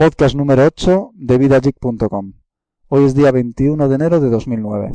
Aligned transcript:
podcast 0.00 0.34
número 0.34 0.64
8 0.64 1.10
de 1.12 1.36
vidageek.com. 1.36 2.32
Hoy 2.88 3.04
es 3.04 3.14
día 3.14 3.30
21 3.32 3.86
de 3.86 3.94
enero 3.94 4.18
de 4.18 4.30
2009. 4.30 4.92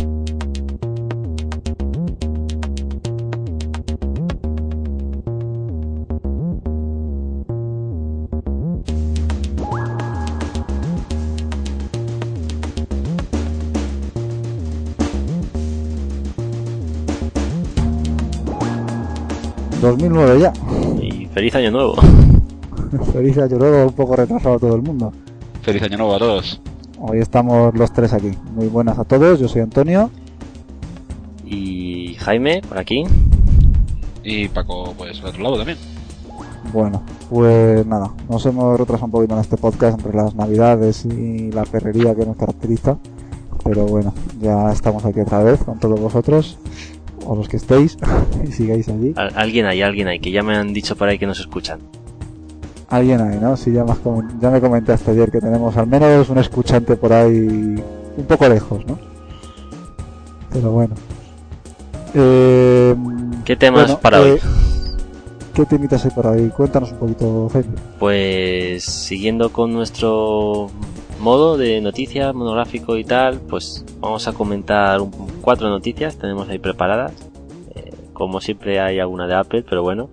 ...2009 19.84 20.40
ya. 20.40 20.52
Y 21.00 21.28
feliz 21.28 21.54
año 21.54 21.70
nuevo. 21.70 21.94
Feliz 23.14 23.38
año 23.38 23.57
nuevo, 23.57 23.88
un 23.88 23.93
poco 23.93 24.16
retrasado 24.16 24.55
a 24.55 24.59
todo 24.59 24.75
el 24.75 24.82
mundo. 24.82 25.12
Feliz 25.62 25.82
año 25.84 25.98
nuevo 25.98 26.16
a 26.16 26.20
todos. 26.20 26.62
Hoy 26.99 27.20
estamos 27.20 27.73
los 27.76 27.91
tres 27.91 28.13
aquí. 28.13 28.31
Muy 28.54 28.68
buenas 28.68 28.98
a 28.99 29.04
todos, 29.04 29.40
yo 29.40 29.48
soy 29.48 29.62
Antonio. 29.62 30.09
Y 31.45 32.16
Jaime, 32.20 32.62
por 32.68 32.77
aquí. 32.77 33.04
Y 34.23 34.48
Paco, 34.48 34.94
pues 34.98 35.20
al 35.21 35.27
otro 35.27 35.44
lado 35.44 35.58
también. 35.58 35.77
Bueno, 36.73 37.04
pues 37.30 37.85
nada, 37.85 38.12
nos 38.27 38.45
hemos 38.45 38.77
retrasado 38.80 39.05
un 39.05 39.12
poquito 39.12 39.35
en 39.35 39.41
este 39.41 39.55
podcast 39.57 39.99
entre 39.99 40.16
las 40.18 40.34
navidades 40.35 41.05
y 41.05 41.52
la 41.52 41.63
perrería 41.63 42.16
que 42.16 42.26
nos 42.26 42.35
caracteriza. 42.38 42.98
Pero 43.63 43.85
bueno, 43.85 44.13
ya 44.41 44.71
estamos 44.71 45.05
aquí 45.05 45.20
otra 45.20 45.43
vez 45.43 45.63
con 45.63 45.80
todos 45.80 45.99
vosotros, 45.99 46.57
o 47.26 47.35
los 47.35 47.48
que 47.48 47.57
estéis, 47.57 47.98
y 48.48 48.52
sigáis 48.52 48.90
allí. 48.90 49.13
Al- 49.16 49.34
alguien 49.35 49.66
hay, 49.68 49.82
alguien 49.82 50.07
hay, 50.07 50.20
que 50.20 50.32
ya 50.32 50.43
me 50.43 50.55
han 50.55 50.73
dicho 50.73 50.96
por 50.96 51.07
ahí 51.07 51.18
que 51.20 51.26
nos 51.27 51.40
escuchan. 51.40 51.80
Alguien 52.95 53.20
ahí, 53.20 53.38
¿no? 53.41 53.58
Sí, 53.58 53.73
ya, 53.73 53.84
más 53.84 53.98
ya 54.40 54.49
me 54.49 54.62
comentaste 54.62 55.12
ayer 55.12 55.30
que 55.30 55.41
tenemos 55.41 55.76
al 55.76 55.85
menos 55.88 56.30
un 56.30 56.38
escuchante 56.38 56.95
por 56.95 57.12
ahí 57.12 57.76
un 58.18 58.26
poco 58.26 58.48
lejos, 58.48 58.85
¿no? 58.85 58.98
Pero 60.49 60.71
bueno. 60.71 60.96
Eh, 62.13 62.96
¿Qué 63.43 63.57
temas 63.57 63.84
bueno, 63.88 63.99
para 63.99 64.19
eh, 64.19 64.31
hoy? 64.31 64.40
¿Qué 65.53 65.66
temitas 65.66 66.06
hay 66.06 66.12
por 66.12 66.28
ahí? 66.28 66.47
Cuéntanos 66.56 66.94
un 66.94 66.97
poquito, 67.00 67.50
Jaime. 67.51 67.69
Pues 68.00 68.85
siguiendo 68.85 69.51
con 69.51 69.73
nuestro 69.73 70.69
modo 71.19 71.57
de 71.57 71.81
noticias 71.81 72.34
monográfico 72.34 72.96
y 72.96 73.03
tal, 73.03 73.40
pues 73.41 73.84
vamos 74.00 74.25
a 74.29 74.31
comentar 74.31 75.01
un- 75.01 75.12
cuatro 75.41 75.68
noticias, 75.68 76.16
tenemos 76.18 76.47
ahí 76.47 76.59
preparadas. 76.59 77.12
Eh, 77.75 77.91
como 78.13 78.40
siempre 78.40 78.79
hay 78.79 79.00
alguna 79.00 79.28
de 79.28 79.35
Apple, 79.35 79.66
pero 79.69 79.84
bueno. 79.84 80.07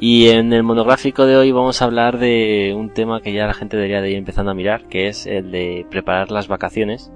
Y 0.00 0.28
en 0.28 0.52
el 0.52 0.62
monográfico 0.62 1.26
de 1.26 1.36
hoy 1.36 1.50
vamos 1.50 1.82
a 1.82 1.84
hablar 1.84 2.18
de 2.18 2.72
un 2.76 2.90
tema 2.90 3.20
que 3.20 3.32
ya 3.32 3.46
la 3.46 3.54
gente 3.54 3.76
debería 3.76 4.00
de 4.00 4.10
ir 4.10 4.16
empezando 4.16 4.52
a 4.52 4.54
mirar, 4.54 4.86
que 4.86 5.08
es 5.08 5.26
el 5.26 5.50
de 5.50 5.86
preparar 5.90 6.30
las 6.30 6.46
vacaciones. 6.46 7.10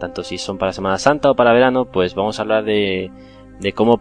Tanto 0.00 0.24
si 0.24 0.36
son 0.36 0.58
para 0.58 0.72
Semana 0.72 0.98
Santa 0.98 1.30
o 1.30 1.36
para 1.36 1.52
verano, 1.52 1.84
pues 1.84 2.16
vamos 2.16 2.38
a 2.38 2.42
hablar 2.42 2.64
de, 2.64 3.12
de 3.60 3.72
cómo 3.72 4.00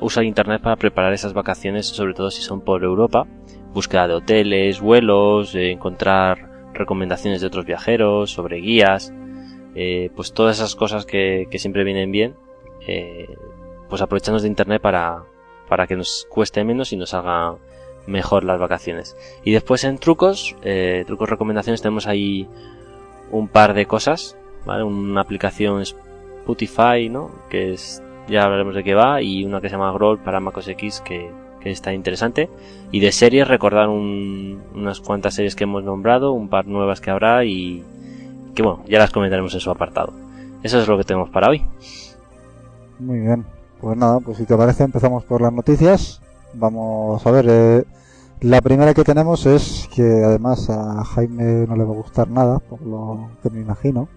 usar 0.00 0.24
Internet 0.24 0.60
para 0.60 0.74
preparar 0.74 1.12
esas 1.12 1.34
vacaciones, 1.34 1.86
sobre 1.86 2.14
todo 2.14 2.32
si 2.32 2.42
son 2.42 2.62
por 2.62 2.82
Europa. 2.82 3.28
Búsqueda 3.72 4.08
de 4.08 4.14
hoteles, 4.14 4.80
vuelos, 4.80 5.54
eh, 5.54 5.70
encontrar 5.70 6.50
recomendaciones 6.74 7.40
de 7.40 7.46
otros 7.46 7.64
viajeros, 7.64 8.32
sobre 8.32 8.58
guías, 8.58 9.12
eh, 9.76 10.10
pues 10.16 10.32
todas 10.32 10.56
esas 10.56 10.74
cosas 10.74 11.06
que, 11.06 11.46
que 11.48 11.58
siempre 11.60 11.84
vienen 11.84 12.10
bien, 12.10 12.34
eh, 12.88 13.28
pues 13.88 14.02
aprovecharnos 14.02 14.42
de 14.42 14.48
Internet 14.48 14.82
para, 14.82 15.24
para 15.68 15.86
que 15.86 15.96
nos 15.96 16.26
cueste 16.30 16.64
menos 16.64 16.92
y 16.92 16.96
nos 16.96 17.14
haga 17.14 17.56
mejor 18.06 18.44
las 18.44 18.58
vacaciones. 18.60 19.16
Y 19.44 19.52
después 19.52 19.84
en 19.84 19.98
trucos, 19.98 20.54
eh, 20.62 21.04
trucos 21.06 21.28
recomendaciones 21.28 21.80
tenemos 21.82 22.06
ahí 22.06 22.46
un 23.30 23.48
par 23.48 23.74
de 23.74 23.86
cosas, 23.86 24.36
¿vale? 24.66 24.84
Una 24.84 25.22
aplicación 25.22 25.80
Spotify, 25.82 27.08
¿no? 27.08 27.30
Que 27.48 27.72
es, 27.72 28.02
ya 28.28 28.42
hablaremos 28.44 28.74
de 28.74 28.84
qué 28.84 28.94
va, 28.94 29.22
y 29.22 29.44
una 29.44 29.60
que 29.60 29.68
se 29.68 29.76
llama 29.76 29.92
Growl 29.92 30.18
para 30.18 30.40
MacOS 30.40 30.68
X 30.68 31.00
que, 31.00 31.30
está 31.64 31.94
interesante. 31.94 32.50
Y 32.92 33.00
de 33.00 33.10
series, 33.10 33.48
recordar 33.48 33.88
un- 33.88 34.62
unas 34.74 35.00
cuantas 35.00 35.32
series 35.32 35.56
que 35.56 35.64
hemos 35.64 35.82
nombrado, 35.82 36.32
un 36.32 36.50
par 36.50 36.66
nuevas 36.66 37.00
que 37.00 37.10
habrá 37.10 37.46
y 37.46 37.82
que 38.54 38.62
bueno, 38.62 38.84
ya 38.86 38.98
las 38.98 39.10
comentaremos 39.10 39.54
en 39.54 39.60
su 39.60 39.70
apartado. 39.70 40.12
Eso 40.62 40.78
es 40.78 40.86
lo 40.86 40.98
que 40.98 41.04
tenemos 41.04 41.30
para 41.30 41.48
hoy. 41.48 41.62
Muy 42.98 43.20
bien. 43.20 43.46
Pues 43.84 43.98
nada, 43.98 44.18
pues 44.20 44.38
si 44.38 44.46
te 44.46 44.56
parece 44.56 44.82
empezamos 44.82 45.24
por 45.24 45.42
las 45.42 45.52
noticias. 45.52 46.22
Vamos 46.54 47.26
a 47.26 47.30
ver, 47.30 47.46
eh, 47.50 47.84
la 48.40 48.62
primera 48.62 48.94
que 48.94 49.04
tenemos 49.04 49.44
es 49.44 49.90
que 49.94 50.24
además 50.24 50.70
a 50.70 51.04
Jaime 51.04 51.66
no 51.68 51.76
le 51.76 51.84
va 51.84 51.90
a 51.90 51.96
gustar 51.96 52.30
nada, 52.30 52.60
por 52.60 52.80
lo 52.80 53.28
que 53.42 53.50
me 53.50 53.60
imagino, 53.60 54.08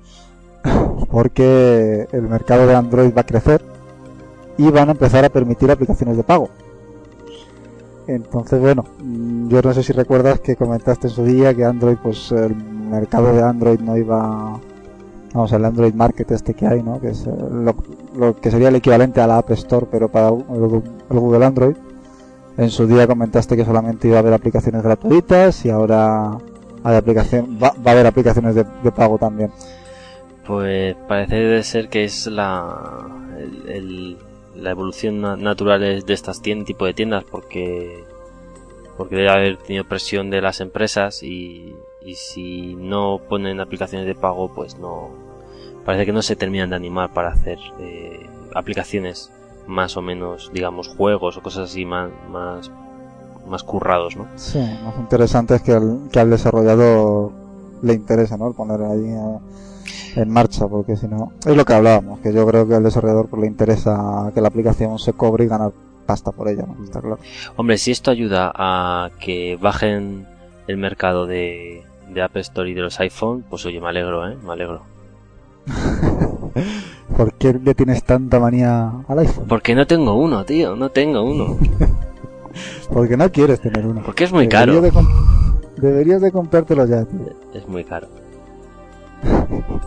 porque 1.12 2.08
el 2.14 2.22
mercado 2.22 2.66
de 2.66 2.76
Android 2.76 3.14
va 3.14 3.22
a 3.22 3.26
crecer 3.26 3.62
y 4.58 4.72
van 4.72 4.88
a 4.88 4.94
empezar 4.94 5.26
a 5.26 5.30
permitir 5.30 5.70
aplicaciones 5.70 6.16
de 6.16 6.24
pago. 6.24 6.48
Entonces, 8.08 8.62
bueno, 8.62 8.86
mm, 9.04 9.50
yo 9.50 9.62
no 9.62 9.74
sé 9.74 9.84
si 9.84 9.92
recuerdas 9.92 10.40
que 10.40 10.56
comentaste 10.56 11.08
en 11.08 11.14
su 11.14 11.26
día 11.26 11.54
que 11.54 11.66
Android, 11.66 11.98
pues 12.02 12.32
el 12.32 12.56
mercado 12.56 13.34
de 13.34 13.42
Android 13.44 13.82
no 13.82 13.98
iba, 13.98 14.62
vamos, 15.34 15.52
el 15.52 15.66
Android 15.66 15.94
Market 15.94 16.32
este 16.32 16.54
que 16.54 16.66
hay, 16.66 16.82
¿no? 16.82 17.02
Que 17.02 17.10
es 17.10 17.28
eh, 17.28 17.34
lo, 17.52 17.76
lo 18.18 18.36
que 18.36 18.52
sería 18.52 18.70
el 18.70 18.76
equivalente 18.76 19.22
a 19.22 19.28
la 19.28 19.38
App 19.38 19.52
Store, 19.52 19.86
pero 19.90 20.10
para 20.10 20.30
Google 20.30 21.46
Android. 21.46 21.76
En 22.58 22.72
su 22.72 22.88
día 22.88 23.06
comentaste 23.06 23.56
que 23.56 23.64
solamente 23.64 24.08
iba 24.08 24.18
a 24.18 24.20
haber 24.20 24.34
aplicaciones 24.34 24.82
gratuitas 24.82 25.64
y 25.66 25.70
ahora 25.70 26.38
hay 26.84 26.96
aplicación, 26.96 27.60
va, 27.62 27.72
a 27.86 27.92
haber 27.92 28.08
aplicaciones 28.08 28.56
de, 28.56 28.66
pago 28.92 29.18
también. 29.20 29.52
Pues 30.46 30.96
parece 31.08 31.62
ser 31.64 31.90
que 31.90 32.06
es 32.06 32.26
la, 32.28 33.06
el- 33.68 34.18
la 34.56 34.72
evolución 34.72 35.22
na- 35.22 35.36
natural 35.36 35.82
de 36.04 36.14
estas 36.14 36.42
tiendas, 36.42 36.66
tipo 36.66 36.86
de 36.86 36.94
tiendas, 36.96 37.24
porque, 37.30 38.04
porque 38.98 39.18
debe 39.18 39.30
haber 39.30 39.58
tenido 39.58 39.84
presión 39.84 40.32
de 40.32 40.42
las 40.42 40.60
empresas 40.62 41.22
y, 41.22 41.76
y 42.02 42.16
si 42.16 42.74
no 42.76 43.20
ponen 43.30 43.60
aplicaciones 43.60 44.08
de 44.08 44.16
pago, 44.16 44.52
pues 44.52 44.80
no, 44.80 45.10
parece 45.88 46.06
que 46.06 46.12
no 46.12 46.22
se 46.22 46.36
terminan 46.36 46.70
de 46.70 46.76
animar 46.76 47.14
para 47.14 47.30
hacer 47.30 47.58
eh, 47.80 48.20
aplicaciones 48.54 49.32
más 49.68 49.96
o 49.96 50.02
menos, 50.02 50.52
digamos, 50.54 50.90
juegos 50.90 51.38
o 51.38 51.42
cosas 51.42 51.70
así 51.70 51.86
más, 51.86 52.10
más, 52.30 52.70
más 53.48 53.64
currados, 53.64 54.18
¿no? 54.18 54.28
Sí, 54.36 54.60
más 54.84 54.98
interesante 55.00 55.56
es 55.56 55.62
que 55.62 55.72
al, 55.72 56.10
que 56.12 56.20
al 56.20 56.30
desarrollador 56.30 57.32
le 57.82 57.94
interesa, 57.94 58.36
¿no? 58.36 58.50
El 58.50 58.54
poner 58.54 58.82
ahí 58.82 59.14
eh, 59.14 60.22
en 60.22 60.30
marcha, 60.30 60.68
porque 60.68 60.98
si 60.98 61.08
no, 61.08 61.32
es 61.46 61.56
lo 61.56 61.64
que 61.64 61.74
hablábamos, 61.76 62.20
que 62.20 62.34
yo 62.34 62.46
creo 62.46 62.68
que 62.68 62.76
al 62.76 62.84
desarrollador 62.84 63.30
pues, 63.30 63.44
le 63.44 63.48
interesa 63.48 64.30
que 64.34 64.42
la 64.42 64.50
aplicación 64.50 65.00
se 65.00 65.14
cobre 65.14 65.46
y 65.46 65.48
ganar 65.48 65.72
pasta 66.06 66.34
por 66.34 66.50
ella, 66.50 66.66
¿no? 66.68 66.84
Está 66.84 67.00
claro. 67.00 67.20
Hombre, 67.56 67.78
si 67.78 67.92
esto 67.92 68.12
ayuda 68.12 68.52
a 68.54 69.10
que 69.22 69.58
bajen 69.62 70.28
el 70.68 70.76
mercado 70.76 71.28
de, 71.28 71.86
de 72.10 72.22
App 72.22 72.36
Store 72.36 72.70
y 72.70 72.74
de 72.74 72.82
los 72.82 73.00
iPhone, 73.00 73.46
pues 73.50 73.66
oye, 73.66 73.80
me 73.80 73.88
alegro, 73.88 74.30
¿eh? 74.30 74.36
Me 74.44 74.52
alegro. 74.52 74.97
¿Por 77.18 77.34
qué 77.34 77.54
le 77.54 77.74
tienes 77.76 78.04
tanta 78.04 78.40
manía 78.40 78.92
al 79.08 79.20
iPhone? 79.20 79.46
Porque 79.48 79.76
no 79.76 79.88
tengo 79.88 80.16
uno, 80.16 80.44
tío, 80.46 80.76
no 80.76 80.90
tengo 80.90 81.24
uno. 81.24 81.58
Porque 82.92 83.18
no 83.18 83.32
quieres 83.32 83.60
tener 83.60 83.86
uno. 83.86 84.02
Porque 84.04 84.24
es 84.24 84.32
muy 84.32 84.48
Deberías 84.48 84.92
caro. 84.92 85.04
de 85.76 85.82
Deberías 85.82 86.22
de 86.22 86.32
comprártelo 86.32 86.86
ya, 86.86 87.06
tío. 87.06 87.20
Es 87.54 87.68
muy 87.68 87.84
caro. 87.84 88.08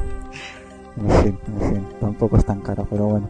En 0.97 1.11
fin, 1.23 1.39
en 1.47 1.71
fin, 1.71 1.87
tampoco 1.99 2.37
es 2.37 2.45
tan 2.45 2.61
caro, 2.61 2.87
pero 2.91 3.07
bueno. 3.07 3.29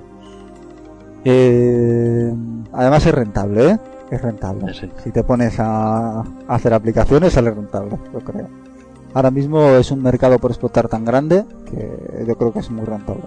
Eh, 1.25 2.35
además 2.73 3.07
es 3.07 3.15
rentable, 3.15 3.71
¿eh? 3.71 3.79
Es 4.11 4.21
rentable. 4.23 4.71
Es 4.71 4.81
rentable. 4.81 5.03
Si 5.05 5.11
te 5.13 5.23
pones 5.23 5.55
a 5.61 6.25
hacer 6.49 6.75
aplicaciones, 6.75 7.33
sale 7.33 7.51
rentable, 7.53 7.97
yo 8.13 8.19
creo. 8.21 8.49
Ahora 9.15 9.31
mismo 9.31 9.61
es 9.71 9.91
un 9.91 10.03
mercado 10.03 10.39
por 10.39 10.51
explotar 10.53 10.89
tan 10.89 11.05
grande 11.05 11.45
que 11.67 12.25
yo 12.27 12.37
creo 12.37 12.53
que 12.53 12.61
es 12.61 12.71
muy 12.71 12.85
rentable. 12.85 13.23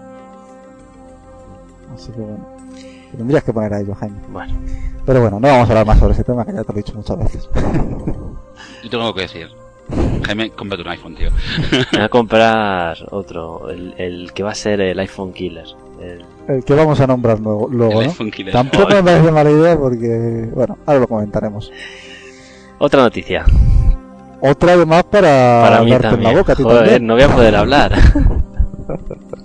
Así 1.94 2.12
que 2.12 2.20
bueno, 2.22 2.46
te 3.12 3.18
tendrías 3.18 3.44
que 3.44 3.54
poner 3.54 3.74
a 3.74 3.80
ello, 3.82 3.94
Jaime. 3.96 4.18
Bueno, 4.30 4.54
Pero 5.06 5.22
bueno, 5.22 5.40
no 5.40 5.48
vamos 5.48 5.68
a 5.68 5.72
hablar 5.72 5.86
más 5.86 6.00
sobre 6.00 6.14
ese 6.14 6.24
tema 6.24 6.46
que 6.46 6.54
ya 6.54 6.64
te 6.64 6.74
lo 6.74 6.80
he 6.80 6.84
dicho 6.84 6.96
muchas 6.96 7.18
veces. 7.20 7.50
Yo 8.84 8.90
tengo 8.90 9.04
algo 9.04 9.14
que 9.16 9.22
decir. 9.22 9.48
Jaime, 10.26 10.50
cómprate 10.52 10.82
un 10.84 10.88
iPhone, 10.90 11.16
tío. 11.16 11.30
me 11.92 11.98
voy 11.98 12.02
a 12.06 12.10
comprar 12.10 12.98
otro, 13.12 13.70
el, 13.70 13.94
el 13.98 14.32
que 14.34 14.42
va 14.44 14.52
a 14.52 14.56
ser 14.56 14.80
el 14.82 14.98
iPhone 15.00 15.34
Killer. 15.34 15.66
El- 16.02 16.26
El 16.48 16.64
que 16.64 16.74
vamos 16.74 17.00
a 17.02 17.08
nombrar 17.08 17.40
luego, 17.40 17.68
luego 17.70 18.00
El 18.02 18.08
¿no? 18.08 18.12
iPhone 18.12 18.32
Killer. 18.32 18.54
Tampoco 18.54 18.88
me 18.96 19.04
parece 19.04 19.32
mala 19.32 19.52
idea 19.52 19.78
porque, 19.78 20.50
bueno, 20.54 20.78
ahora 20.86 21.00
lo 21.02 21.08
comentaremos. 21.08 21.72
Otra 22.80 23.02
noticia. 23.04 23.46
Otra 24.46 24.76
de 24.76 24.86
más 24.86 25.04
para, 25.06 25.62
Para 25.64 25.84
mí 25.84 25.92
darte 25.92 26.08
en 26.08 26.12
también. 26.14 26.34
la 26.34 26.40
boca 26.40 26.56
Joder, 26.56 26.78
también. 26.80 27.08
no 27.08 27.14
voy 27.14 27.24
a 27.24 27.30
poder 27.30 27.56
hablar. 27.56 27.94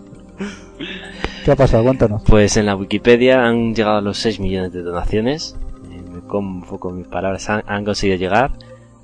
¿Qué 1.45 1.53
ha 1.53 1.57
pasado? 1.57 1.85
Cuéntanos. 1.85 2.23
Pues 2.27 2.57
en 2.57 2.67
la 2.67 2.75
Wikipedia 2.77 3.47
han 3.47 3.75
llegado 3.75 3.99
a 3.99 4.01
los 4.01 4.19
6 4.19 4.41
millones 4.41 4.73
de 4.73 4.83
donaciones. 4.83 5.57
Eh, 5.91 6.03
me 6.11 6.21
confundo 6.21 6.79
con 6.81 6.99
mis 6.99 7.07
palabras. 7.07 7.49
Han, 7.49 7.63
han 7.67 7.85
conseguido 7.85 8.19
llegar. 8.19 8.51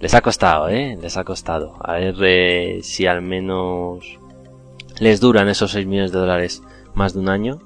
Les 0.01 0.15
ha 0.15 0.21
costado, 0.21 0.69
¿eh? 0.69 0.99
Les 1.01 1.17
ha 1.17 1.25
costado. 1.25 1.77
A 1.81 1.93
ver 1.95 2.15
eh, 2.23 2.81
si 2.83 3.07
al 3.07 3.23
menos 3.23 4.19
les 4.99 5.21
duran 5.21 5.49
esos 5.49 5.71
6 5.71 5.87
millones 5.87 6.13
de 6.13 6.19
dólares 6.19 6.63
más 6.95 7.15
de 7.15 7.21
un 7.21 7.29
año. 7.29 7.61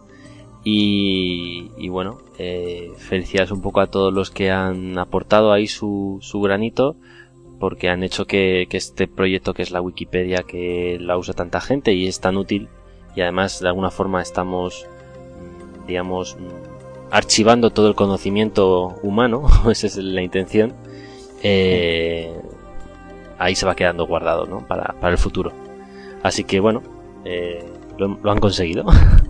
Y, 0.65 1.71
y 1.79 1.89
bueno, 1.89 2.19
eh, 2.39 2.91
felicidades 2.99 3.51
un 3.53 3.63
poco 3.63 3.81
a 3.81 3.87
todos 3.87 4.13
los 4.13 4.31
que 4.31 4.51
han 4.51 4.99
aportado 4.99 5.51
ahí 5.53 5.67
su, 5.67 6.19
su 6.21 6.41
granito 6.43 6.97
porque 7.59 7.89
han 7.89 8.03
hecho 8.03 8.27
que, 8.27 8.67
este 8.71 9.09
proyecto 9.09 9.55
que 9.55 9.63
es 9.63 9.71
la 9.71 9.81
Wikipedia 9.81 10.43
que 10.43 10.99
la 11.01 11.19
usa 11.19 11.35
tanta 11.35 11.61
gente 11.61 11.93
y 11.93 12.07
es 12.07 12.21
tan 12.21 12.37
útil 12.37 12.69
y 13.15 13.21
además 13.21 13.61
de 13.61 13.69
alguna 13.69 13.91
forma 13.91 14.23
estamos 14.23 14.87
mm, 15.83 15.87
digamos 15.87 16.37
mm, 16.37 17.11
archivando 17.11 17.71
todo 17.71 17.89
el 17.89 17.95
conocimiento 17.95 18.95
humano 19.03 19.47
esa 19.71 19.87
es 19.87 19.97
la 19.97 20.23
intención 20.23 20.75
eh, 21.43 22.33
ahí 23.39 23.55
se 23.55 23.67
va 23.67 23.77
quedando 23.77 24.07
guardado 24.07 24.47
¿no? 24.47 24.67
para, 24.67 24.95
para 25.01 25.13
el 25.13 25.19
futuro 25.19 25.53
así 26.23 26.45
que 26.45 26.61
bueno 26.61 26.83
eh, 27.25 27.65
lo 27.99 28.31
han 28.31 28.39
conseguido 28.39 28.85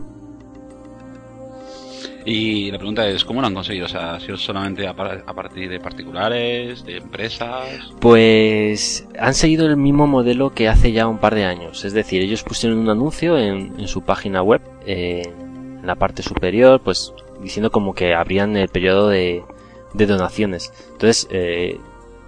Y 2.30 2.70
la 2.70 2.76
pregunta 2.76 3.08
es, 3.08 3.24
¿cómo 3.24 3.40
lo 3.40 3.46
han 3.46 3.54
conseguido? 3.54 3.86
O 3.86 3.88
sea, 3.88 4.16
¿ha 4.16 4.20
sido 4.20 4.36
solamente 4.36 4.86
a, 4.86 4.92
par 4.92 5.24
a, 5.26 5.32
partir 5.32 5.70
de 5.70 5.80
particulares, 5.80 6.84
de 6.84 6.98
empresas? 6.98 7.90
Pues 8.00 9.08
han 9.18 9.32
seguido 9.32 9.66
el 9.66 9.78
mismo 9.78 10.06
modelo 10.06 10.50
que 10.50 10.68
hace 10.68 10.92
ya 10.92 11.06
un 11.06 11.16
par 11.16 11.34
de 11.34 11.46
años. 11.46 11.86
Es 11.86 11.94
decir, 11.94 12.20
ellos 12.20 12.42
pusieron 12.42 12.80
un 12.80 12.90
anuncio 12.90 13.38
en, 13.38 13.72
en 13.80 13.88
su 13.88 14.02
página 14.02 14.42
web, 14.42 14.60
eh, 14.84 15.22
en 15.24 15.86
la 15.86 15.94
parte 15.94 16.22
superior, 16.22 16.82
pues 16.84 17.14
diciendo 17.42 17.70
como 17.70 17.94
que 17.94 18.14
abrían 18.14 18.58
el 18.58 18.68
periodo 18.68 19.08
de, 19.08 19.42
de 19.94 20.06
donaciones. 20.06 20.70
Entonces, 20.92 21.28
eh, 21.30 21.80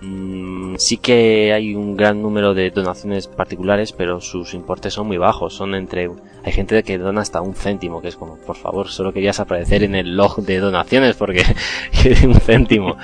Mm, 0.03 0.77
sí 0.79 0.97
que 0.97 1.53
hay 1.53 1.75
un 1.75 1.95
gran 1.95 2.23
número 2.23 2.55
de 2.55 2.71
donaciones 2.71 3.27
particulares, 3.27 3.93
pero 3.93 4.21
sus 4.21 4.55
importes 4.55 4.95
son 4.95 5.07
muy 5.07 5.19
bajos. 5.19 5.55
Son 5.55 5.75
entre. 5.75 6.11
Hay 6.43 6.53
gente 6.53 6.83
que 6.83 6.99
dona 6.99 7.21
hasta 7.21 7.43
un 7.43 7.55
céntimo, 7.55 8.01
que 8.01 8.09
es 8.09 8.17
como, 8.17 8.37
por 8.37 8.57
favor, 8.57 8.89
solo 8.89 9.13
querías 9.13 9.41
aparecer 9.41 9.83
en 9.83 9.95
el 9.95 10.17
log 10.17 10.43
de 10.43 10.59
donaciones 10.59 11.17
porque 11.17 11.43
un 12.25 12.35
céntimo. 12.35 12.97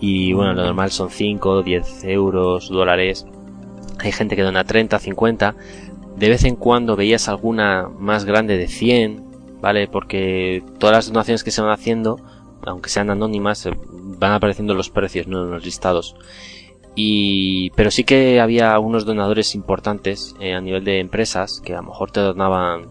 Y 0.00 0.32
bueno, 0.32 0.54
lo 0.54 0.64
normal 0.64 0.90
son 0.90 1.10
5, 1.10 1.62
10 1.62 2.04
euros, 2.04 2.68
dólares. 2.68 3.26
Hay 4.00 4.12
gente 4.12 4.34
que 4.34 4.42
dona 4.42 4.64
30, 4.64 4.98
50. 4.98 5.54
De 6.16 6.28
vez 6.28 6.44
en 6.44 6.56
cuando 6.56 6.96
veías 6.96 7.28
alguna 7.28 7.88
más 7.98 8.24
grande 8.24 8.58
de 8.58 8.66
100, 8.66 9.22
¿vale? 9.60 9.86
Porque 9.86 10.64
todas 10.78 10.96
las 10.96 11.06
donaciones 11.06 11.44
que 11.44 11.50
se 11.50 11.62
van 11.62 11.70
haciendo 11.70 12.18
aunque 12.66 12.90
sean 12.90 13.10
anónimas, 13.10 13.68
van 13.92 14.32
apareciendo 14.32 14.74
los 14.74 14.90
precios, 14.90 15.26
¿no? 15.26 15.44
En 15.44 15.50
los 15.50 15.64
listados. 15.64 16.14
Y, 16.94 17.70
pero 17.70 17.90
sí 17.90 18.04
que 18.04 18.40
había 18.40 18.78
unos 18.78 19.04
donadores 19.04 19.54
importantes 19.54 20.34
eh, 20.40 20.54
a 20.54 20.60
nivel 20.60 20.84
de 20.84 20.98
empresas 20.98 21.60
que 21.64 21.74
a 21.74 21.78
lo 21.78 21.84
mejor 21.84 22.10
te 22.10 22.20
donaban 22.20 22.88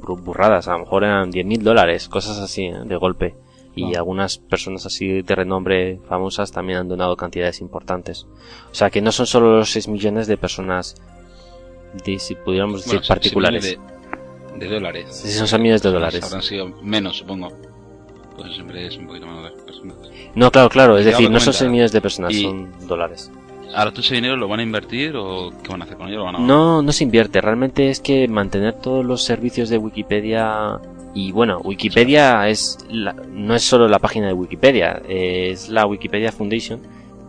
burradas, 0.00 0.66
a 0.68 0.72
lo 0.72 0.80
mejor 0.80 1.04
eran 1.04 1.30
10.000 1.30 1.58
dólares, 1.60 2.08
cosas 2.08 2.38
así, 2.38 2.64
¿eh? 2.64 2.74
de 2.84 2.96
golpe. 2.96 3.34
Y 3.76 3.94
algunas 3.94 4.36
personas 4.38 4.84
así 4.84 5.22
de 5.22 5.34
renombre 5.34 6.00
famosas 6.06 6.50
también 6.50 6.80
han 6.80 6.88
donado 6.88 7.16
cantidades 7.16 7.60
importantes. 7.60 8.26
O 8.70 8.74
sea 8.74 8.90
que 8.90 9.00
no 9.00 9.10
son 9.10 9.26
solo 9.26 9.56
los 9.56 9.70
6 9.70 9.88
millones 9.88 10.26
de 10.26 10.36
personas, 10.36 10.96
de, 12.04 12.18
si 12.18 12.34
pudiéramos 12.34 12.82
decir, 12.82 12.98
bueno, 12.98 13.08
particulares. 13.08 13.62
De, 13.62 13.78
de, 14.58 14.68
dólares. 14.68 15.06
Sí, 15.12 15.30
son 15.30 15.46
6 15.46 15.62
millones 15.62 15.82
de 15.82 15.92
dólares. 15.92 16.24
Habrán 16.24 16.42
sido 16.42 16.68
menos, 16.82 17.18
supongo 17.18 17.48
pues 18.40 18.54
siempre 18.54 18.86
es 18.86 18.96
un 18.96 19.06
poquito 19.06 19.26
más 19.26 19.42
de 19.42 19.62
personas. 19.62 19.96
No, 20.34 20.50
claro, 20.50 20.68
claro, 20.70 20.98
es 20.98 21.04
decir, 21.04 21.30
no 21.30 21.40
son 21.40 21.52
6 21.52 21.70
millones 21.70 21.92
de 21.92 22.00
personas, 22.00 22.32
y 22.32 22.42
son 22.42 22.70
dólares. 22.86 23.30
¿Ahora 23.74 23.90
todo 23.90 24.00
ese 24.00 24.14
dinero 24.14 24.36
lo 24.36 24.48
van 24.48 24.60
a 24.60 24.62
invertir 24.62 25.14
o 25.14 25.50
qué 25.62 25.68
van 25.68 25.82
a 25.82 25.84
hacer 25.84 25.96
con 25.96 26.08
ello? 26.08 26.26
A... 26.26 26.32
No, 26.32 26.82
no 26.82 26.92
se 26.92 27.04
invierte, 27.04 27.40
realmente 27.40 27.90
es 27.90 28.00
que 28.00 28.26
mantener 28.28 28.74
todos 28.74 29.04
los 29.04 29.22
servicios 29.22 29.68
de 29.68 29.78
Wikipedia 29.78 30.80
y 31.14 31.32
bueno, 31.32 31.58
Wikipedia 31.58 32.48
es 32.48 32.78
la, 32.88 33.12
no 33.12 33.54
es 33.54 33.62
solo 33.62 33.86
la 33.88 33.98
página 33.98 34.28
de 34.28 34.32
Wikipedia, 34.32 35.02
es 35.08 35.68
la 35.68 35.86
Wikipedia 35.86 36.32
Foundation, 36.32 36.80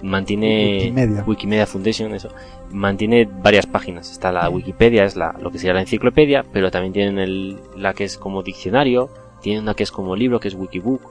mantiene 0.01 0.77
Wikimedia. 0.77 1.23
Wikimedia 1.27 1.67
Foundation, 1.67 2.13
eso, 2.15 2.29
mantiene 2.71 3.25
varias 3.25 3.65
páginas. 3.65 4.11
Está 4.11 4.31
la 4.31 4.49
Wikipedia, 4.49 5.03
es 5.03 5.15
la, 5.15 5.35
lo 5.41 5.51
que 5.51 5.59
sería 5.59 5.73
la 5.73 5.81
enciclopedia, 5.81 6.45
pero 6.53 6.71
también 6.71 6.93
tienen 6.93 7.19
el, 7.19 7.57
la 7.75 7.93
que 7.93 8.05
es 8.05 8.17
como 8.17 8.43
diccionario, 8.43 9.09
tienen 9.41 9.63
una 9.63 9.73
que 9.73 9.83
es 9.83 9.91
como 9.91 10.15
libro, 10.15 10.39
que 10.39 10.47
es 10.47 10.55
Wikibook, 10.55 11.01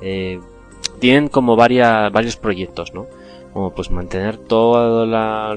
eh, 0.00 0.40
tienen 0.98 1.28
como 1.28 1.56
varias, 1.56 2.12
varios 2.12 2.36
proyectos, 2.36 2.94
¿no? 2.94 3.06
Como 3.52 3.74
pues 3.74 3.90
mantener 3.90 4.36
todos 4.38 5.08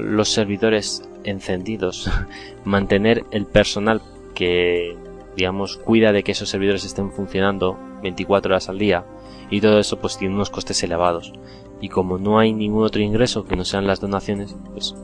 los 0.02 0.28
servidores 0.28 1.08
encendidos, 1.24 2.10
mantener 2.64 3.24
el 3.30 3.46
personal 3.46 4.02
que, 4.34 4.96
digamos, 5.36 5.76
cuida 5.76 6.12
de 6.12 6.22
que 6.22 6.32
esos 6.32 6.48
servidores 6.48 6.84
estén 6.84 7.10
funcionando 7.10 7.78
24 8.02 8.50
horas 8.50 8.68
al 8.68 8.78
día, 8.78 9.04
y 9.50 9.60
todo 9.60 9.78
eso 9.78 9.98
pues 9.98 10.18
tiene 10.18 10.34
unos 10.34 10.50
costes 10.50 10.82
elevados. 10.82 11.32
Y 11.80 11.88
como 11.88 12.18
no 12.18 12.38
hay 12.38 12.52
ningún 12.52 12.84
otro 12.84 13.02
ingreso 13.02 13.44
que 13.44 13.56
no 13.56 13.64
sean 13.64 13.86
las 13.86 14.00
donaciones, 14.00 14.56
pues 14.72 14.94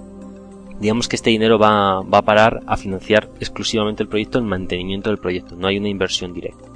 digamos 0.81 1.07
que 1.07 1.17
este 1.17 1.31
dinero 1.31 1.59
va, 1.59 2.01
va 2.01 2.19
a 2.19 2.23
parar 2.23 2.61
a 2.67 2.77
financiar 2.77 3.31
exclusivamente 3.39 4.03
el 4.03 4.09
proyecto, 4.09 4.39
el 4.39 4.45
mantenimiento 4.45 5.11
del 5.11 5.19
proyecto, 5.19 5.55
no 5.55 5.69
hay 5.69 5.79
una 5.79 5.89
inversión 5.89 6.33
directa. 6.33 6.72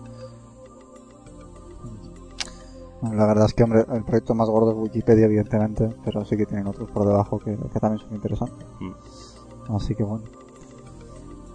La 3.02 3.26
verdad 3.26 3.46
es 3.46 3.54
que, 3.54 3.62
hombre, 3.62 3.84
el 3.92 4.04
proyecto 4.04 4.34
más 4.34 4.48
gordo 4.48 4.70
es 4.70 4.76
Wikipedia, 4.78 5.26
evidentemente, 5.26 5.88
pero 6.04 6.24
sí 6.24 6.36
que 6.36 6.46
tienen 6.46 6.66
otros 6.66 6.90
por 6.90 7.06
debajo 7.06 7.38
que, 7.38 7.56
que 7.56 7.80
también 7.80 8.00
son 8.00 8.14
interesantes. 8.14 8.66
Mm. 8.80 9.74
Así 9.74 9.94
que 9.94 10.02
bueno. 10.02 10.24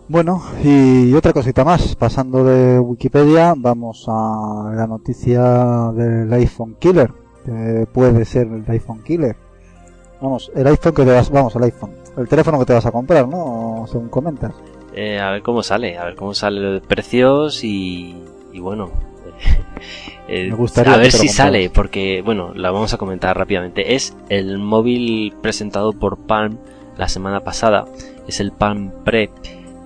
Bueno, 0.07 0.41
y 0.63 1.13
otra 1.13 1.31
cosita 1.31 1.63
más. 1.63 1.95
Pasando 1.95 2.43
de 2.43 2.77
Wikipedia, 2.79 3.53
vamos 3.55 4.05
a 4.07 4.71
la 4.75 4.85
noticia 4.85 5.91
del 5.93 6.31
iPhone 6.33 6.75
Killer. 6.79 7.13
Que 7.45 7.87
puede 7.91 8.25
ser 8.25 8.47
el 8.47 8.69
iPhone 8.69 9.01
Killer. 9.03 9.35
Vamos, 10.21 10.51
el 10.53 10.67
iPhone 10.67 10.94
que 10.94 11.05
te 11.05 11.11
vas, 11.11 11.31
vamos, 11.31 11.55
el 11.55 11.63
iPhone. 11.63 11.91
El 12.17 12.27
teléfono 12.27 12.59
que 12.59 12.65
te 12.65 12.73
vas 12.73 12.85
a 12.85 12.91
comprar, 12.91 13.27
¿no? 13.27 13.85
Según 13.87 14.09
comentas. 14.09 14.53
Eh, 14.94 15.17
a 15.17 15.31
ver 15.31 15.41
cómo 15.41 15.63
sale, 15.63 15.97
a 15.97 16.03
ver 16.03 16.15
cómo 16.15 16.33
sale 16.33 16.59
los 16.59 16.85
precios 16.85 17.63
y, 17.63 18.21
y 18.51 18.59
bueno, 18.59 18.91
eh, 20.27 20.47
Me 20.49 20.55
gustaría 20.55 20.93
a 20.93 20.97
ver 20.97 21.11
si 21.11 21.27
sale, 21.27 21.69
porque, 21.69 22.21
bueno, 22.21 22.53
la 22.55 22.71
vamos 22.71 22.93
a 22.93 22.97
comentar 22.97 23.38
rápidamente. 23.38 23.95
Es 23.95 24.15
el 24.29 24.57
móvil 24.57 25.33
presentado 25.41 25.93
por 25.93 26.25
Palm 26.25 26.57
la 26.97 27.07
semana 27.07 27.41
pasada. 27.41 27.85
Es 28.27 28.39
el 28.39 28.51
Palm 28.51 28.91
Pre. 29.03 29.29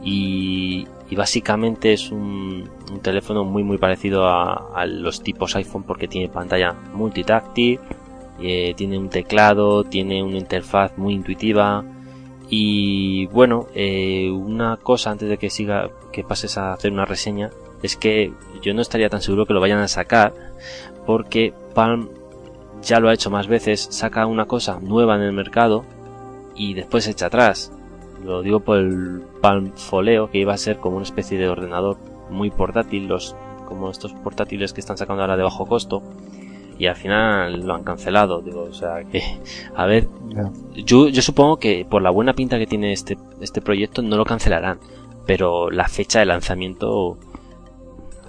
Y, 0.04 0.88
y 1.10 1.15
básicamente 1.15 1.94
es 1.94 2.12
un, 2.12 2.70
un, 2.91 3.00
teléfono 3.01 3.44
muy 3.44 3.63
muy 3.63 3.80
parecido 3.80 4.27
a, 4.27 4.72
a, 4.75 4.86
los 4.86 5.24
tipos 5.24 5.56
iPhone 5.56 5.82
porque 5.82 6.08
tiene 6.08 6.30
pantalla 6.30 6.74
multitáctil, 6.94 7.80
eh, 8.39 8.74
tiene 8.75 9.00
un 9.00 9.10
teclado, 9.10 9.84
tiene 9.84 10.22
una 10.22 10.38
interfaz 10.38 10.96
muy 10.96 11.15
intuitiva 11.15 11.84
y 12.50 13.25
bueno, 13.27 13.68
eh, 13.74 14.30
una 14.30 14.77
cosa 14.77 15.12
antes 15.12 15.30
de 15.30 15.38
que 15.38 15.50
siga, 15.50 15.89
que 16.12 16.24
pases 16.24 16.58
a 16.58 16.74
hacer 16.74 16.91
una 16.91 17.06
reseña, 17.06 17.50
es 17.82 17.96
que 17.96 18.32
yo 18.65 18.74
no 18.74 18.81
estaría 18.81 19.10
tan 19.10 19.22
seguro 19.22 19.45
que 19.45 19.53
lo 19.53 19.62
vayan 19.62 19.79
a 19.79 19.88
sacar 19.88 20.34
porque 21.05 21.53
Palm 21.75 22.10
ya 22.81 23.00
lo 23.00 23.10
ha 23.10 23.13
hecho 23.13 23.29
más 23.29 23.48
veces, 23.48 23.88
saca 23.91 24.25
una 24.25 24.45
cosa 24.45 24.79
nueva 24.81 25.15
en 25.15 25.22
el 25.22 25.34
mercado 25.34 25.86
y 26.55 26.74
después 26.74 27.07
echa 27.07 27.27
atrás. 27.27 27.72
Lo 28.24 28.41
digo 28.41 28.62
por 28.62 28.77
el 28.77 29.22
Palm 29.41 29.72
Foleo, 29.75 30.31
que 30.31 30.39
iba 30.39 30.53
a 30.53 30.57
ser 30.57 30.77
como 30.77 30.98
una 30.98 31.05
especie 31.05 31.38
de 31.38 31.48
ordenador 31.48 31.98
muy 32.31 32.50
portátil, 32.50 33.07
los, 33.07 33.36
como 33.67 33.91
estos 33.91 34.13
portátiles 34.13 34.74
que 34.74 34.79
están 34.79 34.98
sacando 34.98 35.22
ahora 35.22 35.38
de 35.38 35.43
bajo 35.43 35.65
costo, 35.67 36.01
y 36.77 36.88
al 36.88 36.95
final 36.95 37.65
lo 37.65 37.75
han 37.75 37.84
cancelado. 37.84 38.41
Digo, 38.41 38.63
o 38.63 38.74
sea 38.74 39.03
que, 39.03 39.22
a 39.75 39.86
ver, 39.86 40.07
yeah. 40.29 40.51
yo, 40.75 41.07
yo 41.07 41.22
supongo 41.22 41.57
que 41.57 41.86
por 41.88 42.01
la 42.01 42.10
buena 42.10 42.34
pinta 42.34 42.57
que 42.57 42.65
tiene 42.65 42.93
este, 42.93 43.17
este 43.41 43.62
proyecto 43.62 44.01
no 44.01 44.17
lo 44.17 44.25
cancelarán, 44.25 44.79
pero 45.25 45.69
la 45.69 45.88
fecha 45.88 46.19
de 46.19 46.25
lanzamiento 46.25 47.17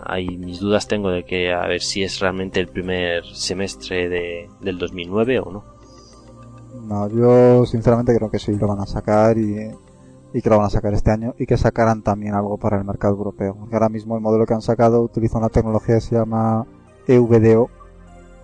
hay 0.08 0.38
mis 0.38 0.60
dudas 0.60 0.86
tengo 0.88 1.10
de 1.10 1.24
que 1.24 1.52
a 1.52 1.66
ver 1.66 1.80
si 1.80 2.02
es 2.02 2.20
realmente 2.20 2.60
el 2.60 2.68
primer 2.68 3.24
semestre 3.34 4.08
de, 4.08 4.48
del 4.60 4.78
2009 4.78 5.40
o 5.40 5.52
no. 5.52 5.64
No, 6.86 7.08
yo 7.08 7.66
sinceramente 7.66 8.14
creo 8.14 8.30
que 8.30 8.38
sí 8.38 8.54
lo 8.54 8.68
van 8.68 8.80
a 8.80 8.86
sacar 8.86 9.38
y, 9.38 9.70
y 10.32 10.42
que 10.42 10.50
lo 10.50 10.58
van 10.58 10.66
a 10.66 10.70
sacar 10.70 10.92
este 10.94 11.10
año 11.10 11.34
y 11.38 11.46
que 11.46 11.56
sacarán 11.56 12.02
también 12.02 12.34
algo 12.34 12.58
para 12.58 12.78
el 12.78 12.84
mercado 12.84 13.14
europeo. 13.14 13.56
Porque 13.58 13.74
ahora 13.74 13.88
mismo 13.88 14.14
el 14.14 14.20
modelo 14.20 14.46
que 14.46 14.54
han 14.54 14.62
sacado 14.62 15.00
utiliza 15.00 15.38
una 15.38 15.48
tecnología 15.48 15.96
que 15.96 16.00
se 16.00 16.14
llama 16.14 16.66
EVDO, 17.06 17.70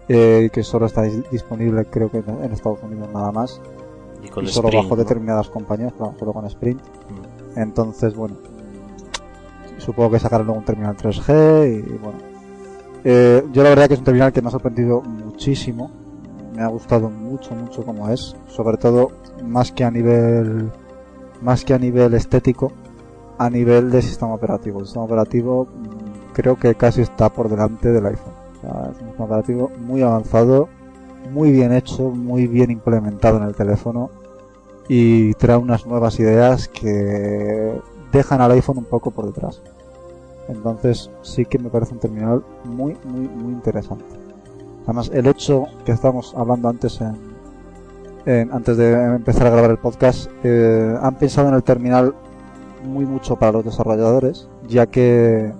eh, 0.09 0.51
que 0.53 0.63
solo 0.63 0.87
está 0.87 1.03
disponible 1.03 1.85
creo 1.85 2.11
que 2.11 2.19
en 2.19 2.53
Estados 2.53 2.83
Unidos 2.83 3.09
nada 3.13 3.31
más. 3.33 3.61
Y, 4.23 4.29
con 4.29 4.45
y 4.45 4.49
solo 4.49 4.69
Sprint, 4.69 4.85
bajo 4.85 4.97
¿no? 4.97 5.03
determinadas 5.03 5.49
compañías, 5.49 5.93
solo 6.19 6.33
con 6.33 6.47
Sprint. 6.47 6.81
Mm. 6.81 7.59
Entonces, 7.59 8.15
bueno, 8.15 8.37
supongo 9.83 10.13
que 10.13 10.19
sacarán 10.19 10.47
luego 10.47 10.61
un 10.61 10.65
terminal 10.65 10.97
3G 10.97 11.79
y 11.79 11.99
bueno. 11.99 12.19
Eh, 13.05 13.45
yo 13.53 13.63
la 13.63 13.71
verdad 13.71 13.89
que 13.89 13.95
es 13.95 13.99
un 13.99 14.05
terminal 14.05 14.33
que 14.33 14.41
me 14.41 14.49
ha 14.49 14.51
sorprendido 14.51 15.03
muchísimo. 15.03 15.91
me 16.55 16.63
ha 16.63 16.69
gustado 16.69 17.11
mucho, 17.11 17.55
mucho 17.55 17.83
como 17.83 18.09
es, 18.11 18.37
sobre 18.49 18.77
todo 18.77 19.11
más 19.45 19.73
que 19.73 19.85
a 19.85 19.91
nivel, 19.91 20.71
más 21.41 21.65
que 21.65 21.75
a 21.75 21.79
nivel 21.79 22.15
estético, 22.15 22.73
a 23.39 23.51
nivel 23.51 23.91
de 23.91 24.03
sistema 24.03 24.35
operativo. 24.35 24.81
El 24.81 24.87
sistema 24.87 25.05
operativo 25.05 25.67
mm, 25.67 26.33
creo 26.33 26.57
que 26.57 26.75
casi 26.75 27.01
está 27.01 27.31
por 27.31 27.49
delante 27.49 27.91
del 27.91 28.07
iPhone. 28.07 28.35
Es 28.63 29.01
un 29.01 29.07
sistema 29.07 29.25
operativo 29.25 29.71
muy 29.81 30.03
avanzado, 30.03 30.69
muy 31.33 31.51
bien 31.51 31.73
hecho, 31.73 32.11
muy 32.11 32.47
bien 32.47 32.71
implementado 32.71 33.39
en 33.39 33.45
el 33.45 33.55
teléfono 33.55 34.11
y 34.89 35.35
trae 35.35 35.57
unas 35.57 35.87
nuevas 35.87 36.19
ideas 36.21 36.69
que 36.69 37.81
dejan 38.13 38.41
al 38.41 38.53
iPhone 38.53 38.79
un 38.79 38.85
poco 38.85 39.11
por 39.11 39.27
detrás. 39.27 39.63
Entonces 40.53 41.11
sí 41.23 41.45
que 41.45 41.59
me 41.59 41.71
parece 41.71 41.95
un 41.95 42.01
terminal 42.01 42.45
muy, 42.65 42.97
muy, 43.05 43.29
muy 43.29 43.53
interesante. 43.53 44.05
Además, 44.85 45.11
el 45.13 45.27
hecho 45.27 45.65
que 45.85 45.93
estábamos 45.93 46.35
hablando 46.37 46.69
antes 46.69 47.01
en, 48.27 48.53
antes 48.53 48.77
de 48.77 48.93
empezar 48.93 49.47
a 49.47 49.51
grabar 49.51 49.71
el 49.71 49.79
podcast, 49.79 50.29
eh, 50.45 50.97
han 51.01 51.17
pensado 51.17 51.49
en 51.49 51.55
el 51.55 51.63
terminal 51.63 52.15
muy 52.85 53.07
mucho 53.07 53.37
para 53.37 53.53
los 53.53 53.65
desarrolladores, 53.65 54.49
ya 54.69 54.87
que 54.87 55.53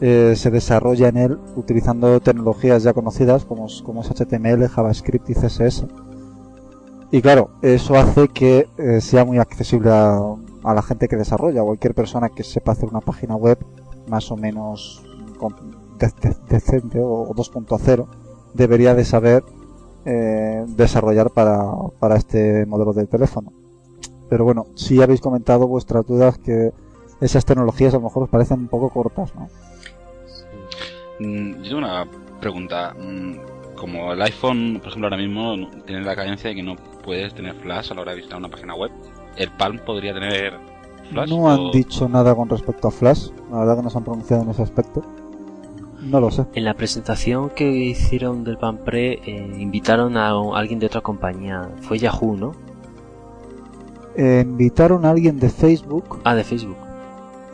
eh, 0.00 0.34
se 0.36 0.50
desarrolla 0.50 1.08
en 1.08 1.16
él 1.16 1.38
utilizando 1.56 2.20
tecnologías 2.20 2.82
ya 2.82 2.92
conocidas 2.92 3.44
como, 3.44 3.66
como 3.84 4.02
es 4.02 4.10
HTML, 4.10 4.68
JavaScript 4.68 5.30
y 5.30 5.34
CSS. 5.34 5.86
Y 7.10 7.22
claro, 7.22 7.50
eso 7.62 7.94
hace 7.94 8.28
que 8.28 8.68
eh, 8.76 9.00
sea 9.00 9.24
muy 9.24 9.38
accesible 9.38 9.90
a, 9.92 10.18
a 10.64 10.74
la 10.74 10.82
gente 10.82 11.06
que 11.06 11.16
desarrolla, 11.16 11.62
cualquier 11.62 11.94
persona 11.94 12.28
que 12.28 12.42
sepa 12.42 12.72
hacer 12.72 12.88
una 12.88 13.00
página 13.00 13.36
web 13.36 13.58
más 14.08 14.30
o 14.30 14.36
menos 14.36 15.02
de- 15.98 16.28
de- 16.28 16.36
decente 16.48 17.00
o 17.02 17.32
2.0 17.34 18.06
debería 18.54 18.94
de 18.94 19.04
saber 19.04 19.42
eh, 20.06 20.64
desarrollar 20.68 21.30
para, 21.30 21.62
para 21.98 22.16
este 22.16 22.66
modelo 22.66 22.92
de 22.92 23.06
teléfono. 23.06 23.52
Pero 24.28 24.44
bueno, 24.44 24.66
si 24.74 25.00
habéis 25.02 25.20
comentado 25.20 25.66
vuestras 25.66 26.06
dudas 26.06 26.38
que 26.38 26.72
esas 27.20 27.44
tecnologías 27.44 27.94
a 27.94 27.98
lo 27.98 28.04
mejor 28.04 28.24
os 28.24 28.28
parecen 28.28 28.60
un 28.60 28.68
poco 28.68 28.90
cortas, 28.90 29.34
¿no? 29.34 29.48
Mm, 31.20 31.62
Yo 31.62 31.68
tengo 31.70 31.78
una 31.78 32.06
pregunta. 32.40 32.94
Mm, 32.94 33.34
Como 33.76 34.12
el 34.12 34.22
iPhone, 34.22 34.78
por 34.78 34.88
ejemplo, 34.88 35.06
ahora 35.08 35.16
mismo 35.16 35.68
tiene 35.84 36.02
la 36.02 36.14
carencia 36.14 36.50
de 36.50 36.56
que 36.56 36.62
no 36.62 36.76
puedes 37.04 37.34
tener 37.34 37.54
flash 37.56 37.90
a 37.90 37.94
la 37.94 38.02
hora 38.02 38.12
de 38.12 38.18
visitar 38.18 38.38
una 38.38 38.48
página 38.48 38.74
web, 38.74 38.90
¿el 39.36 39.50
Palm 39.50 39.78
podría 39.84 40.14
tener 40.14 40.54
flash? 41.10 41.30
No 41.30 41.50
han 41.50 41.60
o- 41.60 41.70
dicho 41.72 42.08
nada 42.08 42.34
con 42.34 42.48
respecto 42.48 42.88
a 42.88 42.90
Flash, 42.90 43.28
la 43.50 43.58
verdad 43.60 43.76
que 43.78 43.82
no 43.82 43.90
se 43.90 43.98
han 43.98 44.04
pronunciado 44.04 44.42
en 44.42 44.50
ese 44.50 44.62
aspecto. 44.62 45.02
No 46.02 46.20
lo 46.20 46.30
sé. 46.30 46.44
En 46.54 46.64
la 46.64 46.74
presentación 46.74 47.48
que 47.50 47.70
hicieron 47.70 48.44
del 48.44 48.58
Panpre 48.58 49.20
eh, 49.24 49.56
invitaron 49.58 50.16
a 50.18 50.30
alguien 50.54 50.78
de 50.78 50.86
otra 50.86 51.00
compañía. 51.00 51.70
Fue 51.82 51.98
Yahoo, 51.98 52.36
¿no? 52.36 52.52
Eh, 54.16 54.42
invitaron 54.44 55.04
a 55.06 55.10
alguien 55.10 55.38
de 55.40 55.48
Facebook, 55.48 56.20
Ah, 56.24 56.34
de 56.34 56.44
Facebook. 56.44 56.76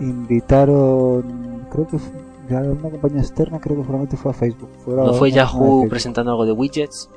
invitaron, 0.01 1.67
creo 1.71 1.87
que 1.87 1.99
fue, 1.99 2.13
ya 2.49 2.59
una 2.61 2.91
compañía 2.91 3.21
externa, 3.21 3.61
creo 3.61 3.77
que 3.79 3.85
solamente 3.85 4.17
fue 4.17 4.31
a 4.31 4.35
Facebook. 4.35 4.69
¿No 4.87 5.15
fue 5.15 5.31
Yahoo 5.31 5.87
presentando 5.89 6.33
algo 6.33 6.45
de 6.45 6.53
widgets? 6.53 7.09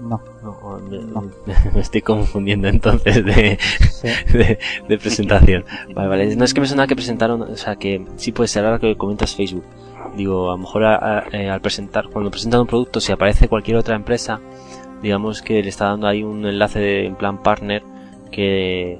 No, 0.00 0.20
No, 0.42 0.78
me, 0.88 0.98
No. 0.98 1.22
me 1.74 1.80
estoy 1.80 2.02
confundiendo 2.02 2.68
entonces 2.68 3.24
de, 3.24 3.58
sí. 3.90 4.08
de, 4.32 4.58
de 4.88 4.98
presentación. 4.98 5.64
Vale, 5.94 6.08
vale. 6.08 6.36
No 6.36 6.44
es 6.44 6.54
que 6.54 6.60
me 6.60 6.66
suena 6.66 6.86
que 6.86 6.94
presentaron, 6.96 7.42
o 7.42 7.56
sea, 7.56 7.76
que 7.76 8.04
sí 8.16 8.32
puede 8.32 8.48
ser 8.48 8.64
ahora 8.64 8.78
que 8.78 8.96
comentas 8.96 9.34
Facebook. 9.36 9.64
Digo, 10.16 10.50
a 10.50 10.54
lo 10.54 10.58
mejor 10.58 10.84
a- 10.84 11.18
a- 11.18 11.24
eh, 11.32 11.48
al 11.50 11.60
presentar, 11.60 12.08
cuando 12.08 12.30
presentan 12.30 12.60
un 12.62 12.66
producto, 12.66 13.00
si 13.00 13.12
aparece 13.12 13.48
cualquier 13.48 13.76
otra 13.76 13.94
empresa, 13.96 14.40
digamos 15.02 15.40
que 15.42 15.62
le 15.62 15.68
está 15.68 15.86
dando 15.86 16.06
ahí 16.06 16.22
un 16.22 16.44
enlace 16.46 16.78
de, 16.80 17.06
en 17.06 17.14
plan 17.16 17.42
partner 17.42 17.82
que, 18.30 18.98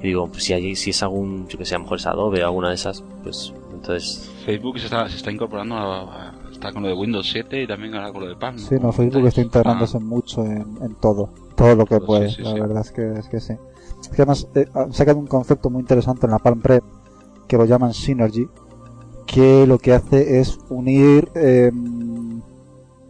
que 0.00 0.06
digo, 0.06 0.28
pues 0.28 0.44
si, 0.44 0.52
hay, 0.52 0.76
si 0.76 0.90
es 0.90 1.02
algún, 1.02 1.48
yo 1.48 1.58
que 1.58 1.64
sé, 1.64 1.74
a 1.74 1.78
lo 1.78 1.84
mejor 1.84 1.98
es 1.98 2.06
Adobe 2.06 2.42
o 2.42 2.46
alguna 2.46 2.68
de 2.68 2.74
esas, 2.74 3.02
pues 3.22 3.52
entonces 3.72 4.30
Facebook 4.44 4.78
se 4.78 4.86
está, 4.86 5.08
se 5.08 5.16
está 5.16 5.30
incorporando 5.32 5.74
a, 5.76 6.00
a- 6.28 6.34
está 6.56 6.72
con 6.72 6.82
lo 6.82 6.88
de 6.88 6.94
Windows 6.94 7.28
7 7.30 7.62
y 7.62 7.66
también 7.66 7.94
ahora 7.94 8.12
con 8.12 8.22
lo 8.22 8.28
del 8.28 8.36
Palm. 8.36 8.58
Sí, 8.58 8.76
no, 8.80 8.92
Facebook 8.92 9.26
está 9.26 9.40
integrándose 9.40 9.98
mucho 9.98 10.44
en, 10.44 10.66
en 10.82 10.94
todo, 11.00 11.30
todo 11.54 11.74
lo 11.76 11.84
que 11.84 11.96
Todo, 11.96 12.06
puede, 12.06 12.28
sí, 12.30 12.36
sí, 12.36 12.42
la 12.42 12.52
sí. 12.52 12.60
verdad 12.60 12.80
es 12.80 12.92
que, 12.92 13.12
es 13.12 13.28
que 13.28 13.40
sí. 13.40 13.54
Es 14.00 14.08
que 14.08 14.22
además 14.22 14.48
eh, 14.54 14.66
han 14.74 14.92
sacado 14.92 15.18
un 15.18 15.26
concepto 15.26 15.70
muy 15.70 15.80
interesante 15.80 16.26
en 16.26 16.32
la 16.32 16.38
Palm 16.38 16.60
Pre 16.60 16.82
que 17.48 17.56
lo 17.56 17.64
llaman 17.64 17.94
Synergy, 17.94 18.48
que 19.26 19.66
lo 19.66 19.78
que 19.78 19.92
hace 19.92 20.40
es 20.40 20.58
unir 20.68 21.28
eh, 21.34 21.70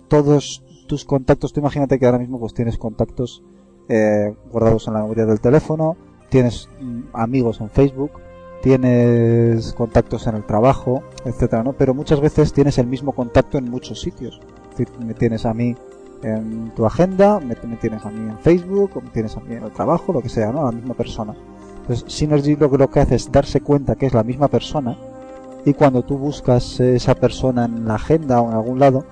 todos 0.08 0.62
tus 0.86 1.04
contactos. 1.04 1.52
Tú 1.52 1.60
imagínate 1.60 1.98
que 1.98 2.06
ahora 2.06 2.18
mismo 2.18 2.38
pues 2.38 2.54
tienes 2.54 2.78
contactos 2.78 3.42
eh, 3.88 4.34
guardados 4.50 4.86
en 4.88 4.94
la 4.94 5.02
memoria 5.02 5.26
del 5.26 5.40
teléfono, 5.40 5.96
tienes 6.28 6.68
mm, 6.80 7.00
amigos 7.12 7.60
en 7.60 7.70
Facebook, 7.70 8.10
tienes 8.66 9.74
contactos 9.74 10.26
en 10.26 10.34
el 10.34 10.44
trabajo, 10.44 11.04
etcétera, 11.24 11.62
¿no? 11.62 11.72
Pero 11.74 11.94
muchas 11.94 12.20
veces 12.20 12.52
tienes 12.52 12.78
el 12.78 12.88
mismo 12.88 13.12
contacto 13.12 13.58
en 13.58 13.70
muchos 13.70 14.00
sitios. 14.00 14.40
Es 14.72 14.76
decir, 14.76 14.88
me 14.98 15.14
tienes 15.14 15.46
a 15.46 15.54
mí 15.54 15.76
en 16.24 16.72
tu 16.74 16.84
agenda, 16.84 17.38
me, 17.38 17.54
me 17.64 17.76
tienes 17.76 18.04
a 18.04 18.10
mí 18.10 18.28
en 18.28 18.36
Facebook, 18.40 18.90
o 18.96 19.00
me 19.00 19.10
tienes 19.10 19.36
a 19.36 19.40
mí 19.40 19.54
en 19.54 19.62
el 19.62 19.70
trabajo, 19.70 20.12
lo 20.12 20.20
que 20.20 20.28
sea, 20.28 20.50
¿no? 20.50 20.64
La 20.64 20.72
misma 20.72 20.94
persona. 20.94 21.32
Entonces, 21.82 22.12
Synergy 22.12 22.56
lo 22.56 22.68
que, 22.68 22.78
lo 22.78 22.90
que 22.90 22.98
hace 22.98 23.14
es 23.14 23.30
darse 23.30 23.60
cuenta 23.60 23.94
que 23.94 24.06
es 24.06 24.14
la 24.14 24.24
misma 24.24 24.48
persona 24.48 24.98
y 25.64 25.72
cuando 25.72 26.02
tú 26.02 26.18
buscas 26.18 26.80
esa 26.80 27.14
persona 27.14 27.66
en 27.66 27.86
la 27.86 27.94
agenda 27.94 28.40
o 28.40 28.48
en 28.48 28.54
algún 28.54 28.80
lado, 28.80 29.04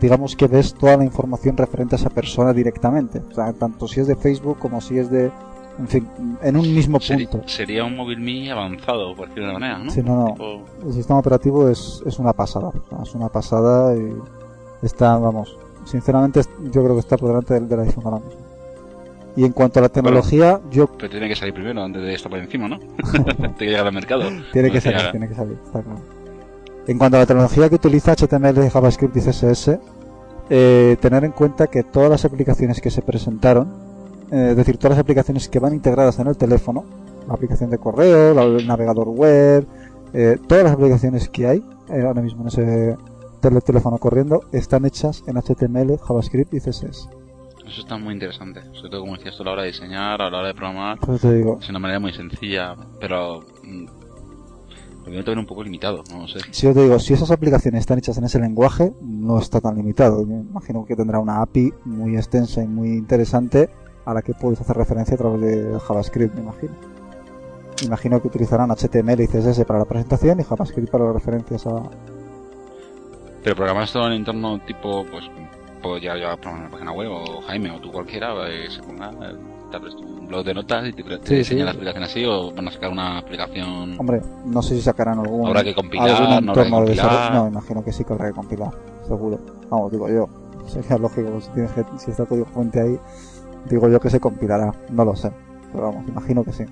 digamos 0.00 0.36
que 0.36 0.46
ves 0.46 0.72
toda 0.74 0.96
la 0.96 1.04
información 1.04 1.56
referente 1.56 1.96
a 1.96 1.98
esa 1.98 2.10
persona 2.10 2.52
directamente. 2.52 3.20
O 3.28 3.34
sea, 3.34 3.52
tanto 3.54 3.88
si 3.88 3.98
es 3.98 4.06
de 4.06 4.14
Facebook 4.14 4.60
como 4.60 4.80
si 4.80 4.98
es 4.98 5.10
de... 5.10 5.32
En 5.80 5.88
fin, 5.88 6.08
en 6.42 6.56
un 6.56 6.74
mismo 6.74 6.98
punto. 7.00 7.42
sería 7.46 7.84
un 7.84 7.96
móvil 7.96 8.20
Mi 8.20 8.50
avanzado, 8.50 9.14
por 9.16 9.28
decirlo 9.28 9.50
de 9.50 9.56
una 9.56 9.58
manera, 9.68 9.78
¿no? 9.84 9.90
Sí, 9.90 10.02
no, 10.02 10.14
no. 10.16 10.26
Tipo- 10.34 10.60
El 10.86 10.92
sistema 10.92 11.18
operativo 11.20 11.68
es, 11.68 12.02
es 12.06 12.18
una 12.18 12.32
pasada. 12.34 12.70
es 13.02 13.14
una 13.14 13.28
pasada 13.28 13.96
y 13.96 14.14
está, 14.82 15.16
vamos, 15.16 15.56
sinceramente 15.86 16.42
yo 16.70 16.82
creo 16.84 16.94
que 16.94 17.00
está 17.00 17.16
por 17.16 17.28
delante 17.28 17.54
del, 17.54 17.68
del 17.68 17.80
iPhone 17.80 18.04
ahora 18.04 18.18
mismo. 18.18 18.40
Y 19.36 19.44
en 19.44 19.52
cuanto 19.52 19.78
a 19.78 19.82
la 19.82 19.88
tecnología, 19.88 20.60
yo 20.70 20.86
Pero 20.88 21.08
tiene 21.08 21.28
que 21.28 21.36
salir 21.36 21.54
primero 21.54 21.82
antes 21.82 22.02
de 22.02 22.14
estar 22.14 22.28
por 22.30 22.38
encima, 22.40 22.68
¿no? 22.68 22.78
tiene 23.12 23.54
que 23.56 23.64
llegar 23.66 23.86
al 23.86 23.92
mercado. 23.94 24.22
tiene 24.52 24.70
que 24.70 24.80
salir, 24.80 25.10
tiene 25.12 25.28
que 25.28 25.34
salir, 25.34 25.58
está 25.64 25.82
claro. 25.82 26.00
En 26.86 26.98
cuanto 26.98 27.16
a 27.16 27.20
la 27.20 27.26
tecnología 27.26 27.68
que 27.68 27.76
utiliza 27.76 28.14
HTML, 28.16 28.68
JavaScript 28.68 29.16
y 29.16 29.20
CSS, 29.20 29.78
eh, 30.50 30.96
tener 31.00 31.24
en 31.24 31.30
cuenta 31.32 31.68
que 31.68 31.84
todas 31.84 32.10
las 32.10 32.24
aplicaciones 32.24 32.80
que 32.80 32.90
se 32.90 33.00
presentaron, 33.02 33.68
eh, 34.30 34.48
es 34.50 34.56
decir, 34.56 34.76
todas 34.78 34.90
las 34.96 34.98
aplicaciones 35.00 35.48
que 35.48 35.58
van 35.58 35.74
integradas 35.74 36.18
en 36.18 36.26
el 36.28 36.36
teléfono, 36.36 36.84
la 37.28 37.34
aplicación 37.34 37.70
de 37.70 37.78
correo, 37.78 38.34
la- 38.34 38.44
el 38.44 38.66
navegador 38.66 39.08
web, 39.08 39.66
eh, 40.12 40.38
todas 40.46 40.64
las 40.64 40.72
aplicaciones 40.72 41.28
que 41.28 41.46
hay 41.46 41.64
eh, 41.88 42.02
ahora 42.06 42.22
mismo 42.22 42.42
en 42.42 42.48
ese 42.48 42.96
teléfono 43.64 43.98
corriendo, 43.98 44.42
están 44.52 44.84
hechas 44.84 45.22
en 45.26 45.36
HTML, 45.36 45.98
JavaScript 45.98 46.52
y 46.54 46.60
CSS. 46.60 47.08
Eso 47.66 47.80
está 47.82 47.96
muy 47.96 48.14
interesante. 48.14 48.60
Sobre 48.74 48.90
todo, 48.90 49.00
como 49.02 49.16
decías 49.16 49.36
tú, 49.36 49.42
a 49.42 49.46
la 49.46 49.52
hora 49.52 49.62
de 49.62 49.68
diseñar, 49.68 50.20
a 50.20 50.28
la 50.30 50.38
hora 50.38 50.48
de 50.48 50.54
programar. 50.54 50.98
Por 50.98 51.14
eso 51.14 51.28
te 51.28 51.34
digo, 51.36 51.58
Es 51.60 51.68
una 51.70 51.78
manera 51.78 52.00
muy 52.00 52.12
sencilla, 52.12 52.74
pero... 53.00 53.40
mm, 53.64 53.86
Lo 55.06 55.24
también 55.24 55.38
un 55.38 55.46
poco 55.46 55.62
limitado, 55.64 56.02
no 56.12 56.28
sé. 56.28 56.38
si 56.52 56.66
yo 56.66 56.74
te 56.74 56.82
digo, 56.82 56.98
si 56.98 57.14
esas 57.14 57.30
aplicaciones 57.30 57.80
están 57.80 57.98
hechas 57.98 58.18
en 58.18 58.24
ese 58.24 58.38
lenguaje, 58.38 58.92
no 59.00 59.38
está 59.38 59.60
tan 59.60 59.74
limitado. 59.76 60.24
Me 60.26 60.34
imagino 60.36 60.84
que 60.84 60.94
tendrá 60.94 61.18
una 61.18 61.40
API 61.42 61.72
muy 61.84 62.16
extensa 62.16 62.62
y 62.62 62.68
muy 62.68 62.90
interesante 62.90 63.70
a 64.10 64.14
la 64.14 64.22
que 64.22 64.34
puedes 64.34 64.60
hacer 64.60 64.76
referencia 64.76 65.14
a 65.14 65.18
través 65.18 65.40
de 65.40 65.78
JavaScript, 65.80 66.34
me 66.34 66.42
imagino. 66.42 66.72
Imagino 67.84 68.20
que 68.20 68.28
utilizarán 68.28 68.70
HTML 68.70 69.20
y 69.22 69.26
CSS 69.26 69.64
para 69.64 69.78
la 69.78 69.84
presentación 69.86 70.40
y 70.40 70.44
JavaScript 70.44 70.90
para 70.90 71.04
las 71.04 71.14
referencias 71.14 71.66
a... 71.66 71.82
Pero 73.42 73.56
programar 73.56 73.84
esto 73.84 74.06
en 74.06 74.12
entorno 74.12 74.58
tipo, 74.66 75.04
pues, 75.10 75.24
pues 75.82 76.02
ya, 76.02 76.14
ya 76.16 76.36
programar 76.36 76.62
una 76.66 76.70
página 76.70 76.92
web, 76.92 77.10
o 77.10 77.40
Jaime, 77.42 77.70
o 77.70 77.80
tú 77.80 77.90
cualquiera, 77.90 78.34
eh, 78.48 78.66
se 78.70 78.82
ponga, 78.82 79.10
eh, 79.10 79.34
darles 79.72 79.96
tu 79.96 80.02
un 80.02 80.26
blog 80.28 80.44
de 80.44 80.52
notas 80.54 80.86
y 80.88 80.92
te, 80.92 81.02
te 81.02 81.26
Sí, 81.26 81.34
diseña 81.36 81.60
sí. 81.60 81.64
la 81.64 81.70
aplicación 81.70 82.04
así, 82.04 82.24
o 82.26 82.52
van 82.52 82.68
a 82.68 82.70
sacar 82.70 82.90
una 82.90 83.16
aplicación... 83.18 83.98
Hombre, 83.98 84.20
no 84.44 84.60
sé 84.60 84.74
si 84.74 84.82
sacarán 84.82 85.20
algún, 85.20 85.46
Habrá 85.46 85.64
que 85.64 85.74
compilar, 85.74 86.10
algún 86.10 86.44
no 86.46 86.52
habrá 86.52 86.64
que 86.64 86.68
de 86.68 86.70
compilar. 86.70 87.34
No, 87.34 87.48
imagino 87.48 87.82
que 87.82 87.92
sí 87.92 88.04
que 88.04 88.12
habrá 88.12 88.26
que 88.28 88.34
compilar, 88.34 88.70
seguro. 89.08 89.40
Vamos, 89.70 89.90
digo 89.90 90.08
yo. 90.10 90.28
Sería 90.68 90.98
lógico, 90.98 91.40
si, 91.40 91.48
tienes 91.50 91.72
que- 91.72 91.84
si 91.96 92.10
está 92.10 92.26
código 92.26 92.44
fuente 92.46 92.78
ahí, 92.80 92.98
digo 93.68 93.88
yo 93.88 94.00
que 94.00 94.10
se 94.10 94.20
compilará. 94.20 94.72
No 94.90 95.04
lo 95.04 95.16
sé. 95.16 95.30
Pero 95.72 95.84
vamos, 95.84 96.08
imagino 96.08 96.44
que 96.44 96.52
sí. 96.52 96.64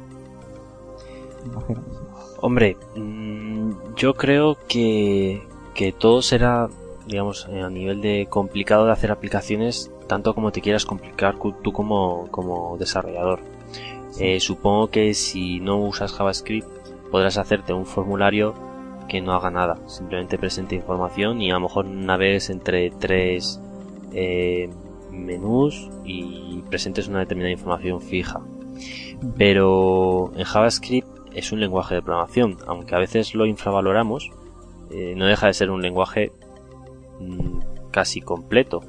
Imagino 1.44 1.84
que 1.84 1.90
sí. 1.90 1.98
Hombre, 2.40 2.76
mm, 2.96 3.70
yo 3.96 4.14
creo 4.14 4.56
que, 4.68 5.42
que 5.74 5.92
todo 5.92 6.22
será, 6.22 6.68
digamos, 7.06 7.48
eh, 7.50 7.62
a 7.62 7.70
nivel 7.70 8.00
de 8.00 8.26
complicado 8.30 8.86
de 8.86 8.92
hacer 8.92 9.10
aplicaciones, 9.10 9.90
tanto 10.06 10.34
como 10.34 10.52
te 10.52 10.60
quieras 10.60 10.86
complicar 10.86 11.36
tú 11.62 11.72
como, 11.72 12.28
como 12.30 12.76
desarrollador. 12.78 13.40
Eh, 14.18 14.40
supongo 14.40 14.88
que 14.88 15.14
si 15.14 15.60
no 15.60 15.76
usas 15.78 16.12
JavaScript 16.12 16.66
podrás 17.10 17.38
hacerte 17.38 17.72
un 17.72 17.86
formulario 17.86 18.54
que 19.08 19.20
no 19.20 19.32
haga 19.32 19.50
nada, 19.50 19.78
simplemente 19.86 20.38
presente 20.38 20.74
información 20.74 21.40
y 21.40 21.50
a 21.50 21.54
lo 21.54 21.60
mejor 21.60 21.86
navegues 21.86 22.50
entre 22.50 22.90
tres 22.90 23.60
eh, 24.12 24.68
menús 25.10 25.88
y 26.04 26.62
presentes 26.68 27.08
una 27.08 27.20
determinada 27.20 27.52
información 27.52 28.00
fija. 28.00 28.40
Pero 29.36 30.32
en 30.36 30.44
JavaScript 30.44 31.08
es 31.34 31.52
un 31.52 31.60
lenguaje 31.60 31.94
de 31.96 32.02
programación, 32.02 32.56
aunque 32.66 32.94
a 32.94 32.98
veces 32.98 33.34
lo 33.34 33.46
infravaloramos, 33.46 34.30
eh, 34.90 35.14
no 35.16 35.26
deja 35.26 35.46
de 35.46 35.54
ser 35.54 35.70
un 35.70 35.82
lenguaje 35.82 36.32
mm, 37.20 37.90
casi 37.90 38.20
completo. 38.20 38.82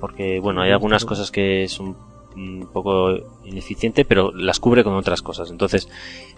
Porque, 0.00 0.38
bueno, 0.40 0.62
hay 0.62 0.70
algunas 0.70 1.04
cosas 1.04 1.30
que 1.30 1.66
son 1.68 1.96
un 2.36 2.68
poco 2.72 3.10
ineficiente, 3.44 4.04
pero 4.04 4.32
las 4.32 4.60
cubre 4.60 4.84
con 4.84 4.94
otras 4.94 5.22
cosas. 5.22 5.50
Entonces, 5.50 5.88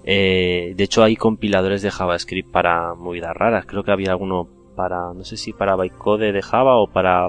eh, 0.05 0.73
de 0.77 0.85
hecho 0.85 1.03
hay 1.03 1.17
compiladores 1.17 1.83
de 1.83 1.91
JavaScript 1.91 2.51
para 2.51 2.95
movidas 2.95 3.37
raras. 3.37 3.67
Creo 3.67 3.83
que 3.83 3.93
había 3.93 4.13
alguno 4.13 4.49
para, 4.77 5.13
no 5.13 5.25
sé 5.25 5.37
si 5.37 5.53
para 5.53 5.77
bytecode 5.77 6.33
de 6.33 6.43
Java 6.43 6.77
o 6.77 6.87
para 6.87 7.29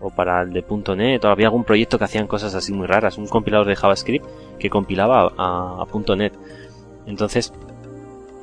o 0.00 0.10
para 0.10 0.42
el 0.42 0.52
de 0.52 0.64
.NET, 0.96 1.24
o 1.24 1.28
había 1.28 1.46
algún 1.46 1.64
proyecto 1.64 1.98
que 1.98 2.04
hacían 2.04 2.26
cosas 2.26 2.54
así 2.54 2.72
muy 2.72 2.86
raras, 2.86 3.18
un 3.18 3.26
compilador 3.26 3.66
de 3.66 3.76
JavaScript 3.76 4.26
que 4.58 4.70
compilaba 4.70 5.32
a, 5.36 5.84
.NET. 6.16 6.32
Entonces, 7.06 7.52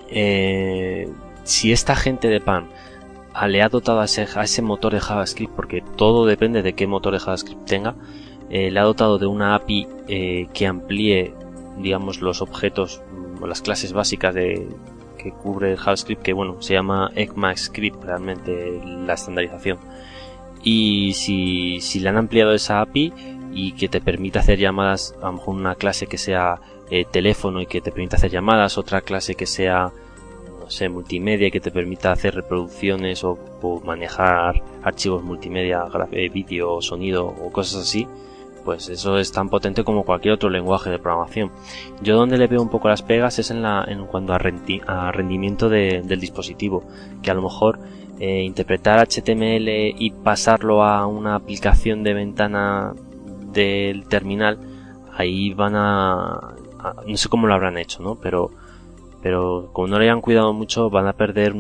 eh, 0.10 1.10
si 1.44 1.72
esta 1.72 1.96
gente 1.96 2.28
de 2.28 2.40
PAN 2.40 2.68
le 3.48 3.62
ha 3.62 3.70
dotado 3.70 4.02
a 4.02 4.06
ese, 4.06 4.28
a 4.36 4.44
ese, 4.44 4.62
motor 4.62 4.94
de 4.94 5.00
JavaScript, 5.00 5.54
porque 5.54 5.84
todo 5.96 6.26
depende 6.26 6.62
de 6.62 6.74
qué 6.74 6.88
motor 6.88 7.14
de 7.14 7.20
JavaScript 7.20 7.66
tenga, 7.66 7.96
eh, 8.50 8.72
le 8.72 8.80
ha 8.80 8.84
dotado 8.84 9.18
de 9.18 9.28
una 9.28 9.56
API 9.56 9.88
eh, 10.08 10.48
que 10.54 10.66
amplíe, 10.66 11.34
digamos, 11.78 12.22
los 12.22 12.42
objetos 12.42 13.02
o 13.42 13.46
las 13.46 13.62
clases 13.62 13.94
básicas 13.94 14.34
de, 14.34 14.68
que 15.18 15.32
cubre 15.32 15.72
el 15.72 15.78
JavaScript, 15.78 16.22
que 16.22 16.34
bueno, 16.34 16.62
se 16.62 16.74
llama 16.74 17.12
ECMAScript 17.16 18.04
realmente 18.04 18.82
la 19.06 19.14
estandarización. 19.14 19.78
Y 20.70 21.14
si, 21.14 21.80
si 21.80 22.02
le 22.02 22.10
han 22.10 22.18
ampliado 22.18 22.54
esa 22.54 22.82
API 22.82 23.14
y 23.54 23.72
que 23.72 23.88
te 23.88 24.02
permite 24.02 24.40
hacer 24.40 24.60
llamadas, 24.60 25.16
a 25.22 25.28
lo 25.28 25.34
mejor 25.34 25.56
una 25.56 25.76
clase 25.76 26.08
que 26.08 26.18
sea 26.18 26.60
eh, 26.92 27.06
teléfono 27.10 27.62
y 27.62 27.68
que 27.68 27.80
te 27.80 27.90
permita 27.90 28.18
hacer 28.18 28.32
llamadas, 28.32 28.78
otra 28.78 29.00
clase 29.00 29.36
que 29.36 29.46
sea 29.46 29.94
no 30.60 30.70
sé, 30.70 30.90
multimedia 30.90 31.48
y 31.48 31.52
que 31.52 31.62
te 31.62 31.72
permita 31.72 32.12
hacer 32.12 32.36
reproducciones 32.36 33.24
o, 33.24 33.40
manejar 33.86 34.62
archivos 34.84 35.24
multimedia, 35.24 35.86
vídeo, 36.34 36.82
sonido 36.82 37.28
o 37.28 37.50
cosas 37.50 37.84
así, 37.84 38.06
pues 38.66 38.90
eso 38.90 39.18
es 39.20 39.32
tan 39.32 39.48
potente 39.48 39.86
como 39.86 40.04
cualquier 40.04 40.34
otro 40.34 40.50
lenguaje 40.50 40.90
de 40.90 41.00
programación. 41.00 41.50
Yo 42.02 42.18
donde 42.18 42.38
le 42.38 42.48
veo 42.48 42.62
un 42.62 42.68
poco 42.68 42.90
las 42.90 43.04
pegas 43.04 43.40
es 43.40 43.52
en, 43.52 43.62
la, 43.62 43.86
en 43.88 44.06
cuanto 44.06 44.34
a, 44.34 44.38
rendimiento 45.14 45.70
del 45.70 46.20
dispositivo, 46.20 46.84
que 47.24 47.32
a 47.32 47.36
lo 47.36 47.42
mejor 47.42 47.80
eh, 48.20 48.44
interpretar 48.44 49.00
HTML 49.08 49.68
y 49.98 50.12
pasarlo 50.24 50.84
a 50.84 51.06
una 51.08 51.36
aplicación 51.36 52.04
de 52.04 52.14
ventana 52.14 52.94
del 53.52 54.08
terminal, 54.08 54.60
ahí 55.14 55.54
van 55.54 55.76
a, 55.76 56.56
no 57.06 57.18
sé 57.18 57.30
cómo 57.30 57.48
lo 57.48 57.54
habrán 57.54 57.78
hecho, 57.78 58.02
¿no? 58.02 58.16
Pero, 58.16 58.52
pero 59.22 59.70
como 59.74 59.88
no 59.88 60.00
le 60.00 60.06
hayan 60.06 60.22
cuidado 60.22 60.54
mucho, 60.54 60.90
van 60.90 61.08
a 61.08 61.14
perder 61.14 61.56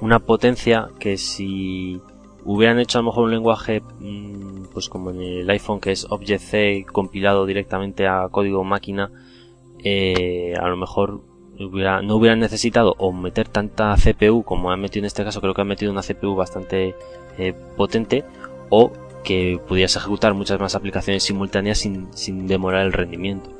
una 0.00 0.18
potencia 0.18 0.88
que 0.98 1.16
si 1.16 2.00
hubieran 2.44 2.78
hecho 2.78 2.98
a 2.98 3.02
lo 3.02 3.08
mejor 3.08 3.24
un 3.24 3.30
lenguaje 3.30 3.80
mm, 3.80 4.64
pues 4.72 4.88
como 4.88 5.10
en 5.10 5.20
el 5.20 5.50
iPhone 5.50 5.80
que 5.80 5.92
es 5.92 6.06
Object-C 6.10 6.84
compilado 6.92 7.46
directamente 7.46 8.06
a 8.06 8.28
código 8.30 8.64
máquina 8.64 9.10
eh, 9.82 10.54
a 10.60 10.68
lo 10.68 10.76
mejor 10.76 11.22
no 11.58 12.16
hubieran 12.16 12.40
necesitado 12.40 12.94
o 12.98 13.12
meter 13.12 13.48
tanta 13.48 13.94
CPU 13.96 14.42
como 14.42 14.70
han 14.70 14.80
metido 14.80 15.02
en 15.02 15.06
este 15.06 15.24
caso 15.24 15.40
creo 15.40 15.54
que 15.54 15.60
han 15.60 15.68
metido 15.68 15.92
una 15.92 16.02
CPU 16.02 16.34
bastante 16.34 16.94
eh, 17.38 17.54
potente 17.76 18.24
o 18.70 18.90
que 19.22 19.60
pudieras 19.66 19.96
ejecutar 19.96 20.34
muchas 20.34 20.60
más 20.60 20.74
aplicaciones 20.74 21.22
simultáneas 21.22 21.78
sin, 21.78 22.08
sin 22.14 22.46
demorar 22.46 22.84
el 22.84 22.92
rendimiento 22.92 23.50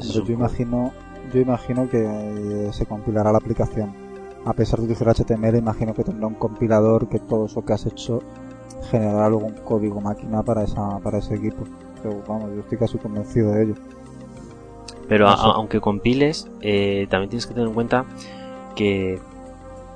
yo 0.00 0.32
imagino 0.32 0.92
yo 1.32 1.40
imagino 1.40 1.88
que 1.88 2.68
se 2.72 2.86
compilará 2.86 3.30
la 3.32 3.38
aplicación 3.38 4.10
a 4.44 4.52
pesar 4.54 4.78
de 4.78 4.86
utilizar 4.86 5.08
HTML, 5.08 5.56
imagino 5.56 5.94
que 5.94 6.04
tendrá 6.04 6.26
un 6.26 6.34
compilador 6.34 7.08
que 7.08 7.18
todo 7.18 7.46
eso 7.46 7.64
que 7.64 7.72
has 7.74 7.86
hecho 7.86 8.20
generará 8.90 9.26
algún 9.26 9.52
código 9.64 10.00
máquina 10.00 10.42
para 10.42 10.64
esa 10.64 10.98
para 11.00 11.18
ese 11.18 11.34
equipo. 11.34 11.64
Pero 12.02 12.22
vamos, 12.26 12.50
yo 12.54 12.60
estoy 12.60 12.78
casi 12.78 12.98
convencido 12.98 13.52
de 13.52 13.64
ello. 13.64 13.74
Pero 15.10 15.26
aunque 15.26 15.80
compiles, 15.80 16.48
eh, 16.60 17.08
también 17.10 17.30
tienes 17.30 17.48
que 17.48 17.52
tener 17.52 17.66
en 17.66 17.74
cuenta 17.74 18.04
que 18.76 19.18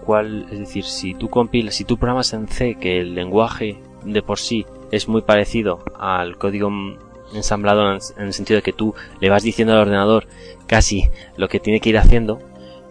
cuál, 0.04 0.48
es 0.50 0.58
decir, 0.58 0.82
si 0.82 1.14
tú 1.14 1.30
compilas, 1.30 1.76
si 1.76 1.84
tú 1.84 1.98
programas 1.98 2.32
en 2.32 2.48
C, 2.48 2.74
que 2.74 2.98
el 2.98 3.14
lenguaje 3.14 3.78
de 4.04 4.22
por 4.22 4.40
sí 4.40 4.66
es 4.90 5.06
muy 5.06 5.22
parecido 5.22 5.78
al 5.96 6.36
código 6.36 6.68
ensamblado 7.32 7.92
en 7.92 8.00
el 8.24 8.32
sentido 8.32 8.58
de 8.58 8.62
que 8.62 8.72
tú 8.72 8.96
le 9.20 9.30
vas 9.30 9.44
diciendo 9.44 9.74
al 9.74 9.82
ordenador 9.82 10.26
casi 10.66 11.08
lo 11.36 11.46
que 11.46 11.60
tiene 11.60 11.78
que 11.78 11.90
ir 11.90 11.98
haciendo, 11.98 12.40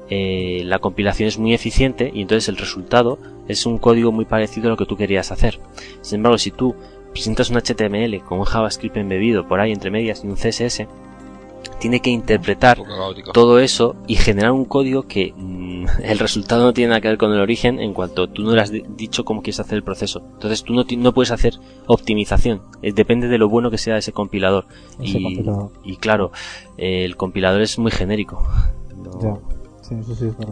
eh, 0.10 0.62
la 0.64 0.80
compilación 0.80 1.28
es 1.28 1.38
muy 1.38 1.54
eficiente 1.54 2.10
y 2.14 2.22
entonces 2.22 2.48
el 2.48 2.56
resultado 2.56 3.20
es 3.50 3.66
un 3.66 3.80
código 3.80 4.14
muy 4.14 4.24
parecido 4.24 4.68
a 4.68 4.70
lo 4.70 4.78
que 4.78 4.86
tú 4.86 4.96
querías 4.96 5.34
hacer. 5.34 5.60
Sin 6.00 6.20
embargo, 6.20 6.38
si 6.38 6.52
tú 6.52 6.74
presentas 7.12 7.50
un 7.50 7.58
HTML 7.58 8.24
con 8.24 8.40
un 8.40 8.46
JavaScript 8.46 8.96
embebido 8.96 9.46
por 9.46 9.60
ahí 9.60 9.74
entre 9.74 9.92
medias 9.92 10.24
y 10.24 10.28
un 10.28 10.36
CSS, 10.36 10.88
tiene 11.80 12.00
que 12.00 12.10
interpretar 12.10 12.82
todo 13.34 13.60
eso 13.60 13.96
y 14.08 14.16
generar 14.16 14.52
un 14.52 14.66
código 14.66 15.04
que 15.04 15.34
mm, 15.36 15.86
el 16.04 16.20
resultado 16.20 16.64
no 16.64 16.74
tiene 16.74 16.90
nada 16.90 17.02
que 17.02 17.10
ver 17.10 17.18
con 17.18 17.32
el 17.34 17.40
origen 17.40 17.80
en 17.80 17.94
cuanto 17.94 18.28
tú 18.30 18.44
no 18.44 18.54
le 18.56 18.62
has 18.62 18.72
dicho 18.72 19.26
cómo 19.26 19.42
quieres 19.42 19.60
hacer 19.60 19.76
el 19.76 19.84
proceso. 19.84 20.22
Entonces 20.34 20.64
tú 20.64 20.74
no, 20.74 20.86
no 20.98 21.14
puedes 21.14 21.32
hacer 21.32 21.56
optimización. 21.88 22.62
Eh, 22.82 22.94
depende 22.94 23.28
de 23.28 23.38
lo 23.38 23.50
bueno 23.50 23.70
que 23.70 23.78
sea 23.78 23.98
ese 23.98 24.12
compilador. 24.12 24.66
y, 25.00 25.98
claro, 25.98 26.32
el 26.78 27.16
compilador 27.16 27.62
es 27.62 27.78
muy 27.80 27.92
genérico. 27.92 28.48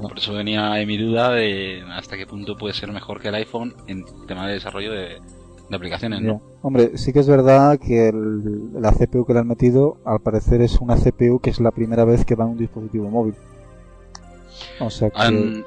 Por 0.02 0.18
eso 0.18 0.34
venía 0.34 0.74
mi 0.86 0.98
duda 0.98 1.32
de 1.32 1.84
hasta 1.90 2.18
qué 2.18 2.28
punto 2.28 2.58
puede 2.58 2.74
ser 2.74 2.92
mejor 2.92 3.22
que 3.22 3.30
el 3.30 3.36
iPhone 3.36 3.74
en 3.88 4.06
tema 4.28 4.48
de 4.48 4.54
desarrollo 4.54 4.92
de, 4.92 5.22
aplicaciones, 5.78 6.22
¿no? 6.22 6.42
Hombre, 6.62 6.98
sí 6.98 7.14
que 7.14 7.20
es 7.20 7.28
verdad 7.28 7.80
que 7.80 8.12
la 8.74 8.92
CPU 8.92 9.26
que 9.26 9.34
le 9.34 9.40
han 9.40 9.48
metido, 9.48 9.98
al 10.06 10.20
parecer 10.20 10.62
es 10.62 10.80
una 10.80 10.96
CPU 10.96 11.40
que 11.40 11.50
es 11.50 11.60
la 11.60 11.72
primera 11.72 12.06
vez 12.06 12.26
que 12.26 12.36
va 12.36 12.46
en 12.46 12.52
un 12.52 12.58
dispositivo 12.58 13.10
móvil. 13.10 13.36
O 14.80 14.90
sea 14.90 15.10
que... 15.10 15.64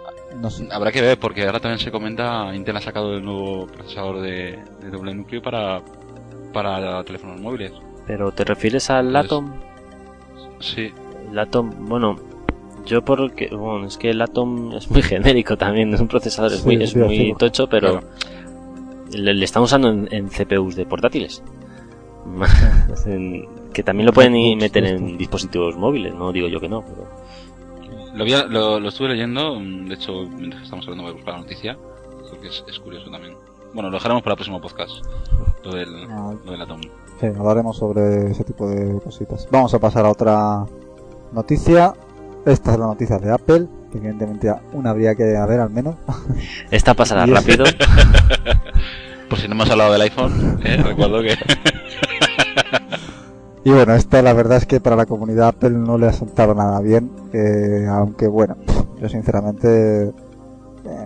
Habrá 0.72 0.90
que 0.90 1.00
ver, 1.00 1.18
porque 1.18 1.46
ahora 1.46 1.60
también 1.60 1.78
se 1.78 1.90
comenta, 1.90 2.54
Intel 2.54 2.76
ha 2.76 2.80
sacado 2.80 3.14
el 3.14 3.24
nuevo 3.24 3.66
procesador 3.66 4.20
de, 4.20 4.58
doble 4.90 5.14
núcleo 5.14 5.40
para, 5.40 5.80
para 6.52 7.04
teléfonos 7.04 7.40
móviles. 7.40 7.72
¿Pero 8.06 8.32
te 8.32 8.44
refieres 8.44 8.90
al 8.90 9.14
Atom? 9.14 9.52
Sí. 10.60 10.92
El 11.30 11.38
Atom, 11.38 11.70
bueno, 11.88 12.16
yo 12.84 13.04
porque, 13.04 13.48
bueno, 13.48 13.86
es 13.86 13.96
que 13.96 14.10
el 14.10 14.20
Atom 14.20 14.72
es 14.72 14.90
muy 14.90 15.02
genérico 15.02 15.56
también, 15.56 15.94
es 15.94 16.00
un 16.00 16.08
procesador, 16.08 16.52
es 16.52 16.64
muy, 16.64 16.82
es 16.82 16.96
muy 16.96 17.34
tocho, 17.38 17.68
pero 17.68 18.00
le, 19.14 19.44
están 19.44 19.62
usando 19.62 19.88
en, 19.88 20.28
CPUs 20.28 20.76
de 20.76 20.86
portátiles. 20.86 21.42
que 23.72 23.82
también 23.82 24.06
lo 24.06 24.12
pueden 24.12 24.32
meter 24.58 24.84
en 24.84 25.18
dispositivos 25.18 25.76
móviles, 25.76 26.14
no 26.14 26.32
digo 26.32 26.48
yo 26.48 26.60
que 26.60 26.68
no. 26.68 26.84
Lo, 28.14 28.78
lo, 28.78 28.88
estuve 28.88 29.08
leyendo, 29.08 29.58
de 29.58 29.94
hecho, 29.94 30.22
mientras 30.36 30.62
estamos 30.62 30.86
hablando 30.86 31.02
voy 31.04 31.12
a 31.12 31.14
buscar 31.16 31.34
la 31.34 31.40
noticia, 31.40 31.76
porque 32.30 32.46
es, 32.48 32.64
es 32.68 32.78
curioso 32.78 33.10
también. 33.10 33.34
Bueno, 33.72 33.90
lo 33.90 33.96
dejaremos 33.96 34.22
para 34.22 34.34
el 34.34 34.36
próximo 34.36 34.60
podcast, 34.60 35.04
lo 35.64 35.74
del, 35.74 35.88
ah. 36.08 36.32
lo 36.44 36.52
del 36.52 36.62
Atom. 36.62 36.80
Sí, 37.20 37.26
hablaremos 37.26 37.76
sobre 37.76 38.30
ese 38.30 38.44
tipo 38.44 38.68
de 38.68 39.00
cositas. 39.00 39.48
Vamos 39.50 39.74
a 39.74 39.80
pasar 39.80 40.06
a 40.06 40.10
otra 40.10 40.64
noticia 41.32 41.92
esta 42.46 42.72
es 42.72 42.78
la 42.78 42.86
noticia 42.86 43.18
de 43.18 43.32
Apple, 43.32 43.66
evidentemente 43.94 44.52
una 44.72 44.90
habría 44.90 45.14
que 45.14 45.36
haber 45.36 45.60
al 45.60 45.70
menos. 45.70 45.96
Esta 46.70 46.94
pasará 46.94 47.26
rápido. 47.26 47.64
Por 49.28 49.38
si 49.38 49.48
no 49.48 49.54
hemos 49.54 49.70
hablado 49.70 49.92
del 49.92 50.02
iPhone, 50.02 50.60
¿eh? 50.64 50.76
recuerdo 50.84 51.22
que... 51.22 51.34
y 53.64 53.70
bueno, 53.70 53.94
esta 53.94 54.20
la 54.22 54.32
verdad 54.32 54.58
es 54.58 54.66
que 54.66 54.80
para 54.80 54.96
la 54.96 55.06
comunidad 55.06 55.48
Apple 55.48 55.70
no 55.70 55.96
le 55.96 56.06
ha 56.06 56.12
sentado 56.12 56.54
nada 56.54 56.80
bien, 56.80 57.10
eh, 57.32 57.86
aunque 57.88 58.28
bueno, 58.28 58.56
yo 59.00 59.08
sinceramente 59.08 60.08
eh, 60.08 60.12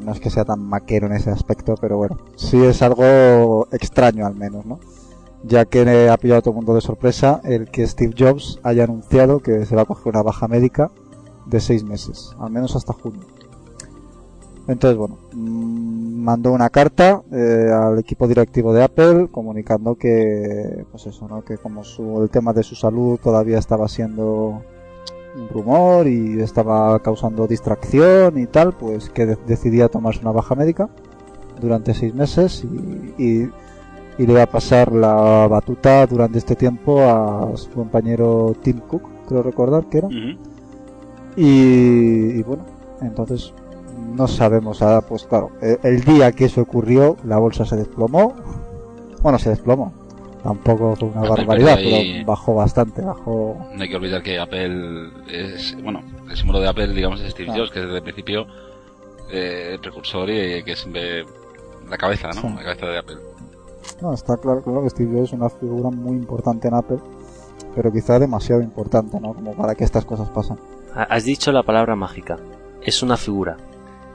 no 0.02 0.12
es 0.12 0.20
que 0.20 0.30
sea 0.30 0.44
tan 0.44 0.60
maquero 0.60 1.06
en 1.06 1.12
ese 1.12 1.30
aspecto, 1.30 1.76
pero 1.80 1.96
bueno, 1.96 2.18
sí 2.36 2.62
es 2.64 2.82
algo 2.82 3.68
extraño 3.70 4.26
al 4.26 4.34
menos, 4.34 4.66
¿no? 4.66 4.80
ya 5.42 5.64
que 5.64 6.08
ha 6.08 6.16
pillado 6.16 6.38
a 6.38 6.42
todo 6.42 6.50
el 6.50 6.56
mundo 6.56 6.74
de 6.74 6.80
sorpresa 6.80 7.40
el 7.44 7.70
que 7.70 7.86
Steve 7.86 8.14
Jobs 8.18 8.58
haya 8.62 8.84
anunciado 8.84 9.40
que 9.40 9.64
se 9.66 9.76
va 9.76 9.82
a 9.82 9.86
coger 9.86 10.12
una 10.14 10.22
baja 10.22 10.48
médica 10.48 10.90
de 11.48 11.60
seis 11.60 11.84
meses, 11.84 12.34
al 12.38 12.50
menos 12.50 12.76
hasta 12.76 12.92
junio. 12.92 13.22
Entonces, 14.68 14.98
bueno, 14.98 15.18
mm, 15.32 16.22
mandó 16.22 16.52
una 16.52 16.68
carta 16.68 17.22
eh, 17.32 17.70
al 17.72 17.98
equipo 17.98 18.28
directivo 18.28 18.74
de 18.74 18.84
Apple 18.84 19.28
comunicando 19.30 19.94
que, 19.94 20.84
pues 20.90 21.06
eso, 21.06 21.26
¿no? 21.26 21.42
Que 21.42 21.56
como 21.56 21.84
su, 21.84 22.22
el 22.22 22.28
tema 22.28 22.52
de 22.52 22.62
su 22.62 22.74
salud 22.74 23.18
todavía 23.22 23.58
estaba 23.58 23.88
siendo 23.88 24.62
un 25.36 25.48
rumor 25.48 26.06
y 26.06 26.40
estaba 26.40 26.98
causando 27.00 27.46
distracción 27.46 28.38
y 28.38 28.46
tal, 28.46 28.74
pues 28.74 29.08
que 29.08 29.24
decidía 29.24 29.88
tomarse 29.88 30.20
una 30.20 30.32
baja 30.32 30.54
médica 30.54 30.90
durante 31.60 31.94
seis 31.94 32.14
meses 32.14 32.64
y, 33.18 33.48
y 34.18 34.26
le 34.26 34.32
iba 34.32 34.42
a 34.42 34.46
pasar 34.46 34.92
la 34.92 35.46
batuta 35.48 36.06
durante 36.06 36.38
este 36.38 36.56
tiempo 36.56 37.00
a 37.00 37.56
su 37.56 37.70
compañero 37.70 38.54
Tim 38.62 38.80
Cook, 38.80 39.02
creo 39.28 39.42
recordar 39.42 39.86
que 39.86 39.98
era. 39.98 40.08
Y, 41.38 42.38
y 42.38 42.42
bueno, 42.42 42.64
entonces 43.00 43.52
no 44.16 44.26
sabemos 44.26 44.82
ahora, 44.82 45.00
pues 45.02 45.24
claro, 45.24 45.50
el, 45.62 45.78
el 45.84 46.04
día 46.04 46.32
que 46.32 46.46
eso 46.46 46.60
ocurrió, 46.62 47.16
la 47.24 47.38
bolsa 47.38 47.64
se 47.64 47.76
desplomó. 47.76 48.34
Bueno, 49.22 49.38
se 49.38 49.50
desplomó. 49.50 49.92
Tampoco 50.42 50.96
fue 50.96 51.08
una 51.08 51.20
Apple 51.20 51.30
barbaridad, 51.46 51.76
pero 51.76 52.26
bajó 52.26 52.54
bastante, 52.54 53.02
bajó. 53.02 53.56
No 53.74 53.82
hay 53.82 53.88
que 53.88 53.96
olvidar 53.96 54.22
que 54.22 54.38
Apple 54.38 55.10
es, 55.30 55.76
bueno, 55.82 56.00
el 56.28 56.36
símbolo 56.36 56.60
de 56.60 56.68
Apple, 56.68 56.88
digamos, 56.88 57.20
es 57.20 57.30
Steve 57.32 57.50
Ah. 57.52 57.56
Jobs, 57.56 57.70
que 57.70 57.80
desde 57.80 57.96
el 57.96 58.02
principio 58.02 58.46
eh, 59.30 59.70
el 59.74 59.80
precursor 59.80 60.30
y 60.30 60.62
que 60.62 60.74
siempre 60.76 61.24
la 61.88 61.96
cabeza, 61.98 62.28
¿no? 62.28 62.40
Sí. 62.40 62.48
La 62.56 62.62
cabeza 62.62 62.86
de 62.86 62.98
Apple. 62.98 63.16
No, 64.00 64.12
está 64.14 64.36
claro, 64.36 64.62
claro 64.62 64.82
que 64.82 64.90
Steve 64.90 65.10
Jobs 65.12 65.28
es 65.28 65.32
una 65.32 65.48
figura 65.50 65.90
muy 65.90 66.16
importante 66.16 66.68
en 66.68 66.74
Apple, 66.74 66.98
pero 67.74 67.92
quizá 67.92 68.18
demasiado 68.18 68.62
importante, 68.62 69.18
¿no? 69.20 69.34
Como 69.34 69.54
para 69.54 69.74
que 69.74 69.84
estas 69.84 70.04
cosas 70.04 70.28
pasen. 70.30 70.56
Ha- 70.94 71.02
Has 71.04 71.24
dicho 71.24 71.52
la 71.52 71.62
palabra 71.62 71.96
mágica. 71.96 72.38
Es 72.82 73.02
una 73.02 73.16
figura. 73.16 73.56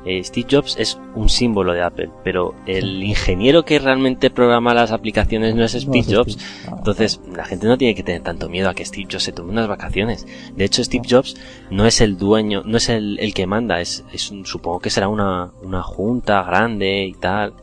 Eh, 0.05 0.21
Steve 0.21 0.47
Jobs 0.51 0.75
es 0.77 0.99
un 1.15 1.29
símbolo 1.29 1.71
de 1.71 1.81
Apple, 1.81 2.09
pero 2.25 2.55
el 2.65 3.01
ingeniero 3.03 3.63
que 3.63 3.79
realmente 3.79 4.29
programa 4.29 4.73
las 4.73 4.91
aplicaciones 4.91 5.55
no 5.55 5.63
es 5.63 5.71
Steve 5.71 6.03
Jobs. 6.13 6.37
Entonces, 6.77 7.21
la 7.33 7.45
gente 7.45 7.67
no 7.67 7.77
tiene 7.77 7.95
que 7.95 8.03
tener 8.03 8.21
tanto 8.21 8.49
miedo 8.49 8.67
a 8.69 8.73
que 8.73 8.83
Steve 8.83 9.07
Jobs 9.09 9.23
se 9.23 9.31
tome 9.31 9.51
unas 9.51 9.69
vacaciones. 9.69 10.27
De 10.57 10.65
hecho, 10.65 10.83
Steve 10.83 11.07
Jobs 11.09 11.37
no 11.69 11.85
es 11.85 12.01
el 12.01 12.17
dueño, 12.17 12.63
no 12.65 12.75
es 12.77 12.89
el, 12.89 13.17
el 13.21 13.33
que 13.33 13.47
manda, 13.47 13.79
es, 13.79 14.03
es 14.11 14.29
un- 14.29 14.45
supongo 14.45 14.79
que 14.81 14.89
será 14.89 15.07
una, 15.07 15.51
una 15.61 15.81
junta 15.83 16.43
grande 16.43 17.05
y 17.05 17.13
tal. 17.13 17.53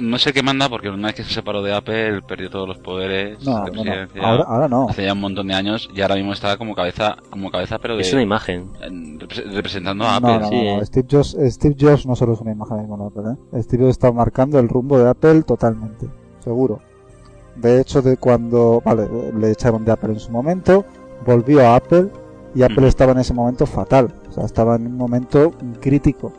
No 0.00 0.18
sé 0.18 0.32
qué 0.32 0.42
manda, 0.42 0.68
porque 0.68 0.88
una 0.88 1.08
vez 1.08 1.16
que 1.16 1.24
se 1.24 1.32
separó 1.34 1.62
de 1.62 1.72
Apple 1.74 2.22
perdió 2.22 2.50
todos 2.50 2.66
los 2.68 2.78
poderes 2.78 3.44
no, 3.44 3.64
de 3.64 3.70
no. 4.14 4.22
Ahora, 4.26 4.44
ahora 4.44 4.68
no. 4.68 4.88
Hace 4.88 5.04
ya 5.04 5.12
un 5.12 5.20
montón 5.20 5.46
de 5.48 5.54
años 5.54 5.88
y 5.94 6.00
ahora 6.00 6.16
mismo 6.16 6.32
está 6.32 6.56
como 6.56 6.74
cabeza, 6.74 7.16
como 7.30 7.50
cabeza, 7.50 7.78
pero 7.78 7.94
de, 7.96 8.02
Es 8.02 8.12
una 8.12 8.22
imagen. 8.22 8.70
en- 8.82 9.18
repre- 9.20 9.50
representando 9.52 10.04
a 10.04 10.16
Apple. 10.16 10.38
no, 10.40 10.48
sí, 10.48 10.54
no, 10.54 10.60
eh. 10.62 10.76
no. 10.78 10.84
Steve 10.86 11.06
Jobs, 11.10 11.36
Steve 11.50 11.76
Jobs 11.78 12.06
no 12.06 12.16
solo 12.16 12.32
es 12.34 12.40
una 12.40 12.52
imagen 12.52 12.78
mismo 12.78 12.96
de 12.98 13.06
Apple, 13.06 13.32
¿eh? 13.58 13.62
Steve 13.62 13.84
Jobs 13.84 13.92
está 13.92 14.10
marcando 14.12 14.58
el 14.58 14.68
rumbo 14.68 14.98
de 14.98 15.08
Apple 15.08 15.42
totalmente, 15.42 16.08
seguro. 16.40 16.80
De 17.56 17.80
hecho, 17.80 18.02
de 18.02 18.16
cuando, 18.16 18.82
vale, 18.84 19.08
le 19.38 19.50
echaron 19.52 19.84
de 19.84 19.92
Apple 19.92 20.14
en 20.14 20.20
su 20.20 20.32
momento, 20.32 20.84
volvió 21.24 21.60
a 21.66 21.76
Apple 21.76 22.08
y 22.54 22.62
Apple 22.62 22.78
Ujú. 22.78 22.86
estaba 22.86 23.12
en 23.12 23.18
ese 23.18 23.32
momento 23.32 23.64
fatal, 23.66 24.12
o 24.28 24.32
sea, 24.32 24.44
estaba 24.44 24.74
en 24.76 24.86
un 24.86 24.96
momento 24.96 25.52
crítico. 25.80 26.32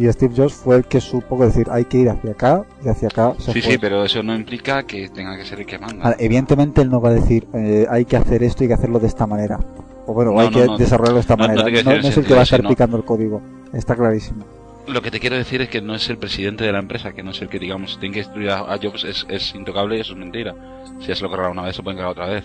Y 0.00 0.10
Steve 0.12 0.32
Jobs 0.34 0.54
fue 0.54 0.76
el 0.76 0.84
que 0.86 0.98
supo 0.98 1.44
decir, 1.44 1.66
hay 1.70 1.84
que 1.84 1.98
ir 1.98 2.08
hacia 2.08 2.30
acá 2.30 2.64
y 2.82 2.88
hacia 2.88 3.08
acá 3.08 3.34
se 3.38 3.52
Sí, 3.52 3.60
fue. 3.60 3.72
sí, 3.72 3.78
pero 3.78 4.02
eso 4.04 4.22
no 4.22 4.34
implica 4.34 4.82
que 4.84 5.10
tenga 5.10 5.36
que 5.36 5.44
ser 5.44 5.60
el 5.60 5.66
que 5.66 5.78
manda. 5.78 6.02
Ahora, 6.04 6.16
evidentemente 6.18 6.80
él 6.80 6.88
no 6.88 7.02
va 7.02 7.10
a 7.10 7.12
decir, 7.14 7.46
eh, 7.52 7.86
hay 7.90 8.06
que 8.06 8.16
hacer 8.16 8.42
esto 8.42 8.64
y 8.64 8.68
que 8.68 8.72
hacerlo 8.74 8.98
de 8.98 9.08
esta 9.08 9.26
manera. 9.26 9.58
O 10.06 10.14
bueno, 10.14 10.32
No, 10.32 10.40
hay 10.40 10.46
no, 10.48 10.52
que 10.58 10.64
no. 10.66 10.78
desarrollarlo 10.78 11.16
de 11.16 11.20
esta 11.20 11.36
manera. 11.36 11.62
No, 11.64 11.92
no 12.00 12.08
es 12.08 12.16
el 12.16 12.24
que 12.24 12.32
va 12.32 12.40
a 12.40 12.44
estar 12.44 12.66
picando 12.66 12.96
el 12.96 13.04
código. 13.04 13.42
Está 13.74 13.94
clarísimo. 13.94 14.42
Lo 14.86 15.02
que 15.02 15.10
te 15.10 15.20
quiero 15.20 15.36
decir 15.36 15.60
es 15.60 15.68
que 15.68 15.82
no 15.82 15.94
es 15.94 16.08
el 16.08 16.16
presidente 16.16 16.64
de 16.64 16.72
la 16.72 16.78
empresa, 16.78 17.12
que 17.12 17.22
no 17.22 17.32
es 17.32 17.42
el 17.42 17.48
que, 17.50 17.58
digamos, 17.58 17.98
tiene 18.00 18.14
que 18.14 18.20
destruir 18.20 18.48
a, 18.50 18.60
a 18.72 18.78
Jobs, 18.78 19.04
es, 19.04 19.26
es 19.28 19.54
intocable 19.54 19.98
y 19.98 20.00
eso 20.00 20.14
es 20.14 20.18
mentira. 20.18 20.54
Si 21.00 21.08
ya 21.08 21.14
se 21.14 21.22
lo 21.22 21.30
cargaron 21.30 21.52
una 21.58 21.62
vez, 21.66 21.76
se 21.76 21.82
pueden 21.82 21.98
cargar 21.98 22.12
otra 22.12 22.26
vez. 22.26 22.44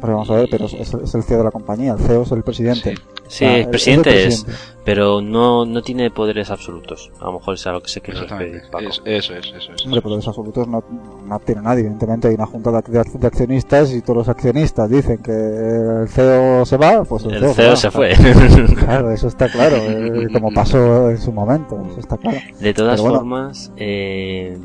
Pero 0.00 0.12
vamos 0.14 0.30
a 0.30 0.34
ver, 0.36 0.48
pero 0.50 0.66
es, 0.66 0.74
es 0.74 1.14
el 1.14 1.22
CEO 1.24 1.38
de 1.38 1.44
la 1.44 1.50
compañía, 1.50 1.92
el 1.94 1.98
CEO 1.98 2.22
es 2.22 2.30
el 2.32 2.42
presidente. 2.42 2.94
Sí. 2.96 3.02
Sí, 3.28 3.44
Ah, 3.44 3.56
el 3.56 3.60
el 3.64 3.68
presidente 3.70 4.10
es, 4.26 4.44
presidente. 4.44 4.80
pero 4.86 5.20
no, 5.20 5.66
no 5.66 5.82
tiene 5.82 6.10
poderes 6.10 6.50
absolutos. 6.50 7.10
A 7.20 7.26
lo 7.26 7.32
mejor 7.34 7.54
es 7.54 7.66
a 7.66 7.72
lo 7.72 7.82
que 7.82 7.88
se 7.90 8.00
quiere 8.00 8.20
referir, 8.22 8.62
Paco. 8.72 8.88
Es- 8.88 9.02
eso 9.04 9.34
es, 9.34 9.46
eso 9.54 9.72
es. 9.74 9.84
Hombre, 9.84 10.00
poderes 10.00 10.26
absolutos 10.26 10.66
no, 10.66 10.82
no 11.26 11.38
tiene 11.40 11.60
nadie. 11.60 11.80
Evidentemente 11.80 12.28
hay 12.28 12.34
una 12.36 12.46
junta 12.46 12.70
de, 12.72 13.02
de 13.18 13.26
accionistas 13.26 13.92
y 13.92 14.00
todos 14.00 14.16
los 14.18 14.28
accionistas 14.30 14.88
dicen 14.88 15.18
que 15.18 15.30
el 15.32 16.08
CEO 16.08 16.64
se 16.64 16.76
va, 16.78 17.04
pues 17.04 17.24
el, 17.24 17.34
El 17.44 17.52
CEO 17.54 17.70
va. 17.70 17.76
se 17.76 17.90
fue. 17.90 18.12
Claro, 18.78 19.10
eso 19.10 19.28
está 19.28 19.50
claro, 19.50 19.76
eh, 19.76 20.28
como 20.32 20.50
pasó 20.52 21.10
en 21.10 21.18
su 21.18 21.32
momento, 21.32 21.78
eso 21.90 22.00
está 22.00 22.16
claro. 22.16 22.38
De 22.60 22.72
todas 22.72 22.98
bueno. 23.02 23.16
formas, 23.18 23.72
eh, 23.76 24.56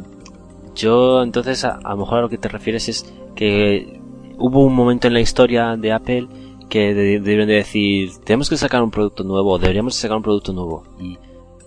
yo 0.76 1.22
entonces 1.22 1.66
a, 1.66 1.80
a 1.84 1.90
lo 1.92 1.98
mejor 1.98 2.20
a 2.20 2.22
lo 2.22 2.30
que 2.30 2.38
te 2.38 2.48
refieres 2.48 2.88
es 2.88 3.12
que 3.36 4.00
hubo 4.46 4.66
un 4.66 4.76
momento 4.76 5.08
en 5.08 5.14
la 5.14 5.22
historia 5.22 5.78
de 5.78 5.94
Apple 5.94 6.28
que 6.70 6.94
de- 6.94 7.20
debieron 7.20 7.48
de 7.48 7.56
decir, 7.56 8.12
tenemos 8.26 8.50
que 8.50 8.58
sacar 8.58 8.84
un 8.84 8.92
producto 8.92 9.24
nuevo, 9.24 9.58
deberíamos 9.58 9.96
sacar 9.96 10.18
un 10.18 10.24
producto 10.24 10.52
nuevo. 10.54 10.84
Y, 11.00 11.18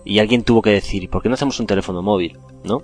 y 0.05 0.19
alguien 0.19 0.43
tuvo 0.43 0.61
que 0.61 0.69
decir, 0.69 1.03
¿y 1.03 1.07
por 1.07 1.21
qué 1.23 1.29
no 1.29 1.35
hacemos 1.35 1.59
un 1.59 1.65
teléfono 1.65 2.01
móvil? 2.01 2.37
¿No? 2.63 2.83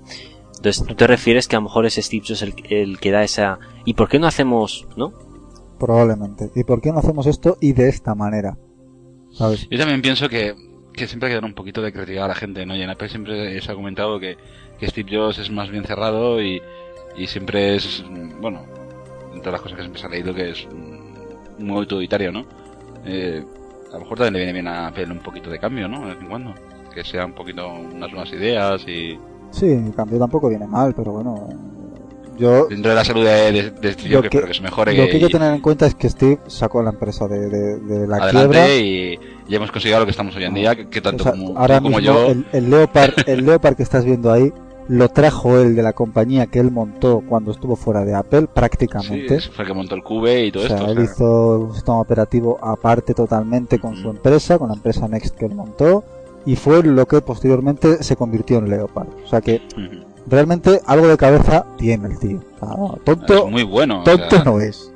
Entonces 0.55 0.83
tú 0.85 0.95
te 0.95 1.05
refieres 1.07 1.47
que 1.47 1.55
a 1.55 1.59
lo 1.59 1.63
mejor 1.63 1.85
es 1.85 1.95
Steve 1.95 2.23
Jobs 2.27 2.41
el, 2.41 2.53
el 2.69 2.99
que 2.99 3.11
da 3.11 3.23
esa... 3.23 3.59
¿Y 3.85 3.93
por 3.93 4.09
qué 4.09 4.17
no 4.17 4.27
hacemos, 4.27 4.87
no? 4.95 5.13
Probablemente. 5.79 6.49
¿Y 6.55 6.63
por 6.63 6.81
qué 6.81 6.91
no 6.91 6.99
hacemos 6.99 7.27
esto 7.27 7.57
y 7.61 7.73
de 7.73 7.89
esta 7.89 8.15
manera? 8.15 8.57
¿Sabes? 9.31 9.67
Yo 9.69 9.77
también 9.77 10.01
pienso 10.01 10.29
que, 10.29 10.55
que 10.93 11.07
siempre 11.07 11.27
hay 11.27 11.31
que 11.31 11.41
dar 11.41 11.45
un 11.45 11.53
poquito 11.55 11.81
de 11.81 11.91
creatividad 11.91 12.25
a 12.25 12.29
la 12.29 12.35
gente, 12.35 12.65
¿no? 12.65 12.75
Y 12.75 12.81
en 12.81 12.89
Apple 12.89 13.09
siempre 13.09 13.61
se 13.61 13.71
ha 13.71 13.75
comentado 13.75 14.19
que, 14.19 14.37
que 14.79 14.87
Steve 14.87 15.15
Jobs 15.17 15.39
es 15.39 15.51
más 15.51 15.69
bien 15.69 15.83
cerrado 15.83 16.41
y, 16.41 16.61
y 17.17 17.27
siempre 17.27 17.75
es, 17.75 18.03
bueno, 18.39 18.61
entre 19.33 19.51
las 19.51 19.61
cosas 19.61 19.75
que 19.77 19.81
siempre 19.83 19.99
se 20.01 20.07
ha 20.07 20.09
leído 20.09 20.33
que 20.33 20.49
es 20.51 20.67
mm, 20.71 21.63
muy 21.65 21.77
autoritario, 21.79 22.31
¿no? 22.31 22.45
Eh, 23.05 23.43
a 23.89 23.93
lo 23.93 23.99
mejor 23.99 24.17
también 24.17 24.33
le 24.33 24.39
viene 24.39 24.53
bien 24.53 24.67
a 24.67 24.87
Apple 24.87 25.05
un 25.11 25.19
poquito 25.19 25.49
de 25.49 25.59
cambio, 25.59 25.87
¿no? 25.87 26.01
De 26.01 26.13
vez 26.13 26.17
en 26.21 26.27
cuando. 26.27 26.53
Que 26.93 27.03
sea 27.03 27.25
un 27.25 27.33
poquito 27.33 27.67
unas 27.69 28.09
nuevas 28.11 28.31
ideas 28.33 28.81
y 28.87 29.17
Sí, 29.51 29.67
el 29.67 29.93
cambio 29.95 30.17
tampoco 30.19 30.49
viene 30.49 30.65
mal, 30.67 30.93
pero 30.95 31.11
bueno. 31.11 31.47
Yo, 32.37 32.65
dentro 32.67 32.89
de 32.89 32.95
la 32.95 33.05
salud 33.05 33.23
de, 33.23 33.51
de, 33.51 33.69
de 33.71 33.93
Jobs, 34.11 34.23
que 34.27 34.39
que- 34.39 34.47
que 34.47 34.53
se 34.55 34.61
mejore 34.63 34.91
lo 34.97 35.05
que 35.05 35.11
hay 35.11 35.19
que 35.19 35.29
tener 35.29 35.53
en 35.53 35.61
cuenta 35.61 35.85
es 35.85 35.93
que 35.93 36.09
Steve 36.09 36.39
sacó 36.47 36.81
la 36.81 36.89
empresa 36.89 37.27
de, 37.27 38.07
la 38.07 38.17
adelante 38.17 38.31
quiebra. 38.31 38.75
y, 38.75 39.19
y 39.47 39.55
hemos 39.55 39.71
conseguido 39.71 39.99
lo 39.99 40.05
que 40.05 40.11
estamos 40.11 40.35
hoy 40.35 40.45
en 40.45 40.53
día, 40.55 40.75
que, 40.75 40.87
que 40.89 40.99
tanto 40.99 41.21
O 41.21 41.25
sea, 41.25 41.31
como, 41.33 41.55
ahora 41.55 41.75
como 41.79 41.89
mismo 41.99 41.99
yo... 41.99 42.25
el, 42.31 42.43
el 42.51 42.69
Leopard, 42.71 43.13
el 43.27 43.45
Leopard 43.45 43.75
que 43.75 43.83
estás 43.83 44.03
viendo 44.03 44.31
ahí 44.31 44.51
lo 44.87 45.09
trajo 45.09 45.57
él 45.59 45.75
de 45.75 45.83
la 45.83 45.93
compañía 45.93 46.47
que 46.47 46.59
él 46.59 46.71
montó 46.71 47.21
cuando 47.27 47.51
estuvo 47.51 47.75
fuera 47.75 48.03
de 48.05 48.13
Apple, 48.13 48.47
prácticamente. 48.53 49.39
fue 49.39 49.63
el 49.63 49.67
que 49.67 49.73
montó 49.73 49.95
el 49.95 50.03
Cube 50.03 50.45
y 50.45 50.51
todo 50.51 50.63
o 50.63 50.67
sea, 50.67 50.77
esto. 50.77 50.87
o 50.87 50.91
él 50.91 50.97
sea, 50.97 51.05
hizo 51.05 51.59
un 51.59 51.73
sistema 51.73 51.99
operativo 51.99 52.59
aparte 52.61 53.13
totalmente 53.13 53.79
con 53.79 53.95
su 53.95 54.09
empresa, 54.09 54.57
con 54.57 54.69
la 54.69 54.75
empresa 54.75 55.07
Next 55.07 55.37
que 55.37 55.45
él 55.45 55.55
montó, 55.55 56.03
y 56.45 56.55
fue 56.55 56.83
lo 56.83 57.07
que 57.07 57.21
posteriormente 57.21 58.03
se 58.03 58.15
convirtió 58.15 58.57
en 58.57 58.69
Leopard. 58.69 59.07
O 59.25 59.27
sea 59.27 59.41
que 59.41 59.61
realmente 60.27 60.81
algo 60.85 61.07
de 61.07 61.17
cabeza 61.17 61.65
tiene 61.77 62.07
el 62.07 62.19
tío. 62.19 62.39
O 62.55 62.65
sea, 62.65 62.77
no, 62.77 62.99
tonto, 63.03 63.45
es 63.45 63.51
muy 63.51 63.63
bueno. 63.63 64.01
o 64.01 64.03
tonto 64.03 64.29
sea, 64.29 64.43
no 64.43 64.59
es. 64.59 64.92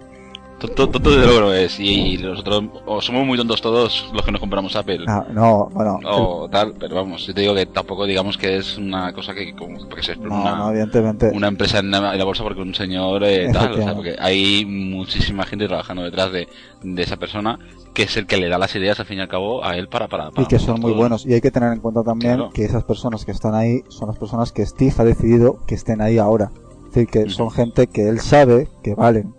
Tonto, 0.59 0.89
tonto 0.89 1.11
desde 1.11 1.25
luego 1.27 1.41
lo 1.41 1.53
es. 1.53 1.79
Y, 1.79 2.17
nosotros 2.17 2.63
o 2.87 2.99
somos 2.99 3.25
muy 3.25 3.37
tontos 3.37 3.61
todos 3.61 4.09
los 4.11 4.23
que 4.25 4.31
nos 4.31 4.41
compramos 4.41 4.75
Apple. 4.75 5.05
Ah, 5.07 5.23
no, 5.31 5.69
bueno. 5.71 5.99
O 6.05 6.49
tal, 6.49 6.73
pero 6.79 6.95
vamos, 6.95 7.27
yo 7.27 7.33
te 7.33 7.41
digo 7.41 7.53
que 7.53 7.67
tampoco 7.67 8.05
digamos 8.05 8.37
que 8.37 8.57
es 8.57 8.77
una 8.77 9.13
cosa 9.13 9.35
que, 9.35 9.53
como, 9.55 9.87
que 9.87 10.01
se 10.01 10.15
no, 10.15 10.33
una, 10.41 10.55
no, 10.55 10.69
evidentemente. 10.71 11.29
una 11.33 11.47
empresa 11.47 11.79
en 11.79 11.91
la, 11.91 12.11
en 12.11 12.17
la 12.17 12.25
bolsa 12.25 12.43
porque 12.43 12.61
un 12.61 12.73
señor 12.73 13.23
eh, 13.23 13.49
tal, 13.53 13.73
o 13.73 13.77
sea, 13.77 13.93
porque 13.93 14.15
hay 14.19 14.65
muchísima 14.65 15.43
gente 15.45 15.67
trabajando 15.67 16.03
detrás 16.03 16.31
de, 16.31 16.47
de 16.81 17.01
esa 17.03 17.17
persona 17.17 17.59
que 17.93 18.03
es 18.03 18.17
el 18.17 18.25
que 18.25 18.37
le 18.37 18.49
da 18.49 18.57
las 18.57 18.75
ideas 18.75 18.99
al 18.99 19.05
fin 19.05 19.19
y 19.19 19.21
al 19.21 19.27
cabo 19.27 19.63
a 19.63 19.75
él 19.75 19.87
para 19.89 20.07
para, 20.07 20.31
para 20.31 20.41
y 20.43 20.45
que 20.47 20.57
son 20.59 20.79
muy 20.79 20.91
todo. 20.91 21.01
buenos. 21.01 21.25
Y 21.25 21.33
hay 21.33 21.41
que 21.41 21.51
tener 21.51 21.71
en 21.71 21.79
cuenta 21.79 22.03
también 22.03 22.35
Claro. 22.35 22.51
que 22.51 22.65
esas 22.65 22.83
personas 22.83 23.25
que 23.25 23.31
están 23.31 23.53
ahí 23.53 23.81
son 23.89 24.07
las 24.07 24.17
personas 24.17 24.51
que 24.51 24.65
Steve 24.65 24.93
ha 24.97 25.03
decidido 25.03 25.59
que 25.67 25.75
estén 25.75 26.01
ahí 26.01 26.17
ahora. 26.17 26.51
Es 26.87 26.93
decir, 26.93 27.07
que 27.09 27.29
son 27.29 27.51
gente 27.51 27.85
que 27.87 28.07
él 28.09 28.19
sabe 28.21 28.69
que 28.83 28.95
valen. 28.95 29.33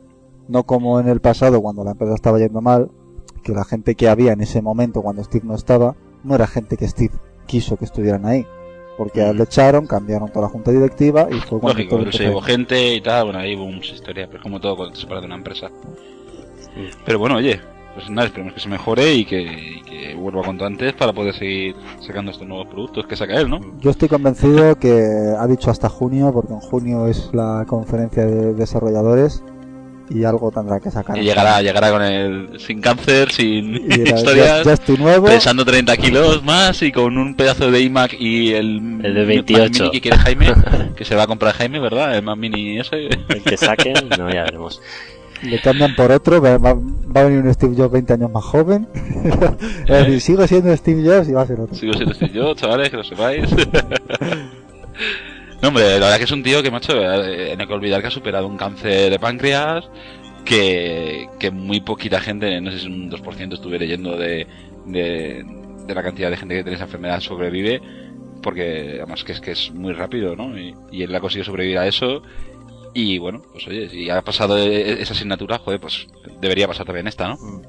No 0.48 0.64
como 0.64 0.98
en 0.98 1.08
el 1.08 1.20
pasado 1.20 1.60
cuando 1.60 1.84
la 1.84 1.92
empresa 1.92 2.14
estaba 2.14 2.38
yendo 2.38 2.60
mal, 2.60 2.90
que 3.42 3.52
la 3.52 3.64
gente 3.64 3.94
que 3.94 4.08
había 4.08 4.32
en 4.32 4.40
ese 4.40 4.62
momento 4.62 5.02
cuando 5.02 5.22
Steve 5.22 5.46
no 5.46 5.54
estaba, 5.54 5.94
no 6.24 6.34
era 6.34 6.46
gente 6.46 6.76
que 6.76 6.88
Steve 6.88 7.14
quiso 7.46 7.76
que 7.76 7.84
estuvieran 7.84 8.26
ahí. 8.26 8.46
Porque 8.96 9.28
él 9.28 9.36
le 9.36 9.44
echaron, 9.44 9.86
cambiaron 9.86 10.28
toda 10.30 10.46
la 10.46 10.48
junta 10.48 10.72
directiva 10.72 11.28
y 11.30 11.38
fue 11.40 11.60
cuando 11.60 11.78
Lógico, 11.78 11.98
todo 11.98 12.12
se 12.12 12.24
llevó 12.24 12.40
gente 12.40 12.94
y 12.94 13.00
tal, 13.00 13.24
bueno, 13.26 13.38
ahí 13.38 13.54
hubo 13.54 13.66
mucha 13.66 13.94
historia, 13.94 14.26
pero 14.26 14.38
es 14.38 14.42
como 14.42 14.60
todo 14.60 14.76
cuando 14.76 14.94
te 14.94 15.00
separas 15.00 15.22
de 15.22 15.26
una 15.26 15.36
empresa. 15.36 15.70
Pero 17.04 17.18
bueno, 17.20 17.36
oye, 17.36 17.60
pues 17.94 18.10
nada, 18.10 18.26
esperemos 18.26 18.54
que 18.54 18.60
se 18.60 18.68
mejore 18.68 19.14
y 19.14 19.24
que, 19.24 19.40
y 19.42 19.82
que 19.82 20.14
vuelva 20.14 20.42
cuanto 20.42 20.64
antes 20.64 20.94
para 20.94 21.12
poder 21.12 21.34
seguir 21.34 21.76
sacando 22.00 22.32
estos 22.32 22.46
nuevos 22.46 22.66
productos 22.66 23.06
que 23.06 23.16
saca 23.16 23.40
él, 23.40 23.48
¿no? 23.48 23.60
Yo 23.80 23.90
estoy 23.90 24.08
convencido 24.08 24.74
que 24.76 25.34
ha 25.38 25.46
dicho 25.46 25.70
hasta 25.70 25.88
junio, 25.88 26.32
porque 26.32 26.52
en 26.52 26.60
junio 26.60 27.06
es 27.06 27.30
la 27.32 27.64
conferencia 27.68 28.26
de 28.26 28.54
desarrolladores 28.54 29.44
y 30.10 30.24
algo 30.24 30.50
tendrá 30.50 30.80
que 30.80 30.90
sacar. 30.90 31.16
Y 31.18 31.22
llegará, 31.22 31.60
llegará 31.62 31.90
con 31.90 32.02
el 32.02 32.58
sin 32.60 32.80
cáncer, 32.80 33.30
sin 33.30 33.74
Y 33.76 34.02
historias, 34.04 34.58
ya, 34.58 34.62
ya 34.64 34.72
estoy 34.72 34.96
nuevo. 34.96 35.26
pesando 35.26 35.64
30 35.64 35.96
kilos 35.98 36.42
más 36.44 36.80
y 36.82 36.92
con 36.92 37.16
un 37.18 37.34
pedazo 37.34 37.70
de 37.70 37.80
iMac 37.82 38.14
y 38.18 38.52
el, 38.54 39.00
El 39.02 39.14
de 39.14 39.20
Mac 39.20 39.26
28. 39.28 39.70
mini 39.84 39.90
que 39.92 40.00
quiere 40.00 40.16
Jaime, 40.18 40.46
que 40.96 41.04
se 41.04 41.14
va 41.14 41.24
a 41.24 41.26
comprar 41.26 41.54
Jaime, 41.54 41.78
¿verdad? 41.80 42.16
El 42.16 42.22
Mac 42.22 42.36
mini 42.38 42.78
ese. 42.80 43.06
El 43.28 43.42
que 43.44 43.56
saquen, 43.56 43.94
no, 44.18 44.30
ya 44.32 44.44
veremos. 44.44 44.80
Le 45.42 45.60
cambian 45.60 45.94
por 45.94 46.10
otro, 46.10 46.40
va, 46.42 46.58
va- 46.58 46.74
va 46.74 47.20
a 47.20 47.24
venir 47.24 47.44
un 47.44 47.54
Steve 47.54 47.74
Jobs 47.76 47.92
20 47.92 48.12
años 48.14 48.30
más 48.32 48.42
joven. 48.44 48.88
Es 49.86 49.86
decir, 50.06 50.20
sigo 50.20 50.46
siendo 50.48 50.76
Steve 50.76 51.02
Jobs 51.06 51.28
y 51.28 51.32
va 51.32 51.42
a 51.42 51.46
ser 51.46 51.60
otro. 51.60 51.76
Sigo 51.76 51.92
siendo 51.92 52.12
Steve 52.12 52.32
yo, 52.32 52.54
chavales, 52.54 52.90
que 52.90 52.96
lo 52.96 53.04
sepáis. 53.04 53.44
No, 55.60 55.68
hombre, 55.68 55.84
la 55.98 56.06
verdad 56.06 56.18
que 56.18 56.24
es 56.24 56.30
un 56.30 56.42
tío 56.42 56.62
que, 56.62 56.70
macho, 56.70 56.92
eh, 56.96 57.54
no 57.56 57.62
hay 57.62 57.66
que 57.66 57.74
olvidar 57.74 58.00
que 58.00 58.06
ha 58.08 58.10
superado 58.12 58.46
un 58.46 58.56
cáncer 58.56 59.10
de 59.10 59.18
páncreas, 59.18 59.90
que, 60.44 61.26
que 61.40 61.50
muy 61.50 61.80
poquita 61.80 62.20
gente, 62.20 62.60
no 62.60 62.70
sé 62.70 62.78
si 62.78 62.86
un 62.86 63.10
2% 63.10 63.54
estuve 63.56 63.78
leyendo 63.78 64.16
de, 64.16 64.46
de, 64.86 65.44
de 65.86 65.94
la 65.94 66.02
cantidad 66.02 66.30
de 66.30 66.36
gente 66.36 66.54
que 66.54 66.62
tiene 66.62 66.76
esa 66.76 66.84
enfermedad 66.84 67.20
sobrevive, 67.20 67.82
porque 68.42 68.98
además 68.98 69.24
que 69.24 69.32
es 69.32 69.40
que 69.40 69.50
es 69.50 69.72
muy 69.72 69.92
rápido, 69.92 70.36
¿no? 70.36 70.56
Y, 70.56 70.74
y 70.92 71.02
él 71.02 71.14
ha 71.14 71.20
conseguido 71.20 71.46
sobrevivir 71.46 71.78
a 71.78 71.88
eso. 71.88 72.22
Y 72.94 73.18
bueno, 73.18 73.42
pues 73.52 73.66
oye, 73.66 73.88
si 73.88 74.08
ha 74.10 74.22
pasado 74.22 74.56
e- 74.58 75.02
esa 75.02 75.12
asignatura, 75.12 75.58
joder, 75.58 75.80
pues 75.80 76.06
debería 76.40 76.68
pasar 76.68 76.86
también 76.86 77.08
esta, 77.08 77.28
¿no? 77.28 77.62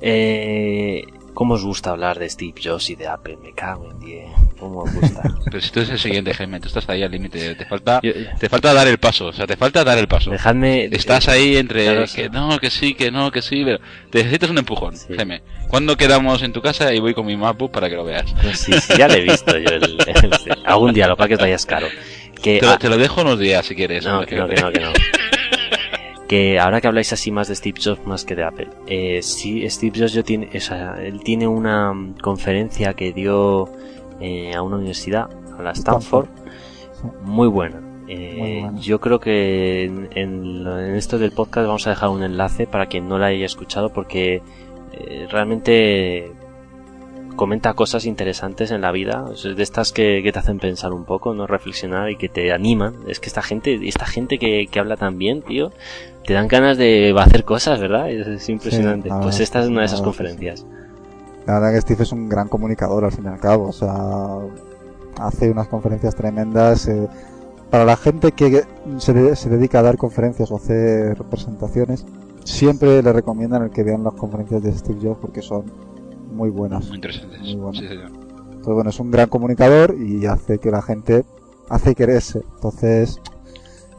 Eh, 0.00 1.04
¿Cómo 1.34 1.54
os 1.54 1.64
gusta 1.64 1.90
hablar 1.90 2.18
de 2.18 2.28
Steve 2.28 2.54
Jobs 2.62 2.90
y 2.90 2.96
de 2.96 3.06
Apple? 3.08 3.38
Me 3.42 3.52
cago 3.52 3.90
en 3.90 4.00
10. 4.00 4.24
¿Cómo 4.58 4.80
os 4.80 4.92
gusta? 4.94 5.22
Pero 5.44 5.60
si 5.60 5.70
tú 5.70 5.80
eres 5.80 5.90
el 5.92 5.98
siguiente, 5.98 6.34
Jaime, 6.34 6.60
tú 6.60 6.68
estás 6.68 6.88
ahí 6.88 7.02
al 7.02 7.10
límite, 7.10 7.54
te 7.54 7.64
falta, 7.64 8.00
te 8.00 8.48
falta 8.48 8.74
dar 8.74 8.86
el 8.88 8.98
paso, 8.98 9.26
o 9.26 9.32
sea, 9.32 9.46
te 9.46 9.56
falta 9.56 9.82
dar 9.84 9.96
el 9.98 10.06
paso. 10.08 10.30
Dejadme. 10.30 10.84
Estás 10.92 11.28
ahí 11.28 11.56
entre 11.56 11.84
Claro, 11.84 12.00
que 12.02 12.06
sí. 12.08 12.22
no, 12.30 12.58
que 12.58 12.70
sí, 12.70 12.94
que 12.94 13.10
no, 13.10 13.30
que 13.30 13.40
sí, 13.42 13.62
pero 13.64 13.78
te 14.10 14.18
necesitas 14.18 14.50
un 14.50 14.58
empujón, 14.58 14.96
Sí. 14.96 15.14
Jaime. 15.16 15.42
¿Cuándo 15.68 15.96
quedamos 15.96 16.42
en 16.42 16.52
tu 16.52 16.60
casa 16.60 16.92
y 16.92 16.98
voy 17.00 17.14
con 17.14 17.24
mi 17.26 17.36
MacBook 17.36 17.70
para 17.70 17.88
que 17.88 17.94
lo 17.96 18.04
veas? 18.04 18.34
No, 18.42 18.52
sí, 18.54 18.72
sí, 18.80 18.94
ya 18.98 19.06
le 19.08 19.18
he 19.18 19.22
visto 19.22 19.56
yo. 19.56 19.68
el- 19.70 19.98
el- 20.06 20.58
algún 20.66 20.92
día, 20.92 21.06
lo 21.06 21.16
para 21.16 21.28
que 21.28 21.36
vayas 21.36 21.64
caro. 21.64 21.86
Que, 22.42 22.58
Te, 22.58 22.66
lo- 22.66 22.72
ah, 22.72 22.78
te 22.78 22.88
lo 22.88 22.96
dejo 22.98 23.20
unos 23.20 23.38
días 23.38 23.64
si 23.66 23.74
quieres. 23.76 24.04
no, 24.04 24.24
que 24.26 24.34
no, 24.36 24.48
que 24.48 24.56
no, 24.60 24.72
que 24.72 24.80
no. 24.80 24.92
Que 26.30 26.60
ahora 26.60 26.80
que 26.80 26.86
habláis 26.86 27.12
así 27.12 27.32
más 27.32 27.48
de 27.48 27.56
Steve 27.56 27.80
Jobs 27.84 28.06
más 28.06 28.24
que 28.24 28.36
de 28.36 28.44
Apple. 28.44 28.68
Eh, 28.86 29.20
sí, 29.20 29.68
Steve 29.68 29.98
Jobs 29.98 30.12
yo 30.12 30.22
tiene, 30.22 30.48
o 30.54 30.60
sea, 30.60 30.94
él 31.02 31.24
tiene 31.24 31.48
una 31.48 31.92
conferencia 32.22 32.94
que 32.94 33.12
dio 33.12 33.68
eh, 34.20 34.54
a 34.54 34.62
una 34.62 34.76
universidad, 34.76 35.28
a 35.58 35.60
la 35.60 35.72
Stanford, 35.72 36.28
muy 37.24 37.48
buena. 37.48 37.80
Eh, 38.06 38.34
Muy 38.36 38.52
buena. 38.60 38.78
Yo 38.78 39.00
creo 39.00 39.18
que 39.18 39.84
en, 39.86 40.08
en 40.14 40.66
en 40.66 40.94
esto 40.94 41.18
del 41.18 41.32
podcast 41.32 41.66
vamos 41.66 41.86
a 41.88 41.90
dejar 41.90 42.10
un 42.10 42.22
enlace 42.22 42.68
para 42.68 42.86
quien 42.86 43.08
no 43.08 43.18
la 43.18 43.26
haya 43.26 43.46
escuchado 43.46 43.92
porque 43.92 44.40
eh, 44.92 45.26
realmente 45.32 46.30
comenta 47.36 47.72
cosas 47.74 48.04
interesantes 48.04 48.70
en 48.70 48.82
la 48.82 48.92
vida, 48.92 49.24
o 49.24 49.34
sea, 49.34 49.54
de 49.54 49.62
estas 49.62 49.92
que, 49.92 50.20
que 50.22 50.30
te 50.30 50.38
hacen 50.38 50.58
pensar 50.58 50.92
un 50.92 51.04
poco, 51.04 51.32
no 51.32 51.46
reflexionar 51.46 52.10
y 52.10 52.16
que 52.16 52.28
te 52.28 52.52
animan. 52.52 52.96
Es 53.08 53.18
que 53.18 53.28
esta 53.28 53.42
gente, 53.42 53.78
esta 53.88 54.04
gente 54.04 54.38
que, 54.38 54.66
que 54.70 54.78
habla 54.78 54.96
tan 54.96 55.16
bien, 55.16 55.40
tío, 55.42 55.72
te 56.30 56.34
dan 56.34 56.46
ganas 56.46 56.78
de 56.78 57.12
hacer 57.18 57.44
cosas, 57.44 57.80
¿verdad? 57.80 58.08
Es, 58.08 58.24
es 58.24 58.48
impresionante. 58.48 59.10
pues 59.20 59.40
esta 59.40 59.64
es 59.64 59.66
una 59.68 59.80
de 59.80 59.86
esas 59.86 59.98
la 60.00 60.06
verdad 60.06 60.20
es 60.22 60.28
que 60.28 60.36
conferencias. 60.36 60.66
La 61.44 61.54
verdad 61.54 61.72
que 61.74 61.80
Steve 61.80 62.02
es 62.04 62.12
un 62.12 62.28
gran 62.28 62.46
comunicador 62.46 63.04
al 63.04 63.10
fin 63.10 63.24
y 63.24 63.26
al 63.26 63.40
cabo, 63.40 63.66
o 63.66 63.72
sea, 63.72 63.96
hace 65.18 65.50
unas 65.50 65.66
conferencias 65.66 66.14
tremendas. 66.14 66.86
eh, 66.86 67.08
para 67.68 67.84
la 67.84 67.96
gente 67.96 68.30
que 68.30 68.62
se, 68.98 69.12
de- 69.12 69.34
se 69.34 69.48
dedica 69.50 69.80
a 69.80 69.82
dar 69.82 69.96
conferencias 69.96 70.52
o 70.52 70.56
hacer 70.56 71.16
presentaciones, 71.28 72.06
siempre 72.44 73.02
le 73.02 73.12
recomiendan 73.12 73.64
el 73.64 73.70
que 73.70 73.82
vean 73.82 74.04
las 74.04 74.14
conferencias 74.14 74.62
de 74.62 74.70
Steve 74.72 75.00
Jobs 75.02 75.18
porque 75.20 75.42
son 75.42 75.64
muy 76.32 76.50
buenas. 76.50 76.86
Muy 76.86 76.94
interesantes. 76.98 77.40
Muy 77.40 77.54
bueno. 77.56 77.72
Sí, 77.80 77.88
señor. 77.88 78.06
Entonces, 78.06 78.74
bueno, 78.74 78.90
es 78.90 79.00
un 79.00 79.10
gran 79.10 79.28
comunicador 79.28 79.96
y 79.98 80.26
hace 80.26 80.58
que 80.58 80.70
la 80.70 80.80
gente 80.82 81.24
hace 81.68 81.96
quererse. 81.96 82.42
Entonces, 82.54 83.20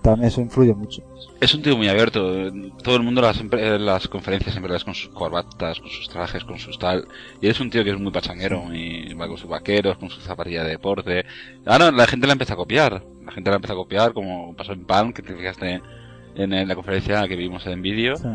también 0.01 0.27
eso 0.27 0.41
influye 0.41 0.73
mucho. 0.73 1.01
Es 1.39 1.53
un 1.55 1.61
tío 1.61 1.75
muy 1.77 1.87
abierto. 1.87 2.51
Todo 2.83 2.95
el 2.95 3.03
mundo 3.03 3.21
las, 3.21 3.43
empre- 3.43 3.77
las 3.79 4.07
conferencias 4.07 4.53
siempre 4.53 4.71
las 4.73 4.83
con 4.83 4.93
sus 4.93 5.09
corbatas, 5.09 5.79
con 5.79 5.89
sus 5.89 6.07
trajes, 6.09 6.43
con 6.43 6.59
sus 6.59 6.77
tal. 6.77 7.07
Y 7.41 7.47
es 7.47 7.59
un 7.59 7.69
tío 7.69 7.83
que 7.83 7.89
es 7.91 7.99
muy 7.99 8.11
pachanguero 8.11 8.73
y 8.73 9.13
va 9.13 9.27
con 9.27 9.37
sus 9.37 9.49
vaqueros, 9.49 9.97
con 9.97 10.09
su 10.09 10.21
zapatilla 10.21 10.63
de 10.63 10.71
deporte. 10.71 11.25
Ahora 11.65 11.91
la 11.91 12.05
gente 12.07 12.27
la 12.27 12.33
empieza 12.33 12.53
a 12.53 12.57
copiar. 12.57 13.03
La 13.25 13.31
gente 13.31 13.49
la 13.49 13.55
empieza 13.55 13.73
a 13.73 13.77
copiar, 13.77 14.13
como 14.13 14.55
pasó 14.55 14.73
en 14.73 14.85
Palm, 14.85 15.13
que 15.13 15.21
te 15.21 15.35
fijaste 15.35 15.81
en, 16.35 16.53
en 16.53 16.67
la 16.67 16.75
conferencia 16.75 17.27
que 17.27 17.35
vimos 17.35 17.65
en 17.67 17.81
vídeo. 17.81 18.15
Sí. 18.17 18.27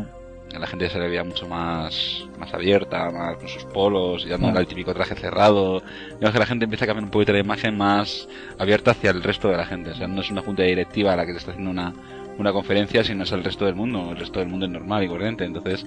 La 0.59 0.67
gente 0.67 0.89
se 0.89 0.99
le 0.99 1.07
veía 1.09 1.23
mucho 1.23 1.47
más, 1.47 2.25
más 2.39 2.53
abierta, 2.53 3.09
más 3.11 3.37
con 3.37 3.47
sus 3.47 3.65
polos, 3.65 4.25
ya 4.25 4.37
no 4.37 4.47
Ah. 4.47 4.51
era 4.51 4.59
el 4.61 4.67
típico 4.67 4.93
traje 4.93 5.15
cerrado. 5.15 5.81
Digamos 6.09 6.31
que 6.33 6.39
la 6.39 6.45
gente 6.45 6.65
empieza 6.65 6.85
a 6.85 6.87
cambiar 6.87 7.03
un 7.05 7.11
poquito 7.11 7.33
la 7.33 7.39
imagen 7.39 7.77
más 7.77 8.27
abierta 8.57 8.91
hacia 8.91 9.11
el 9.11 9.23
resto 9.23 9.49
de 9.49 9.57
la 9.57 9.65
gente. 9.65 9.91
O 9.91 9.95
sea, 9.95 10.07
no 10.07 10.21
es 10.21 10.29
una 10.31 10.41
junta 10.41 10.63
directiva 10.63 11.13
a 11.13 11.15
la 11.15 11.25
que 11.25 11.31
te 11.33 11.37
está 11.39 11.51
haciendo 11.51 11.71
una, 11.71 11.93
una 12.37 12.51
conferencia, 12.53 13.03
sino 13.03 13.23
es 13.23 13.31
el 13.31 13.43
resto 13.43 13.65
del 13.65 13.75
mundo. 13.75 14.11
El 14.11 14.17
resto 14.17 14.39
del 14.39 14.47
mundo 14.49 14.65
es 14.65 14.71
normal 14.71 15.03
y 15.03 15.07
corriente. 15.07 15.45
Entonces, 15.45 15.85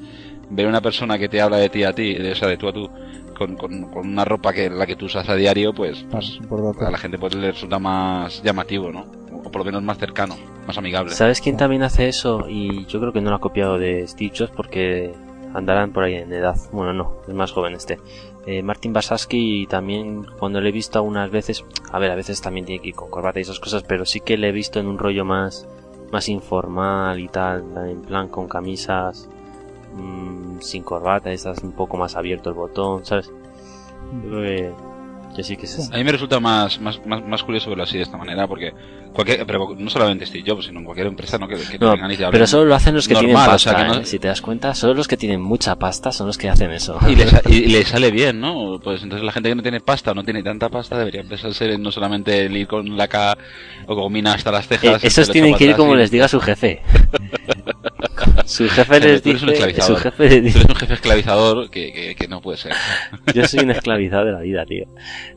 ver 0.51 0.67
una 0.67 0.81
persona 0.81 1.19
que 1.19 1.29
te 1.29 1.41
habla 1.41 1.59
de 1.59 1.69
ti 1.69 1.85
a 1.85 1.93
ti, 1.93 2.15
de, 2.15 2.33
o 2.33 2.35
sea, 2.35 2.49
de 2.49 2.57
tú 2.57 2.69
a 2.69 2.73
tú, 2.73 2.91
con, 3.37 3.57
con, 3.57 3.85
con 3.91 4.07
una 4.09 4.25
ropa 4.25 4.53
que 4.53 4.69
la 4.69 4.85
que 4.87 4.97
tú 4.97 5.07
usas 5.07 5.29
a 5.29 5.35
diario, 5.35 5.73
pues, 5.73 6.05
pues 6.11 6.39
a 6.87 6.91
la 6.91 6.99
gente 6.99 7.19
pues, 7.19 7.35
le 7.35 7.53
resulta 7.53 7.79
más 7.79 8.43
llamativo, 8.43 8.91
¿no? 8.93 9.07
O 9.45 9.51
por 9.51 9.61
lo 9.61 9.65
menos 9.65 9.83
más 9.83 9.99
cercano, 9.99 10.37
más 10.67 10.77
amigable. 10.79 11.15
¿Sabes 11.15 11.41
quién 11.41 11.57
también 11.57 11.83
hace 11.83 12.09
eso? 12.09 12.47
Y 12.49 12.87
yo 12.87 13.01
creo 13.01 13.13
que 13.13 13.21
no 13.21 13.31
lo 13.31 13.37
ha 13.37 13.41
copiado 13.41 13.79
de 13.79 14.07
Steve 14.07 14.33
Jobs 14.37 14.53
porque 14.55 15.15
andarán 15.55 15.93
por 15.93 16.05
ahí 16.05 16.15
en 16.15 16.33
edad. 16.33 16.57
Bueno, 16.73 16.93
no, 16.93 17.13
es 17.27 17.35
más 17.35 17.53
joven 17.53 17.75
este. 17.75 17.99
Eh, 18.47 18.63
Martin 18.63 18.93
Basaski 18.93 19.67
también 19.67 20.25
cuando 20.39 20.61
le 20.61 20.71
he 20.71 20.73
visto 20.73 20.99
algunas 20.99 21.31
veces, 21.31 21.65
a 21.93 21.99
ver, 21.99 22.11
a 22.11 22.15
veces 22.15 22.41
también 22.41 22.65
tiene 22.65 22.81
que 22.81 22.89
ir 22.89 22.95
con 22.95 23.11
corbata 23.11 23.39
y 23.39 23.43
esas 23.43 23.61
cosas, 23.61 23.83
pero 23.83 24.07
sí 24.07 24.21
que 24.21 24.39
le 24.39 24.49
he 24.49 24.53
visto 24.53 24.81
en 24.81 24.87
un 24.87 24.99
rollo 24.99 25.25
más, 25.25 25.69
más 26.11 26.29
informal 26.29 27.21
y 27.21 27.29
tal, 27.29 27.65
en 27.89 28.03
plan 28.03 28.29
con 28.29 28.49
camisas 28.49 29.29
mm, 29.95 30.61
sin 30.61 30.83
corbata, 30.83 31.31
estás 31.31 31.63
un 31.63 31.73
poco 31.73 31.97
más 31.99 32.17
abierto 32.17 32.49
el 32.49 32.57
botón, 32.57 33.05
¿sabes? 33.05 33.31
Yo 34.25 34.31
creo 34.31 34.43
que, 34.43 34.73
que 35.35 35.43
sí 35.45 35.57
que 35.57 35.67
es 35.67 35.91
A 35.93 35.97
mí 35.97 36.05
me 36.05 36.13
resulta 36.13 36.41
más, 36.41 36.81
más, 36.81 37.01
más, 37.07 37.23
más 37.27 37.43
curioso 37.43 37.71
verlo 37.71 37.85
así 37.85 37.97
de 37.97 38.03
esta 38.03 38.17
manera, 38.17 38.47
porque 38.49 38.73
cualquier, 39.13 39.47
pero 39.47 39.75
no 39.79 39.89
solamente 39.91 40.27
Steve 40.27 40.45
Jobs, 40.47 40.67
sino 40.67 40.81
en 40.81 40.85
cualquier 40.85 41.07
empresa, 41.07 41.39
¿no? 41.39 41.47
Que, 41.49 41.57
que 41.57 41.79
No, 41.79 41.95
y 42.13 42.17
pero 42.31 42.47
solo 42.47 42.65
lo 42.67 42.75
hacen 42.75 42.95
los 42.95 43.07
que 43.09 43.15
normal, 43.15 43.29
tienen 43.35 43.43
o 43.49 43.51
pasta, 43.53 43.71
sea, 43.71 43.83
que 43.83 43.89
no- 43.89 43.95
¿eh? 44.01 44.05
Si 44.07 44.19
te 44.19 44.29
das 44.29 44.41
cuenta, 44.43 44.75
solo 44.75 44.95
los 44.95 45.07
que 45.09 45.17
tienen 45.17 45.41
mucha 45.41 45.77
pasta 45.77 46.11
son 46.13 46.27
los 46.27 46.37
que 46.39 46.49
hacen 46.49 46.71
eso. 46.73 46.99
y 47.09 47.15
le, 47.17 47.27
sa- 47.29 47.43
y 47.49 47.67
le 47.67 47.85
sale 47.87 48.11
bien, 48.11 48.41
¿no? 48.41 48.81
Pues 48.83 49.03
entonces 49.03 49.25
la 49.25 49.33
gente 49.33 49.49
que 49.49 49.55
no 49.55 49.63
tiene 49.63 49.81
pasta 49.81 50.11
o 50.11 50.15
no 50.15 50.25
tiene 50.25 50.43
tanta 50.43 50.69
pasta 50.69 50.99
debería 50.99 51.21
empezar 51.21 51.51
a 51.51 51.55
ser 51.55 51.79
no 51.79 51.91
solamente 51.93 52.47
el 52.47 52.57
ir 52.57 52.67
con 52.67 52.97
la 52.97 53.07
K 53.09 53.37
o 53.87 53.95
con 53.97 54.13
mina 54.13 54.35
hasta 54.35 54.51
las 54.53 54.65
Eh, 54.71 54.79
cejas. 54.79 55.05
esos 55.05 55.29
el 55.29 55.33
tienen 55.33 55.55
que 55.55 55.65
ir 55.65 55.77
como 55.77 55.93
atrás 55.93 56.03
les 56.03 56.11
diga 56.11 56.29
su 56.29 56.41
jefe. 56.41 56.83
su 58.51 58.69
jefe 58.69 59.01
les 59.01 59.23
dice, 59.23 59.47
esclavizador. 59.47 59.97
su 59.97 60.03
jefe 60.03 60.23
les 60.29 60.39
Tú 60.39 60.43
dice, 60.45 60.59
eres 60.59 60.69
un 60.71 60.75
jefe 60.77 60.95
esclavizador 60.95 61.71
que, 61.71 61.93
que, 61.93 62.15
que 62.17 62.29
no 62.29 62.41
puede 62.41 62.59
ser. 62.59 62.73
yo 63.35 63.45
soy 63.47 63.61
un 63.61 63.71
esclavizado 63.71 64.25
de 64.27 64.33
la 64.33 64.41
vida, 64.41 64.65
tío. 64.67 64.87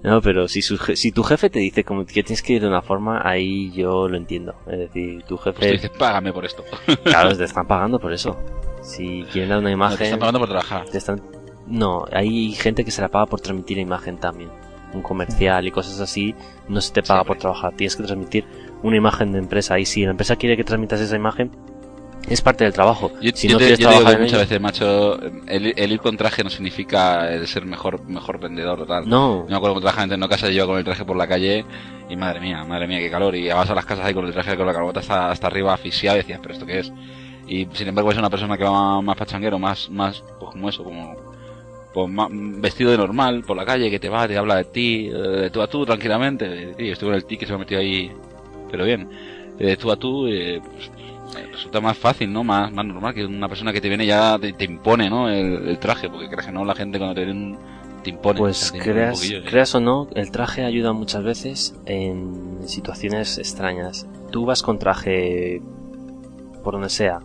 No, 0.02 0.22
pero 0.22 0.48
si 0.48 0.62
su 0.62 0.78
je- 0.78 0.96
si 0.96 1.12
tu 1.12 1.24
jefe 1.24 1.50
te 1.50 1.60
dice 1.60 1.84
como 1.84 2.06
que 2.06 2.24
tienes 2.24 2.42
que 2.42 2.54
ir 2.54 2.62
de 2.62 2.68
una 2.68 2.82
forma, 2.82 3.22
ahí 3.24 3.72
yo 3.72 4.08
lo 4.10 4.18
entiendo. 4.18 4.56
Es 4.68 4.80
decir, 4.80 5.24
tu 5.24 5.38
Pues 5.38 5.56
tú 5.56 5.62
jefe, 5.62 5.72
dices, 5.74 5.92
págame 5.98 6.34
por 6.34 6.44
esto. 6.46 6.64
claro, 7.04 7.38
te 7.38 7.44
están 7.44 7.68
pagando 7.68 8.00
por 8.00 8.12
eso. 8.14 8.38
Si 8.82 9.24
quieren 9.32 9.50
dar 9.50 9.60
una 9.60 9.70
No, 9.70 9.70
te 9.70 9.74
imagen, 9.86 10.04
están 10.06 10.20
pagando 10.20 10.40
por 10.40 10.50
trabajar. 10.50 10.86
te 10.90 10.98
están... 10.98 11.22
No, 11.68 12.06
hay 12.12 12.52
gente 12.54 12.84
que 12.84 12.92
se 12.92 13.02
la 13.02 13.08
paga 13.10 13.28
por 13.28 13.40
transmitir 13.40 13.78
imagen 13.78 14.18
también. 14.18 14.50
Un 14.94 15.02
comercial 15.02 15.66
y 15.66 15.72
cosas 15.72 16.00
así, 16.02 16.36
no 16.68 16.82
se 16.82 16.92
te 16.94 17.02
paga 17.04 17.24
por 17.24 17.38
trabajar. 17.38 17.74
Tienes 17.76 17.96
que 17.96 18.04
transmitir 18.04 18.44
una 18.84 18.98
imagen 18.98 19.32
de 19.32 19.40
empresa. 19.40 19.80
Y 19.80 19.86
si 19.86 20.04
la 20.04 20.12
empresa 20.12 20.36
quiere 20.36 20.58
que 20.58 20.64
transmitas 20.66 21.00
esa 21.00 21.16
imagen, 21.16 21.52
es 22.30 22.42
parte 22.42 22.64
del 22.64 22.74
trabajo. 22.74 23.12
Yo, 23.22 23.32
si 23.34 23.48
yo 23.48 23.54
no 23.54 23.60
te, 23.60 23.76
yo 23.76 23.90
digo 23.90 24.06
que 24.06 24.18
muchas 24.18 24.34
ello- 24.34 24.38
veces, 24.40 24.62
macho, 24.62 25.20
el, 25.48 25.74
el 25.78 25.92
ir 25.92 26.00
con 26.00 26.16
traje 26.18 26.44
no 26.44 26.50
significa 26.50 27.32
el 27.34 27.48
ser 27.48 27.66
mejor 27.66 28.04
mejor 28.08 28.40
vendedor 28.40 28.82
o 28.82 28.86
tal. 28.86 29.08
No, 29.08 29.44
Yo 29.44 29.50
me 29.50 29.56
acuerdo 29.56 29.76
que 29.76 29.82
trabajaba 29.82 30.14
en 30.14 30.22
casa 30.28 30.50
y 30.50 30.56
yo 30.56 30.66
con 30.68 30.78
el 30.78 30.84
traje 30.84 31.06
por 31.06 31.18
la 31.18 31.28
calle 31.28 31.66
y 32.10 32.16
madre 32.16 32.40
mía, 32.40 32.64
madre 32.64 32.88
mía, 32.88 33.00
qué 33.00 33.10
calor. 33.12 33.36
Y 33.36 33.48
vas 33.50 33.70
a 33.70 33.76
las 33.76 33.86
casas 33.86 34.06
ahí 34.06 34.14
con 34.14 34.26
el 34.26 34.32
traje 34.34 34.56
con 34.56 34.66
la 34.66 34.74
carbota 34.74 35.00
hasta, 35.02 35.30
hasta 35.32 35.48
arriba 35.48 35.74
asfixiado 35.74 36.18
y 36.18 36.22
decías, 36.22 36.40
pero 36.42 36.54
¿esto 36.54 36.66
qué 36.66 36.80
es? 36.80 36.92
Y 37.48 37.68
sin 37.74 37.90
embargo 37.90 38.12
es 38.12 38.18
una 38.18 38.30
persona 38.30 38.58
que 38.58 38.64
va 38.64 39.02
más, 39.02 39.18
pachanguero, 39.18 39.60
más, 39.60 39.90
más, 39.90 40.24
pues 40.40 40.52
como 40.52 40.70
eso, 40.70 40.84
como 40.84 41.16
pues, 41.94 42.10
vestido 42.62 42.90
de 42.92 42.98
normal 42.98 43.44
por 43.46 43.58
la 43.58 43.66
calle, 43.66 43.92
que 43.92 44.00
te 44.00 44.08
va, 44.10 44.28
te 44.28 44.38
habla 44.38 44.56
de 44.56 44.64
ti, 44.64 45.08
eh, 45.10 45.12
de 45.14 45.50
tú 45.50 45.62
a 45.62 45.68
tú 45.68 45.86
tranquilamente. 45.86 46.74
Y 46.80 46.90
estuve 46.90 47.10
en 47.10 47.16
el 47.18 47.26
ticket, 47.26 47.48
se 47.48 47.54
me 47.54 47.60
metió 47.60 47.80
ahí, 47.80 48.12
pero 48.72 48.86
bien. 48.86 49.10
De 49.58 49.78
tú 49.78 49.92
a 49.92 49.98
tú, 49.98 50.26
eh, 50.28 50.62
pues, 50.74 50.90
resulta 51.52 51.82
más 51.82 51.98
fácil, 51.98 52.32
¿no? 52.32 52.44
Más, 52.44 52.72
más 52.72 52.86
normal 52.86 53.14
que 53.14 53.26
una 53.26 53.48
persona 53.48 53.72
que 53.74 53.82
te 53.82 53.90
viene 53.90 54.06
ya 54.06 54.38
te, 54.40 54.54
te 54.54 54.66
impone, 54.66 55.10
¿no? 55.10 55.30
El, 55.30 55.68
el 55.68 55.80
traje, 55.80 56.10
porque 56.10 56.28
crees 56.30 56.46
que 56.46 56.52
no, 56.52 56.66
la 56.66 56.76
gente 56.76 56.98
cuando 56.98 57.16
te 57.16 57.26
viene 57.26 57.58
te 58.04 58.10
impone. 58.10 58.40
pues 58.40 58.72
te 58.72 58.80
creas, 58.80 59.24
¿eh? 59.30 59.42
creas 59.46 59.74
o 59.76 59.80
no, 59.80 60.08
el 60.16 60.30
traje 60.32 60.66
ayuda 60.66 60.92
muchas 60.94 61.24
veces 61.24 61.76
en 61.86 62.60
situaciones 62.68 63.38
extrañas. 63.38 64.08
Tú 64.32 64.46
vas 64.46 64.62
con 64.62 64.78
traje 64.80 65.62
por 66.64 66.74
donde 66.74 66.90
sea 66.90 67.20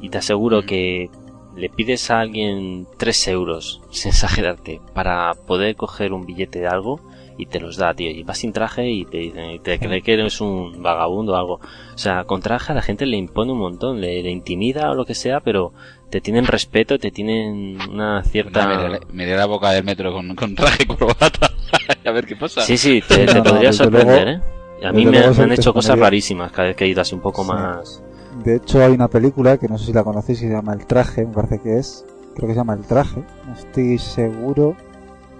y 0.00 0.08
te 0.10 0.18
aseguro 0.18 0.62
Mm. 0.62 0.66
que 0.66 1.10
le 1.56 1.68
pides 1.68 2.10
a 2.10 2.20
alguien 2.20 2.86
3 2.98 3.28
euros, 3.28 3.82
sin 3.90 4.10
exagerarte, 4.10 4.80
para 4.94 5.34
poder 5.34 5.76
coger 5.76 6.12
un 6.12 6.24
billete 6.24 6.60
de 6.60 6.68
algo 6.68 7.00
y 7.42 7.46
te 7.46 7.60
los 7.60 7.76
da, 7.76 7.94
tío. 7.94 8.10
Y 8.10 8.22
vas 8.22 8.38
sin 8.38 8.52
traje 8.52 8.88
y 8.90 9.04
te 9.04 9.18
dicen, 9.18 9.50
y 9.50 9.58
te 9.58 9.78
cree 9.78 10.02
que 10.02 10.14
eres 10.14 10.40
un 10.40 10.82
vagabundo 10.82 11.32
o 11.32 11.36
algo. 11.36 11.54
O 11.94 11.98
sea, 11.98 12.24
con 12.24 12.40
traje 12.40 12.72
a 12.72 12.74
la 12.74 12.82
gente 12.82 13.06
le 13.06 13.16
impone 13.16 13.52
un 13.52 13.58
montón, 13.58 14.00
le, 14.00 14.22
le 14.22 14.30
intimida 14.30 14.90
o 14.90 14.94
lo 14.94 15.04
que 15.04 15.14
sea, 15.14 15.40
pero 15.40 15.72
te 16.10 16.20
tienen 16.20 16.46
respeto, 16.46 16.98
te 16.98 17.10
tienen 17.10 17.78
una 17.90 18.22
cierta... 18.24 18.66
Nada, 18.66 18.88
me, 18.88 18.94
iré- 18.96 19.06
me 19.12 19.22
iré 19.24 19.34
a 19.34 19.38
la 19.38 19.46
boca 19.46 19.70
del 19.70 19.84
metro 19.84 20.12
con, 20.12 20.34
con 20.34 20.54
traje 20.54 20.82
y 20.82 20.86
corbata 20.86 21.50
a 22.04 22.10
ver 22.10 22.26
qué 22.26 22.36
pasa. 22.36 22.60
Sí, 22.62 22.76
sí, 22.76 23.02
te, 23.06 23.26
te 23.26 23.42
podría 23.42 23.72
sorprender, 23.72 24.24
luego- 24.26 24.44
¿eh? 24.82 24.86
A 24.86 24.92
mí 24.92 25.06
me, 25.06 25.18
han 25.18 25.52
hecho 25.52 25.72
cosas 25.72 25.98
rarísimas 25.98 26.50
cada 26.52 26.68
vez 26.68 26.76
que 26.76 26.84
he 26.84 26.88
ido 26.88 27.00
así 27.00 27.14
un 27.14 27.20
poco 27.20 27.44
Sí. 27.44 27.50
más... 27.50 28.02
De 28.44 28.56
hecho, 28.56 28.82
hay 28.82 28.92
una 28.92 29.08
película 29.08 29.58
que 29.58 29.68
no 29.68 29.78
sé 29.78 29.86
si 29.86 29.92
la 29.92 30.02
conocéis, 30.04 30.40
que 30.40 30.46
se 30.48 30.52
llama 30.52 30.72
El 30.72 30.86
Traje, 30.86 31.24
me 31.26 31.32
parece 31.34 31.60
que 31.60 31.78
es. 31.78 32.04
Creo 32.34 32.48
que 32.48 32.54
se 32.54 32.60
llama 32.60 32.72
El 32.74 32.80
Traje, 32.80 33.22
no 33.46 33.52
estoy 33.52 33.98
seguro, 33.98 34.74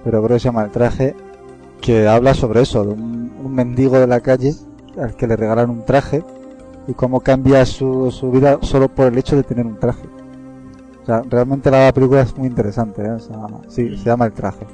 pero 0.05 0.23
creo 0.23 0.37
que 0.37 0.41
se 0.41 0.45
llama 0.49 0.63
El 0.65 0.71
Traje, 0.71 1.15
que 1.83 2.09
habla 2.09 2.33
sobre 2.33 2.63
eso, 2.63 2.83
de 2.85 2.93
un, 2.95 3.33
un 3.45 3.55
mendigo 3.55 3.99
de 3.99 4.07
la 4.07 4.21
calle 4.21 4.55
al 4.99 5.15
que 5.17 5.27
le 5.27 5.37
regalan 5.37 5.69
un 5.69 5.85
traje 5.85 6.23
y 6.89 6.95
cómo 6.95 7.21
cambia 7.21 7.65
su, 7.67 8.11
su 8.11 8.31
vida 8.31 8.59
solo 8.63 8.89
por 8.89 9.07
el 9.09 9.19
hecho 9.19 9.37
de 9.37 9.43
tener 9.43 9.67
un 9.67 9.79
traje. 9.79 10.09
O 11.03 11.07
sea, 11.07 11.23
realmente 11.29 11.71
la 11.71 11.93
película 11.93 12.21
es 12.23 12.37
muy 12.39 12.47
interesante, 12.49 13.03
¿eh? 13.03 13.11
O 13.11 13.19
sea, 13.19 13.37
sí, 13.69 13.97
se 13.97 14.05
llama 14.05 14.27
El 14.27 14.33
Traje. 14.33 14.65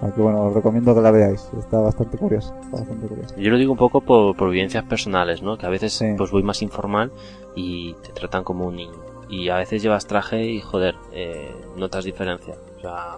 Así 0.00 0.12
que 0.12 0.20
bueno, 0.20 0.42
os 0.44 0.54
recomiendo 0.54 0.94
que 0.94 1.00
la 1.00 1.10
veáis, 1.10 1.48
está 1.58 1.80
bastante 1.80 2.18
curiosa, 2.18 2.54
está 2.62 2.76
bastante 2.76 3.06
curiosa. 3.08 3.34
Yo 3.36 3.50
lo 3.50 3.56
digo 3.58 3.72
un 3.72 3.78
poco 3.78 4.00
por, 4.00 4.36
por 4.36 4.50
vivencias 4.50 4.84
personales, 4.84 5.42
¿no? 5.42 5.56
Que 5.58 5.66
a 5.66 5.70
veces 5.70 5.92
Sí. 5.94 6.06
pues 6.16 6.30
voy 6.30 6.42
más 6.44 6.62
informal 6.62 7.10
y 7.56 7.94
te 7.94 8.12
tratan 8.12 8.44
como 8.44 8.66
un 8.66 8.76
niño. 8.76 8.92
Y 9.28 9.48
a 9.48 9.56
veces 9.56 9.82
llevas 9.82 10.06
traje 10.06 10.44
y 10.44 10.60
joder, 10.60 10.94
eh, 11.12 11.50
notas 11.76 12.04
diferencia. 12.04 12.54
O 12.76 12.80
sea, 12.80 13.16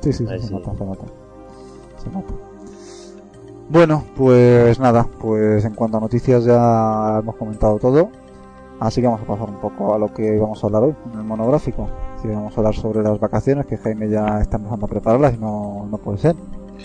Sí, 0.00 0.12
sí, 0.12 0.24
se 0.26 0.50
nota, 0.52 0.72
se 0.74 0.84
nota. 0.84 1.04
Bueno, 3.68 4.04
pues 4.16 4.78
nada, 4.78 5.06
pues 5.18 5.64
en 5.64 5.74
cuanto 5.74 5.96
a 5.96 6.00
noticias 6.00 6.44
ya 6.44 7.18
hemos 7.20 7.36
comentado 7.36 7.78
todo. 7.78 8.10
Así 8.78 9.00
que 9.00 9.06
vamos 9.06 9.22
a 9.22 9.26
pasar 9.26 9.48
un 9.48 9.60
poco 9.60 9.94
a 9.94 9.98
lo 9.98 10.12
que 10.12 10.38
vamos 10.38 10.62
a 10.62 10.66
hablar 10.66 10.82
hoy 10.84 10.94
en 11.12 11.18
el 11.18 11.24
monográfico. 11.24 11.88
Que 12.22 12.28
vamos 12.28 12.52
a 12.54 12.60
hablar 12.60 12.74
sobre 12.74 13.02
las 13.02 13.18
vacaciones, 13.18 13.66
que 13.66 13.76
Jaime 13.76 14.08
ya 14.08 14.40
está 14.40 14.58
empezando 14.58 14.86
a 14.86 14.88
prepararlas 14.88 15.34
y 15.34 15.38
no, 15.38 15.88
no 15.90 15.98
puede 15.98 16.18
ser. 16.18 16.36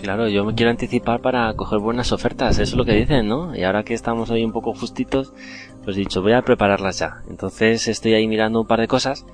claro, 0.01 0.27
yo 0.27 0.45
me 0.45 0.55
quiero 0.55 0.71
anticipar 0.71 1.21
para 1.21 1.53
coger 1.53 1.79
buenas 1.79 2.11
ofertas, 2.11 2.53
eso 2.53 2.63
es 2.63 2.75
lo 2.75 2.85
que 2.85 2.93
dicen, 2.93 3.27
¿no? 3.27 3.55
Y 3.55 3.63
ahora 3.63 3.83
que 3.83 3.93
estamos 3.93 4.29
hoy 4.29 4.43
un 4.43 4.53
poco 4.53 4.73
justitos, 4.73 5.33
pues 5.83 5.97
he 5.97 5.99
dicho, 5.99 6.21
voy 6.21 6.33
a 6.33 6.41
prepararlas 6.41 6.99
ya. 6.99 7.21
Entonces 7.29 7.87
estoy 7.87 8.13
ahí 8.13 8.27
mirando 8.27 8.61
un 8.61 8.67
par 8.67 8.79
de 8.79 8.87
cosas 8.87 9.25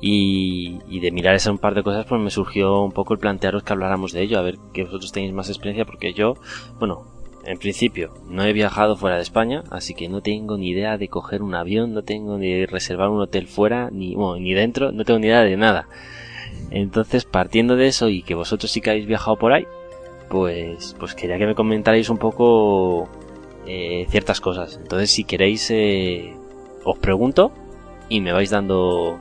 y, 0.00 0.78
y 0.88 1.00
de 1.00 1.10
mirar 1.10 1.34
ese 1.34 1.50
un 1.50 1.58
par 1.58 1.74
de 1.74 1.82
cosas 1.82 2.06
pues 2.06 2.20
me 2.20 2.30
surgió 2.30 2.82
un 2.82 2.92
poco 2.92 3.14
el 3.14 3.20
plantearos 3.20 3.62
que 3.62 3.72
habláramos 3.72 4.12
de 4.12 4.22
ello, 4.22 4.38
a 4.38 4.42
ver 4.42 4.58
que 4.72 4.84
vosotros 4.84 5.12
tenéis 5.12 5.32
más 5.32 5.48
experiencia 5.48 5.84
porque 5.84 6.12
yo, 6.12 6.34
bueno, 6.78 7.04
en 7.44 7.58
principio 7.58 8.12
no 8.28 8.44
he 8.44 8.52
viajado 8.52 8.96
fuera 8.96 9.16
de 9.16 9.22
España, 9.22 9.64
así 9.70 9.94
que 9.94 10.08
no 10.08 10.20
tengo 10.20 10.58
ni 10.58 10.68
idea 10.68 10.98
de 10.98 11.08
coger 11.08 11.42
un 11.42 11.54
avión, 11.54 11.94
no 11.94 12.02
tengo 12.02 12.36
ni 12.36 12.52
de 12.52 12.66
reservar 12.66 13.08
un 13.08 13.20
hotel 13.20 13.46
fuera, 13.46 13.88
ni, 13.90 14.14
bueno, 14.14 14.38
ni 14.38 14.52
dentro, 14.52 14.92
no 14.92 15.04
tengo 15.04 15.18
ni 15.18 15.28
idea 15.28 15.42
de 15.42 15.56
nada. 15.56 15.88
Entonces, 16.70 17.24
partiendo 17.24 17.76
de 17.76 17.86
eso 17.86 18.08
y 18.08 18.22
que 18.22 18.34
vosotros 18.34 18.70
sí 18.70 18.80
que 18.80 18.90
habéis 18.90 19.06
viajado 19.06 19.38
por 19.38 19.52
ahí, 19.52 19.66
pues, 20.28 20.94
pues 20.98 21.14
quería 21.14 21.38
que 21.38 21.46
me 21.46 21.54
comentarais 21.54 22.10
un 22.10 22.18
poco 22.18 23.08
eh, 23.66 24.06
ciertas 24.10 24.40
cosas. 24.40 24.78
Entonces, 24.82 25.10
si 25.10 25.24
queréis, 25.24 25.70
eh, 25.70 26.34
os 26.84 26.98
pregunto 26.98 27.52
y 28.10 28.20
me 28.20 28.32
vais 28.32 28.50
dando 28.50 29.18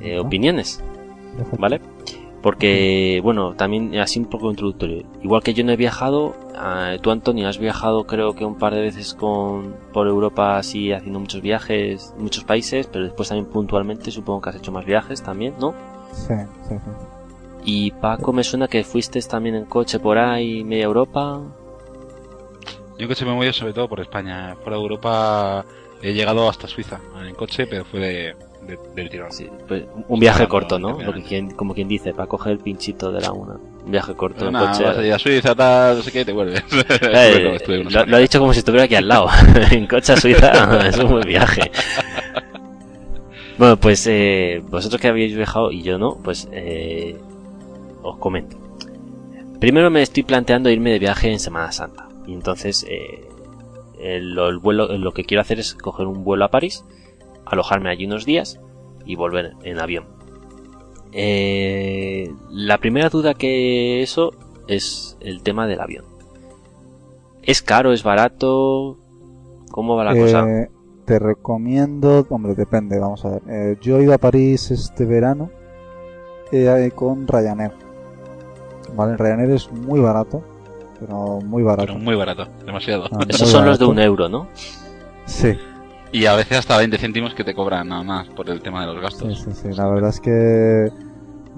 eh, 0.00 0.18
opiniones. 0.18 0.82
¿vale? 1.58 1.80
Porque, 2.42 3.20
bueno, 3.22 3.54
también 3.54 3.98
así 3.98 4.20
un 4.20 4.26
poco 4.26 4.50
introductorio. 4.50 5.04
Igual 5.22 5.42
que 5.42 5.52
yo 5.52 5.64
no 5.64 5.72
he 5.72 5.76
viajado, 5.76 6.36
ah, 6.54 6.94
tú 7.00 7.10
Antonio 7.10 7.48
has 7.48 7.58
viajado 7.58 8.06
creo 8.06 8.34
que 8.34 8.44
un 8.44 8.56
par 8.56 8.74
de 8.74 8.82
veces 8.82 9.14
con 9.14 9.74
por 9.92 10.06
Europa 10.06 10.56
así 10.56 10.92
haciendo 10.92 11.18
muchos 11.18 11.40
viajes, 11.40 12.14
muchos 12.18 12.44
países, 12.44 12.86
pero 12.86 13.04
después 13.04 13.28
también 13.28 13.46
puntualmente 13.46 14.10
supongo 14.10 14.42
que 14.42 14.50
has 14.50 14.56
hecho 14.56 14.70
más 14.70 14.84
viajes 14.84 15.22
también, 15.22 15.54
¿no? 15.58 15.74
Sí, 16.12 16.34
sí, 16.68 16.74
sí. 16.74 16.90
Y 17.64 17.90
Paco 17.90 18.32
me 18.32 18.44
suena 18.44 18.68
que 18.68 18.84
fuiste 18.84 19.20
también 19.22 19.56
en 19.56 19.64
coche 19.64 19.98
por 19.98 20.18
ahí, 20.18 20.62
media 20.62 20.84
Europa. 20.84 21.40
Yo 22.96 23.02
en 23.02 23.08
coche 23.08 23.24
me 23.24 23.32
he 23.32 23.34
movido 23.34 23.52
sobre 23.52 23.72
todo 23.72 23.88
por 23.88 23.98
España. 23.98 24.54
Fuera 24.62 24.76
de 24.76 24.82
Europa 24.82 25.64
he 26.00 26.12
llegado 26.12 26.48
hasta 26.48 26.68
Suiza 26.68 27.00
en 27.26 27.34
coche, 27.34 27.66
pero 27.66 27.84
fue 27.84 27.98
de, 27.98 28.36
de- 28.66 28.78
del 28.94 29.08
tirón. 29.10 29.30
Sí, 29.32 29.48
pues, 29.68 29.84
un 30.08 30.20
viaje 30.20 30.46
corto, 30.48 30.78
¿no? 30.78 30.88
Lo 30.90 30.96
que 30.96 31.04
rápidamente. 31.04 31.28
quien, 31.28 31.50
como 31.52 31.74
quien 31.74 31.88
dice, 31.88 32.12
para 32.12 32.26
coger 32.28 32.52
el 32.52 32.58
pinchito 32.58 33.10
de 33.12 33.20
la 33.20 33.32
una. 33.32 33.54
Un 33.84 33.90
viaje 33.90 34.14
corto 34.14 34.36
Pero 34.38 34.48
en 34.48 34.52
nada, 34.54 34.72
coche. 34.72 34.84
vas 34.84 34.98
a 34.98 35.06
ir 35.06 35.12
a 35.12 35.18
Suiza, 35.18 35.54
tal, 35.54 35.96
no 35.98 36.02
sé 36.02 36.12
qué, 36.12 36.24
te 36.24 36.32
vuelves. 36.32 36.62
Eh, 37.02 37.58
lo 38.06 38.16
ha 38.16 38.20
dicho 38.20 38.38
como 38.40 38.52
si 38.52 38.58
estuviera 38.60 38.84
aquí 38.84 38.94
al 38.96 39.06
lado. 39.08 39.28
en 39.70 39.86
coche 39.86 40.12
a 40.12 40.16
Suiza 40.16 40.86
es 40.88 40.98
un 40.98 41.10
buen 41.10 41.26
viaje. 41.26 41.70
Bueno, 43.58 43.76
pues 43.78 44.06
eh, 44.06 44.62
vosotros 44.68 45.00
que 45.00 45.08
habéis 45.08 45.34
viajado 45.34 45.72
y 45.72 45.82
yo 45.82 45.98
no, 45.98 46.16
pues 46.22 46.48
eh, 46.52 47.16
os 48.02 48.18
comento. 48.18 48.56
Primero 49.60 49.90
me 49.90 50.02
estoy 50.02 50.22
planteando 50.24 50.68
irme 50.68 50.90
de 50.90 50.98
viaje 50.98 51.30
en 51.32 51.38
Semana 51.40 51.72
Santa. 51.72 52.08
Y 52.26 52.34
entonces 52.34 52.84
eh, 52.88 53.24
el, 53.98 54.38
el 54.38 54.58
vuelo, 54.58 54.88
lo 54.98 55.12
que 55.12 55.24
quiero 55.24 55.40
hacer 55.40 55.58
es 55.58 55.74
coger 55.74 56.06
un 56.06 56.22
vuelo 56.24 56.44
a 56.44 56.48
París, 56.50 56.84
alojarme 57.46 57.90
allí 57.90 58.06
unos 58.06 58.24
días 58.24 58.60
y 59.04 59.16
volver 59.16 59.54
en 59.62 59.78
avión. 59.80 60.04
Eh, 61.12 62.30
la 62.50 62.78
primera 62.78 63.08
duda 63.08 63.34
que 63.34 64.02
eso 64.02 64.32
es 64.68 65.16
el 65.20 65.42
tema 65.42 65.66
del 65.66 65.80
avión. 65.80 66.04
¿Es 67.42 67.62
caro? 67.62 67.92
¿Es 67.92 68.02
barato? 68.02 68.98
¿Cómo 69.70 69.96
va 69.96 70.04
la 70.04 70.14
cosa? 70.14 70.48
Eh, 70.48 70.70
te 71.04 71.18
recomiendo, 71.18 72.26
hombre, 72.28 72.54
depende, 72.54 72.98
vamos 72.98 73.24
a 73.24 73.30
ver. 73.30 73.42
Eh, 73.48 73.78
yo 73.80 73.98
he 73.98 74.02
ido 74.02 74.12
a 74.12 74.18
París 74.18 74.70
este 74.72 75.04
verano 75.04 75.50
eh, 76.50 76.90
con 76.94 77.26
Ryanair. 77.28 77.72
Vale, 78.94 79.16
Ryanair 79.16 79.50
es 79.50 79.70
muy 79.70 80.00
barato, 80.00 80.42
pero 80.98 81.40
muy 81.40 81.62
barato. 81.62 81.86
Pero 81.86 81.98
muy 81.98 82.16
barato, 82.16 82.48
demasiado. 82.64 83.04
Ah, 83.12 83.20
Esos 83.28 83.48
son 83.48 83.64
los 83.66 83.78
de 83.78 83.84
un 83.84 83.98
euro, 84.00 84.28
¿no? 84.28 84.48
Sí, 85.26 85.56
Y 86.12 86.26
a 86.26 86.34
veces 86.34 86.58
hasta 86.58 86.78
20 86.78 86.96
céntimos 86.98 87.34
que 87.34 87.44
te 87.44 87.54
cobran 87.54 87.88
nada 87.88 88.02
más 88.02 88.28
por 88.28 88.48
el 88.48 88.60
tema 88.62 88.80
de 88.86 88.92
los 88.92 89.02
gastos. 89.02 89.38
sí, 89.40 89.50
sí. 89.52 89.68
La 89.76 89.86
verdad 89.88 90.10
es 90.10 90.20
que 90.20 90.90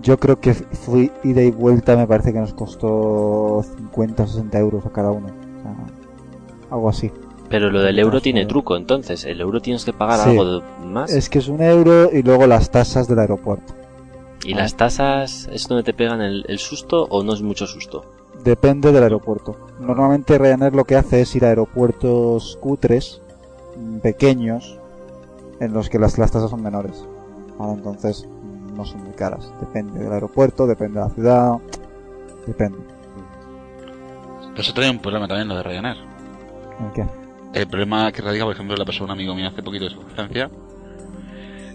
yo 0.02 0.18
creo 0.18 0.40
que 0.40 0.54
fui 0.54 1.10
ida 1.24 1.42
y 1.42 1.50
vuelta, 1.50 1.96
me 1.96 2.06
parece 2.06 2.32
que 2.32 2.40
nos 2.40 2.54
costó 2.54 3.62
50 3.76 4.22
o 4.22 4.26
60 4.26 4.58
euros 4.58 4.86
a 4.86 4.90
cada 4.90 5.10
uno. 5.10 5.26
O 5.28 5.62
sea, 5.62 5.76
algo 6.70 6.88
así. 6.88 7.10
Pero 7.48 7.70
lo 7.70 7.80
del 7.82 7.98
euro 7.98 8.20
tiene 8.20 8.44
truco, 8.46 8.76
entonces. 8.76 9.24
¿El 9.24 9.40
euro 9.40 9.60
tienes 9.60 9.84
que 9.84 9.92
pagar 9.92 10.20
Sí. 10.20 10.30
algo 10.30 10.44
de- 10.60 10.62
más? 10.86 11.10
Es 11.12 11.28
que 11.30 11.38
es 11.38 11.48
un 11.48 11.62
euro 11.62 12.10
y 12.12 12.22
luego 12.22 12.46
las 12.46 12.70
tasas 12.70 13.06
del 13.08 13.18
aeropuerto. 13.20 13.74
¿Y 14.44 14.54
las 14.54 14.76
tasas 14.76 15.48
es 15.52 15.66
donde 15.66 15.82
te 15.82 15.94
pegan 15.94 16.20
el, 16.20 16.44
el 16.48 16.58
susto 16.58 17.06
o 17.10 17.22
no 17.22 17.32
es 17.34 17.42
mucho 17.42 17.66
susto? 17.66 18.04
Depende 18.44 18.92
del 18.92 19.02
aeropuerto. 19.02 19.56
Normalmente 19.80 20.38
Ryanair 20.38 20.74
lo 20.74 20.84
que 20.84 20.96
hace 20.96 21.20
es 21.22 21.34
ir 21.34 21.44
a 21.44 21.48
aeropuertos 21.48 22.56
cutres, 22.60 23.20
pequeños, 24.02 24.78
en 25.60 25.72
los 25.72 25.88
que 25.88 25.98
las, 25.98 26.18
las 26.18 26.30
tasas 26.30 26.50
son 26.50 26.62
menores. 26.62 27.04
Vale, 27.58 27.72
entonces 27.74 28.28
no 28.74 28.84
son 28.84 29.02
muy 29.04 29.12
caras. 29.12 29.52
Depende 29.60 29.98
del 30.00 30.12
aeropuerto, 30.12 30.66
depende 30.66 31.00
de 31.00 31.06
la 31.06 31.10
ciudad, 31.14 31.52
depende. 32.46 32.78
Pero 34.50 34.60
eso 34.62 34.72
trae 34.72 34.90
un 34.90 34.98
problema 35.00 35.26
también, 35.28 35.48
lo 35.48 35.56
de 35.56 35.62
Ryanair. 35.62 35.96
El 37.54 37.66
problema 37.66 38.12
que 38.12 38.22
radica, 38.22 38.44
por 38.44 38.54
ejemplo, 38.54 38.76
le 38.76 38.84
pasó 38.84 39.02
a 39.02 39.06
un 39.06 39.10
amigo 39.12 39.34
mío 39.34 39.48
hace 39.48 39.62
poquito 39.62 39.84
de 39.84 39.90
su 39.90 40.00
Francia. 40.02 40.50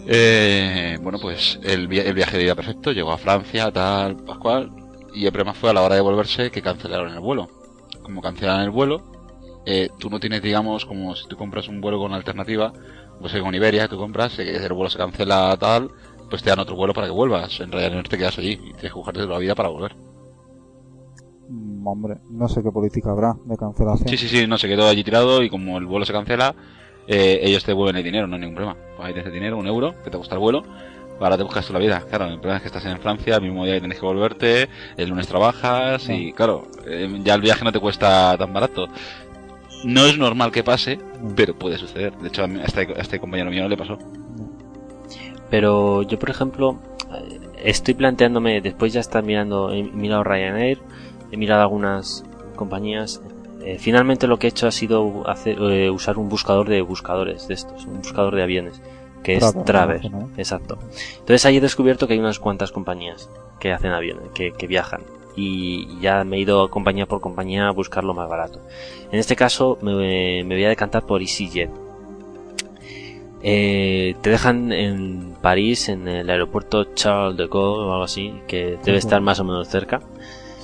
Eh, 0.06 0.98
bueno, 1.02 1.18
pues 1.22 1.60
el, 1.64 1.88
via- 1.88 2.04
el 2.04 2.14
viaje 2.14 2.38
de 2.38 2.44
ida 2.44 2.56
perfecto, 2.56 2.92
llegó 2.92 3.12
a 3.12 3.18
Francia, 3.18 3.72
tal, 3.72 4.18
Pascual, 4.18 4.72
y 5.14 5.26
el 5.26 5.32
problema 5.32 5.54
fue 5.54 5.70
a 5.70 5.74
la 5.74 5.82
hora 5.82 5.96
de 5.96 6.02
volverse 6.02 6.52
que 6.52 6.62
cancelaron 6.62 7.14
el 7.14 7.20
vuelo. 7.20 7.48
Como 8.02 8.22
cancelaron 8.22 8.64
el 8.64 8.70
vuelo, 8.70 9.02
eh, 9.66 9.90
tú 9.98 10.10
no 10.10 10.20
tienes, 10.20 10.42
digamos, 10.42 10.86
como 10.86 11.16
si 11.16 11.28
tú 11.28 11.38
compras 11.38 11.68
un 11.68 11.82
vuelo 11.82 12.00
con 12.00 12.14
alternativa, 12.14 12.74
pues 13.20 13.34
con 13.34 13.56
Iberia, 13.56 13.88
tú 13.88 13.98
compras, 13.98 14.38
eh, 14.40 14.56
el 14.56 14.74
vuelo 14.74 14.90
se 14.90 14.98
cancela 14.98 15.56
tal, 15.58 15.90
pues 16.30 16.44
te 16.44 16.50
dan 16.50 16.60
otro 16.60 16.76
vuelo 16.76 16.94
para 16.94 17.08
que 17.08 17.14
vuelvas. 17.14 17.60
En 17.60 17.72
realidad 17.72 17.96
no 17.96 18.04
te 18.04 18.18
quedas 18.18 18.38
allí 18.38 18.54
y 18.54 18.58
tienes 18.58 18.82
que 18.82 18.90
jugarte 18.90 19.22
toda 19.22 19.34
la 19.34 19.40
vida 19.40 19.56
para 19.56 19.70
volver. 19.70 19.96
Mm, 21.50 21.86
hombre, 21.88 22.16
no 22.30 22.48
sé 22.48 22.64
qué 22.64 22.72
política 22.72 23.12
habrá 23.12 23.36
de 23.46 23.56
cancelación. 23.56 24.10
Sí, 24.10 24.18
sí, 24.18 24.28
sí, 24.28 24.48
no, 24.48 24.58
se 24.58 24.68
quedó 24.68 24.88
allí 24.88 25.04
tirado 25.04 25.44
y 25.44 25.50
como 25.50 25.78
el 25.78 25.86
vuelo 25.86 26.06
se 26.06 26.14
cancela, 26.14 26.56
eh, 27.08 27.40
ellos 27.44 27.64
te 27.64 27.72
devuelven 27.72 27.98
el 27.98 28.04
dinero, 28.04 28.28
no 28.28 28.36
hay 28.36 28.42
ningún 28.42 28.56
problema. 28.56 28.78
Pues 28.96 29.08
ahí 29.08 29.14
tienes 29.14 29.28
el 29.28 29.34
dinero, 29.34 29.58
un 29.58 29.68
euro, 29.68 29.96
que 30.04 30.10
te 30.10 30.18
cuesta 30.18 30.36
el 30.36 30.42
vuelo, 30.42 30.64
ahora 31.20 31.38
te 31.38 31.44
buscas 31.44 31.66
tú 31.66 31.74
la 31.74 31.80
vida. 31.80 32.02
Claro, 32.10 32.26
el 32.26 32.40
problema 32.40 32.58
es 32.58 32.62
que 32.62 32.68
estás 32.68 32.86
en 32.86 33.00
Francia, 33.00 33.36
el 33.36 33.42
mismo 33.42 33.66
día 33.66 33.76
que 33.76 33.82
tienes 33.82 34.00
que 34.00 34.06
volverte, 34.06 34.70
el 34.98 35.10
lunes 35.10 35.28
trabajas 35.28 36.10
y 36.10 36.34
claro, 36.34 36.68
eh, 36.86 37.20
ya 37.24 37.36
el 37.36 37.42
viaje 37.42 37.64
no 37.64 37.72
te 37.72 37.80
cuesta 37.80 38.38
tan 38.38 38.54
barato. 38.54 38.88
No 39.84 40.06
es 40.06 40.18
normal 40.18 40.52
que 40.52 40.64
pase, 40.64 41.00
pero 41.36 41.56
puede 41.56 41.78
suceder. 41.78 42.16
De 42.18 42.28
hecho, 42.30 42.44
a, 42.44 42.48
este, 42.48 42.82
a 42.82 43.02
este 43.02 43.20
compañero 43.20 43.50
mío 43.52 43.68
le 43.68 43.78
pasó. 43.78 43.98
Pero 45.50 46.02
yo, 46.04 46.18
por 46.20 46.30
ejemplo, 46.30 46.80
eh, 47.14 47.40
estoy 47.64 47.94
planteándome, 47.94 48.62
después 48.62 48.94
ya 48.94 49.00
estar 49.02 49.24
mirando, 49.24 49.72
he 49.72 49.84
mirado 49.84 50.24
Ryanair, 50.24 50.80
he 51.32 51.38
mirado 51.38 51.62
algunas 51.62 52.24
compañías. 52.56 53.22
eh, 53.66 53.78
finalmente 53.80 54.28
lo 54.28 54.38
que 54.40 54.48
he 54.48 54.50
hecho 54.50 54.68
ha 54.68 54.72
sido 54.72 55.28
hacer, 55.30 55.58
eh, 55.62 55.90
usar 55.90 56.18
un 56.18 56.28
buscador 56.28 56.68
de 56.68 56.82
buscadores 56.82 57.48
de 57.48 57.54
estos, 57.54 57.86
un 57.86 58.00
buscador 58.00 58.36
de 58.36 58.44
aviones, 58.44 58.82
que 59.24 59.36
es 59.38 59.40
Traver, 59.64 60.02
Traver, 60.02 60.12
¿no? 60.12 60.30
exacto. 60.38 60.78
Entonces 61.14 61.46
ahí 61.46 61.58
he 61.58 61.62
descubierto 61.62 62.06
que 62.08 62.14
hay 62.14 62.20
unas 62.20 62.40
cuantas 62.40 62.72
compañías 62.72 63.30
que 63.60 63.72
hacen 63.72 63.92
aviones, 63.92 64.30
que, 64.34 64.52
que 64.52 64.68
viajan. 64.68 65.02
Y 65.36 66.00
ya 66.00 66.24
me 66.24 66.38
he 66.38 66.40
ido 66.42 66.70
compañía 66.70 67.06
por 67.06 67.22
compañía 67.22 67.68
a 67.68 67.72
buscar 67.72 68.04
lo 68.04 68.14
más 68.14 68.30
barato. 68.30 68.60
En 69.12 69.20
este 69.20 69.36
caso 69.36 69.78
me, 69.82 70.44
me 70.44 70.56
voy 70.56 70.66
a 70.66 70.70
decantar 70.70 71.06
por 71.06 71.22
EasyJet. 71.22 71.70
Eh, 73.46 74.16
te 74.22 74.30
dejan 74.30 74.72
en 74.72 75.36
París, 75.42 75.90
en 75.90 76.08
el 76.08 76.30
aeropuerto 76.30 76.86
Charles 76.96 77.36
de 77.36 77.48
Gaulle 77.48 77.82
o 77.82 77.92
algo 77.92 78.04
así, 78.04 78.34
que 78.48 78.78
debe 78.86 78.98
estar 78.98 79.20
más 79.22 79.40
o 79.40 79.44
menos 79.44 79.68
cerca. 79.68 80.02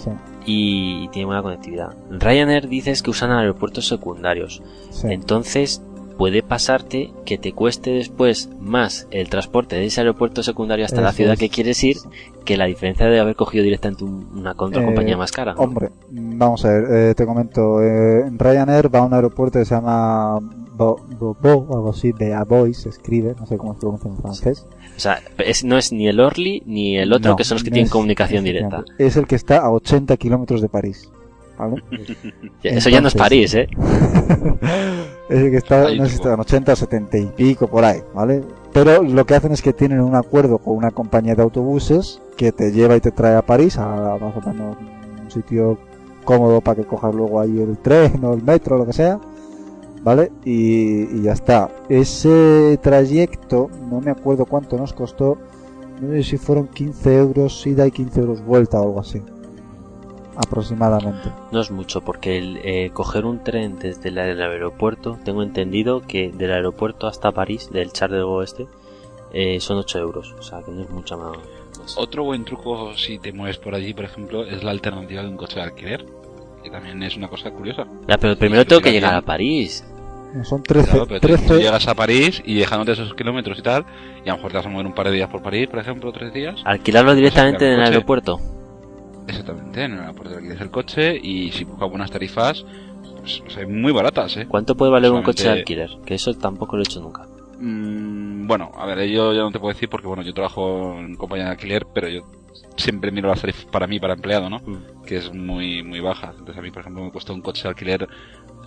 Sí. 0.02 0.12
Y 0.46 1.08
tiene 1.10 1.26
buena 1.26 1.42
conectividad. 1.42 1.94
Ryanair 2.10 2.70
dices 2.70 3.04
que 3.04 3.10
usan 3.10 3.32
aeropuertos 3.32 3.86
secundarios. 3.88 4.62
sí. 4.92 5.08
Entonces 5.10 5.82
puede 6.20 6.44
pasarte 6.44 7.12
que 7.26 7.38
te 7.38 7.54
cueste 7.54 7.92
después 7.92 8.50
más 8.60 9.08
el 9.10 9.30
transporte 9.30 9.78
de 9.78 9.86
ese 9.86 10.02
aeropuerto 10.02 10.44
secundario 10.44 10.84
hasta 10.86 11.00
la 11.02 11.14
ciudad 11.14 11.34
es. 11.34 11.40
que 11.40 11.50
quieres 11.50 11.82
ir 11.84 11.96
que 12.44 12.58
la 12.58 12.66
diferencia 12.66 13.06
de 13.08 13.20
haber 13.22 13.36
cogido 13.36 13.64
directamente 13.64 14.04
un- 14.04 14.28
una 14.36 14.54
contra 14.54 14.82
Eh, 14.82 14.86
compañía 14.86 15.16
más 15.16 15.32
cara. 15.32 15.54
¿no? 15.54 15.62
Hombre, 15.62 15.90
vamos 16.12 16.66
a 16.66 16.70
ver, 16.72 16.84
eh, 16.92 17.16
te 17.16 17.26
comento. 17.26 17.82
Eh, 17.82 18.30
Ryanair 18.38 18.94
va 18.94 19.00
a 19.00 19.04
un 19.06 19.14
aeropuerto 19.14 19.60
que 19.60 19.66
se 19.66 19.74
llama 19.76 20.40
Bo, 20.74 20.98
Bo, 21.20 21.38
Bo, 21.42 21.54
o 21.70 21.76
algo 21.78 21.90
así, 21.92 22.12
Beavois, 22.12 22.78
se 22.78 22.90
escribe, 22.90 23.34
no 23.40 23.46
sé 23.46 23.56
cómo 23.58 23.74
se 23.76 23.80
pronuncia 23.80 24.10
en 24.12 24.18
francés. 24.18 24.66
O 24.98 25.00
sea, 25.00 25.22
es- 25.38 25.64
no 25.64 25.78
es 25.78 25.94
ni 25.94 26.08
el 26.10 26.20
Orly 26.20 26.64
ni 26.66 26.98
el 26.98 27.14
otro 27.14 27.32
No, 27.32 27.36
que 27.38 27.46
son 27.46 27.56
los 27.56 27.64
que 27.64 27.72
tienen 27.72 27.86
es- 27.86 27.92
comunicación 27.92 28.44
directa. 28.44 28.84
Es 28.98 29.16
el 29.16 29.26
que 29.26 29.36
está 29.36 29.60
a 29.60 29.72
80 29.72 30.18
kilómetros 30.18 30.62
de 30.62 30.68
París. 30.70 31.10
¿Vale? 31.58 31.82
Eso 32.64 32.90
ya 32.90 33.00
no 33.02 33.08
es 33.10 33.16
París, 33.16 33.54
¿eh? 33.56 33.68
es 35.30 35.52
que 35.52 35.58
está, 35.58 35.86
Ahí 35.86 36.00
no 36.00 36.06
sé 36.06 36.12
si 36.12 36.16
está 36.16 36.34
en 36.34 36.40
80 36.40 36.74
o 36.74 36.76
70 36.76 37.18
y 37.18 37.26
pico 37.28 37.68
por 37.68 37.86
ahí, 37.86 38.02
¿vale? 38.14 38.44
Pero 38.74 39.04
lo 39.04 39.26
que 39.26 39.36
hacen 39.36 39.52
es 39.52 39.62
que 39.62 39.74
tienen 39.74 40.02
un 40.02 40.16
acuerdo 40.16 40.58
con 40.58 40.76
una 40.76 40.92
compañía 40.92 41.36
de 41.36 41.44
autobuses 41.44 42.22
que 42.36 42.52
te 42.52 42.72
lleva 42.72 42.96
y 42.96 43.00
te 43.00 43.12
trae 43.12 43.36
a 43.36 43.42
París, 43.44 43.78
a 43.78 44.18
más 44.20 44.36
o 44.36 44.50
menos 44.50 44.78
un 45.24 45.32
sitio 45.32 45.78
cómodo 46.24 46.62
para 46.62 46.82
que 46.82 46.88
cojas 46.88 47.14
luego 47.14 47.40
ahí 47.40 47.60
el 47.60 47.78
tren 47.78 48.24
o 48.24 48.34
el 48.34 48.44
metro, 48.44 48.78
lo 48.78 48.86
que 48.86 48.94
sea, 48.94 49.20
¿vale? 50.04 50.32
Y, 50.46 51.18
y 51.18 51.22
ya 51.22 51.34
está. 51.34 51.70
Ese 51.90 52.80
trayecto, 52.82 53.70
no 53.90 54.02
me 54.02 54.12
acuerdo 54.12 54.46
cuánto 54.46 54.78
nos 54.78 54.94
costó, 54.94 55.38
no 56.02 56.12
sé 56.14 56.24
si 56.24 56.38
fueron 56.38 56.68
15 56.68 57.18
euros 57.18 57.68
ida 57.68 57.86
y 57.86 57.92
15 57.92 58.20
euros 58.20 58.46
vuelta 58.46 58.80
o 58.80 58.84
algo 58.84 59.00
así, 59.00 59.22
aproximadamente. 60.40 61.30
No 61.52 61.62
es 61.62 61.70
mucho, 61.72 62.02
porque 62.02 62.38
el, 62.38 62.60
eh, 62.64 62.90
coger 62.94 63.26
un 63.26 63.44
tren 63.44 63.78
desde 63.78 64.10
la- 64.12 64.28
el 64.28 64.42
aeropuerto, 64.42 65.18
tengo 65.24 65.44
entendido 65.44 66.02
que 66.02 66.32
del 66.32 66.52
aeropuerto 66.52 67.08
hasta 67.08 67.32
París, 67.32 67.70
del 67.72 67.92
Charles 67.92 68.20
de 68.20 68.24
Gaulle 68.26 68.46
este, 68.46 68.68
eh, 69.34 69.60
son 69.60 69.78
8 69.78 70.00
euros. 70.00 70.34
O 70.40 70.42
sea, 70.42 70.62
que 70.64 70.72
no 70.72 70.82
es 70.82 70.90
mucho 70.90 71.18
más. 71.18 71.38
más. 71.80 71.98
Otro 71.98 72.24
buen 72.24 72.46
truco 72.46 72.96
si 72.98 73.20
te 73.20 73.32
mueves 73.32 73.58
por 73.58 73.76
allí, 73.76 73.94
por 73.94 74.06
ejemplo, 74.06 74.44
es 74.46 74.64
la 74.64 74.72
alternativa 74.72 75.22
de 75.22 75.28
un 75.30 75.38
coche 75.38 75.56
de 75.56 75.62
alquiler, 75.64 76.06
que 76.64 76.70
también 76.70 77.02
es 77.04 77.16
una 77.16 77.28
cosa 77.28 77.52
curiosa. 77.52 77.86
Ya, 78.08 78.18
pero 78.18 78.36
primero 78.38 78.66
tengo 78.66 78.82
que 78.82 78.92
llegar 78.92 79.14
a. 79.16 79.22
París. 79.22 79.86
Son 80.44 80.62
13, 80.62 80.92
Claro, 80.92 81.08
pero 81.08 81.20
tú- 81.22 81.28
13 81.28 81.48
tú 81.48 81.58
llegas 81.60 81.88
a 81.88 81.96
París 81.96 82.40
y 82.46 82.54
dejándote 82.60 82.92
esos 82.92 83.16
kilómetros 83.16 83.58
y 83.58 83.62
tal, 83.64 83.84
y 84.24 84.30
a 84.30 84.34
lo 84.34 84.38
mejor 84.38 84.52
te 84.52 84.58
vas 84.58 84.66
a 84.68 84.70
mover 84.70 84.86
un 84.86 84.94
par 84.94 85.08
de 85.08 85.14
días 85.14 85.28
por 85.30 85.42
París, 85.42 85.68
por 85.68 85.80
ejemplo, 85.80 86.12
tres 86.12 86.32
días. 86.32 86.62
Alquilarlo 86.66 87.16
directamente 87.16 87.66
en 87.66 87.72
el 87.74 87.78
coche. 87.80 87.90
aeropuerto. 87.94 88.40
Exactamente, 89.30 89.84
en 89.84 89.94
el 89.94 90.00
aeropuerto 90.00 90.36
alquiles 90.36 90.60
el 90.62 90.72
coche 90.72 91.20
y 91.22 91.52
si 91.52 91.64
buscas 91.64 91.90
buenas 91.90 92.12
tarifas, 92.12 92.66
pues 93.20 93.42
o 93.46 93.50
sea, 93.50 93.68
muy 93.68 93.92
baratas, 93.92 94.38
¿eh? 94.38 94.48
¿Cuánto 94.48 94.76
puede 94.76 94.92
valer 94.92 95.12
un 95.12 95.24
coche 95.24 95.44
de 95.44 95.52
alquiler? 95.52 95.90
Que 96.06 96.16
eso 96.16 96.34
tampoco 96.34 96.76
lo 96.76 96.82
he 96.82 96.86
hecho 96.86 97.00
nunca. 97.02 97.28
Mm, 97.60 98.48
bueno, 98.48 98.72
a 98.76 98.86
ver, 98.86 99.08
yo 99.10 99.34
ya 99.34 99.42
no 99.42 99.52
te 99.52 99.60
puedo 99.60 99.74
decir 99.74 99.90
porque, 99.90 100.08
bueno, 100.08 100.24
yo 100.24 100.34
trabajo 100.34 100.96
en 100.98 101.16
compañía 101.16 101.46
de 101.46 101.52
alquiler, 101.52 101.86
pero 101.94 102.08
yo 102.08 102.22
siempre 102.78 103.12
miro 103.12 103.28
las 103.28 103.42
tarifas 103.42 103.66
para 103.66 103.86
mí, 103.86 104.00
para 104.00 104.14
empleado, 104.14 104.50
¿no? 104.50 104.60
Mm. 104.60 105.04
Que 105.06 105.18
es 105.18 105.34
muy, 105.34 105.84
muy 105.84 106.00
baja. 106.00 106.32
Entonces 106.32 106.58
a 106.58 106.62
mí, 106.62 106.72
por 106.72 106.82
ejemplo, 106.82 107.04
me 107.04 107.12
cuesta 107.12 107.34
un 107.34 107.42
coche 107.42 107.64
de 107.64 107.70
alquiler, 107.70 108.08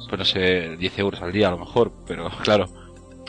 pues 0.08 0.18
no 0.18 0.24
sé, 0.24 0.76
10 0.76 0.98
euros 0.98 1.22
al 1.22 1.32
día 1.32 1.48
a 1.48 1.52
lo 1.52 1.58
mejor, 1.58 1.90
pero 2.06 2.28
claro, 2.44 2.66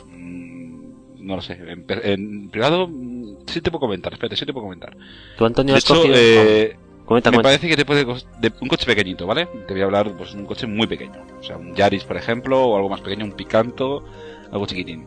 mm, 0.08 1.26
no 1.26 1.36
lo 1.36 1.42
sé. 1.42 1.54
En, 1.54 1.84
en 1.88 2.50
privado, 2.50 2.86
mm, 2.88 3.38
sí 3.46 3.60
te 3.60 3.70
puedo 3.70 3.80
comentar, 3.80 4.12
espérate, 4.12 4.36
sí 4.36 4.46
te 4.46 4.52
puedo 4.52 4.66
comentar. 4.66 4.96
¿Tú, 5.36 5.46
Antonio, 5.46 5.72
De 5.72 5.78
has 5.78 5.84
hecho, 5.84 5.94
cogido? 5.94 6.14
eh, 6.16 6.76
comenta, 7.04 7.30
me 7.30 7.36
comenta. 7.36 7.42
parece 7.42 7.68
que 7.68 7.76
te 7.76 7.84
puede 7.84 8.04
de 8.04 8.52
un 8.60 8.68
coche 8.68 8.86
pequeñito, 8.86 9.26
¿vale? 9.26 9.46
Te 9.66 9.74
voy 9.74 9.82
a 9.82 9.84
hablar 9.84 10.12
pues 10.16 10.34
un 10.34 10.46
coche 10.46 10.66
muy 10.66 10.86
pequeño, 10.86 11.22
o 11.38 11.42
sea, 11.42 11.56
un 11.56 11.74
Yaris, 11.74 12.04
por 12.04 12.16
ejemplo, 12.16 12.64
o 12.64 12.76
algo 12.76 12.88
más 12.88 13.00
pequeño, 13.00 13.24
un 13.24 13.32
Picanto, 13.32 14.04
algo 14.50 14.66
chiquitín. 14.66 15.06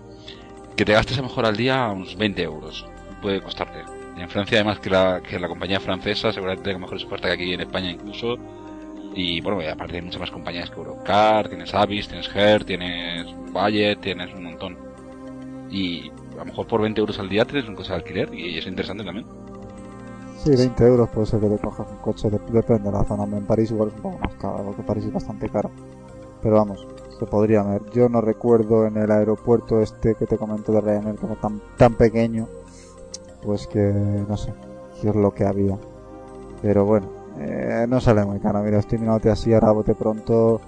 Que 0.76 0.86
te 0.86 0.94
gastes 0.94 1.18
a 1.18 1.22
lo 1.22 1.28
mejor 1.28 1.46
al 1.46 1.58
día 1.58 1.88
unos 1.90 2.16
20 2.16 2.42
euros, 2.44 2.86
puede 3.22 3.42
costarte. 3.42 3.84
En 4.18 4.30
Francia 4.30 4.58
además 4.58 4.80
que 4.80 4.90
la, 4.90 5.22
que 5.22 5.40
la 5.40 5.48
compañía 5.48 5.80
francesa 5.80 6.34
seguramente 6.34 6.66
tenga 6.66 6.80
mejores 6.80 7.04
ofertas 7.04 7.30
que 7.30 7.44
aquí 7.44 7.54
en 7.54 7.62
España 7.62 7.92
incluso. 7.92 8.36
Y 9.14 9.42
bueno, 9.42 9.62
y 9.62 9.66
aparte 9.66 9.96
hay 9.96 10.02
muchas 10.02 10.20
más 10.20 10.32
compañías 10.32 10.70
que 10.70 10.78
Eurocar, 10.78 11.50
tienes 11.50 11.74
Avis, 11.74 12.08
tienes 12.08 12.30
Her, 12.36 12.64
tienes 12.64 13.26
Valle, 13.52 13.96
tienes 13.96 14.34
un 14.34 14.44
montón. 14.44 14.78
Y 15.72 16.10
a 16.34 16.40
lo 16.40 16.46
mejor 16.46 16.68
por 16.68 16.82
20 16.82 17.00
euros 17.00 17.20
al 17.20 17.30
día 17.30 17.46
tienes 17.46 17.68
un 17.68 17.76
coche 17.76 17.90
de 17.90 17.96
alquiler 17.96 18.34
y 18.34 18.58
es 18.58 18.68
interesante 18.68 19.04
también. 19.04 19.26
Sí, 20.52 20.56
20 20.56 20.84
euros 20.86 21.10
puede 21.10 21.28
ser 21.28 21.40
que 21.40 21.50
te 21.50 21.58
cojas 21.60 21.88
un 21.92 21.98
coche, 21.98 22.30
dep- 22.30 22.46
depende 22.52 22.90
de 22.90 22.98
la 22.98 23.04
zona. 23.04 23.24
En 23.38 23.46
París 23.46 23.72
igual 23.72 23.90
es 23.90 23.96
un 23.96 24.02
poco 24.02 24.18
más 24.20 24.34
caro, 24.36 24.64
porque 24.66 24.84
París 24.84 25.06
es 25.06 25.14
bastante 25.14 25.50
caro. 25.50 25.70
Pero 26.42 26.56
vamos, 26.56 26.88
se 27.20 27.26
podría 27.26 27.64
ver. 27.64 27.82
Yo 27.94 28.08
no 28.10 28.22
recuerdo 28.22 28.86
en 28.86 28.98
el 28.98 29.12
aeropuerto 29.12 29.82
este 29.82 30.16
que 30.16 30.26
te 30.26 30.38
comento 30.38 30.72
de 30.72 30.82
Ryanair, 30.82 31.16
que 31.16 31.26
era 31.26 31.36
tan, 31.36 31.62
tan 31.78 31.96
pequeño, 31.96 32.48
pues 33.44 33.68
que 33.68 33.80
no 34.28 34.38
sé, 34.38 34.54
qué 35.02 35.10
es 35.10 35.16
lo 35.16 35.34
que 35.34 35.46
había. 35.46 35.78
Pero 36.62 36.86
bueno, 36.86 37.08
eh, 37.40 37.86
no 37.90 38.00
sale 38.00 38.24
muy 38.26 38.40
caro. 38.40 38.62
Mira, 38.64 38.80
estoy 38.80 39.00
mirándote 39.00 39.30
así 39.30 39.54
ahora 39.54 39.70
a 39.70 39.72
bote 39.74 39.96
pronto. 39.96 40.62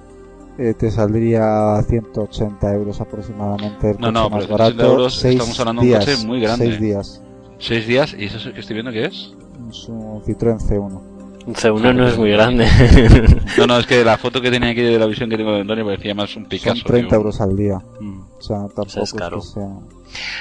eh, 0.58 0.74
te 0.74 0.92
saldría 0.92 1.82
180 1.88 2.74
euros 2.74 3.00
aproximadamente. 3.00 3.92
El 3.92 4.00
No, 4.02 4.12
no, 4.12 4.30
más 4.30 4.46
pero 4.46 4.58
180 4.58 4.58
barato. 4.58 4.92
euros, 4.92 5.16
seis 5.16 5.36
estamos 5.36 5.60
hablando 5.62 5.82
de 5.84 5.88
un 5.94 6.00
coche 6.00 6.18
muy 6.28 6.42
grande. 6.42 6.66
Seis 6.66 6.80
días. 6.82 7.22
Seis 7.60 7.88
días, 7.88 8.14
y 8.18 8.26
eso 8.26 8.38
es 8.38 8.54
que 8.54 8.60
estoy 8.60 8.74
viendo 8.74 8.92
que 8.92 9.06
es. 9.06 9.34
Es 9.70 9.88
un 9.90 10.22
Citroën 10.24 10.58
C1. 10.60 11.02
Un 11.48 11.56
C1 11.56 11.96
no 11.96 12.08
es 12.08 12.18
muy 12.18 12.32
grande. 12.32 12.68
No, 13.58 13.66
no, 13.68 13.78
es 13.80 13.88
que 13.88 14.06
la 14.06 14.18
foto 14.18 14.40
que 14.40 14.52
tenía 14.52 14.70
aquí 14.70 14.82
de 14.82 14.98
la 15.00 15.06
visión 15.06 15.30
que 15.30 15.36
tengo 15.36 15.52
de 15.52 15.62
Antonio 15.62 15.84
parecía 15.84 16.14
más 16.16 16.34
un 16.38 16.46
Picasso. 16.46 16.76
Son 16.78 16.84
30 16.86 17.10
que 17.10 17.16
un- 17.16 17.22
euros 17.22 17.42
al 17.42 17.58
día. 17.58 17.78
Mm. 18.00 18.20
O 18.38 18.42
sea, 18.42 18.58
tampoco 18.74 19.02
es 19.04 19.14
caro. 19.14 19.40
que 19.42 19.46
sea... 19.48 19.64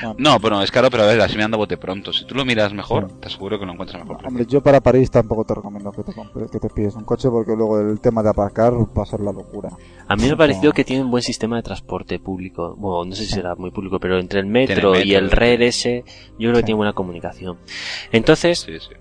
Bueno, 0.03 0.15
No, 0.19 0.39
pero 0.41 0.63
es 0.63 0.71
caro, 0.71 0.89
pero 0.91 1.03
a 1.03 1.07
ver, 1.07 1.21
así 1.21 1.37
me 1.37 1.43
anda 1.43 1.57
bote 1.57 1.77
pronto. 1.79 2.13
Si 2.13 2.25
tú 2.27 2.35
lo 2.37 2.45
miras 2.45 2.73
mejor, 2.73 3.09
Sí. 3.09 3.15
te 3.21 3.27
aseguro 3.27 3.59
que 3.59 3.67
lo 3.67 3.73
encuentras 3.73 4.01
mejor. 4.03 4.19
precio. 4.19 4.29
hombre, 4.29 4.47
yo 4.47 4.63
para 4.63 4.81
París 4.81 5.11
tampoco 5.11 5.45
te 5.45 5.55
recomiendo 5.55 5.91
que 5.91 6.03
te, 6.05 6.13
compres, 6.13 6.51
que 6.51 6.61
te 6.61 6.69
pides 6.69 6.95
un 6.95 7.05
coche 7.05 7.29
porque 7.29 7.53
luego 7.57 7.81
el 7.81 7.99
tema 8.01 8.23
de 8.23 8.29
aparcar 8.31 8.73
va 8.75 9.03
a 9.03 9.07
ser 9.07 9.21
la 9.21 9.33
locura. 9.33 9.71
A 10.07 10.15
mí 10.15 10.25
me 10.27 10.33
ha 10.33 10.37
parecido 10.37 10.67
No. 10.71 10.73
que 10.75 10.85
tiene 10.85 11.03
un 11.03 11.11
buen 11.11 11.23
sistema 11.23 11.57
de 11.57 11.63
transporte 11.63 12.19
público. 12.21 12.77
Bueno, 12.77 13.07
no 13.07 13.17
sé 13.17 13.25
si 13.25 13.33
será 13.33 13.55
muy 13.57 13.71
público, 13.73 13.99
pero 13.99 14.19
entre 14.21 14.41
el 14.41 14.47
metro, 14.47 14.93
Tiene 14.93 15.07
y 15.09 15.15
el 15.15 15.25
metro, 15.25 15.39
RER 15.41 15.63
ese, 15.63 16.05
yo 16.39 16.51
creo 16.51 16.53
que 16.53 16.59
Sí. 16.61 16.65
tiene 16.67 16.77
buena 16.77 16.93
comunicación. 16.93 17.57
Entonces, 18.13 18.61
Sí, 18.61 18.79
sí. 18.79 18.95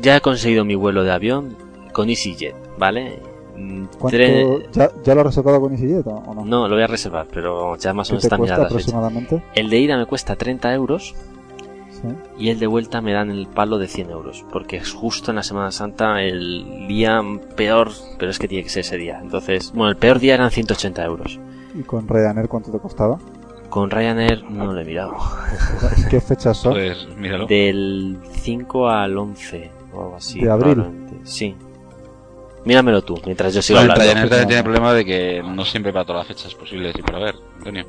Ya 0.00 0.16
he 0.16 0.20
conseguido 0.20 0.64
mi 0.64 0.74
vuelo 0.74 1.04
de 1.04 1.12
avión 1.12 1.56
con 1.92 2.08
EasyJet, 2.10 2.54
¿vale? 2.78 3.20
Mm, 3.56 3.84
¿Cuánto, 3.98 4.16
tre- 4.18 4.66
ya, 4.72 4.90
¿Ya 5.04 5.14
lo 5.14 5.20
has 5.20 5.26
reservado 5.28 5.60
con 5.60 5.72
EasyJet 5.72 6.06
o 6.06 6.34
no? 6.34 6.44
No, 6.44 6.68
lo 6.68 6.74
voy 6.74 6.82
a 6.84 6.88
reservar, 6.88 7.26
pero 7.32 7.76
ya 7.76 7.94
más 7.94 8.08
o 8.08 8.10
¿Qué 8.10 8.12
menos 8.14 8.24
está 8.24 8.36
cuesta 8.36 8.54
mirada 8.56 8.68
fecha. 8.68 8.74
aproximadamente? 8.74 9.42
El 9.54 9.70
de 9.70 9.78
ida 9.78 9.96
me 9.96 10.06
cuesta 10.06 10.34
30 10.36 10.72
euros 10.74 11.14
Sí. 11.90 12.08
y 12.36 12.48
el 12.50 12.58
de 12.58 12.66
vuelta 12.66 13.00
me 13.00 13.12
dan 13.12 13.30
el 13.30 13.46
palo 13.46 13.78
de 13.78 13.86
100 13.86 14.10
euros, 14.10 14.44
porque 14.52 14.76
es 14.78 14.92
justo 14.92 15.30
en 15.30 15.36
la 15.36 15.42
Semana 15.44 15.70
Santa 15.70 16.20
el 16.22 16.86
día 16.88 17.22
peor, 17.56 17.90
pero 18.18 18.30
es 18.32 18.38
que 18.40 18.48
tiene 18.48 18.64
que 18.64 18.70
ser 18.70 18.80
ese 18.80 18.96
día. 18.96 19.20
Entonces, 19.22 19.72
bueno, 19.72 19.90
el 19.90 19.96
peor 19.96 20.18
día 20.18 20.34
eran 20.34 20.50
180 20.50 21.04
euros. 21.04 21.38
¿Y 21.74 21.82
con 21.82 22.06
Ryanair 22.08 22.48
cuánto 22.48 22.72
te 22.72 22.78
costaba? 22.80 23.18
Con 23.70 23.90
Ryanair 23.90 24.44
no 24.50 24.72
lo 24.72 24.80
he 24.80 24.84
mirado. 24.84 25.14
¿Y 25.96 26.08
¿Qué 26.08 26.20
fechas 26.20 26.56
son? 26.58 26.74
Pues 26.74 27.08
míralo. 27.16 27.46
Del 27.46 28.18
5 28.40 28.88
al 28.88 29.16
11 29.16 29.70
o 29.94 30.02
algo 30.02 30.16
así. 30.16 30.40
¿De 30.40 30.50
abril? 30.50 30.84
Sí. 31.24 31.54
Míramelo 32.64 33.02
tú, 33.02 33.20
mientras 33.26 33.52
yo 33.54 33.60
sigo 33.60 33.78
el 33.78 33.90
hablando. 33.90 34.04
Ryanair 34.04 34.28
también 34.28 34.48
tiene 34.48 34.58
el 34.58 34.64
problema 34.64 34.92
de 34.94 35.04
que 35.04 35.42
no 35.42 35.64
siempre 35.64 35.92
para 35.92 36.04
todas 36.06 36.20
las 36.26 36.36
fechas 36.36 36.54
posibles 36.54 36.94
y 36.98 37.02
por 37.02 37.16
haber, 37.16 37.34
Antonio. 37.58 37.84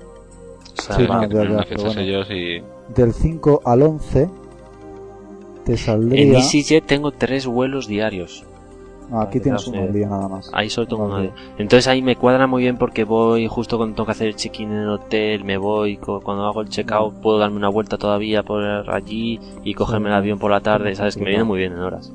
O 0.77 0.81
sea, 0.81 0.95
Sí, 0.97 1.03
no, 1.07 1.29
ya, 1.29 1.49
ya, 1.49 1.63
fechas 1.63 1.83
bueno. 1.85 2.01
ellos 2.01 2.27
y... 2.29 2.61
Del 2.93 3.13
5 3.13 3.61
al 3.63 3.81
11 3.81 4.29
te 5.63 5.71
En 5.71 5.77
saldría... 5.77 6.37
EasyJet 6.39 6.85
tengo 6.85 7.11
tres 7.11 7.45
vuelos 7.47 7.87
diarios. 7.87 8.43
No, 9.09 9.21
aquí 9.21 9.37
Ah, 9.39 9.41
tienes 9.43 9.61
quizás, 9.63 9.73
uno 9.73 9.83
al 9.83 9.89
eh, 9.89 9.91
día 9.93 10.07
nada 10.09 10.27
más. 10.27 10.49
Ahí 10.53 10.69
solo 10.69 10.87
tengo 10.87 11.03
Uno 11.05 11.13
uno 11.13 11.21
al 11.21 11.27
de- 11.29 11.33
día. 11.33 11.53
Entonces 11.57 11.87
ahí 11.87 12.01
me 12.01 12.15
cuadra 12.15 12.47
muy 12.47 12.63
bien 12.63 12.77
porque 12.77 13.03
voy 13.03 13.47
justo 13.47 13.77
cuando 13.77 13.95
tengo 13.95 14.05
que 14.07 14.11
hacer 14.13 14.27
el 14.27 14.35
check-in 14.35 14.71
en 14.71 14.77
el 14.77 14.89
hotel, 14.89 15.43
me 15.43 15.57
voy, 15.57 15.97
cuando 15.97 16.45
hago 16.45 16.61
el 16.61 16.69
check-out 16.69 17.13
puedo 17.21 17.37
darme 17.37 17.57
una 17.57 17.69
vuelta 17.69 17.97
todavía 17.97 18.43
por 18.43 18.63
allí 18.89 19.39
y 19.63 19.73
cogerme 19.73 20.09
el 20.09 20.15
avión 20.15 20.39
por 20.39 20.51
la 20.51 20.61
tarde, 20.61 20.95
sabes 20.95 21.15
que 21.15 21.23
me 21.23 21.29
viene 21.29 21.43
muy 21.43 21.59
bien 21.59 21.73
en 21.73 21.79
horas. 21.79 22.11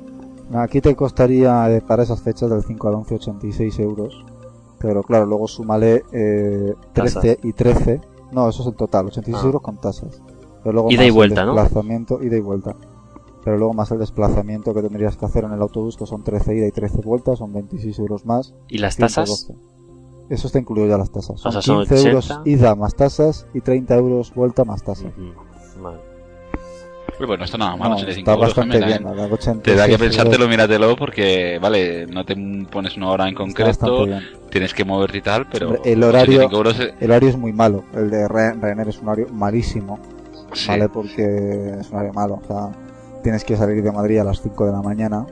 Aquí 0.53 0.81
te 0.81 0.95
costaría 0.95 1.73
eh, 1.73 1.81
para 1.81 2.03
esas 2.03 2.21
fechas 2.21 2.49
del 2.49 2.61
5 2.63 2.87
al 2.89 2.95
11 2.95 3.15
86 3.15 3.79
euros. 3.79 4.25
Pero 4.79 5.03
claro, 5.03 5.25
luego 5.27 5.47
súmale 5.47 6.03
eh, 6.11 6.73
13 6.93 7.39
y 7.43 7.53
13. 7.53 8.01
No, 8.31 8.49
eso 8.49 8.63
es 8.63 8.67
el 8.69 8.75
total, 8.75 9.05
86 9.05 9.37
Ah. 9.41 9.45
euros 9.45 9.61
con 9.61 9.77
tasas. 9.77 10.21
Pero 10.63 10.73
luego 10.73 10.91
Ida 10.91 11.03
y 11.03 11.07
el 11.07 11.13
vuelta, 11.13 11.45
¿no? 11.45 11.53
ida 12.21 12.35
y 12.37 12.39
vuelta. 12.41 12.75
Pero 13.43 13.57
luego 13.57 13.73
más 13.73 13.91
el 13.91 13.99
desplazamiento 13.99 14.73
que 14.73 14.81
tendrías 14.81 15.17
que 15.17 15.25
hacer 15.25 15.43
en 15.43 15.51
el 15.53 15.61
autobús, 15.61 15.97
que 15.97 16.05
son 16.05 16.23
13 16.23 16.55
ida 16.55 16.67
y 16.67 16.71
13 16.71 16.99
vueltas, 17.01 17.39
son 17.39 17.53
26 17.53 17.97
euros 17.99 18.25
más. 18.25 18.53
¿Y 18.69 18.77
las 18.77 18.97
tasas? 18.97 19.29
112. 19.47 19.71
Eso 20.29 20.47
está 20.47 20.59
incluido 20.59 20.87
ya 20.87 20.97
las 20.97 21.11
tasas. 21.11 21.39
Son 21.41 21.49
O 21.49 21.51
sea, 21.51 21.61
son 21.61 21.79
15 21.79 21.93
80. 21.95 22.09
euros 22.09 22.39
ida 22.45 22.75
más 22.75 22.95
tasas 22.95 23.47
y 23.53 23.61
30 23.61 23.95
euros 23.95 24.33
vuelta 24.33 24.63
más 24.63 24.83
tasas. 24.83 25.05
Ujú, 25.05 25.81
vale. 25.83 25.97
Uy, 27.19 27.27
pues 27.27 27.37
no 27.37 27.45
está 27.45 27.57
nada 27.57 27.75
mal, 27.75 27.89
No, 27.89 27.95
85 27.97 28.19
está 28.19 28.31
euros 28.33 28.55
bastante 28.55 28.77
bien. 28.85 29.07
¿eh? 29.07 29.15
de 29.27 29.33
80 29.33 29.61
Te 29.63 29.75
da 29.75 29.85
que 29.85 29.91
euros 29.91 30.07
pensártelo, 30.07 30.47
míratelo, 30.47 30.95
porque, 30.95 31.59
vale, 31.61 32.07
no 32.07 32.25
te 32.25 32.35
pones 32.71 32.97
una 32.97 33.09
hora 33.09 33.27
en 33.27 33.35
concreto, 33.35 34.07
tienes 34.49 34.73
que 34.73 34.85
moverte 34.85 35.17
y 35.19 35.21
tal, 35.21 35.47
pero 35.47 35.83
el 35.83 36.03
horario- 36.03 36.47
85 36.47 36.55
euros, 36.55 36.79
eh, 36.79 36.93
El 36.99 37.11
horario 37.11 37.29
es 37.29 37.37
muy 37.37 37.53
malo. 37.53 37.83
El 37.93 38.09
de 38.09 38.27
Ry- 38.27 38.59
Ryanair 38.59 38.87
es 38.89 38.99
un 38.99 39.09
horario 39.09 39.27
malísimo. 39.33 39.99
sí. 40.53 40.67
¿vale? 40.69 40.89
Porque 40.89 41.77
es 41.79 41.89
un 41.89 41.95
horario 41.95 42.13
malo. 42.13 42.39
O 42.43 42.47
sea, 42.47 42.71
tienes 43.21 43.43
que 43.43 43.55
salir 43.57 43.81
de 43.83 43.91
Madrid 43.91 44.19
a 44.19 44.23
las 44.23 44.41
5 44.41 44.65
de 44.65 44.71
la 44.71 44.81
mañana. 44.81 45.25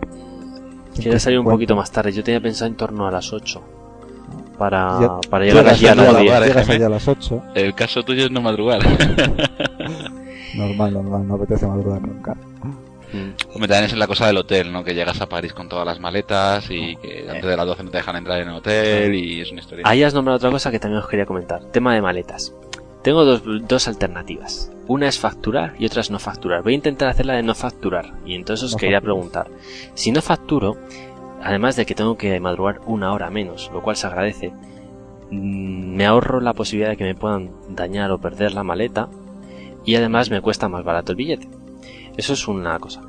Quería 0.96 1.20
salir 1.20 1.40
un 1.40 1.46
5:50. 1.46 1.52
poquito 1.52 1.76
más 1.76 1.92
tarde. 1.92 2.12
Yo 2.12 2.24
tenía 2.24 2.42
pensado 2.42 2.70
en 2.70 2.76
torno 2.78 3.08
a 3.08 3.12
las 3.12 3.32
8. 3.34 3.62
Para, 4.58 5.00
Ya- 5.00 5.30
para 5.30 5.46
llegar 5.46 5.68
allí 5.70 5.88
a 5.88 5.96
las 5.96 6.08
a 6.08 6.12
la- 6.12 6.20
10. 6.20 6.32
madrugar, 6.32 6.44
¿eh, 6.44 6.48
Llegas 6.48 6.70
allí 6.70 6.84
a 6.84 6.90
las 6.90 7.08
8. 7.08 7.42
El 7.56 7.74
caso 7.76 8.04
tuyo 8.04 8.26
es 8.26 8.32
no 8.32 8.42
madrugar. 8.42 8.82
Normal, 10.56 10.94
normal. 10.94 11.28
No 11.28 11.36
apetece 11.36 11.68
madrugar 11.68 12.02
nunca. 12.02 12.34
Mm. 13.14 13.54
Hombre, 13.54 13.68
también 13.68 13.84
es 13.86 13.98
la 13.98 14.08
cosa 14.08 14.28
del 14.28 14.38
hotel, 14.38 14.72
¿no? 14.72 14.84
Que 14.84 14.94
llegas 14.94 15.20
a 15.22 15.28
París 15.28 15.54
con 15.54 15.68
todas 15.70 15.86
las 15.86 16.00
maletas 16.00 16.66
y 16.70 16.96
que 16.98 17.26
antes 17.30 17.46
de 17.46 17.58
las 17.58 17.66
12 17.66 17.84
no 17.84 17.92
te 17.92 17.98
dejan 17.98 18.16
entrar 18.18 18.42
en 18.42 18.50
el 18.50 18.56
hotel 18.56 19.16
y 19.16 19.42
es 19.42 19.52
una 19.52 19.62
historia. 19.62 19.84
Ahí 19.88 20.04
has 20.04 20.14
nombrado 20.14 20.38
otra 20.38 20.52
cosa 20.52 20.70
que 20.72 20.80
también 20.80 21.02
os 21.02 21.08
quería 21.10 21.26
comentar. 21.26 21.64
Tema 21.66 21.94
de 21.96 22.02
maletas. 22.02 22.54
Tengo 23.04 23.26
dos, 23.26 23.42
dos 23.68 23.88
alternativas. 23.88 24.72
Una 24.90 25.08
es 25.08 25.18
facturar 25.20 25.76
y 25.80 25.86
otra 25.86 26.02
es 26.02 26.10
no 26.12 26.20
facturar. 26.20 26.64
Voy 26.64 26.74
a 26.74 26.76
intentar 26.76 27.08
hacerla 27.10 27.36
de 27.36 27.44
no 27.44 27.54
facturar. 27.56 28.14
Y 28.26 28.34
entonces 28.36 28.66
os 28.66 28.72
No 28.74 28.78
quería 28.80 29.00
preguntar. 29.02 29.48
Si 29.94 30.12
no 30.12 30.22
facturo, 30.22 30.76
además 31.42 31.76
de 31.78 31.86
que 31.86 31.94
tengo 31.96 32.18
que 32.18 32.38
madrugar 32.40 32.82
una 32.88 33.14
hora 33.14 33.30
menos, 33.30 33.70
lo 33.72 33.82
cual 33.84 33.96
se 33.96 34.08
agradece, 34.08 34.52
mm, 35.32 35.96
me 35.96 36.06
ahorro 36.06 36.42
la 36.42 36.54
posibilidad 36.54 36.90
de 36.90 36.98
que 36.98 37.04
me 37.04 37.16
puedan 37.16 37.52
dañar 37.70 38.12
o 38.12 38.18
perder 38.18 38.54
la 38.54 38.64
maleta 38.64 39.08
y 39.86 39.96
además 39.96 40.30
me 40.32 40.42
cuesta 40.42 40.68
más 40.70 40.84
barato 40.84 41.12
el 41.12 41.18
billete. 41.18 41.48
Eso 42.18 42.34
es 42.34 42.48
una 42.48 42.78
cosa. 42.80 43.02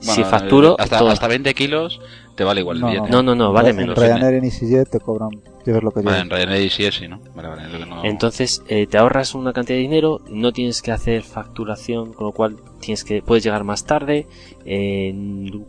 si 0.00 0.24
facturo, 0.24 0.74
hasta, 0.80 0.98
todo- 0.98 1.10
hasta 1.10 1.28
20 1.28 1.54
kilos 1.54 2.00
te 2.34 2.44
vale 2.44 2.60
igual 2.60 2.76
el 2.78 2.80
No, 2.82 2.88
billete. 2.90 3.10
No, 3.10 3.22
no, 3.22 3.34
no, 3.34 3.52
vale 3.52 3.70
en 3.70 3.76
menos. 3.76 3.98
Ryanair 3.98 4.34
y 4.34 4.38
en 4.38 4.44
EasyJet 4.44 4.88
te 4.90 5.00
cobran. 5.00 5.30
Lleves 5.64 5.82
lo 5.82 5.90
que 5.92 6.00
Vale, 6.00 6.18
lleves. 6.18 6.22
en 6.22 6.30
Ryanair 6.30 6.70
sí 6.70 6.84
es 6.84 6.94
sí, 6.96 7.06
¿no? 7.08 7.20
Vale, 7.34 7.48
vale, 7.48 7.62
es 7.66 7.72
lo 7.72 7.78
que 7.78 7.86
no- 7.86 8.04
Entonces 8.04 8.62
eh, 8.68 8.86
te 8.86 8.98
ahorras 8.98 9.34
una 9.34 9.52
cantidad 9.52 9.76
de 9.76 9.82
dinero, 9.82 10.20
no 10.30 10.52
tienes 10.52 10.82
que 10.82 10.90
hacer 10.92 11.22
facturación, 11.22 12.12
con 12.12 12.26
lo 12.26 12.32
cual 12.32 12.56
tienes 12.80 13.04
que 13.04 13.22
puedes 13.22 13.44
llegar 13.44 13.64
más 13.64 13.84
tarde. 13.84 14.26
eh, 14.64 15.14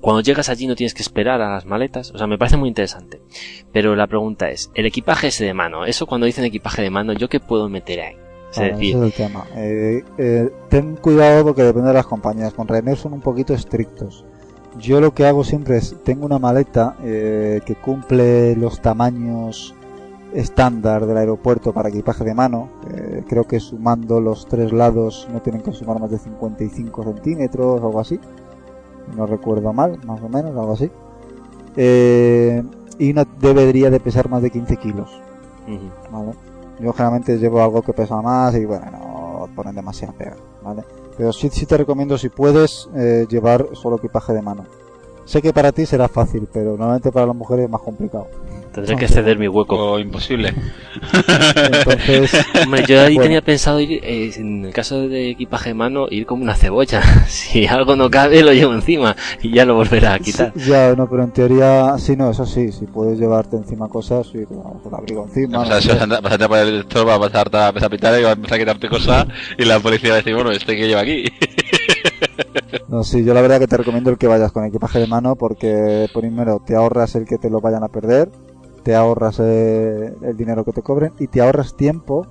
cuando 0.02 0.22
llegas 0.22 0.50
allí 0.50 0.68
no 0.68 0.76
tienes 0.76 0.94
que 0.94 1.02
esperar 1.02 1.42
a 1.42 1.50
las 1.54 1.66
maletas, 1.66 2.12
o 2.12 2.18
sea 2.18 2.28
me 2.28 2.38
parece 2.38 2.58
muy 2.58 2.70
interesante. 2.70 3.22
Pero 3.72 3.96
la 3.96 4.08
pregunta 4.08 4.50
es, 4.50 4.72
el 4.76 4.86
equipaje 4.86 5.28
ese 5.28 5.46
de 5.46 5.54
mano, 5.54 5.86
eso 5.86 6.06
cuando 6.06 6.26
dicen 6.26 6.46
equipaje 6.46 6.82
de 6.82 6.90
mano, 6.90 7.14
¿yo 7.14 7.28
qué 7.30 7.40
puedo 7.40 7.70
meter 7.70 8.00
ahí? 8.02 8.16
Es 8.52 8.58
Vale, 8.60 8.72
decir, 8.74 8.96
ese 8.96 8.98
es 9.00 9.04
el 9.06 9.14
tema. 9.14 9.46
Eh, 9.56 10.04
eh, 10.20 10.50
ten 10.70 10.96
cuidado 10.96 11.44
porque 11.44 11.64
depende 11.64 11.88
de 11.88 11.94
las 11.96 12.06
compañías. 12.06 12.54
Con 12.54 12.68
Ryanair 12.68 12.98
son 12.98 13.14
un 13.14 13.22
poquito 13.22 13.54
estrictos. 13.56 14.24
Yo 14.80 15.00
lo 15.00 15.14
que 15.14 15.26
hago 15.26 15.44
siempre 15.44 15.78
es, 15.78 15.96
tengo 16.04 16.26
una 16.26 16.40
maleta 16.40 16.96
eh, 17.04 17.62
que 17.66 17.76
cumple 17.76 18.56
los 18.56 18.82
tamaños 18.82 19.76
estándar 20.34 21.06
del 21.06 21.18
aeropuerto 21.18 21.74
para 21.74 21.90
equipaje 21.90 22.24
de 22.24 22.34
mano. 22.34 22.70
Eh, 22.92 23.24
creo 23.28 23.46
que 23.46 23.60
sumando 23.60 24.20
los 24.20 24.48
tres 24.48 24.72
lados 24.72 25.28
no 25.32 25.42
tienen 25.42 25.62
que 25.62 25.72
sumar 25.74 26.00
más 26.00 26.10
de 26.10 26.18
55 26.18 27.04
centímetros 27.04 27.82
o 27.82 27.86
algo 27.86 28.00
así. 28.00 28.20
No 29.16 29.28
recuerdo 29.28 29.74
mal, 29.74 30.00
más 30.06 30.22
o 30.22 30.30
menos, 30.30 30.52
algo 30.52 30.74
así. 30.74 30.90
Eh, 31.76 32.64
y 32.98 33.14
no 33.14 33.26
debería 33.40 33.92
de 33.92 34.00
pesar 34.00 34.28
más 34.30 34.42
de 34.42 34.50
15 34.50 34.78
kilos. 34.78 35.22
¿vale? 36.12 36.32
Yo 36.80 36.92
generalmente 36.94 37.38
llevo 37.38 37.62
algo 37.62 37.82
que 37.82 37.94
pesa 37.94 38.22
más 38.22 38.56
y 38.56 38.66
bueno, 38.66 38.86
no 38.92 39.48
ponen 39.56 39.76
demasiada 39.76 40.14
pega, 40.14 40.36
¿vale? 40.64 40.84
Pero 41.18 41.32
sí, 41.34 41.50
sí 41.52 41.66
te 41.66 41.78
recomiendo 41.78 42.18
si 42.18 42.30
puedes 42.30 42.90
eh, 42.96 43.26
llevar 43.30 43.68
solo 43.74 43.98
equipaje 43.98 44.34
de 44.34 44.42
mano. 44.42 44.66
Sé 45.26 45.42
que 45.42 45.54
para 45.54 45.72
ti 45.72 45.86
será 45.86 46.08
fácil, 46.08 46.48
pero 46.52 46.72
normalmente 46.72 47.12
para 47.12 47.28
las 47.28 47.36
mujeres 47.36 47.66
es 47.66 47.72
más 47.72 47.82
complicado. 47.82 48.28
Tendré 48.74 48.96
que 48.98 49.08
ceder 49.08 49.38
mi 49.40 49.48
hueco. 49.48 49.76
O 49.94 50.00
imposible. 50.00 50.54
Entonces, 51.56 52.46
Hombre, 52.64 52.84
yo 52.88 53.00
ahí 53.02 53.16
Bueno. 53.16 53.24
tenía 53.24 53.42
pensado 53.42 53.80
ir, 53.80 54.00
eh, 54.04 54.32
en 54.36 54.66
el 54.66 54.74
caso 54.74 55.08
de 55.08 55.30
equipaje 55.32 55.70
de 55.70 55.76
mano, 55.76 56.08
ir 56.10 56.26
como 56.26 56.44
una 56.44 56.56
cebolla. 56.56 57.02
si 57.28 57.66
algo 57.68 57.96
no 57.96 58.10
cabe, 58.10 58.42
lo 58.44 58.54
llevo 58.54 58.74
encima 58.74 59.16
y 59.42 59.52
ya 59.52 59.66
lo 59.66 59.76
volverá 59.76 60.14
a 60.16 60.20
quitar. 60.20 60.52
sí, 60.56 60.70
ya, 60.70 60.94
no, 60.96 61.10
pero 61.10 61.24
en 61.24 61.32
teoría, 61.32 61.96
sí, 61.98 62.16
no, 62.16 62.32
eso 62.32 62.46
sí, 62.46 62.72
si 62.72 62.86
puedes 62.86 63.20
llevarte 63.20 63.56
encima 63.58 63.88
cosas, 63.88 64.28
sí, 64.28 64.40
vas 64.50 64.86
el 64.86 64.94
abrigo 64.94 65.24
encima. 65.26 65.60
Vas 65.60 65.70
no 65.70 65.76
a, 65.76 65.82
sé. 65.82 65.90
vas 65.90 66.02
a, 66.02 66.22
vas 66.22 66.34
a 66.42 66.50
por 66.50 66.58
el 66.58 66.80
store, 66.82 67.06
vas 67.06 67.18
a 67.18 67.20
pasar 67.20 67.56
a 67.56 67.68
empezar 67.70 67.88
a 67.88 67.90
pitar 67.90 68.20
y 68.20 68.24
vas 68.24 68.32
a 68.32 68.36
empezar 68.36 68.56
a 68.56 68.60
quitarte 68.60 68.90
cosas 68.90 69.28
y 69.58 69.66
la 69.66 69.80
policía 69.80 70.10
va 70.10 70.16
a 70.16 70.18
decir, 70.18 70.34
bueno, 70.34 70.52
este 70.52 70.76
que 70.76 70.88
lleva 70.88 71.02
aquí. 71.02 71.26
No, 72.88 73.04
sí, 73.04 73.24
yo 73.24 73.34
la 73.34 73.42
verdad 73.42 73.60
que 73.60 73.68
te 73.68 73.78
recomiendo 73.78 74.10
el 74.12 74.18
que 74.18 74.28
vayas 74.28 74.52
con 74.52 74.66
equipaje 74.66 75.00
de 75.00 75.08
mano 75.08 75.36
porque 75.36 76.08
primero 76.14 76.62
te 76.66 76.76
ahorras 76.76 77.16
el 77.16 77.26
que 77.26 77.38
te 77.38 77.50
lo 77.50 77.60
vayan 77.60 77.84
a 77.84 77.88
perder, 77.88 78.30
te 78.84 78.96
ahorras 78.96 79.40
eh, 79.40 80.14
el 80.22 80.38
dinero 80.38 80.64
que 80.66 80.72
te 80.72 80.82
cobren 80.82 81.14
y 81.20 81.28
te 81.28 81.42
ahorras 81.42 81.76
tiempo 81.76 82.28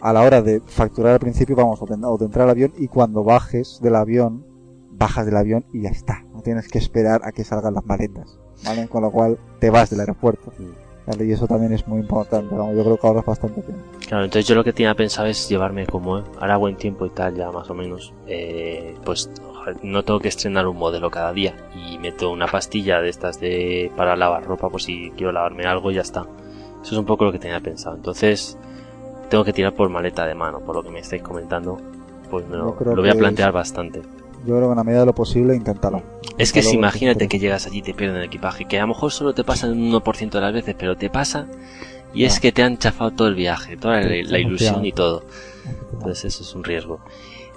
a 0.00 0.12
la 0.12 0.22
hora 0.22 0.42
de 0.42 0.60
facturar 0.66 1.12
al 1.12 1.20
principio, 1.20 1.54
vamos, 1.54 1.80
o 1.80 1.86
de, 1.86 2.24
entrar 2.24 2.44
al 2.44 2.50
avión 2.50 2.72
y 2.76 2.88
cuando 2.88 3.22
bajes 3.22 3.78
del 3.80 3.94
avión, 3.94 4.44
bajas 4.90 5.26
del 5.26 5.36
avión 5.36 5.64
y 5.72 5.82
ya 5.82 5.90
está. 5.90 6.24
No 6.32 6.42
tienes 6.42 6.68
que 6.68 6.78
esperar 6.78 7.20
a 7.24 7.32
que 7.32 7.44
salgan 7.44 7.74
las 7.74 7.84
maletas, 7.84 8.38
¿vale? 8.64 8.88
Con 8.88 9.02
lo 9.02 9.12
cual 9.12 9.38
te 9.60 9.70
vas 9.70 9.90
del 9.90 10.00
aeropuerto. 10.00 10.52
¿vale? 11.06 11.24
Y 11.24 11.32
eso 11.32 11.46
también 11.46 11.72
es 11.72 11.86
muy 11.86 12.00
importante, 12.00 12.54
vamos, 12.54 12.76
yo 12.76 12.82
creo 12.82 12.96
que 12.96 13.06
ahorras 13.06 13.26
bastante 13.26 13.62
tiempo. 13.62 13.84
Claro, 14.08 14.24
entonces 14.24 14.48
yo 14.48 14.54
lo 14.56 14.64
que 14.64 14.72
tenía 14.72 14.94
pensado 14.94 15.28
es 15.28 15.48
llevarme 15.48 15.86
como 15.86 16.24
hará 16.40 16.56
buen 16.56 16.76
tiempo 16.76 17.06
y 17.06 17.10
tal, 17.10 17.36
ya 17.36 17.50
más 17.52 17.70
o 17.70 17.74
menos. 17.74 18.12
eh, 18.26 18.96
pues 19.04 19.30
joder, 19.62 19.84
no 19.84 20.02
tengo 20.02 20.20
que 20.20 20.28
estrenar 20.28 20.66
un 20.66 20.76
modelo 20.76 21.10
cada 21.10 21.32
día 21.32 21.54
y 21.74 21.98
meto 21.98 22.30
una 22.30 22.46
pastilla 22.46 23.00
de 23.00 23.08
estas 23.08 23.40
de 23.40 23.90
para 23.96 24.16
lavar 24.16 24.44
ropa, 24.44 24.68
por 24.68 24.82
si 24.82 25.12
quiero 25.16 25.32
lavarme 25.32 25.64
algo 25.64 25.90
y 25.90 25.94
ya 25.94 26.02
está. 26.02 26.26
Eso 26.82 26.94
es 26.94 26.98
un 26.98 27.04
poco 27.04 27.24
lo 27.24 27.32
que 27.32 27.38
tenía 27.38 27.60
pensado. 27.60 27.96
Entonces 27.96 28.58
tengo 29.30 29.44
que 29.44 29.52
tirar 29.52 29.74
por 29.74 29.88
maleta 29.88 30.26
de 30.26 30.34
mano, 30.34 30.60
por 30.60 30.76
lo 30.76 30.82
que 30.82 30.90
me 30.90 30.98
estáis 30.98 31.22
comentando. 31.22 31.78
Pues 32.30 32.46
me 32.48 32.56
lo, 32.56 32.74
voy 32.74 33.10
a 33.10 33.14
plantear 33.14 33.52
bastante. 33.52 34.00
Yo 34.44 34.56
creo 34.56 34.62
que 34.62 34.72
en 34.72 34.76
la 34.76 34.84
medida 34.84 35.00
de 35.00 35.06
lo 35.06 35.14
posible, 35.14 35.54
inténtalo. 35.54 36.02
Es 36.38 36.52
que 36.52 36.62
si 36.62 36.74
imagínate 36.74 37.28
que 37.28 37.38
llegas 37.38 37.66
allí 37.66 37.78
y 37.78 37.82
te 37.82 37.94
pierden 37.94 38.16
el 38.16 38.24
equipaje, 38.24 38.64
que 38.64 38.78
a 38.78 38.82
lo 38.82 38.88
mejor 38.88 39.12
solo 39.12 39.34
te 39.34 39.44
pasa 39.44 39.66
en 39.66 39.74
un 39.74 39.92
1% 39.92 40.30
de 40.30 40.40
las 40.40 40.52
veces, 40.52 40.74
pero 40.76 40.96
te 40.96 41.10
pasa 41.10 41.46
y 42.14 42.24
es 42.24 42.40
que 42.40 42.52
te 42.52 42.62
han 42.62 42.78
chafado 42.78 43.10
todo 43.12 43.28
el 43.28 43.34
viaje, 43.34 43.76
toda 43.76 44.00
la, 44.00 44.38
ilusión 44.38 44.84
y 44.84 44.92
todo. 44.92 45.24
Entonces 45.92 46.34
eso 46.34 46.42
es 46.42 46.54
un 46.54 46.64
riesgo. 46.64 47.00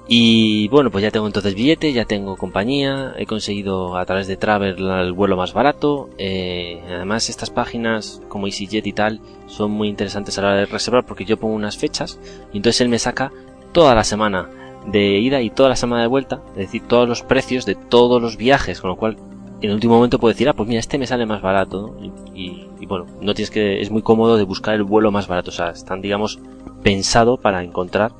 Y 0.07 0.67
bueno, 0.67 0.91
pues 0.91 1.01
ya 1.01 1.09
tengo 1.09 1.25
entonces 1.25 1.55
billete, 1.55 1.91
ya 1.91 2.05
tengo 2.05 2.35
compañía, 2.37 3.13
he 3.17 3.25
conseguido 3.25 3.97
a 3.97 4.05
través 4.05 4.27
de 4.27 4.37
Travel 4.37 4.75
el 4.87 5.13
vuelo 5.13 5.35
más 5.35 5.53
barato. 5.53 6.09
eh, 6.19 6.79
además 6.87 7.27
estas 7.29 7.49
páginas 7.49 8.21
como 8.27 8.45
EasyJet 8.45 8.85
y 8.85 8.93
tal 8.93 9.19
son 9.47 9.71
muy 9.71 9.87
interesantes 9.87 10.37
a 10.37 10.41
la 10.43 10.47
hora 10.49 10.57
de 10.57 10.65
reservar 10.67 11.05
porque 11.07 11.25
yo 11.25 11.37
pongo 11.37 11.55
unas 11.55 11.77
fechas 11.77 12.19
y 12.53 12.57
entonces 12.57 12.81
él 12.81 12.89
me 12.89 12.99
saca 12.99 13.31
toda 13.71 13.95
la 13.95 14.03
semana 14.03 14.47
de 14.85 15.17
ida 15.17 15.41
y 15.41 15.49
toda 15.49 15.69
la 15.69 15.75
semana 15.75 16.03
de 16.03 16.07
vuelta, 16.07 16.41
es 16.51 16.57
decir, 16.57 16.83
todos 16.87 17.09
los 17.09 17.23
precios 17.23 17.65
de 17.65 17.73
todos 17.73 18.21
los 18.21 18.37
viajes, 18.37 18.81
con 18.81 18.91
lo 18.91 18.97
cual 18.97 19.17
en 19.61 19.69
el 19.69 19.73
último 19.73 19.95
momento 19.95 20.19
puedo 20.19 20.31
decir, 20.33 20.47
ah, 20.47 20.53
pues 20.53 20.69
mira, 20.69 20.79
este 20.79 20.99
me 20.99 21.07
sale 21.07 21.25
más 21.25 21.41
barato, 21.41 21.95
¿no? 21.97 22.03
y, 22.35 22.39
y- 22.39 22.69
y 22.79 22.85
bueno, 22.85 23.07
no 23.21 23.33
tienes 23.33 23.49
que, 23.49 23.81
es 23.81 23.89
muy 23.89 24.03
cómodo 24.03 24.37
de 24.37 24.43
buscar 24.43 24.75
el 24.75 24.83
vuelo 24.83 25.09
más 25.09 25.27
barato, 25.27 25.49
o 25.49 25.53
sea, 25.53 25.69
están, 25.71 26.01
digamos, 26.01 26.37
pensado 26.83 27.37
para 27.37 27.63
encontrar 27.63 28.11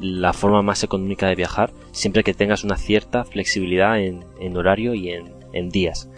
la 0.00 0.32
forma 0.32 0.62
más 0.62 0.82
económica 0.82 1.26
de 1.28 1.34
viajar, 1.34 1.72
siempre 1.92 2.24
que 2.24 2.34
tengas 2.34 2.64
una 2.64 2.76
cierta 2.76 3.24
flexibilidad 3.24 3.98
en, 3.98 4.24
en 4.40 4.56
horario 4.56 4.94
y 4.94 5.10
en, 5.10 5.68
días. 5.70 6.08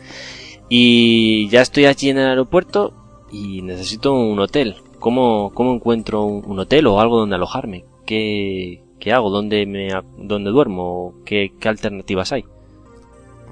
Y 0.68 1.49
ya 1.51 1.61
estoy 1.61 1.85
allí 1.85 2.09
en 2.09 2.18
el 2.18 2.29
aeropuerto 2.29 2.95
y 3.31 3.61
necesito 3.62 4.14
un 4.14 4.39
hotel. 4.41 4.77
¿Cómo, 4.99 5.53
cómo 5.53 5.74
encuentro 5.74 6.24
un, 6.24 6.59
hotel 6.59 6.87
o 6.87 7.01
algo 7.01 7.18
donde 7.18 7.37
alojarme? 7.37 7.85
¿Qué, 8.07 8.83
qué 8.99 9.12
hago? 9.12 9.31
¿Dónde, 9.31 9.66
me, 9.66 9.91
dónde 10.16 10.51
duermo? 10.51 11.14
¿Qué, 11.27 11.53
¿Qué 11.61 11.68
alternativas 11.68 12.33
hay? 12.33 12.47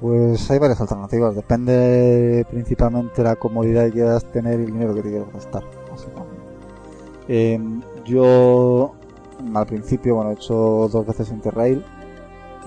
Pues 0.00 0.50
hay 0.50 0.58
varias 0.58 0.80
alternativas, 0.80 1.36
depende 1.36 2.44
principalmente 2.50 3.22
de 3.22 3.28
la 3.28 3.36
comodidad 3.36 3.86
que 3.86 3.92
quieras 3.92 4.30
tener 4.32 4.60
y 4.60 4.64
el 4.64 4.72
dinero 4.72 4.94
que 4.94 5.02
te 5.02 5.10
quieras 5.10 5.32
gastar. 5.32 5.62
Eh, 7.28 7.58
yo 8.04 8.94
al 9.54 9.66
principio, 9.66 10.16
bueno, 10.16 10.30
he 10.30 10.34
hecho 10.34 10.88
dos 10.90 11.06
veces 11.06 11.30
Interrail 11.30 11.84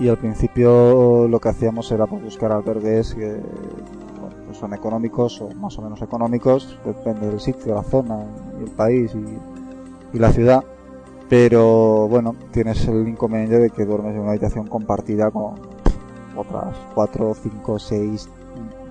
y 0.00 0.08
al 0.08 0.16
principio 0.18 1.26
lo 1.28 1.40
que 1.40 1.48
hacíamos 1.48 1.90
era 1.90 2.06
pues, 2.06 2.22
buscar 2.22 2.52
albergues 2.52 3.14
que 3.14 3.40
bueno, 4.20 4.36
pues 4.46 4.58
son 4.58 4.72
económicos 4.74 5.40
o 5.40 5.50
más 5.54 5.76
o 5.78 5.82
menos 5.82 6.00
económicos, 6.02 6.78
depende 6.84 7.28
del 7.28 7.40
sitio, 7.40 7.74
la 7.74 7.82
zona 7.82 8.24
y 8.60 8.64
el 8.64 8.70
país 8.70 9.12
y, 9.14 10.16
y 10.16 10.18
la 10.20 10.32
ciudad. 10.32 10.64
Pero 11.28 12.08
bueno, 12.08 12.34
tienes 12.52 12.86
el 12.88 13.06
inconveniente 13.06 13.58
de 13.58 13.70
que 13.70 13.84
duermes 13.84 14.14
en 14.14 14.20
una 14.20 14.30
habitación 14.30 14.66
compartida 14.66 15.30
con 15.30 15.56
otras 16.36 16.74
4, 16.94 17.34
5, 17.34 17.78
6, 17.78 18.28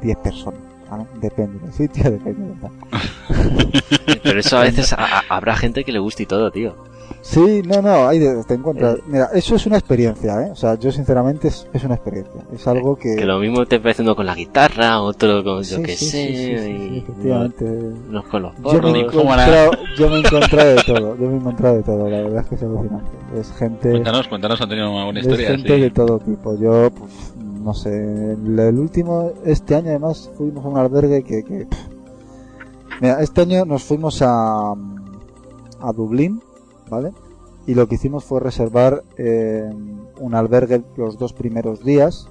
10 0.02 0.18
personas. 0.18 0.60
¿vale? 0.92 1.06
Depende 1.20 1.58
del 1.60 1.74
sitio, 1.74 2.04
depende 2.12 2.54
de. 2.54 4.20
Pero 4.24 4.40
eso 4.40 4.58
a 4.58 4.62
veces 4.62 4.94
a- 4.94 4.98
a- 5.20 5.24
habrá 5.30 5.56
gente 5.56 5.84
que 5.84 5.92
le 5.92 6.00
guste 6.00 6.24
y 6.24 6.26
todo, 6.28 6.52
tío. 6.52 6.76
Sí, 7.22 7.62
no, 7.66 7.82
no, 7.82 8.08
hay 8.08 8.20
de, 8.20 8.44
te 8.46 8.54
encuentras. 8.54 8.98
Eh. 8.98 9.04
Mira, 9.08 9.30
eso 9.34 9.56
es 9.56 9.66
una 9.66 9.78
experiencia, 9.78 10.42
¿eh? 10.44 10.52
O 10.52 10.56
sea, 10.56 10.76
yo 10.76 10.92
sinceramente 10.92 11.50
es, 11.50 11.68
es 11.74 11.84
una 11.84 11.96
experiencia. 11.96 12.42
Es 12.54 12.66
algo 12.68 12.96
que. 12.96 13.16
Que 13.16 13.26
lo 13.26 13.40
mismo 13.40 13.66
te 13.66 13.80
parece 13.80 14.02
uno 14.02 14.16
con 14.16 14.26
la 14.26 14.36
guitarra, 14.36 15.02
otro 15.02 15.44
con 15.44 15.58
yo 15.64 15.78
Sí, 15.78 15.84
que 15.84 15.96
sí, 15.98 16.06
sé, 16.06 16.28
sí, 16.28 16.36
sí, 16.36 16.58
sí, 16.58 16.90
y 16.94 16.98
efectivamente. 17.00 17.66
unos 17.66 18.26
con 18.26 18.42
los 18.44 18.54
Yo 18.56 18.82
me, 18.82 19.00
he 19.00 19.04
porros. 19.04 19.12
¿cómo 19.14 19.34
encontrado, 19.34 19.72
yo 19.98 20.10
me 20.10 20.16
he 20.16 20.20
encontrado 20.20 20.70
de 20.70 20.84
todo, 20.84 21.18
yo 21.18 21.28
me 21.28 21.34
he 21.34 21.38
encontrado 21.38 21.76
de 21.76 21.84
todo, 21.84 22.10
la 22.10 22.18
verdad 22.22 22.42
es 22.44 22.48
que 22.48 22.56
es 22.56 22.64
alucinante. 22.64 23.12
Es 23.40 23.52
gente, 23.54 23.90
Cuéntanos, 23.92 24.28
cuéntanos, 24.30 24.62
Antonio, 24.62 24.92
una 24.92 25.04
buena 25.06 25.20
es 25.20 25.26
historia. 25.26 25.50
gente 25.50 25.76
sí. 25.76 25.82
de 25.82 25.90
todo 25.92 26.20
tipo. 26.20 26.58
Yo, 26.58 26.90
pues, 26.92 27.34
no 27.62 27.74
sé, 27.74 27.90
el, 28.34 28.58
el 28.58 28.80
último, 28.80 29.34
este 29.44 29.76
año 29.76 29.90
además 29.90 30.32
fuimos 30.38 30.64
a 30.64 30.68
un 30.70 30.78
albergue 30.78 31.24
que, 31.24 31.44
que 31.44 31.68
mira, 33.02 33.22
este 33.22 33.42
año 33.42 33.66
nos 33.66 33.84
fuimos 33.84 34.22
a, 34.22 34.72
a 34.72 35.94
Dublín, 35.94 36.42
¿vale? 36.90 37.14
Y 37.66 37.76
lo 37.76 37.88
que 37.88 37.96
hicimos 37.96 38.24
fue 38.24 38.40
reservar 38.40 39.04
eh, 39.18 39.70
un 40.20 40.36
albergue 40.36 40.84
los 40.96 41.18
dos 41.18 41.34
primeros 41.34 41.84
días. 41.84 42.30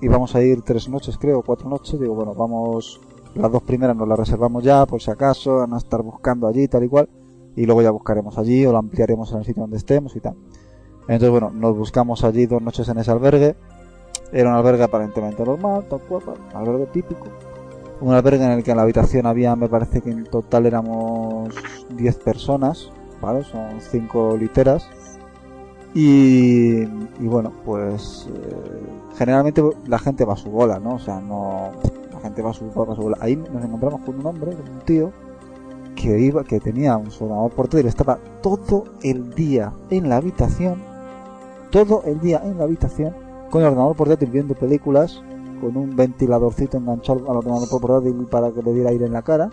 Íbamos 0.00 0.34
a 0.36 0.42
ir 0.42 0.62
tres 0.62 0.88
noches, 0.88 1.18
creo, 1.18 1.42
cuatro 1.42 1.68
noches. 1.68 1.98
Digo, 1.98 2.14
bueno, 2.14 2.32
vamos, 2.32 3.00
las 3.34 3.50
dos 3.50 3.62
primeras 3.64 3.96
nos 3.96 4.06
las 4.06 4.18
reservamos 4.18 4.62
ya, 4.62 4.86
por 4.86 5.02
si 5.02 5.10
acaso, 5.10 5.56
van 5.56 5.74
a 5.74 5.78
estar 5.78 6.00
buscando 6.02 6.46
allí, 6.46 6.68
tal 6.68 6.84
y 6.84 6.88
cual. 6.88 7.08
Y 7.56 7.66
luego 7.66 7.82
ya 7.82 7.90
buscaremos 7.90 8.38
allí 8.38 8.64
o 8.66 8.72
lo 8.72 8.78
ampliaremos 8.78 9.32
en 9.32 9.38
el 9.38 9.44
sitio 9.44 9.62
donde 9.62 9.78
estemos 9.78 10.14
y 10.14 10.20
tal. 10.20 10.36
Entonces, 11.08 11.30
bueno, 11.30 11.50
nos 11.50 11.76
buscamos 11.76 12.24
allí 12.24 12.46
dos 12.46 12.62
noches 12.62 12.88
en 12.88 12.98
ese 12.98 13.10
albergue. 13.10 13.56
Era 14.32 14.50
un 14.50 14.56
albergue 14.56 14.84
aparentemente 14.84 15.44
normal, 15.44 15.86
tal 15.88 16.00
cual, 16.02 16.22
un 16.52 16.56
albergue 16.56 16.86
típico. 16.86 17.26
Un 18.00 18.12
albergue 18.12 18.44
en 18.44 18.50
el 18.52 18.62
que 18.62 18.72
en 18.72 18.76
la 18.76 18.82
habitación 18.82 19.26
había, 19.26 19.56
me 19.56 19.68
parece 19.68 20.02
que 20.02 20.10
en 20.10 20.24
total 20.24 20.66
éramos 20.66 21.48
10 21.96 22.16
personas, 22.18 22.90
Son 23.20 23.80
5 23.80 24.36
literas. 24.36 24.88
Y, 25.94 26.82
y 26.82 27.26
bueno, 27.26 27.52
pues 27.64 28.28
eh, 28.28 28.82
generalmente 29.16 29.62
la 29.86 29.98
gente 29.98 30.24
va 30.24 30.34
a 30.34 30.36
su 30.36 30.50
bola, 30.50 30.78
¿no? 30.78 30.94
O 30.94 30.98
sea, 30.98 31.20
no. 31.20 31.70
La 32.12 32.20
gente 32.20 32.42
va 32.42 32.50
a 32.50 32.54
su, 32.54 32.66
va 32.66 32.94
su 32.94 33.02
bola. 33.02 33.16
Ahí 33.20 33.36
nos 33.36 33.64
encontramos 33.64 34.00
con 34.02 34.18
un 34.18 34.26
hombre, 34.26 34.52
con 34.52 34.68
un 34.68 34.80
tío, 34.80 35.12
que 35.96 36.20
iba, 36.20 36.44
que 36.44 36.60
tenía 36.60 36.96
un 36.96 37.08
ordenador 37.08 37.50
portátil, 37.50 37.86
estaba 37.86 38.18
todo 38.42 38.84
el 39.02 39.34
día 39.34 39.72
en 39.90 40.08
la 40.08 40.18
habitación, 40.18 40.80
todo 41.70 42.02
el 42.04 42.20
día 42.20 42.42
en 42.44 42.58
la 42.58 42.64
habitación, 42.64 43.14
con 43.50 43.62
el 43.62 43.68
ordenador 43.68 43.96
portátil 43.96 44.30
viendo 44.30 44.54
películas, 44.54 45.22
con 45.60 45.76
un 45.76 45.96
ventiladorcito 45.96 46.76
enganchado 46.76 47.30
al 47.30 47.38
ordenador 47.38 47.68
portátil 47.68 48.26
para 48.30 48.52
que 48.52 48.62
le 48.62 48.72
diera 48.74 48.90
aire 48.90 49.06
en 49.06 49.12
la 49.12 49.22
cara. 49.22 49.50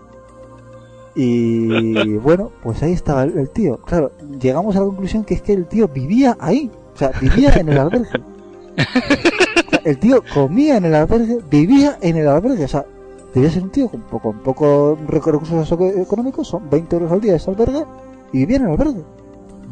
Y 1.16 2.16
bueno, 2.18 2.52
pues 2.64 2.82
ahí 2.84 2.94
estaba 2.94 3.24
el, 3.24 3.38
el 3.38 3.50
tío. 3.50 3.78
Claro, 3.78 4.12
llegamos 4.40 4.76
a 4.76 4.80
la 4.80 4.86
conclusión 4.86 5.24
que 5.24 5.36
es 5.36 5.42
que 5.42 5.54
el 5.54 5.66
tío 5.68 5.88
vivía 5.88 6.36
ahí, 6.40 6.72
o 6.94 6.98
sea, 6.98 7.12
vivía 7.22 7.54
en 7.56 7.70
el 7.70 7.78
albergue. 7.78 8.08
O 8.08 9.70
sea, 9.70 9.80
el 9.86 10.00
tío 10.00 10.24
comía 10.34 10.78
en 10.78 10.86
el 10.86 10.96
albergue, 10.96 11.40
vivía 11.50 11.98
en 12.02 12.18
el 12.18 12.28
albergue, 12.28 12.64
o 12.66 12.68
sea, 12.68 12.86
debía 13.34 13.50
ser 13.52 13.64
un 13.64 13.70
tío 13.70 13.88
con 13.90 14.02
poco, 14.02 14.32
con 14.32 14.40
poco 14.40 14.98
recursos 15.08 15.72
eco- 15.72 15.88
económicos, 15.90 16.48
son 16.48 16.70
20 16.70 16.96
euros 16.96 17.12
al 17.12 17.22
día 17.22 17.36
ese 17.36 17.52
albergue, 17.52 17.84
y 18.32 18.40
vivía 18.40 18.58
en 18.58 18.64
el 18.66 18.72
albergue. 18.72 19.02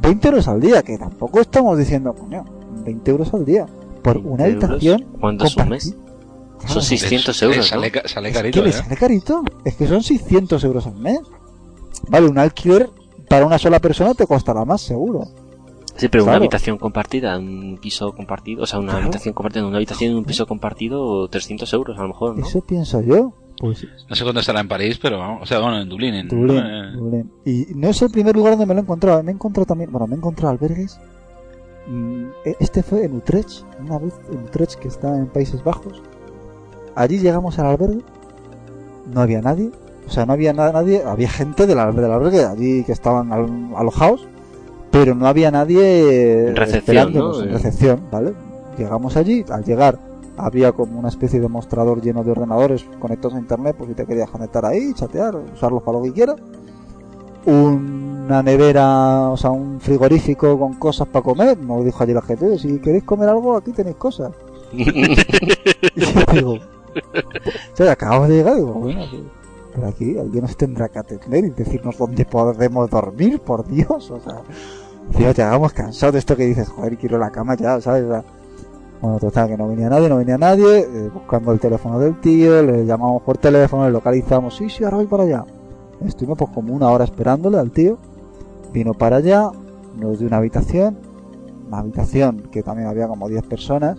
20 0.02 0.28
euros 0.30 0.48
al 0.48 0.60
día, 0.62 0.82
que 0.84 0.98
tampoco 0.98 1.40
estamos 1.42 1.78
diciendo, 1.78 2.14
coño, 2.14 2.44
20 2.86 3.12
euros 3.12 3.34
al 3.34 3.46
día, 3.46 3.66
por 4.04 4.16
20 4.16 4.30
una 4.30 4.44
habitación. 4.46 5.06
¿Cuánto 5.20 5.46
es 5.46 5.58
un 5.58 5.70
mes? 5.70 5.96
Son 6.62 6.68
Claro, 6.68 6.82
600 6.82 7.42
Eh, 7.42 7.46
euros, 7.46 7.58
¿no? 7.58 7.64
Sale, 7.64 7.92
ca- 7.92 8.08
sale 8.08 8.30
es 8.30 8.36
carito, 8.36 8.60
que 8.60 8.64
le 8.64 8.70
¿eh? 8.70 8.74
sale 8.74 8.96
carito. 8.98 9.44
Es 9.66 9.76
que 9.76 9.88
son 9.88 10.04
600 10.04 10.64
euros 10.64 10.86
al 10.88 10.96
mes. 10.96 11.20
Vale, 12.10 12.28
un 12.28 12.38
alquiler 12.38 12.90
para 13.30 13.46
una 13.46 13.58
sola 13.58 13.80
persona 13.80 14.14
te 14.14 14.26
costará 14.28 14.66
más 14.66 14.82
seguro. 14.82 15.24
Sí, 15.96 16.08
pero 16.08 16.24
una 16.24 16.36
habitación 16.36 16.78
compartida, 16.78 17.38
un 17.38 17.78
piso 17.82 18.14
compartido, 18.14 18.64
o 18.64 18.66
sea, 18.66 18.80
una 18.80 18.90
Claro. 18.94 19.04
habitación 19.06 19.34
compartida, 19.34 19.66
una 19.66 19.78
habitación 19.78 20.12
en 20.12 20.18
un 20.18 20.26
piso 20.26 20.48
compartido, 20.48 21.28
300 21.28 21.72
euros 21.74 21.98
a 22.00 22.02
lo 22.04 22.08
mejor, 22.10 22.38
¿no? 22.38 22.46
Eso 22.46 22.62
pienso 22.62 23.02
yo. 23.02 23.34
Pues 23.60 23.86
No 24.10 24.16
sé 24.16 24.24
cuándo 24.24 24.40
estará 24.40 24.62
en 24.62 24.68
París, 24.68 24.98
pero 25.00 25.20
vamos. 25.20 25.44
O 25.44 25.46
sea, 25.46 25.60
bueno, 25.60 25.80
en 25.80 25.88
Dublín. 25.90 26.16
En, 26.16 26.28
Dublín, 26.30 26.58
eh, 26.58 26.92
Dublín. 26.96 27.32
Y 27.46 27.68
no 27.76 27.90
es 27.90 28.02
el 28.02 28.10
primer 28.10 28.36
lugar 28.36 28.54
donde 28.54 28.66
me 28.66 28.74
lo 28.74 28.80
he 28.80 28.84
encontrado. 28.84 29.22
Me 29.22 29.32
he 29.32 29.36
encontrado 29.36 29.66
también, 29.68 29.92
bueno, 29.92 30.08
me 30.08 30.16
he 30.16 30.18
encontrado 30.18 30.50
albergues. 30.52 31.00
Mm, 31.88 32.24
e- 32.46 32.56
Este 32.60 32.82
fue 32.82 33.06
en 33.06 33.16
Utrecht, 33.18 33.64
una 33.80 34.00
vez 34.00 34.14
en 34.32 34.40
Utrecht 34.46 34.80
que 34.80 34.88
está 34.88 35.16
en 35.16 35.28
Países 35.28 35.64
Bajos. 35.64 36.02
Allí 36.96 37.20
llegamos 37.20 37.58
al 37.60 37.68
albergue, 37.68 38.02
no 39.14 39.22
había 39.22 39.42
nadie, 39.42 39.72
o 40.08 40.10
sea, 40.12 40.26
no 40.26 40.34
había 40.34 40.54
nadie, 40.54 41.04
había 41.06 41.30
gente 41.30 41.66
del, 41.68 41.78
alber- 41.80 42.02
del 42.02 42.12
albergue 42.12 42.44
allí 42.46 42.84
que 42.84 42.92
estaban 42.92 43.32
al- 43.32 43.70
alojados, 43.76 44.28
pero 44.92 45.16
no 45.16 45.28
había 45.28 45.52
nadie 45.52 46.50
En 46.50 46.56
recepción, 46.56 46.80
esperándonos 46.80 47.38
¿no? 47.40 47.44
en 47.46 47.52
recepción, 47.54 48.02
¿vale? 48.12 48.34
Llegamos 48.78 49.16
allí, 49.16 49.46
al 49.50 49.64
llegar 49.64 49.98
había 50.38 50.72
como 50.72 50.98
una 51.00 51.10
especie 51.10 51.40
de 51.40 51.48
mostrador 51.48 52.02
lleno 52.02 52.24
de 52.24 52.32
ordenadores 52.32 52.86
conectados 53.00 53.36
a 53.36 53.40
internet, 53.40 53.76
por 53.76 53.88
si 53.88 53.94
te 53.94 54.06
querías 54.06 54.30
conectar 54.30 54.66
ahí, 54.66 54.94
chatear, 54.94 55.36
usarlos 55.54 55.84
para 55.84 55.98
lo 56.00 56.04
que 56.04 56.12
quieras. 56.14 56.36
Una 57.46 58.44
nevera, 58.44 59.30
o 59.30 59.38
sea, 59.38 59.50
un 59.52 59.80
frigorífico 59.82 60.58
con 60.60 60.76
cosas 60.76 61.08
para 61.08 61.24
comer, 61.24 61.58
nos 61.58 61.84
dijo 61.84 62.04
allí 62.04 62.14
la 62.14 62.22
gente, 62.22 62.46
"Oye, 62.46 62.60
si 62.60 62.80
queréis 62.80 63.04
comer 63.04 63.30
algo, 63.30 63.58
aquí 63.58 63.72
tenéis 63.72 63.96
cosas. 63.98 64.32
Y 64.74 66.02
yo 66.02 66.08
digo, 66.34 66.58
acabamos 67.90 68.30
de 68.30 68.36
llegar, 68.36 68.56
digo, 68.56 68.74
bueno, 68.74 69.02
pero 69.74 69.88
aquí 69.88 70.18
alguien 70.18 70.44
nos 70.44 70.58
tendrá 70.58 70.90
que 70.90 71.00
atender 71.00 71.46
y 71.46 71.50
decirnos 71.50 71.98
dónde 71.98 72.26
podemos 72.26 72.90
dormir, 72.90 73.40
por 73.40 73.66
Dios, 73.68 74.12
o 74.12 74.20
sea, 74.20 74.42
tío, 75.16 75.32
llegamos 75.32 75.74
cansados 75.74 76.14
de 76.14 76.20
esto 76.20 76.36
que 76.36 76.46
dices, 76.46 76.70
joder, 76.70 76.98
quiero 76.98 77.18
la 77.18 77.32
cama 77.32 77.56
ya, 77.56 77.80
¿sabes? 77.80 78.04
O 78.04 78.10
sea, 78.10 78.24
bueno, 79.02 79.18
total, 79.18 79.48
que 79.48 79.58
no 79.58 79.68
venía 79.68 79.90
nadie, 79.90 80.10
no 80.10 80.18
venía 80.18 80.38
nadie, 80.38 80.80
eh, 80.82 81.10
buscando 81.12 81.52
el 81.52 81.60
teléfono 81.60 81.98
del 81.98 82.20
tío, 82.20 82.62
le 82.62 82.86
llamamos 82.86 83.24
por 83.24 83.38
teléfono, 83.38 83.86
le 83.86 83.92
localizamos, 83.92 84.56
sí, 84.56 84.70
sí, 84.70 84.84
ahora 84.84 84.98
voy 84.98 85.08
para 85.08 85.24
allá. 85.24 85.46
Estuvimos 86.06 86.38
pues 86.38 86.52
como 86.52 86.74
una 86.74 86.90
hora 86.90 87.06
esperándole 87.06 87.58
al 87.58 87.72
tío, 87.72 87.98
vino 88.72 88.94
para 88.94 89.18
allá, 89.18 89.50
nos 89.98 90.20
dio 90.20 90.28
una 90.28 90.38
habitación, 90.38 90.98
una 91.68 91.80
habitación 91.80 92.44
que 92.52 92.62
también 92.62 92.90
había 92.90 93.08
como 93.08 93.28
10 93.28 93.44
personas, 93.48 93.98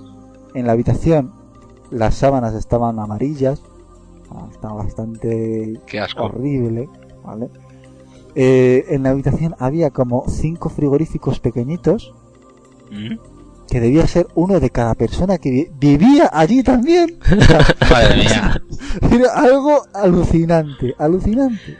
en 0.54 0.66
la 0.66 0.72
habitación 0.72 1.32
las 1.92 2.14
sábanas 2.16 2.54
estaban 2.54 2.98
amarillas, 2.98 3.62
ah, 4.30 4.48
estaba 4.50 4.74
bastante 4.82 5.78
Qué 5.86 6.00
asco. 6.00 6.24
horrible, 6.24 6.88
¿vale? 7.24 7.48
Eh, 8.34 8.86
en 8.88 9.02
la 9.02 9.10
habitación 9.10 9.54
había 9.58 9.90
como 9.90 10.24
cinco 10.28 10.68
frigoríficos 10.70 11.38
pequeñitos, 11.38 12.14
¿Mm? 12.90 13.16
que 13.68 13.80
debía 13.80 14.06
ser 14.06 14.26
uno 14.34 14.58
de 14.60 14.70
cada 14.70 14.94
persona 14.94 15.38
que 15.38 15.50
vi- 15.50 15.68
vivía 15.78 16.28
allí 16.32 16.62
también. 16.62 17.18
Madre 17.90 18.16
mía. 18.16 18.62
Era 19.10 19.32
algo 19.34 19.82
alucinante, 19.94 20.94
alucinante, 20.98 21.76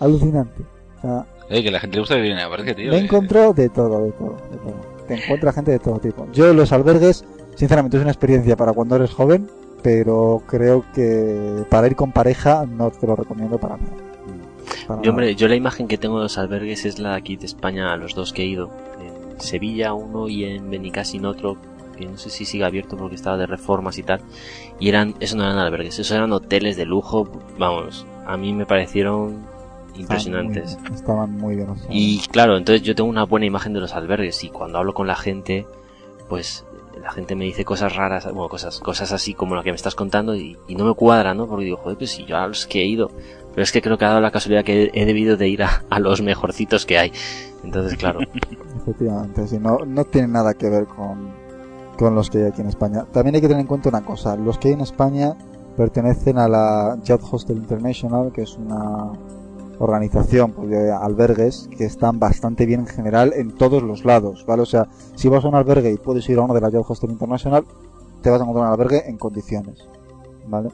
alucinante. 0.00 0.62
O 0.98 1.00
sea, 1.02 1.26
Oye, 1.50 1.64
que 1.64 1.70
la 1.72 1.80
gente 1.80 1.96
le 1.96 2.00
gusta 2.02 2.14
vivir 2.14 2.32
en 2.32 2.38
el 2.38 2.48
parque, 2.48 2.74
tío. 2.74 2.90
me 2.90 2.96
he 2.98 3.00
eh. 3.00 3.04
encontrado 3.04 3.52
de 3.52 3.68
todo, 3.68 4.04
de 4.04 4.12
todo, 4.12 4.36
de 4.50 4.56
todo. 4.58 4.74
Te 5.08 5.14
encuentras 5.24 5.54
gente 5.56 5.72
de 5.72 5.78
todo 5.80 5.98
tipo. 5.98 6.26
Yo 6.32 6.50
en 6.50 6.56
los 6.56 6.70
albergues, 6.72 7.24
sinceramente, 7.60 7.98
es 7.98 8.02
una 8.02 8.10
experiencia 8.10 8.56
para 8.56 8.72
cuando 8.72 8.96
eres 8.96 9.10
joven, 9.10 9.46
pero 9.82 10.42
creo 10.46 10.82
que 10.94 11.62
para 11.68 11.88
ir 11.88 11.94
con 11.94 12.10
pareja 12.10 12.64
no 12.64 12.90
te 12.90 13.06
lo 13.06 13.14
recomiendo 13.14 13.58
para 13.58 13.76
nada. 13.76 13.92
Para 14.88 15.02
Yo, 15.02 15.10
hombre, 15.10 15.34
yo 15.34 15.46
la 15.46 15.56
imagen 15.56 15.86
que 15.86 15.98
tengo 15.98 16.16
de 16.16 16.22
los 16.22 16.38
albergues 16.38 16.86
es 16.86 16.98
la 16.98 17.10
de 17.10 17.16
aquí 17.16 17.36
de 17.36 17.44
España, 17.44 17.92
a 17.92 17.98
los 17.98 18.14
dos 18.14 18.32
que 18.32 18.42
he 18.42 18.46
ido. 18.46 18.70
En 18.98 19.38
Sevilla 19.42 19.92
uno 19.92 20.26
y 20.26 20.44
en 20.44 20.70
Benicassin 20.70 21.26
otro, 21.26 21.58
que 21.98 22.06
no 22.06 22.16
sé 22.16 22.30
si 22.30 22.46
sigue 22.46 22.64
abierto 22.64 22.96
porque 22.96 23.16
estaba 23.16 23.36
de 23.36 23.44
reformas 23.44 23.98
y 23.98 24.04
tal. 24.04 24.22
Y 24.78 24.88
eran, 24.88 25.14
eso 25.20 25.36
no 25.36 25.44
eran 25.44 25.58
albergues, 25.58 25.98
eso 25.98 26.14
eran 26.14 26.32
hoteles 26.32 26.78
de 26.78 26.86
lujo, 26.86 27.28
vamos, 27.58 28.06
a 28.26 28.38
mí 28.38 28.54
me 28.54 28.64
parecieron 28.64 29.42
nada. 29.42 29.96
impresionantes. 29.96 30.78
Estaban 30.94 31.36
muy, 31.36 31.56
estaban 31.56 31.76
muy 31.76 31.88
bien. 31.88 31.90
Y 31.90 32.20
claro, 32.28 32.56
entonces 32.56 32.80
yo 32.80 32.94
tengo 32.94 33.10
una 33.10 33.24
buena 33.24 33.44
imagen 33.44 33.74
de 33.74 33.80
los 33.80 33.92
albergues 33.92 34.44
y 34.44 34.48
cuando 34.48 34.78
hablo 34.78 34.94
con 34.94 35.06
la 35.06 35.16
gente, 35.16 35.66
pues 36.30 36.64
la 37.00 37.10
gente 37.12 37.34
me 37.34 37.44
dice 37.44 37.64
cosas 37.64 37.94
raras, 37.96 38.24
bueno, 38.24 38.48
cosas, 38.48 38.80
cosas 38.80 39.12
así 39.12 39.34
como 39.34 39.54
la 39.54 39.62
que 39.62 39.70
me 39.70 39.76
estás 39.76 39.94
contando 39.94 40.34
y, 40.34 40.56
no 40.68 40.84
me 40.84 40.94
cuadra, 40.94 41.34
¿no? 41.34 41.46
Porque 41.46 41.64
digo, 41.64 41.76
joder, 41.76 41.98
pues 41.98 42.10
si 42.10 42.24
yo 42.24 42.36
a 42.36 42.46
los 42.46 42.66
que 42.66 42.80
he 42.80 42.86
ido, 42.86 43.10
pero 43.52 43.62
es 43.62 43.72
que 43.72 43.82
creo 43.82 43.98
que 43.98 44.04
ha 44.04 44.08
dado 44.08 44.20
la 44.20 44.30
casualidad 44.30 44.64
que 44.64 44.90
he, 44.92 45.04
debido 45.04 45.36
de 45.36 45.48
ir 45.48 45.62
a, 45.62 45.84
a 45.90 45.98
los 45.98 46.22
mejorcitos 46.22 46.86
que 46.86 46.98
hay. 46.98 47.12
Entonces, 47.64 47.98
claro, 47.98 48.20
Efectivamente, 48.82 49.46
sí, 49.46 49.58
no, 49.58 49.78
no 49.84 50.04
tiene 50.04 50.28
nada 50.28 50.54
que 50.54 50.68
ver 50.70 50.86
con, 50.86 51.30
con 51.98 52.14
los 52.14 52.30
que 52.30 52.38
hay 52.38 52.44
aquí 52.44 52.62
en 52.62 52.68
España. 52.68 53.04
También 53.12 53.34
hay 53.34 53.40
que 53.40 53.48
tener 53.48 53.60
en 53.60 53.66
cuenta 53.66 53.88
una 53.88 54.02
cosa, 54.02 54.36
los 54.36 54.58
que 54.58 54.68
hay 54.68 54.74
en 54.74 54.80
España 54.80 55.36
pertenecen 55.76 56.38
a 56.38 56.48
la 56.48 56.98
Yacht 57.02 57.22
Hostel 57.30 57.58
International, 57.58 58.32
que 58.32 58.42
es 58.42 58.56
una 58.56 59.12
organización 59.80 60.52
pues, 60.52 60.68
de 60.68 60.92
albergues 60.92 61.68
que 61.76 61.84
están 61.84 62.18
bastante 62.18 62.66
bien 62.66 62.80
en 62.80 62.86
general 62.86 63.32
en 63.34 63.52
todos 63.52 63.82
los 63.82 64.04
lados, 64.04 64.44
¿vale? 64.46 64.62
O 64.62 64.66
sea, 64.66 64.88
si 65.16 65.28
vas 65.28 65.44
a 65.44 65.48
un 65.48 65.54
albergue 65.54 65.90
y 65.90 65.96
puedes 65.96 66.28
ir 66.28 66.38
a 66.38 66.42
uno 66.42 66.54
de 66.54 66.60
la 66.60 66.70
Yacht 66.70 66.84
Hostel 66.88 67.10
International, 67.10 67.64
te 68.22 68.30
vas 68.30 68.40
a 68.40 68.44
encontrar 68.44 68.66
un 68.66 68.72
albergue 68.72 69.08
en 69.08 69.16
condiciones, 69.16 69.88
¿vale? 70.46 70.68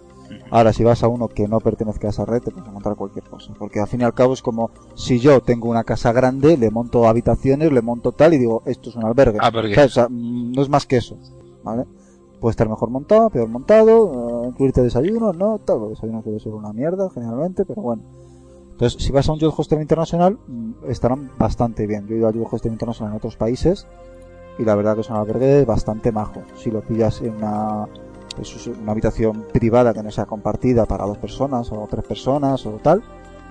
Ahora, 0.51 0.73
si 0.73 0.83
vas 0.83 1.05
a 1.05 1.09
uno 1.09 1.29
que 1.29 1.47
no 1.47 1.61
pertenezca 1.61 2.09
a 2.09 2.11
esa 2.11 2.25
red, 2.25 2.43
te 2.43 2.51
puedes 2.51 2.69
encontrar 2.69 2.97
cualquier 2.97 3.25
cosa. 3.25 3.53
Porque 3.57 3.79
al 3.79 3.87
fin 3.87 4.01
y 4.01 4.05
al 4.05 4.13
cabo 4.13 4.35
es 4.35 4.43
como 4.43 4.71
si 4.97 5.21
yo 5.21 5.41
tengo 5.41 5.69
una 5.69 5.85
casa 5.85 6.13
grande, 6.13 6.57
le 6.57 6.71
monto 6.73 7.07
habitaciones, 7.07 7.71
le 7.71 7.83
monto 7.83 8.11
tal 8.11 8.35
y 8.35 8.39
digo, 8.39 8.63
esto 8.67 8.91
es 8.91 8.97
un 8.97 9.05
albergue. 9.05 9.39
Albergue. 9.41 9.85
O 9.85 9.89
sea, 9.89 10.09
no 10.11 10.61
es 10.61 10.69
más 10.69 10.85
que 10.85 10.97
eso, 10.97 11.17
¿vale? 11.63 11.85
Puede 12.41 12.51
estar 12.51 12.69
mejor 12.69 12.91
montado, 12.91 13.31
peor 13.31 13.49
montado, 13.49 14.43
eh, 14.43 14.49
incluirte 14.49 14.83
desayuno, 14.83 15.33
no, 15.33 15.59
tal, 15.65 15.85
el 15.85 15.91
desayuno 15.91 16.23
puede 16.23 16.41
ser 16.41 16.53
una 16.53 16.73
mierda 16.73 17.09
generalmente, 17.11 17.65
pero 17.65 17.83
bueno. 17.83 18.03
Entonces, 18.77 19.03
si 19.03 19.11
vas 19.11 19.27
a 19.27 19.33
un 19.33 19.39
Youth 19.39 19.55
Hostel 19.57 19.81
Internacional, 19.81 20.37
mm, 20.47 20.91
estarán 20.91 21.31
bastante 21.39 21.87
bien. 21.87 22.07
Yo 22.07 22.15
he 22.15 22.19
ido 22.19 22.29
a 22.29 22.31
Youth 22.31 22.49
Hostel 22.51 22.73
Internacional 22.73 23.13
en 23.13 23.17
otros 23.17 23.35
países 23.35 23.87
y 24.59 24.65
la 24.65 24.75
verdad 24.75 24.97
que 24.97 25.01
es 25.01 25.09
un 25.09 25.17
albergue 25.17 25.65
bastante 25.65 26.13
majo. 26.13 26.43
Si 26.57 26.71
lo 26.71 26.83
pillas 26.83 27.23
en 27.23 27.37
una, 27.37 27.89
pues, 28.37 28.55
es 28.55 28.67
una 28.67 28.93
habitación 28.93 29.47
privada 29.51 29.95
que 29.95 30.03
no 30.03 30.11
sea 30.11 30.27
compartida 30.27 30.85
para 30.85 31.07
dos 31.07 31.17
personas 31.17 31.73
o 31.73 31.89
tres 31.91 32.05
personas 32.05 32.67
o 32.67 32.73
tal, 32.73 33.03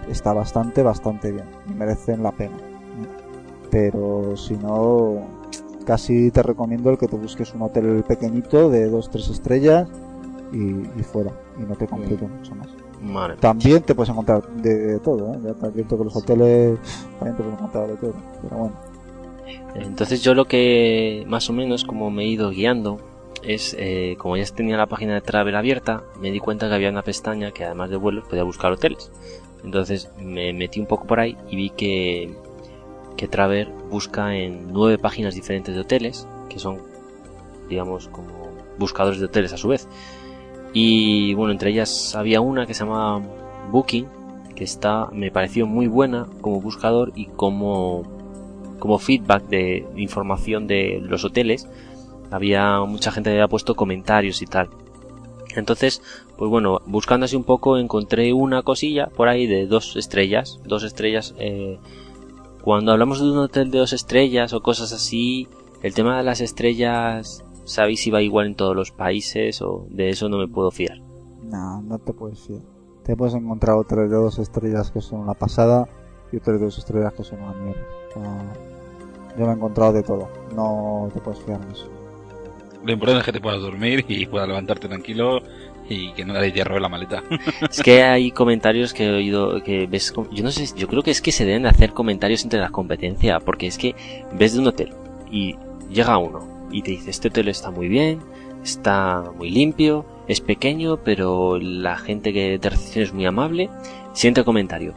está 0.07 0.31
bastante, 0.31 0.83
bastante 0.83 1.31
bien 1.31 1.45
y 1.71 1.73
merecen 1.73 2.21
la 2.21 2.31
pena. 2.31 2.57
Pero 3.71 4.37
si 4.37 4.55
no, 4.57 5.23
casi 5.87 6.29
te 6.29 6.43
recomiendo 6.43 6.91
el 6.91 6.99
que 6.99 7.07
te 7.07 7.15
busques 7.15 7.51
un 7.55 7.63
hotel 7.63 8.03
pequeñito 8.07 8.69
de 8.69 8.91
dos, 8.91 9.09
tres 9.09 9.27
estrellas 9.29 9.89
y, 10.53 10.59
y 10.59 11.03
fuera 11.03 11.31
y 11.59 11.63
no 11.63 11.75
te 11.75 11.87
compliques 11.87 12.29
mucho 12.29 12.53
más. 12.53 12.74
Vale. 13.07 13.35
También 13.35 13.83
te 13.83 13.93
puedes 13.93 14.09
encontrar 14.09 14.47
de, 14.47 14.77
de 14.77 14.99
todo, 14.99 15.33
¿eh? 15.33 15.39
Ya 15.43 15.53
te 15.53 15.67
advierto 15.67 15.97
que 15.97 16.03
los 16.05 16.15
hoteles 16.15 16.79
también 17.19 17.37
te 17.37 17.43
puedes 17.43 17.59
encontrar 17.59 17.87
de 17.87 17.95
todo, 17.97 18.13
pero 18.41 18.57
bueno. 18.57 18.75
Entonces 19.75 20.23
yo 20.23 20.33
lo 20.33 20.45
que 20.45 21.23
más 21.27 21.49
o 21.49 21.53
menos 21.53 21.83
como 21.83 22.09
me 22.09 22.23
he 22.23 22.27
ido 22.27 22.49
guiando 22.49 22.97
es, 23.43 23.75
eh, 23.77 24.15
como 24.17 24.37
ya 24.37 24.45
tenía 24.45 24.75
la 24.75 24.87
página 24.87 25.13
de 25.13 25.21
Travel 25.21 25.55
abierta, 25.55 26.03
me 26.19 26.31
di 26.31 26.39
cuenta 26.39 26.67
que 26.67 26.75
había 26.75 26.89
una 26.89 27.03
pestaña 27.03 27.51
que 27.51 27.63
además 27.63 27.91
de 27.91 27.97
vuelos 27.97 28.25
podía 28.27 28.43
buscar 28.43 28.71
hoteles. 28.71 29.11
Entonces 29.63 30.09
me 30.19 30.51
metí 30.53 30.79
un 30.79 30.87
poco 30.87 31.05
por 31.05 31.19
ahí 31.19 31.37
y 31.49 31.55
vi 31.55 31.69
que, 31.69 32.33
que 33.17 33.27
Travel 33.27 33.69
busca 33.89 34.35
en 34.35 34.73
nueve 34.73 34.97
páginas 34.97 35.35
diferentes 35.35 35.75
de 35.75 35.81
hoteles, 35.81 36.27
que 36.49 36.57
son, 36.57 36.79
digamos, 37.69 38.07
como 38.07 38.49
buscadores 38.79 39.19
de 39.19 39.25
hoteles 39.27 39.53
a 39.53 39.57
su 39.57 39.67
vez. 39.67 39.87
Y 40.77 41.33
bueno, 41.35 41.53
entre 41.53 41.69
ellas 41.69 42.15
había 42.15 42.41
una 42.41 42.65
que 42.65 42.73
se 42.73 42.83
llama 42.83 43.23
Booking, 43.71 44.07
que 44.55 44.65
está, 44.65 45.07
me 45.13 45.31
pareció 45.31 45.65
muy 45.65 45.87
buena 45.87 46.27
como 46.41 46.59
buscador 46.59 47.13
y 47.15 47.27
como, 47.27 48.03
como 48.77 48.99
feedback 48.99 49.47
de 49.47 49.87
información 49.95 50.67
de 50.67 50.99
los 51.01 51.23
hoteles. 51.23 51.69
Había 52.29 52.81
mucha 52.81 53.13
gente 53.13 53.29
había 53.29 53.47
puesto 53.47 53.75
comentarios 53.75 54.41
y 54.41 54.47
tal. 54.47 54.67
Entonces, 55.55 56.01
pues 56.35 56.51
bueno, 56.51 56.81
buscando 56.85 57.23
así 57.23 57.37
un 57.37 57.45
poco 57.45 57.77
encontré 57.77 58.33
una 58.33 58.61
cosilla 58.61 59.07
por 59.07 59.29
ahí 59.29 59.47
de 59.47 59.67
dos 59.67 59.95
estrellas. 59.95 60.59
Dos 60.65 60.83
estrellas. 60.83 61.33
Eh, 61.39 61.79
cuando 62.61 62.91
hablamos 62.91 63.21
de 63.21 63.31
un 63.31 63.37
hotel 63.37 63.71
de 63.71 63.77
dos 63.77 63.93
estrellas 63.93 64.51
o 64.51 64.59
cosas 64.59 64.91
así, 64.91 65.47
el 65.83 65.93
tema 65.93 66.17
de 66.17 66.23
las 66.23 66.41
estrellas, 66.41 67.44
¿sabéis 67.65 68.01
si 68.01 68.09
va 68.11 68.21
igual 68.21 68.47
en 68.47 68.55
todos 68.55 68.75
los 68.75 68.91
países 68.91 69.61
o 69.61 69.85
de 69.89 70.09
eso 70.09 70.29
no 70.29 70.37
me 70.37 70.47
puedo 70.47 70.71
fiar? 70.71 70.99
No, 71.43 71.81
no 71.81 71.99
te 71.99 72.13
puedes 72.13 72.39
fiar. 72.39 72.61
Te 73.03 73.15
puedes 73.15 73.35
encontrar 73.35 73.75
hoteles 73.75 74.09
de 74.09 74.15
dos 74.15 74.39
estrellas 74.39 74.89
que 74.91 75.01
son 75.01 75.19
una 75.19 75.33
pasada 75.33 75.87
y 76.31 76.37
hoteles 76.37 76.59
de 76.61 76.65
dos 76.65 76.77
estrellas 76.79 77.13
que 77.13 77.23
son 77.23 77.41
una 77.41 77.53
mierda. 77.53 77.81
Yo 79.37 79.45
me 79.45 79.51
he 79.51 79.55
encontrado 79.55 79.93
de 79.93 80.03
todo. 80.03 80.27
No 80.55 81.09
te 81.13 81.19
puedes 81.19 81.41
fiar 81.43 81.61
en 81.61 81.71
eso. 81.71 81.87
Lo 82.83 82.91
importante 82.93 83.19
es 83.19 83.25
que 83.25 83.31
te 83.33 83.41
puedas 83.41 83.61
dormir 83.61 84.05
y 84.07 84.25
puedas 84.27 84.47
levantarte 84.47 84.87
tranquilo 84.87 85.41
y 85.89 86.11
que 86.13 86.23
no 86.25 86.33
nadie 86.33 86.51
te 86.51 86.63
robe 86.63 86.79
la 86.79 86.89
maleta. 86.89 87.23
Es 87.69 87.81
que 87.83 88.03
hay 88.03 88.31
comentarios 88.31 88.93
que 88.93 89.05
he 89.05 89.11
oído 89.13 89.61
que 89.63 89.87
ves, 89.87 90.11
com- 90.11 90.29
yo 90.31 90.43
no 90.43 90.51
sé, 90.51 90.65
yo 90.77 90.87
creo 90.87 91.01
que 91.03 91.11
es 91.11 91.21
que 91.21 91.31
se 91.31 91.45
deben 91.45 91.63
de 91.63 91.69
hacer 91.69 91.93
comentarios 91.93 92.43
entre 92.43 92.59
la 92.59 92.69
competencia, 92.69 93.39
porque 93.39 93.67
es 93.67 93.77
que 93.77 93.95
ves 94.37 94.53
de 94.53 94.59
un 94.59 94.67
hotel 94.67 94.93
y 95.31 95.55
llega 95.91 96.17
uno 96.17 96.47
y 96.71 96.81
te 96.81 96.91
dice, 96.91 97.11
este 97.11 97.29
hotel 97.29 97.47
está 97.47 97.71
muy 97.71 97.87
bien, 97.87 98.19
está 98.63 99.23
muy 99.37 99.49
limpio, 99.49 100.05
es 100.27 100.41
pequeño, 100.41 100.97
pero 101.03 101.59
la 101.59 101.97
gente 101.97 102.33
que 102.33 102.57
de 102.57 102.69
recepción 102.69 103.03
es 103.03 103.13
muy 103.13 103.25
amable. 103.25 103.69
Siguiente 104.13 104.43
comentario. 104.43 104.93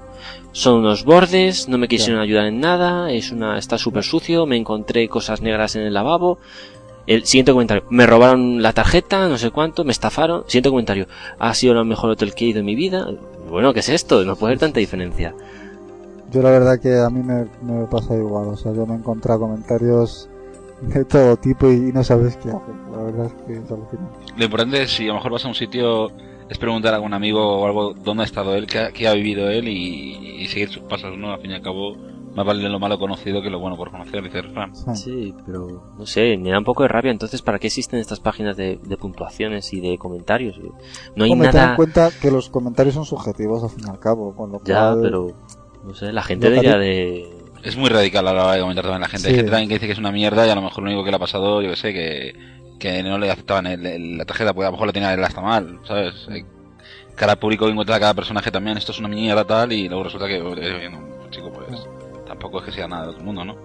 Son 0.53 0.79
unos 0.79 1.05
bordes, 1.05 1.69
no 1.69 1.77
me 1.77 1.89
quisieron 1.89 2.21
ayudar 2.21 2.47
en 2.47 2.61
nada, 2.61 3.13
es 3.13 3.31
una, 3.31 3.59
está 3.59 3.77
súper 3.79 4.05
sucio, 4.05 4.47
me 4.47 4.57
encontré 4.57 5.09
cosas 5.09 5.43
negras 5.43 5.77
en 5.77 5.83
el 5.83 5.95
lavabo. 5.95 6.39
El 7.07 7.25
siguiente 7.25 7.53
comentario, 7.53 7.85
me 7.91 8.07
robaron 8.07 8.63
la 8.63 8.73
tarjeta, 8.73 9.29
no 9.29 9.39
sé 9.39 9.51
cuánto, 9.51 9.85
me 9.85 9.93
estafaron. 9.93 10.45
Siguiente 10.47 10.71
comentario, 10.71 11.07
ha 11.39 11.55
sido 11.55 11.79
el 11.79 11.85
mejor 11.87 12.11
hotel 12.11 12.35
que 12.35 12.45
he 12.45 12.49
ido 12.49 12.61
en 12.61 12.67
mi 12.67 12.75
vida. 12.75 13.07
Bueno, 13.49 13.73
¿qué 13.73 13.81
es 13.81 13.89
esto? 13.89 14.25
No 14.25 14.37
puede 14.37 14.53
haber 14.53 14.61
tanta 14.61 14.81
diferencia. 14.81 15.35
Yo 16.31 16.43
la 16.43 16.51
verdad 16.51 16.79
que 16.79 16.99
a 16.99 17.09
mí 17.09 17.23
me, 17.23 17.47
me 17.63 17.87
pasa 17.87 18.15
igual. 18.15 18.49
O 18.49 18.57
sea, 18.57 18.73
yo 18.75 18.85
me 18.87 18.95
he 18.95 18.99
encontrado 18.99 19.41
comentarios 19.41 20.29
de 20.83 21.05
todo 21.05 21.37
tipo 21.37 21.71
y, 21.71 21.75
y 21.89 21.93
no 21.93 22.03
sabes 22.05 22.37
qué 22.37 22.51
hacer. 22.51 22.75
La 22.93 23.03
verdad 23.03 23.27
es 23.27 23.33
que 23.47 23.53
es 23.55 23.71
alucinante. 23.71 24.19
Lo 24.37 24.45
importante 24.45 24.83
es 24.83 24.91
si 24.93 25.05
a 25.05 25.09
lo 25.09 25.15
mejor 25.15 25.33
vas 25.33 25.45
a 25.45 25.49
un 25.49 25.55
sitio 25.55 26.09
es 26.49 26.57
preguntar 26.59 26.93
a 26.95 26.97
algún 26.97 27.13
amigo 27.15 27.61
o 27.61 27.67
algo 27.67 27.93
dónde 27.95 28.23
ha 28.23 28.27
estado 28.27 28.55
él, 28.55 28.67
qué 28.67 28.79
ha, 28.79 28.93
qué 28.93 29.07
ha 29.09 29.13
vivido 29.15 29.49
él 29.51 29.69
y, 29.69 30.43
y 30.43 30.47
seguir 30.49 30.71
sus 30.71 30.83
pasos, 30.85 31.17
¿no? 31.19 31.33
Al 31.33 31.41
fin 31.41 31.51
y 31.51 31.55
al 31.55 31.61
cabo, 31.63 31.95
más 32.35 32.47
vale 32.47 32.67
lo 32.69 32.79
malo 32.79 32.99
conocido 32.99 33.43
que 33.43 33.51
lo 33.51 33.59
bueno 33.61 33.77
por 33.77 33.91
conocer, 33.91 34.23
dice 34.23 34.41
refrán. 34.41 34.75
Sí. 34.75 34.95
Sí, 34.95 35.35
pero 35.45 35.93
no 35.99 36.07
sé, 36.07 36.39
me 36.39 36.51
da 36.51 36.59
un 36.59 36.65
poco 36.65 36.85
de 36.85 36.89
rabia. 36.89 37.11
Entonces, 37.11 37.43
¿para 37.43 37.59
qué 37.59 37.67
existen 37.67 37.99
estas 37.99 38.21
páginas 38.21 38.57
de, 38.57 38.79
de 38.83 38.97
puntuaciones 38.97 39.73
y 39.75 39.81
de 39.81 39.99
comentarios? 39.99 40.59
No 41.17 41.25
hay 41.25 41.33
Hombre, 41.33 41.49
ten 41.49 41.57
nada. 41.61 41.71
en 41.73 41.77
cuenta 41.77 42.11
que 42.23 42.31
los 42.31 42.49
comentarios 42.49 42.95
son 42.95 43.05
subjetivos 43.05 43.63
al 43.65 43.71
fin 43.71 43.85
y 43.87 43.91
al 43.91 43.99
cabo. 43.99 44.35
Con 44.35 44.53
lo 44.53 44.63
Ya, 44.65 44.93
cual, 44.93 45.01
pero 45.03 45.27
no 45.85 45.95
sé, 45.95 46.13
la 46.13 46.23
gente 46.23 46.49
debería 46.49 46.79
de. 46.79 47.38
Es 47.63 47.77
muy 47.77 47.89
radical 47.89 48.27
a 48.29 48.33
la 48.33 48.45
hora 48.45 48.55
de 48.55 48.61
comentar 48.61 48.85
también 48.85 49.01
la 49.03 49.09
gente. 49.09 49.29
Hay 49.29 49.35
Sí. 49.35 49.37
gente 49.39 49.51
también 49.51 49.69
que 49.69 49.75
dice 49.75 49.87
que 49.87 49.93
es 49.93 49.99
una 49.99 50.13
mierda 50.13 50.47
y 50.47 50.51
a 50.51 50.55
lo 50.55 50.63
mejor 50.63 50.83
lo 50.85 50.91
único 50.91 51.05
que 51.05 51.11
le 51.11 51.17
ha 51.17 51.21
pasado, 51.21 51.61
yo 51.63 51.71
que 51.71 51.77
sé, 51.77 51.93
que, 51.93 52.35
que 52.79 53.03
no 53.03 53.19
le 53.19 53.31
aceptaban 53.31 53.67
el- 53.67 53.85
el- 53.87 54.19
la 54.19 54.25
tarjeta, 54.25 54.53
porque 54.55 54.67
a 54.67 54.69
lo 54.69 54.73
mejor 54.73 54.87
la 54.87 54.93
tenía 54.93 55.13
él 55.13 55.25
hasta 55.25 55.41
mal, 55.41 55.81
¿sabes? 55.85 56.15
Hay 56.29 56.45
al 57.33 57.37
público 57.39 57.67
encuentra 57.69 57.97
a 57.97 58.01
cada 58.01 58.15
personaje 58.15 58.51
también, 58.53 58.79
esto 58.79 58.93
es 58.93 59.01
una 59.01 59.09
mierda 59.09 59.45
tal, 59.45 59.73
y 59.73 59.89
luego 59.89 60.05
resulta 60.05 60.29
que, 60.29 60.37
eh, 60.37 60.89
no, 60.89 61.29
chico, 61.31 61.53
pues 61.53 61.67
tampoco 62.27 62.61
es 62.61 62.67
que 62.67 62.73
sea 62.73 62.87
nada 62.87 63.05
de 63.05 63.09
otro 63.11 63.25
mundo, 63.25 63.45
¿no? 63.45 63.57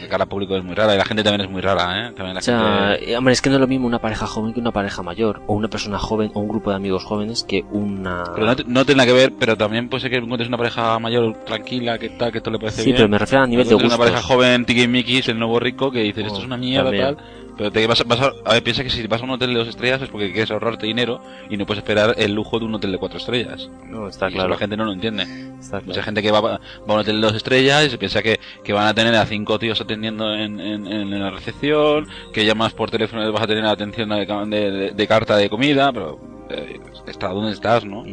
La 0.00 0.08
cara 0.08 0.24
al 0.24 0.28
público 0.28 0.56
es 0.56 0.64
muy 0.64 0.74
rara 0.74 0.94
y 0.94 0.98
la 0.98 1.04
gente 1.04 1.22
también 1.22 1.42
es 1.42 1.50
muy 1.50 1.60
rara, 1.60 2.08
¿eh? 2.08 2.12
También 2.12 2.34
la 2.34 2.38
O 2.40 2.42
sea, 2.42 2.94
gente... 2.96 3.12
eh, 3.12 3.16
hombre, 3.16 3.32
es 3.32 3.40
que 3.42 3.50
no 3.50 3.56
es 3.56 3.60
lo 3.60 3.66
mismo 3.66 3.86
una 3.86 3.98
pareja 4.00 4.26
joven 4.26 4.52
que 4.52 4.60
una 4.60 4.70
pareja 4.72 5.02
mayor, 5.02 5.42
o 5.46 5.54
una 5.54 5.68
persona 5.68 5.98
joven, 5.98 6.30
o 6.34 6.40
un 6.40 6.48
grupo 6.48 6.70
de 6.70 6.76
amigos 6.76 7.04
jóvenes 7.04 7.44
que 7.44 7.64
una. 7.70 8.24
Pero 8.34 8.46
no, 8.46 8.54
no 8.66 8.84
tiene 8.84 8.98
nada 8.98 9.06
que 9.06 9.12
ver, 9.12 9.32
pero 9.38 9.56
también 9.56 9.88
puede 9.88 10.02
ser 10.02 10.10
que 10.10 10.16
encuentres 10.18 10.48
una 10.48 10.58
pareja 10.58 10.98
mayor 10.98 11.34
tranquila, 11.44 11.98
que 11.98 12.10
tal, 12.10 12.32
que 12.32 12.38
esto 12.38 12.50
le 12.50 12.58
parece 12.58 12.78
Sí, 12.82 12.86
bien. 12.86 12.96
pero 12.96 13.08
me 13.08 13.18
refiero 13.18 13.44
a 13.44 13.46
nivel 13.46 13.66
de 13.68 13.74
gustos. 13.74 13.92
una 13.92 13.98
pareja 13.98 14.22
joven, 14.22 14.64
tiki 14.64 14.88
Mickey, 14.88 15.22
el 15.26 15.38
nuevo 15.38 15.58
rico, 15.60 15.90
que 15.90 16.00
dices, 16.00 16.24
esto 16.26 16.36
Oh, 16.38 16.40
es 16.40 16.46
una 16.46 16.56
mierda, 16.56 16.84
también. 16.84 17.16
tal. 17.16 17.24
Pero 17.54 17.70
te 17.70 17.86
vas, 17.86 18.02
vas 18.06 18.18
a, 18.20 18.32
a 18.46 18.54
ver, 18.54 18.62
piensa 18.62 18.82
que 18.82 18.88
si 18.88 19.06
vas 19.06 19.20
a 19.20 19.24
un 19.24 19.30
hotel 19.30 19.52
de 19.52 19.58
dos 19.58 19.68
estrellas 19.68 20.00
es 20.00 20.08
porque 20.08 20.32
quieres 20.32 20.50
ahorrarte 20.50 20.86
dinero 20.86 21.20
y 21.50 21.58
no 21.58 21.66
puedes 21.66 21.82
esperar 21.82 22.14
el 22.16 22.32
lujo 22.32 22.58
de 22.58 22.64
un 22.64 22.74
hotel 22.74 22.90
de 22.92 22.98
cuatro 22.98 23.18
estrellas. 23.18 23.68
No, 23.90 24.08
está 24.08 24.24
Y 24.26 24.28
eso 24.30 24.36
claro. 24.36 24.48
la 24.48 24.56
gente 24.56 24.74
no 24.78 24.86
lo 24.86 24.92
entiende. 24.94 25.24
Está 25.60 25.72
claro. 25.72 25.84
Mucha 25.86 26.02
gente 26.02 26.22
que 26.22 26.30
va, 26.30 26.40
va 26.40 26.54
a 26.54 26.60
un 26.92 26.98
hotel 27.00 27.20
de 27.20 27.26
dos 27.26 27.36
estrellas 27.36 27.84
y 27.86 27.90
se 27.90 27.98
piensa 27.98 28.22
que, 28.22 28.40
que 28.64 28.72
van 28.72 28.86
a 28.86 28.94
tener 28.94 29.14
a 29.22 29.26
cinco 29.26 29.58
tíos 29.58 29.80
atendiendo 29.80 30.34
en, 30.34 30.60
en, 30.60 30.86
en 30.86 31.20
la 31.20 31.30
recepción, 31.30 32.06
que 32.32 32.44
llamas 32.44 32.72
por 32.74 32.90
teléfono 32.90 33.26
y 33.26 33.32
vas 33.32 33.42
a 33.42 33.46
tener 33.46 33.64
atención 33.64 34.08
de, 34.10 34.70
de- 34.70 34.90
de 34.92 35.06
carta 35.06 35.36
de 35.36 35.48
comida, 35.48 35.92
pero 35.92 36.18
eh, 36.50 36.78
está 37.06 37.28
donde 37.28 37.52
estás, 37.52 37.84
¿no? 37.84 38.04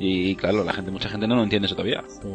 Y 0.00 0.36
claro, 0.36 0.62
la 0.64 0.72
gente, 0.72 0.90
mucha 0.90 1.08
gente 1.08 1.26
no 1.26 1.34
lo 1.34 1.42
entiende 1.42 1.66
eso 1.66 1.74
todavía. 1.74 2.04
Sí. 2.08 2.28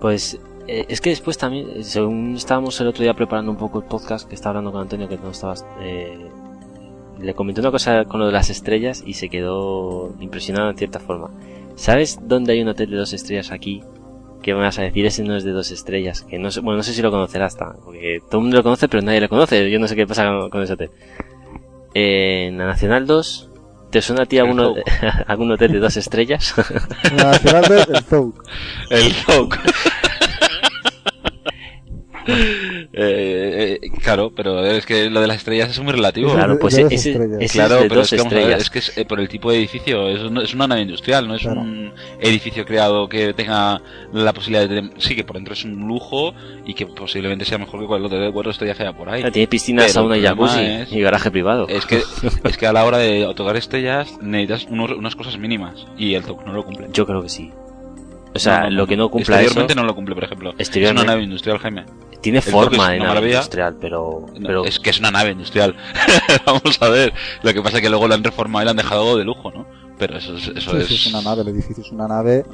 Pues 0.00 0.38
eh, 0.68 0.86
es 0.88 1.00
que 1.00 1.10
después 1.10 1.36
también, 1.36 1.82
según 1.82 2.34
estábamos 2.36 2.80
el 2.80 2.86
otro 2.86 3.02
día 3.02 3.14
preparando 3.14 3.50
un 3.50 3.56
poco 3.56 3.80
el 3.80 3.86
podcast, 3.86 4.28
que 4.28 4.36
estaba 4.36 4.50
hablando 4.50 4.70
con 4.70 4.82
Antonio, 4.82 5.08
que 5.08 5.16
no 5.18 5.30
estabas, 5.30 5.66
eh, 5.80 6.16
le 7.20 7.34
comenté 7.34 7.60
una 7.60 7.72
cosa 7.72 8.04
con 8.04 8.20
lo 8.20 8.26
de 8.26 8.32
las 8.32 8.48
estrellas 8.50 9.02
y 9.04 9.14
se 9.14 9.28
quedó 9.28 10.14
impresionado 10.20 10.70
en 10.70 10.76
cierta 10.76 11.00
forma. 11.00 11.30
¿Sabes 11.74 12.20
dónde 12.22 12.52
hay 12.52 12.62
un 12.62 12.68
hotel 12.68 12.90
de 12.90 12.96
dos 12.96 13.12
estrellas 13.12 13.50
aquí? 13.50 13.82
¿Qué 14.42 14.54
me 14.54 14.60
vas 14.60 14.78
a 14.78 14.82
decir? 14.82 15.04
Ese 15.06 15.22
no 15.24 15.36
es 15.36 15.44
de 15.44 15.50
dos 15.52 15.70
estrellas. 15.70 16.22
Que 16.22 16.38
no 16.38 16.50
sé, 16.50 16.60
bueno, 16.60 16.78
no 16.78 16.82
sé 16.82 16.92
si 16.94 17.02
lo 17.02 17.10
conocerás, 17.10 17.56
ta- 17.56 17.74
porque 17.84 18.20
todo 18.28 18.38
el 18.38 18.42
mundo 18.44 18.56
lo 18.58 18.62
conoce, 18.62 18.88
pero 18.88 19.02
nadie 19.02 19.20
lo 19.20 19.28
conoce. 19.28 19.70
Yo 19.70 19.78
no 19.78 19.88
sé 19.88 19.96
qué 19.96 20.06
pasa 20.06 20.26
con, 20.26 20.48
con 20.50 20.62
ese 20.62 20.72
hotel. 20.74 20.90
en 21.94 22.56
la 22.58 22.66
Nacional 22.66 23.06
2, 23.06 23.50
¿te 23.90 24.00
suena 24.02 24.22
a 24.22 24.26
ti 24.26 24.38
algún, 24.38 24.60
El 24.60 24.84
algún 25.26 25.50
hotel 25.52 25.72
de 25.72 25.78
dos 25.80 25.96
estrellas? 25.96 26.54
La 27.16 27.24
nacional 27.32 27.64
de 27.64 27.82
el 27.94 28.02
Zouk. 28.04 28.44
El 28.90 29.12
Zouk. 29.12 29.56
Eh, 32.30 33.78
eh, 33.82 33.90
claro, 34.02 34.32
pero 34.34 34.64
es 34.64 34.84
que 34.86 35.10
lo 35.10 35.20
de 35.20 35.26
las 35.26 35.38
estrellas 35.38 35.70
es 35.70 35.80
muy 35.80 35.92
relativo. 35.92 36.32
Claro, 36.34 36.58
pues 36.58 36.74
Claro, 36.74 36.88
es 36.90 37.04
de 37.04 37.12
pero 37.88 37.94
dos 38.00 38.12
es 38.12 38.22
que, 38.22 38.28
estrellas. 38.28 38.62
es 38.62 38.70
que 38.70 38.78
es 38.78 38.98
eh, 38.98 39.04
por 39.04 39.20
el 39.20 39.28
tipo 39.28 39.50
de 39.50 39.58
edificio, 39.58 40.08
es, 40.08 40.20
un- 40.22 40.38
es 40.38 40.54
una 40.54 40.66
nave 40.66 40.82
industrial, 40.82 41.26
no 41.28 41.34
es 41.34 41.42
Claro. 41.42 41.60
un 41.60 41.92
edificio 42.20 42.64
creado 42.64 43.08
que 43.08 43.32
tenga 43.34 43.80
la 44.12 44.32
posibilidad 44.32 44.68
de 44.68 44.74
tener, 44.80 44.90
sí 45.00 45.14
que 45.14 45.24
por 45.24 45.36
dentro 45.36 45.54
es 45.54 45.64
un 45.64 45.86
lujo 45.86 46.34
y 46.66 46.74
que 46.74 46.86
posiblemente 46.86 47.44
sea 47.44 47.58
mejor 47.58 47.80
que 47.80 47.86
cualquier 47.86 48.06
otro 48.06 48.20
de 48.20 48.32
cuatro 48.32 48.50
estrellas 48.52 48.76
que 48.76 48.82
haya 48.84 48.92
por 48.96 49.08
ahí. 49.08 49.20
Claro, 49.20 49.32
tiene 49.32 49.48
piscina, 49.48 49.82
Pero 49.82 49.92
sauna 49.92 50.16
y 50.16 50.22
jacuzzi 50.22 50.60
es- 50.60 50.92
y 50.92 51.00
garaje 51.00 51.30
privado. 51.30 51.66
Es 51.68 51.86
que, 51.86 52.02
es 52.44 52.56
que 52.56 52.66
a 52.66 52.72
la 52.72 52.84
hora 52.84 52.98
de 52.98 53.26
otorgar 53.26 53.56
estrellas 53.56 54.18
necesitas 54.22 54.66
unos- 54.70 54.92
unas 54.96 55.14
cosas 55.16 55.38
mínimas 55.38 55.86
y 55.96 56.14
el 56.14 56.24
TOC 56.24 56.44
no 56.46 56.52
lo 56.52 56.64
cumple. 56.64 56.88
Yo 56.92 57.06
creo 57.06 57.22
que 57.22 57.28
sí. 57.28 57.50
O 58.34 58.38
sea, 58.38 58.70
lo 58.70 58.86
que 58.86 58.96
no 58.96 59.08
cumpla 59.08 59.36
eso 59.36 59.44
Exteriormente 59.46 59.74
no 59.74 59.84
lo 59.84 59.94
cumple, 59.94 60.14
por 60.14 60.22
ejemplo. 60.24 60.54
Es 60.58 60.70
una 60.76 61.02
nave 61.02 61.22
industrial, 61.22 61.58
Jaime. 61.58 61.84
Tiene 62.20 62.40
forma 62.42 62.90
de 62.90 62.98
nave 62.98 63.08
maravilla. 63.08 63.34
industrial, 63.36 63.76
pero, 63.80 64.26
No, 64.38 64.46
pero 64.46 64.64
Es 64.64 64.78
que 64.78 64.90
es 64.90 64.98
una 64.98 65.10
nave 65.10 65.30
industrial. 65.32 65.74
Vamos 66.46 66.78
a 66.82 66.88
ver. 66.88 67.12
Lo 67.42 67.52
que 67.52 67.62
pasa 67.62 67.76
es 67.78 67.82
que 67.82 67.88
luego 67.90 68.08
lo 68.08 68.14
han 68.14 68.24
reformado 68.24 68.62
y 68.62 68.64
lo 68.64 68.70
han 68.72 68.76
dejado 68.76 69.16
de 69.16 69.24
lujo, 69.24 69.50
¿no? 69.50 69.66
Pero 69.98 70.16
eso, 70.18 70.36
es- 70.36 70.48
eso 70.48 70.70
Sí, 70.72 70.76
es... 70.78 70.86
sí, 70.86 70.94
es 70.94 71.06
una 71.06 71.22
nave, 71.22 71.42
el 71.42 71.48
edificio 71.48 71.82
es 71.84 71.90
una 71.92 72.06
nave. 72.08 72.44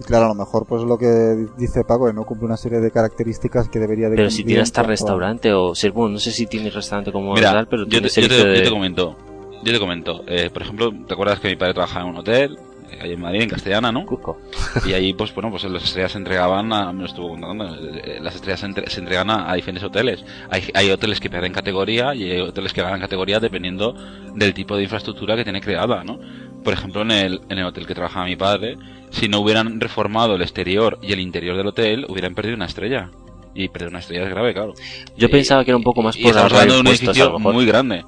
Y 0.00 0.04
claro, 0.04 0.26
a 0.26 0.28
lo 0.28 0.34
mejor 0.34 0.66
pues 0.66 0.82
lo 0.82 0.98
que 0.98 1.46
dice 1.56 1.82
Paco, 1.84 2.06
que 2.06 2.12
no 2.12 2.24
cumple 2.24 2.46
una 2.46 2.56
serie 2.56 2.78
de 2.80 2.90
características 2.90 3.68
que 3.68 3.78
debería 3.78 4.08
de 4.10 4.16
pero 4.16 4.30
si 4.30 4.44
tiene 4.44 4.56
en 4.60 4.62
hasta 4.64 4.82
restaurante 4.82 5.52
o 5.52 5.74
ser 5.74 5.92
bueno, 5.92 6.14
no 6.14 6.18
sé 6.18 6.30
si 6.30 6.46
tiene 6.46 6.68
restaurante 6.70 7.10
como 7.10 7.32
Mira, 7.34 7.52
tal, 7.52 7.68
pero 7.68 7.84
yo 7.84 7.88
tiene 7.88 8.08
te, 8.08 8.20
yo, 8.22 8.62
te 8.62 8.70
comento. 8.70 9.16
Yo 9.64 9.72
te 9.72 9.78
comento. 9.80 10.24
Eh, 10.28 10.50
por 10.52 10.62
ejemplo, 10.62 10.92
¿te 11.06 11.14
acuerdas 11.14 11.40
que 11.40 11.48
mi 11.48 11.56
padre 11.56 11.72
trabajaba 11.74 12.04
en 12.04 12.10
un 12.10 12.16
hotel? 12.18 12.58
Eh, 12.90 13.12
en 13.12 13.20
Madrid, 13.20 13.42
en 13.42 13.48
Castellana, 13.48 13.92
¿no? 13.92 14.04
Cusco. 14.06 14.38
Y 14.86 14.92
ahí, 14.92 15.12
pues 15.12 15.34
bueno, 15.34 15.50
pues 15.50 15.64
las 15.64 15.84
estrellas 15.84 16.12
se 16.12 16.18
entregaban 16.18 16.72
a, 16.72 16.92
me 16.92 17.00
lo 17.00 17.06
estuvo 17.06 17.28
contando, 17.30 17.64
eh, 17.74 18.18
las 18.20 18.34
estrellas 18.34 18.60
se, 18.60 18.66
entre- 18.66 18.90
se 18.90 19.00
entregan 19.00 19.30
a, 19.30 19.50
a 19.50 19.54
diferentes 19.54 19.84
hoteles. 19.84 20.24
Hay, 20.50 20.64
hay 20.74 20.90
hoteles 20.90 21.20
que 21.20 21.30
pierden 21.30 21.52
categoría 21.52 22.14
y 22.14 22.30
hay 22.30 22.40
hoteles 22.40 22.72
que 22.72 22.82
ganan 22.82 23.00
categoría 23.00 23.40
dependiendo 23.40 23.94
del 24.34 24.54
tipo 24.54 24.76
de 24.76 24.82
infraestructura 24.84 25.36
que 25.36 25.44
tiene 25.44 25.60
creada, 25.60 26.04
¿no? 26.04 26.18
Por 26.64 26.72
ejemplo, 26.72 27.02
en 27.02 27.10
el, 27.12 27.40
en 27.48 27.58
el 27.58 27.64
hotel 27.66 27.86
que 27.86 27.94
trabajaba 27.94 28.26
mi 28.26 28.36
padre, 28.36 28.76
si 29.10 29.28
no 29.28 29.40
hubieran 29.40 29.80
reformado 29.80 30.34
el 30.34 30.42
exterior 30.42 30.98
y 31.02 31.12
el 31.12 31.20
interior 31.20 31.56
del 31.56 31.66
hotel, 31.68 32.04
hubieran 32.08 32.34
perdido 32.34 32.56
una 32.56 32.66
estrella. 32.66 33.10
Y 33.54 33.68
perder 33.68 33.88
una 33.88 33.98
estrella 34.00 34.24
es 34.24 34.30
grave, 34.30 34.52
claro. 34.54 34.74
Yo 35.16 35.26
Y- 35.26 35.30
pensaba 35.30 35.64
que 35.64 35.70
era 35.72 35.76
un 35.78 35.82
poco 35.82 36.00
más 36.02 36.16
por 36.16 36.26
estamos 36.26 36.52
hablando 36.52 36.74
de 36.74 36.80
un 36.80 36.86
edificio 36.88 37.38
muy 37.40 37.66
grande. 37.66 38.04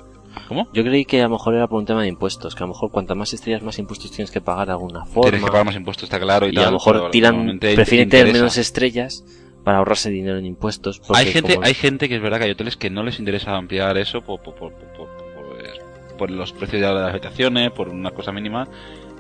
¿Cómo? 0.49 0.69
Yo 0.73 0.83
creí 0.85 1.05
que 1.05 1.21
a 1.21 1.25
lo 1.25 1.31
mejor 1.31 1.55
era 1.55 1.67
por 1.67 1.79
un 1.79 1.87
tema 1.87 2.03
de 2.03 2.09
impuestos, 2.09 2.55
que 2.55 2.63
a 2.63 2.67
lo 2.67 2.73
mejor 2.73 2.91
cuantas 2.91 3.17
más 3.17 3.33
estrellas, 3.33 3.63
más 3.63 3.79
impuestos 3.79 4.11
tienes 4.11 4.31
que 4.31 4.41
pagar 4.41 4.67
de 4.67 4.73
alguna 4.73 5.05
forma. 5.05 5.31
Tienes 5.31 5.41
que 5.45 5.51
pagar 5.51 5.67
más 5.67 5.77
impuestos, 5.77 6.05
está 6.05 6.21
claro. 6.21 6.47
Y, 6.47 6.51
y 6.51 6.55
tal, 6.55 6.65
a 6.65 6.67
lo 6.69 6.73
mejor 6.75 7.11
tiran, 7.11 7.59
prefieren 7.77 8.09
te 8.09 8.19
tener 8.19 8.33
menos 8.33 8.57
estrellas 8.57 9.25
para 9.65 9.79
ahorrarse 9.79 10.11
dinero 10.11 10.39
en 10.39 10.47
impuestos. 10.47 11.01
Hay 11.11 11.27
gente, 11.33 11.55
como- 11.55 11.67
hay 11.67 11.75
gente 11.75 12.09
que 12.09 12.17
es 12.17 12.23
verdad 12.23 12.39
que 12.39 12.45
hay 12.45 12.51
hoteles 12.53 12.77
que 12.77 12.91
no 12.91 13.03
les 13.03 13.19
interesa 13.19 13.57
ampliar 13.57 13.97
eso 13.99 14.23
por, 14.23 14.41
por, 14.41 14.55
por, 14.55 14.73
por, 14.73 14.91
por- 14.97 16.17
por 16.19 16.31
los 16.31 16.53
precios 16.53 16.83
de 16.83 16.87
las 16.95 17.11
habitaciones, 17.11 17.71
por 17.71 17.89
una 17.89 18.11
cosa 18.11 18.31
mínima, 18.31 18.69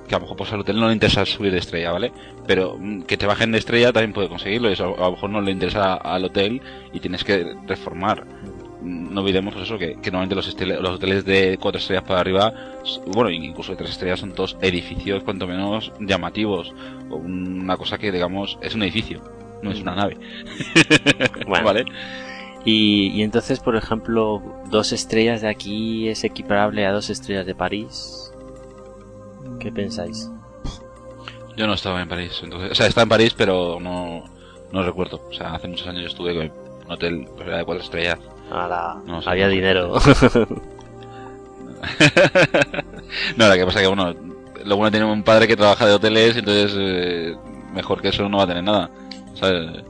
que 0.07 0.15
a 0.15 0.19
lo 0.19 0.23
mejor 0.23 0.37
pues, 0.37 0.53
al 0.53 0.61
hotel 0.61 0.79
no 0.79 0.87
le 0.89 0.93
interesa 0.93 1.25
subir 1.25 1.51
de 1.53 1.59
estrella, 1.59 1.93
¿vale? 1.93 2.13
Pero 2.47 2.77
mm, 2.79 3.03
que 3.03 3.17
te 3.17 3.25
bajen 3.27 3.53
de 3.53 3.59
estrella 3.59 3.91
también 3.93 4.13
puede 4.13 4.29
conseguirlo, 4.29 4.69
y 4.69 4.75
eso 4.75 4.95
a 4.99 5.05
lo 5.07 5.13
mejor 5.13 5.31
no 5.31 5.41
le 5.41 5.51
interesa 5.51 5.95
al 5.95 6.25
hotel 6.27 6.61
y 6.93 7.01
tienes 7.01 7.25
que 7.25 7.55
reformar. 7.67 8.27
Mm, 8.83 9.13
No 9.15 9.21
olvidemos 9.21 9.55
pues 9.55 9.67
eso, 9.67 9.79
que, 9.79 9.97
que 10.01 10.11
normalmente 10.11 10.35
los, 10.35 10.83
los 10.83 10.95
hoteles 10.97 11.25
de 11.25 11.59
cuatro 11.61 11.79
estrellas 11.79 12.05
para 12.05 12.21
arriba, 12.21 12.53
bueno, 13.07 13.31
incluso 13.31 13.73
de 13.73 13.79
tres 13.79 13.91
estrellas 13.91 14.21
son 14.21 14.33
todos 14.33 14.57
edificios 14.61 15.23
cuanto 15.23 15.47
menos 15.47 15.93
llamativos, 16.01 16.73
o 17.11 17.17
una 17.17 17.77
cosa 17.77 17.99
que 17.99 18.13
digamos 18.13 18.59
es 18.63 18.75
un 18.75 18.83
edificio, 18.83 19.23
no 19.63 19.71
es 19.71 19.81
una 19.81 19.95
nave, 19.95 20.17
Bueno, 21.47 21.65
¿vale? 21.65 21.85
Y, 22.65 23.09
y 23.15 23.23
entonces, 23.23 23.59
por 23.61 23.75
ejemplo, 23.77 24.43
dos 24.71 24.93
estrellas 24.93 25.41
de 25.41 25.49
aquí 25.49 26.09
es 26.09 26.25
equiparable 26.25 26.85
a 26.87 26.93
dos 26.93 27.09
estrellas 27.09 27.47
de 27.47 27.55
París. 27.55 28.33
¿Qué 29.59 29.73
pensáis? 29.73 30.31
Yo 31.57 31.67
no 31.67 31.75
estaba 31.75 32.01
en 32.03 32.09
París, 32.09 32.41
entonces, 32.43 32.71
o 32.71 32.75
sea, 32.75 32.87
estaba 32.87 33.03
en 33.05 33.09
París, 33.09 33.35
pero 33.37 33.79
no, 33.81 34.25
no 34.73 34.83
recuerdo. 34.83 35.23
O 35.29 35.33
sea, 35.33 35.55
hace 35.55 35.69
muchos 35.69 35.87
años 35.89 36.03
yo 36.03 36.09
estuve 36.09 36.33
en 36.33 36.53
un 36.87 36.93
hotel 36.93 37.27
pues, 37.37 37.49
era 37.49 37.59
de 37.59 37.65
cuatro 37.65 37.83
estrellas. 37.83 38.19
Ahora, 38.51 38.97
No 39.07 39.21
había 39.25 39.49
dinero. 39.49 39.95
no, 43.37 43.49
la 43.49 43.55
que 43.57 43.65
pasa 43.65 43.81
que, 43.81 43.87
bueno, 43.87 44.15
lo 44.65 44.77
bueno 44.77 44.91
tiene 44.91 45.07
un 45.07 45.23
padre 45.23 45.47
que 45.47 45.57
trabaja 45.57 45.87
de 45.87 45.95
hoteles, 45.95 46.37
entonces 46.37 46.75
eh, 46.79 47.35
mejor 47.73 48.03
que 48.03 48.09
eso 48.09 48.29
no 48.29 48.39
va 48.39 48.45
a 48.45 48.49
tener 48.49 48.65
nada. 48.65 48.91
¿Sabes? 49.35 49.83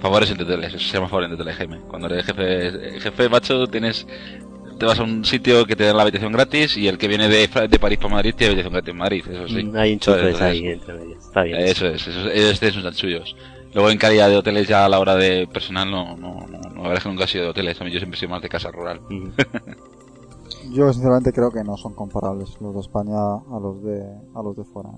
Favores 0.00 0.30
entre 0.30 0.44
hoteles, 0.44 0.74
eso 0.74 0.78
se 0.86 0.92
llama 0.92 1.08
favor 1.08 1.24
entre 1.24 1.36
hoteles, 1.36 1.56
Jaime. 1.56 1.78
Cuando 1.88 2.08
eres 2.08 2.26
jefe, 2.26 3.00
jefe 3.00 3.28
macho, 3.28 3.66
tienes 3.66 4.06
te 4.78 4.86
vas 4.86 4.98
a 4.98 5.04
un 5.04 5.24
sitio 5.24 5.64
que 5.66 5.76
te 5.76 5.84
dan 5.84 5.96
la 5.96 6.02
habitación 6.02 6.32
gratis 6.32 6.76
y 6.76 6.88
el 6.88 6.98
que 6.98 7.06
viene 7.06 7.28
de, 7.28 7.48
de 7.68 7.78
París 7.78 7.98
para 7.98 8.14
Madrid 8.14 8.34
tiene 8.36 8.54
habitación 8.54 8.72
gratis 8.72 8.90
en 8.90 8.96
Madrid, 8.96 9.24
eso 9.30 9.48
sí. 9.48 9.70
Hay 9.76 9.92
enchufes 9.92 10.20
Entonces, 10.20 10.42
ahí 10.42 10.66
entre 10.66 10.94
medias. 10.94 11.24
Está 11.24 11.42
bien. 11.44 11.60
Eso 11.60 11.86
es, 11.86 12.06
eso 12.06 12.28
es, 12.28 12.62
estos 12.62 12.82
son 12.82 12.94
suyos. 12.94 13.36
Luego 13.74 13.90
en 13.90 13.98
calidad 13.98 14.28
de 14.28 14.36
hoteles 14.36 14.68
ya 14.68 14.84
a 14.84 14.88
la 14.88 15.00
hora 15.00 15.16
de 15.16 15.46
personal 15.48 15.90
no, 15.90 16.16
no, 16.16 16.46
no, 16.46 16.58
no, 16.60 16.74
la 16.76 16.82
verdad 16.82 16.96
es 16.98 17.02
que 17.02 17.08
nunca 17.08 17.24
he 17.24 17.28
sido 17.28 17.44
de 17.44 17.50
hoteles, 17.50 17.80
a 17.80 17.84
mí 17.84 17.90
yo 17.90 17.98
siempre 17.98 18.16
he 18.16 18.20
sido 18.20 18.30
más 18.30 18.40
de 18.42 18.48
casa 18.48 18.70
rural. 18.70 19.00
Yo 20.72 20.90
sinceramente 20.92 21.32
creo 21.32 21.50
que 21.50 21.62
no 21.62 21.76
son 21.76 21.92
comparables 21.94 22.58
los 22.60 22.74
de 22.74 22.80
España 22.80 23.14
a 23.16 23.58
los 23.60 23.82
de 23.84 24.02
a 24.34 24.42
los 24.42 24.56
de 24.56 24.64
fuera. 24.64 24.88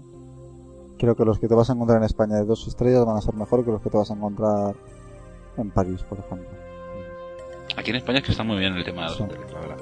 Creo 0.96 1.16
que 1.16 1.24
los 1.24 1.40
que 1.40 1.48
te 1.48 1.54
vas 1.56 1.68
a 1.68 1.72
encontrar 1.72 1.98
en 1.98 2.04
España 2.04 2.36
de 2.36 2.44
dos 2.44 2.68
estrellas 2.68 3.04
van 3.04 3.16
a 3.16 3.20
ser 3.20 3.34
mejor 3.34 3.64
que 3.64 3.72
los 3.72 3.82
que 3.82 3.90
te 3.90 3.96
vas 3.96 4.10
a 4.10 4.14
encontrar 4.14 4.74
en 5.56 5.70
París, 5.70 6.02
por 6.08 6.18
ejemplo. 6.20 6.46
Aquí 7.76 7.90
en 7.90 7.96
España 7.96 8.18
es 8.20 8.24
que 8.24 8.30
está 8.30 8.44
muy 8.44 8.58
bien 8.58 8.74
el 8.76 8.84
tema 8.84 9.02
de 9.02 9.08
los 9.08 9.16
Sí. 9.16 9.22
hoteles, 9.24 9.52
la 9.52 9.60
verdad. 9.60 9.76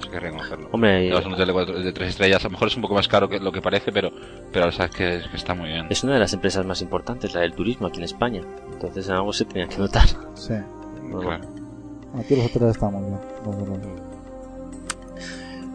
Eso 0.00 0.06
hay 0.06 0.12
que 0.12 0.20
reconocerlo. 0.20 0.68
Hombre, 0.72 1.12
a 1.12 1.18
un 1.18 1.32
hotel 1.34 1.46
de, 1.46 1.52
cuatro- 1.52 1.78
de 1.80 1.92
tres 1.92 2.08
estrellas, 2.10 2.44
a 2.44 2.48
lo 2.48 2.52
mejor 2.52 2.68
es 2.68 2.76
un 2.76 2.82
poco 2.82 2.94
más 2.94 3.06
caro 3.08 3.28
que 3.28 3.38
lo 3.38 3.52
que 3.52 3.62
parece, 3.62 3.92
pero, 3.92 4.10
pero 4.52 4.66
la 4.66 4.70
verdad 4.72 4.88
es 4.90 4.96
que, 4.96 5.16
es 5.16 5.28
que 5.28 5.36
está 5.36 5.54
muy 5.54 5.68
bien. 5.68 5.86
es 5.90 6.02
una 6.02 6.14
de 6.14 6.20
las 6.20 6.32
empresas 6.32 6.64
más 6.66 6.80
importantes, 6.82 7.34
la 7.34 7.40
del 7.40 7.52
turismo 7.52 7.86
aquí 7.86 7.98
en 7.98 8.04
España. 8.04 8.42
Entonces 8.72 9.06
en 9.08 9.14
algo 9.14 9.32
se 9.32 9.44
tenía 9.44 9.68
que 9.68 9.78
notar. 9.78 10.06
Sí. 10.34 10.54
Bueno, 11.10 11.20
Claro. 11.20 11.44
Aquí 12.18 12.34
los 12.34 12.46
hoteles 12.46 12.70
están 12.70 12.92
muy 12.92 13.02
bien. 13.04 14.10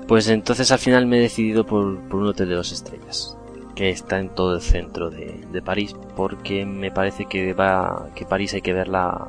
Pues 0.08 0.28
entonces 0.30 0.72
al 0.72 0.80
final 0.80 1.06
me 1.08 1.18
he 1.18 1.22
decidido 1.22 1.66
por, 1.66 2.00
por 2.02 2.20
un 2.22 2.28
hotel 2.28 2.50
de 2.50 2.56
dos 2.56 2.72
estrellas, 2.72 3.36
que 3.74 3.90
está 3.90 4.20
en 4.20 4.30
todo 4.30 4.56
el 4.56 4.62
centro 4.62 5.10
de, 5.10 5.46
de 5.52 5.62
París, 5.62 5.96
porque 6.16 6.66
me 6.66 6.92
parece 6.92 7.26
que 7.26 7.54
va 7.54 8.10
que 8.16 8.26
París 8.26 8.54
hay 8.54 8.62
que 8.62 8.74
verla 8.74 9.28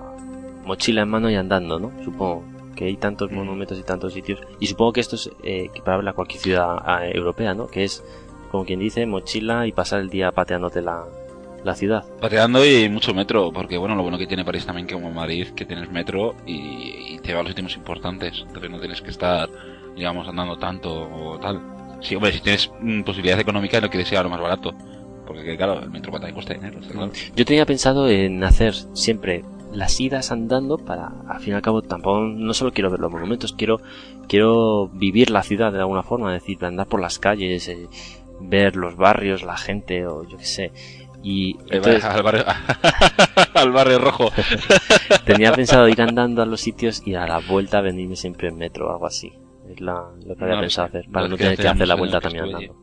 mochila 0.64 1.02
en 1.02 1.08
mano 1.08 1.30
y 1.30 1.34
andando, 1.36 1.78
¿no? 1.78 1.92
Supongo 2.04 2.42
que 2.76 2.84
hay 2.84 2.96
tantos 2.96 3.32
monumentos 3.32 3.78
y 3.78 3.82
tantos 3.82 4.12
sitios, 4.12 4.40
y 4.60 4.66
supongo 4.68 4.92
que 4.92 5.00
esto 5.00 5.16
es 5.16 5.28
eh, 5.42 5.64
equiparable 5.64 6.10
a 6.10 6.12
cualquier 6.12 6.40
ciudad 6.40 6.76
ah, 6.80 7.00
europea, 7.04 7.54
¿no? 7.54 7.66
Que 7.66 7.82
es, 7.82 8.04
como 8.52 8.64
quien 8.64 8.78
dice, 8.78 9.06
mochila 9.06 9.66
y 9.66 9.72
pasar 9.72 10.00
el 10.00 10.10
día 10.10 10.30
pateándote 10.30 10.82
la, 10.82 11.04
la 11.64 11.74
ciudad. 11.74 12.04
Pateando 12.20 12.64
y 12.64 12.88
mucho 12.88 13.12
metro, 13.12 13.52
porque 13.52 13.76
bueno, 13.76 13.96
lo 13.96 14.02
bueno 14.02 14.18
que 14.18 14.26
tiene 14.26 14.44
París 14.44 14.64
también 14.64 14.86
como 14.86 15.10
Madrid, 15.10 15.48
que 15.48 15.64
tienes 15.64 15.90
metro 15.90 16.36
y, 16.46 17.14
y 17.14 17.18
te 17.18 17.34
va 17.34 17.40
a 17.40 17.42
los 17.42 17.52
sitios 17.52 17.76
importantes, 17.76 18.44
entonces 18.46 18.70
no 18.70 18.78
tienes 18.78 19.02
que 19.02 19.10
estar, 19.10 19.48
digamos, 19.96 20.28
andando 20.28 20.56
tanto 20.58 20.92
o 20.92 21.38
tal. 21.38 21.60
Sí, 22.00 22.14
hombre, 22.14 22.32
si 22.32 22.40
tienes 22.40 22.70
mm, 22.80 23.02
posibilidades 23.02 23.42
económicas 23.42 23.82
no 23.82 23.90
quieres 23.90 24.10
ir 24.12 24.18
a 24.18 24.22
lo 24.22 24.30
más 24.30 24.40
barato, 24.40 24.74
porque 25.26 25.56
claro, 25.56 25.82
el 25.82 25.90
metro 25.90 26.12
cuesta 26.12 26.54
dinero, 26.54 26.78
está 26.78 26.92
claro. 26.92 27.12
Yo 27.34 27.44
tenía 27.44 27.66
pensado 27.66 28.08
en 28.08 28.44
hacer 28.44 28.74
siempre 28.92 29.42
las 29.76 30.00
idas 30.00 30.32
andando 30.32 30.78
para, 30.78 31.12
al 31.28 31.40
fin 31.40 31.52
y 31.52 31.56
al 31.56 31.62
cabo, 31.62 31.82
tampoco, 31.82 32.20
no 32.20 32.54
solo 32.54 32.72
quiero 32.72 32.90
ver 32.90 32.98
los 32.98 33.12
monumentos, 33.12 33.52
quiero, 33.52 33.80
quiero 34.26 34.88
vivir 34.88 35.30
la 35.30 35.42
ciudad 35.42 35.70
de 35.70 35.80
alguna 35.80 36.02
forma, 36.02 36.34
es 36.34 36.42
decir, 36.42 36.64
andar 36.64 36.86
por 36.86 37.00
las 37.00 37.18
calles, 37.18 37.68
eh, 37.68 37.86
ver 38.40 38.76
los 38.76 38.96
barrios, 38.96 39.42
la 39.42 39.56
gente, 39.58 40.06
o 40.06 40.24
yo 40.24 40.38
qué 40.38 40.44
sé. 40.44 40.72
Y 41.22 41.56
entonces 41.70 42.04
al, 42.04 42.22
barrio, 42.22 42.44
al 43.54 43.72
barrio 43.72 43.98
rojo. 43.98 44.30
tenía 45.26 45.52
pensado 45.52 45.88
ir 45.88 46.00
andando 46.00 46.40
a 46.40 46.46
los 46.46 46.60
sitios 46.60 47.02
y 47.06 47.14
a 47.14 47.26
la 47.26 47.40
vuelta 47.40 47.80
venirme 47.80 48.16
siempre 48.16 48.48
en 48.48 48.56
metro 48.56 48.88
o 48.88 48.92
algo 48.92 49.06
así. 49.06 49.32
Es 49.68 49.80
la, 49.80 50.10
lo 50.24 50.36
que 50.36 50.44
había 50.44 50.56
No, 50.56 50.60
pensado 50.62 50.86
hacer, 50.86 51.06
para 51.10 51.28
no 51.28 51.36
tener 51.36 51.58
que 51.58 51.68
hacer 51.68 51.88
la 51.88 51.96
vuelta 51.96 52.20
también 52.20 52.44
andando. 52.44 52.76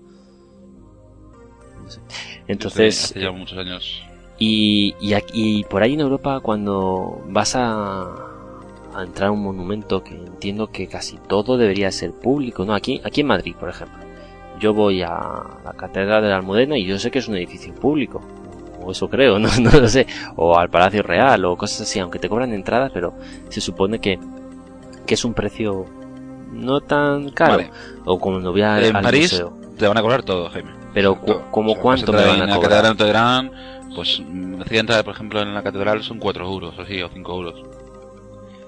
Entonces, 2.47 3.05
hace 3.05 3.21
ya 3.21 3.31
muchos 3.31 3.57
años. 3.57 4.03
Y, 4.45 4.95
y, 4.99 5.13
aquí- 5.13 5.59
y 5.59 5.63
por 5.63 5.83
ahí 5.83 5.93
en 5.93 6.01
Europa, 6.01 6.41
cuando 6.41 7.21
vas 7.29 7.55
a, 7.55 8.01
a 8.93 9.03
entrar 9.03 9.29
a 9.29 9.31
un 9.31 9.41
monumento, 9.41 10.03
que 10.03 10.15
entiendo 10.15 10.67
que 10.67 10.87
casi 10.87 11.17
todo 11.27 11.55
debería 11.57 11.89
ser 11.91 12.11
público, 12.11 12.65
¿no? 12.65 12.73
Aquí, 12.73 12.99
aquí 13.05 13.21
en 13.21 13.27
Madrid, 13.27 13.55
por 13.57 13.69
ejemplo. 13.69 13.99
Yo 14.59 14.73
voy 14.73 15.01
a 15.01 15.09
la 15.63 15.73
Catedral 15.77 16.21
de 16.23 16.29
la 16.29 16.35
Almudena 16.37 16.77
y 16.77 16.85
yo 16.85 16.99
sé 16.99 17.09
que 17.09 17.19
es 17.19 17.27
un 17.29 17.37
edificio 17.37 17.73
público. 17.73 18.21
O 18.83 18.91
eso 18.91 19.09
creo, 19.09 19.39
no, 19.43 19.47
no 19.61 19.71
lo 19.79 19.87
sé. 19.87 20.05
O 20.35 20.57
al 20.57 20.69
Palacio 20.69 21.03
Real 21.03 21.45
o 21.45 21.55
cosas 21.55 21.81
así, 21.81 21.99
aunque 21.99 22.19
te 22.19 22.27
cobran 22.27 22.53
entradas, 22.53 22.91
pero 22.93 23.13
se 23.47 23.61
supone 23.61 23.99
que, 23.99 24.19
que 25.05 25.13
es 25.13 25.23
un 25.23 25.33
precio 25.33 25.85
no 26.51 26.81
tan 26.81 27.29
caro. 27.29 27.51
Vale. 27.53 27.71
O 28.03 28.19
como 28.19 28.41
voy 28.51 28.61
En 28.61 28.95
al 28.95 29.03
París, 29.03 29.31
museo. 29.31 29.53
Te 29.77 29.87
van 29.87 29.97
a 29.97 30.01
cobrar 30.01 30.23
todo, 30.23 30.49
Jaime. 30.49 30.71
Pero 30.93 31.15
Todo. 31.25 31.43
¿como 31.49 31.71
O 31.71 31.73
sea, 31.73 31.81
cuánto 31.81 32.11
me 32.13 32.25
van 32.25 32.41
a 32.49 32.55
cobrar? 32.57 32.85
Pues 33.95 34.21
mm, 34.25 34.55
la 34.55 34.79
entrada, 34.79 35.03
por 35.03 35.13
ejemplo, 35.13 35.41
en 35.41 35.53
la 35.53 35.63
catedral 35.63 36.03
son 36.03 36.19
4 36.19 36.45
euros, 36.45 36.77
o 36.77 36.81
así, 36.81 37.01
o 37.01 37.09
5 37.09 37.35
euros. 37.35 37.63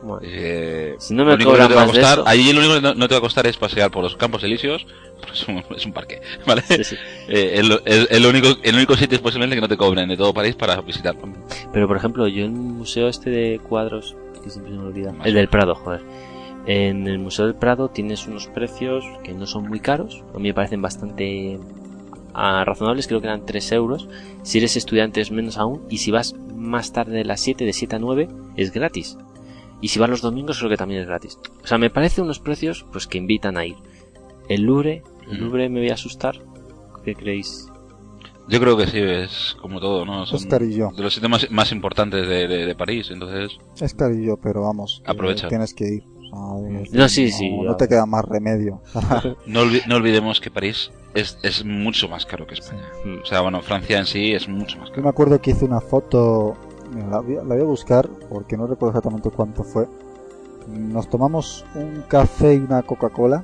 Bueno. 0.01 0.21
Eh, 0.23 0.95
Si 0.99 1.15
no 1.15 1.25
me 1.25 1.31
lo 1.31 1.35
único 1.35 1.51
que 1.51 1.57
cobran 1.57 1.69
te 1.69 1.75
va 1.75 1.81
a 1.81 1.85
más 1.85 1.95
de 1.95 1.99
costar, 1.99 2.19
eso. 2.19 2.27
Ahí 2.27 2.53
lo 2.53 2.59
único 2.59 2.75
que 2.75 2.81
no, 2.81 2.93
no 2.93 3.07
te 3.07 3.15
va 3.15 3.17
a 3.17 3.21
costar 3.21 3.47
es 3.47 3.57
pasear 3.57 3.89
por 3.89 4.03
los 4.03 4.15
campos 4.15 4.43
elíseos, 4.43 4.85
porque 5.19 5.33
es 5.33 5.47
un, 5.47 5.63
es 5.75 5.85
un 5.85 5.93
parque, 5.93 6.21
¿vale? 6.45 6.61
Sí, 6.61 6.83
sí. 6.83 6.95
Eh, 7.27 7.61
único, 8.29 8.49
el 8.61 8.75
único 8.75 8.95
sitio 8.95 9.15
es 9.15 9.21
posiblemente 9.21 9.55
que 9.55 9.61
no 9.61 9.67
te 9.67 9.77
cobren 9.77 10.07
de 10.07 10.17
todo 10.17 10.33
París 10.33 10.55
para 10.55 10.79
visitarlo. 10.81 11.27
Pero 11.73 11.87
por 11.87 11.97
ejemplo, 11.97 12.27
yo 12.27 12.45
en 12.45 12.55
el 12.55 12.61
museo 12.61 13.07
este 13.07 13.29
de 13.31 13.59
cuadros, 13.59 14.15
que 14.43 14.49
siempre 14.49 14.73
se 14.73 14.79
me 14.79 14.85
olvida, 14.85 15.11
Más 15.11 15.27
el 15.27 15.33
del 15.33 15.47
Prado, 15.47 15.73
joder. 15.75 16.01
En 16.67 17.07
el 17.07 17.19
Museo 17.19 17.45
del 17.45 17.53
Prado 17.55 17.89
tienes 17.89 18.25
unos 18.25 18.47
precios 18.47 19.03
que 19.23 19.33
no 19.33 19.45
son 19.45 19.67
muy 19.67 19.79
caros, 19.79 20.23
a 20.33 20.37
mí 20.37 20.49
me 20.49 20.53
parecen 20.53 20.81
bastante 20.81 21.59
ah, 22.35 22.63
razonables, 22.65 23.07
creo 23.07 23.21
que 23.21 23.27
eran 23.27 23.45
3 23.45 23.71
euros. 23.71 24.07
Si 24.43 24.57
eres 24.59 24.75
estudiante 24.77 25.21
es 25.21 25.31
menos 25.31 25.57
aún, 25.57 25.81
y 25.89 25.97
si 25.97 26.11
vas 26.11 26.35
más 26.55 26.91
tarde 26.93 27.17
de 27.17 27.25
las 27.25 27.39
7, 27.41 27.65
de 27.65 27.73
7 27.73 27.95
a 27.95 27.99
9, 27.99 28.27
es 28.57 28.71
gratis. 28.71 29.17
Y 29.81 29.89
si 29.89 29.99
vas 29.99 30.09
los 30.09 30.21
domingos 30.21 30.57
creo 30.57 30.69
que 30.69 30.77
también 30.77 31.01
es 31.01 31.07
gratis. 31.07 31.37
O 31.63 31.67
sea, 31.67 31.77
me 31.77 31.89
parecen 31.89 32.23
unos 32.23 32.39
precios 32.39 32.85
pues 32.91 33.07
que 33.07 33.17
invitan 33.17 33.57
a 33.57 33.65
ir. 33.65 33.75
El 34.49 34.61
Louvre, 34.63 35.03
el. 35.29 35.39
Louvre 35.39 35.69
me 35.69 35.79
voy 35.79 35.89
a 35.89 35.93
asustar. 35.95 36.35
¿Qué 37.03 37.13
creéis? 37.15 37.67
Yo 38.47 38.59
creo 38.59 38.77
que 38.77 38.85
sí, 38.87 38.99
es 38.99 39.55
como 39.59 39.79
todo, 39.79 40.05
¿no? 40.05 40.25
Son 40.27 40.37
Es 40.37 40.45
carillo. 40.45 40.91
de 40.95 41.01
los 41.01 41.13
sitios 41.13 41.31
más, 41.31 41.49
más 41.51 41.71
importantes 41.71 42.27
de, 42.27 42.47
de- 42.47 42.65
de 42.67 42.75
París, 42.75 43.09
entonces... 43.11 43.57
Es 43.81 43.93
carillo, 43.95 44.37
pero 44.41 44.61
vamos. 44.61 45.01
Aprovecha. 45.05 45.47
Tienes 45.47 45.73
que 45.73 45.85
ir. 45.95 46.03
No, 46.91 47.07
sí, 47.09 47.31
sí, 47.31 47.49
No 47.49 47.75
te 47.77 47.87
queda 47.87 48.05
más 48.05 48.25
remedio. 48.25 48.81
No, 49.47 49.61
olvi- 49.63 49.85
no 49.87 49.95
olvidemos 49.95 50.39
que 50.41 50.51
París 50.51 50.91
es, 51.13 51.37
es 51.43 51.63
mucho 51.63 52.09
más 52.09 52.25
caro 52.25 52.45
que 52.45 52.55
España. 52.55 52.83
O 53.21 53.25
sea, 53.25 53.41
bueno, 53.41 53.61
Francia 53.61 53.97
en 53.99 54.05
sí 54.05 54.33
es 54.33 54.47
mucho 54.49 54.77
más 54.77 54.89
Yo 54.89 54.95
caro. 54.95 55.03
me 55.03 55.09
acuerdo 55.09 55.39
que 55.41 55.51
hice 55.51 55.65
una 55.65 55.79
foto, 55.81 56.55
mira, 56.93 57.07
la, 57.07 57.19
voy 57.21 57.35
a, 57.37 57.43
la 57.43 57.55
voy 57.55 57.61
a 57.61 57.65
buscar 57.65 58.07
porque 58.29 58.57
no 58.57 58.67
recuerdo 58.67 58.91
exactamente 58.97 59.29
cuánto 59.29 59.63
fue. 59.63 59.87
Nos 60.67 61.09
tomamos 61.09 61.63
un 61.75 62.03
café 62.07 62.55
y 62.55 62.57
una 62.57 62.81
Coca-Cola. 62.81 63.43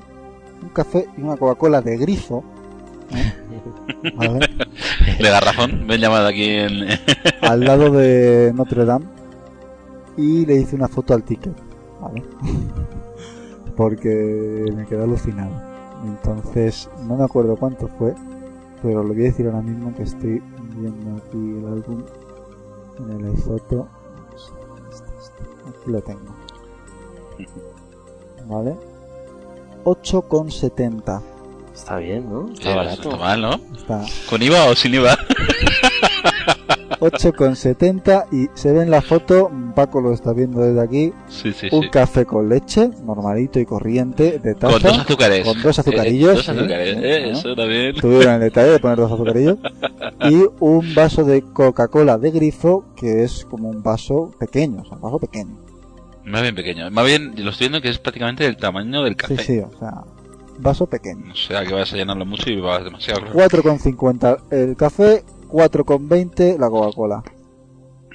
Un 0.63 0.69
café 0.69 1.07
y 1.17 1.21
una 1.21 1.37
Coca-Cola 1.37 1.81
de 1.81 1.97
grifo. 1.97 2.43
¿eh? 3.13 3.33
¿Vale? 4.15 4.39
De 5.19 5.29
garrafón, 5.29 5.85
ven 5.87 6.01
llamada 6.01 6.29
aquí 6.29 6.45
en... 6.49 6.87
Al 7.41 7.59
lado 7.61 7.91
de 7.91 8.51
Notre 8.55 8.85
Dame. 8.85 9.05
Y 10.17 10.45
le 10.45 10.55
hice 10.55 10.75
una 10.75 10.87
foto 10.87 11.13
al 11.13 11.23
ticket. 11.23 11.53
¿Vale? 12.01 12.23
Porque 13.77 14.65
me 14.75 14.85
quedé 14.85 15.03
alucinado. 15.03 15.51
Entonces, 16.03 16.89
no 17.07 17.15
me 17.15 17.23
acuerdo 17.23 17.55
cuánto 17.55 17.87
fue. 17.87 18.13
Pero 18.81 19.03
lo 19.03 19.13
voy 19.13 19.21
a 19.21 19.25
decir 19.25 19.45
ahora 19.45 19.61
mismo 19.61 19.93
que 19.95 20.03
estoy 20.03 20.41
viendo 20.75 21.17
aquí 21.17 21.37
el 21.37 21.65
álbum 21.67 22.03
en 22.99 23.19
el 23.19 23.31
iPhoto. 23.31 23.87
Aquí 25.69 25.91
lo 25.91 26.01
tengo. 26.01 26.35
¿Vale? 28.47 28.75
8,70. 29.85 31.21
Está 31.73 31.97
bien, 31.97 32.29
¿no? 32.29 32.51
Está 32.51 32.75
barato. 32.75 33.01
está 33.03 33.17
mal, 33.17 33.41
¿no? 33.41 33.53
Está 33.75 34.05
¿Con 34.29 34.41
IVA 34.41 34.65
o 34.65 34.75
sin 34.75 34.95
IVA? 34.95 35.17
8,70 36.99 38.25
y 38.31 38.49
se 38.53 38.71
ve 38.71 38.83
en 38.83 38.91
la 38.91 39.01
foto, 39.01 39.49
Paco 39.75 40.01
lo 40.01 40.13
está 40.13 40.33
viendo 40.33 40.59
desde 40.61 40.81
aquí, 40.81 41.13
Sí, 41.27 41.51
sí, 41.53 41.67
un 41.71 41.83
sí. 41.83 41.89
café 41.89 42.25
con 42.25 42.49
leche, 42.49 42.89
normalito 43.05 43.59
y 43.59 43.65
corriente, 43.65 44.39
de 44.39 44.55
taza. 44.55 44.73
Con 44.73 44.81
dos 44.83 44.99
azúcares. 44.99 45.45
con 45.45 45.61
dos 45.61 45.79
azucarillos, 45.79 46.31
Eh, 46.31 46.35
dos 46.35 46.45
sí, 46.45 46.51
azúcares, 46.51 46.95
sí, 46.97 47.01
eh, 47.03 47.21
¿no? 47.31 47.37
eso 47.37 47.55
también. 47.55 47.95
Tuvieron 47.95 48.33
el 48.35 48.39
detalle 48.41 48.71
de 48.71 48.79
poner 48.79 48.97
dos 48.97 49.11
azucarillos. 49.11 49.57
Y 50.29 50.45
un 50.59 50.93
vaso 50.93 51.23
de 51.23 51.41
Coca-Cola 51.41 52.17
de 52.19 52.29
grifo, 52.29 52.85
que 52.95 53.23
es 53.23 53.43
como 53.45 53.69
un 53.69 53.81
vaso 53.81 54.31
pequeño, 54.39 54.81
o 54.81 54.85
sea, 54.85 54.95
un 54.97 55.01
vaso 55.01 55.17
pequeño. 55.19 55.57
Más 56.25 56.43
bien 56.43 56.53
pequeño. 56.53 56.91
Más 56.91 57.05
bien, 57.05 57.33
lo 57.37 57.49
estoy 57.49 57.65
viendo 57.69 57.81
que 57.81 57.89
es 57.89 57.97
prácticamente 57.97 58.43
del 58.43 58.55
tamaño 58.57 59.01
del 59.03 59.15
café. 59.15 59.37
Sí, 59.37 59.43
sí, 59.43 59.59
o 59.59 59.71
sea, 59.79 60.03
vaso 60.59 60.85
pequeño. 60.85 61.31
O 61.31 61.35
sea, 61.35 61.65
que 61.65 61.73
vas 61.73 61.91
a 61.91 61.95
llenarlo 61.97 62.25
mucho 62.25 62.51
y 62.51 62.59
vas 62.61 62.83
demasiado. 62.83 63.21
4,50 63.33 64.37
el 64.51 64.75
café, 64.75 65.23
4,20 65.51 66.57
la 66.57 66.69
Coca-Cola. 66.69 67.23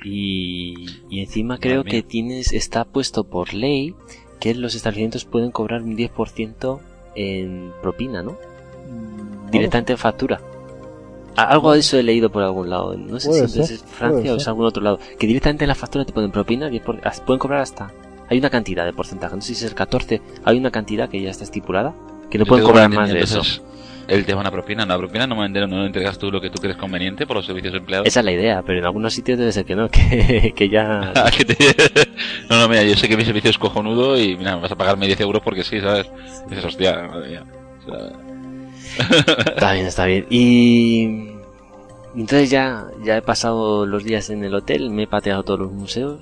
Y, 0.05 0.75
y 1.11 1.21
encima 1.21 1.59
creo 1.59 1.83
que 1.91 2.03
tienes 2.03 2.53
está 2.53 2.85
puesto 2.85 3.25
por 3.25 3.55
ley 3.55 3.95
que 4.41 4.55
los 4.55 4.75
establecimientos 4.75 5.25
pueden 5.25 5.51
cobrar 5.51 5.83
un 5.83 5.97
10% 5.97 6.79
en 7.17 7.73
propina, 7.83 8.23
¿no? 8.23 8.33
Mm, 8.33 9.51
Directamente 9.51 9.93
en 9.93 9.99
factura. 9.99 10.41
Algo 11.35 11.73
de 11.73 11.81
eso 11.81 11.99
he 11.99 12.03
leído 12.03 12.31
por 12.31 12.43
algún 12.43 12.71
lado. 12.71 12.97
No 12.97 13.19
sé 13.21 13.29
Puede 13.29 13.49
si 13.49 13.61
es 13.61 13.83
Francia 13.85 14.33
o 14.33 14.37
es 14.37 14.49
algún 14.49 14.65
otro 14.67 14.83
lado. 14.83 14.99
Que 15.19 15.27
directamente 15.27 15.65
en 15.65 15.69
la 15.69 15.75
factura 15.75 16.05
te 16.05 16.13
ponen 16.13 16.31
propina, 16.31 16.69
10 16.69 16.83
por- 16.83 17.07
as- 17.07 17.21
pueden 17.21 17.39
cobrar 17.39 17.61
hasta... 17.61 17.93
Hay 18.29 18.39
una 18.39 18.51
cantidad 18.51 18.85
de 18.85 18.93
porcentaje, 18.93 19.37
no 19.37 19.43
sé 19.43 19.55
si 19.55 19.65
es 19.65 19.71
el 19.71 19.77
14, 19.77 20.21
hay 20.45 20.59
una 20.59 20.71
cantidad 20.71 21.09
que 21.09 21.21
ya 21.21 21.31
está 21.31 21.45
estipulada, 21.45 21.95
que 22.31 22.39
no 22.39 22.45
Yo 22.45 22.49
pueden 22.49 22.65
cobrar 22.67 22.91
más 22.91 23.09
de 23.11 23.21
eso. 23.21 23.41
El 24.09 24.25
tema 24.25 24.41
de 24.41 24.45
la 24.45 24.51
propina. 24.53 24.87
La 24.87 24.97
propina 24.99 25.27
normalmente 25.27 25.61
no 25.67 25.79
lo 25.79 25.87
entregas 25.87 26.17
tú 26.19 26.31
lo 26.31 26.41
que 26.41 26.49
tú 26.51 26.61
crees 26.61 26.77
conveniente 26.77 27.27
por 27.27 27.37
los 27.37 27.47
servicios 27.47 27.75
empleados. 27.75 28.07
Esa 28.07 28.21
es 28.21 28.27
la 28.27 28.33
idea, 28.33 28.63
pero 28.65 28.79
en 28.79 28.85
algunos 28.85 29.13
sitios 29.15 29.39
debe 29.39 29.51
ser 29.53 29.65
que 29.65 29.75
no, 29.75 29.89
que, 29.91 30.53
que 30.55 30.69
ya... 30.69 31.13
Ah, 31.17 31.31
te- 31.31 31.57
no, 32.51 32.61
no, 32.61 32.69
mira, 32.69 32.83
yo 32.85 32.95
sé 32.97 33.09
que 33.09 33.17
mi 33.17 33.25
servicio 33.25 33.51
es 33.51 33.59
cojonudo 33.59 34.19
y 34.21 34.37
mira, 34.37 34.57
vas 34.57 34.71
a 34.73 34.77
pagarme 34.77 35.07
10 35.07 35.21
euros 35.21 35.43
porque 35.43 35.65
sí, 35.65 35.81
¿sabes? 35.81 36.09
Y 36.47 36.51
dices, 36.51 36.65
hostia, 36.65 37.09
madre 37.11 37.29
mía. 37.31 37.45
O 37.87 37.91
sea, 37.91 38.13
Está 39.55 39.73
bien, 39.73 39.87
está 39.87 40.05
bien. 40.07 40.27
Y 40.31 41.31
y 42.15 42.21
entonces 42.21 42.49
ya, 42.49 42.87
ya 43.05 43.19
he 43.19 43.23
pasado 43.23 43.85
los 43.85 44.03
días 44.05 44.31
en 44.31 44.43
el 44.43 44.55
hotel, 44.55 44.89
me 44.91 45.03
he 45.03 45.07
pateado 45.07 45.43
todos 45.43 45.61
los 45.61 45.73
museos 45.73 46.21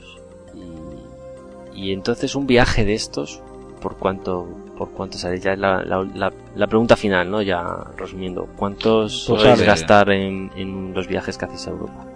y, 1.74 1.88
y 1.88 1.92
entonces 1.92 2.34
un 2.34 2.48
viaje 2.48 2.84
de 2.84 2.94
estos, 2.94 3.40
¿por 3.84 3.96
cuánto, 3.98 4.48
por 4.78 4.88
cuánto 4.92 5.18
sale? 5.18 5.38
Ya 5.38 5.52
es 5.52 5.58
la, 5.58 5.82
la, 5.84 6.02
la, 6.14 6.32
la 6.56 6.66
pregunta 6.66 6.96
final, 6.96 7.30
¿no? 7.30 7.42
Ya 7.42 7.62
resumiendo, 7.98 8.48
¿cuántos 8.56 9.26
Pues 9.28 9.40
soléis 9.42 9.58
sale. 9.58 9.66
gastar 9.66 10.10
en, 10.10 10.50
en 10.56 10.94
los 10.94 11.06
viajes 11.06 11.36
que 11.36 11.44
hacéis 11.44 11.66
a 11.68 11.70
Europa? 11.70 12.06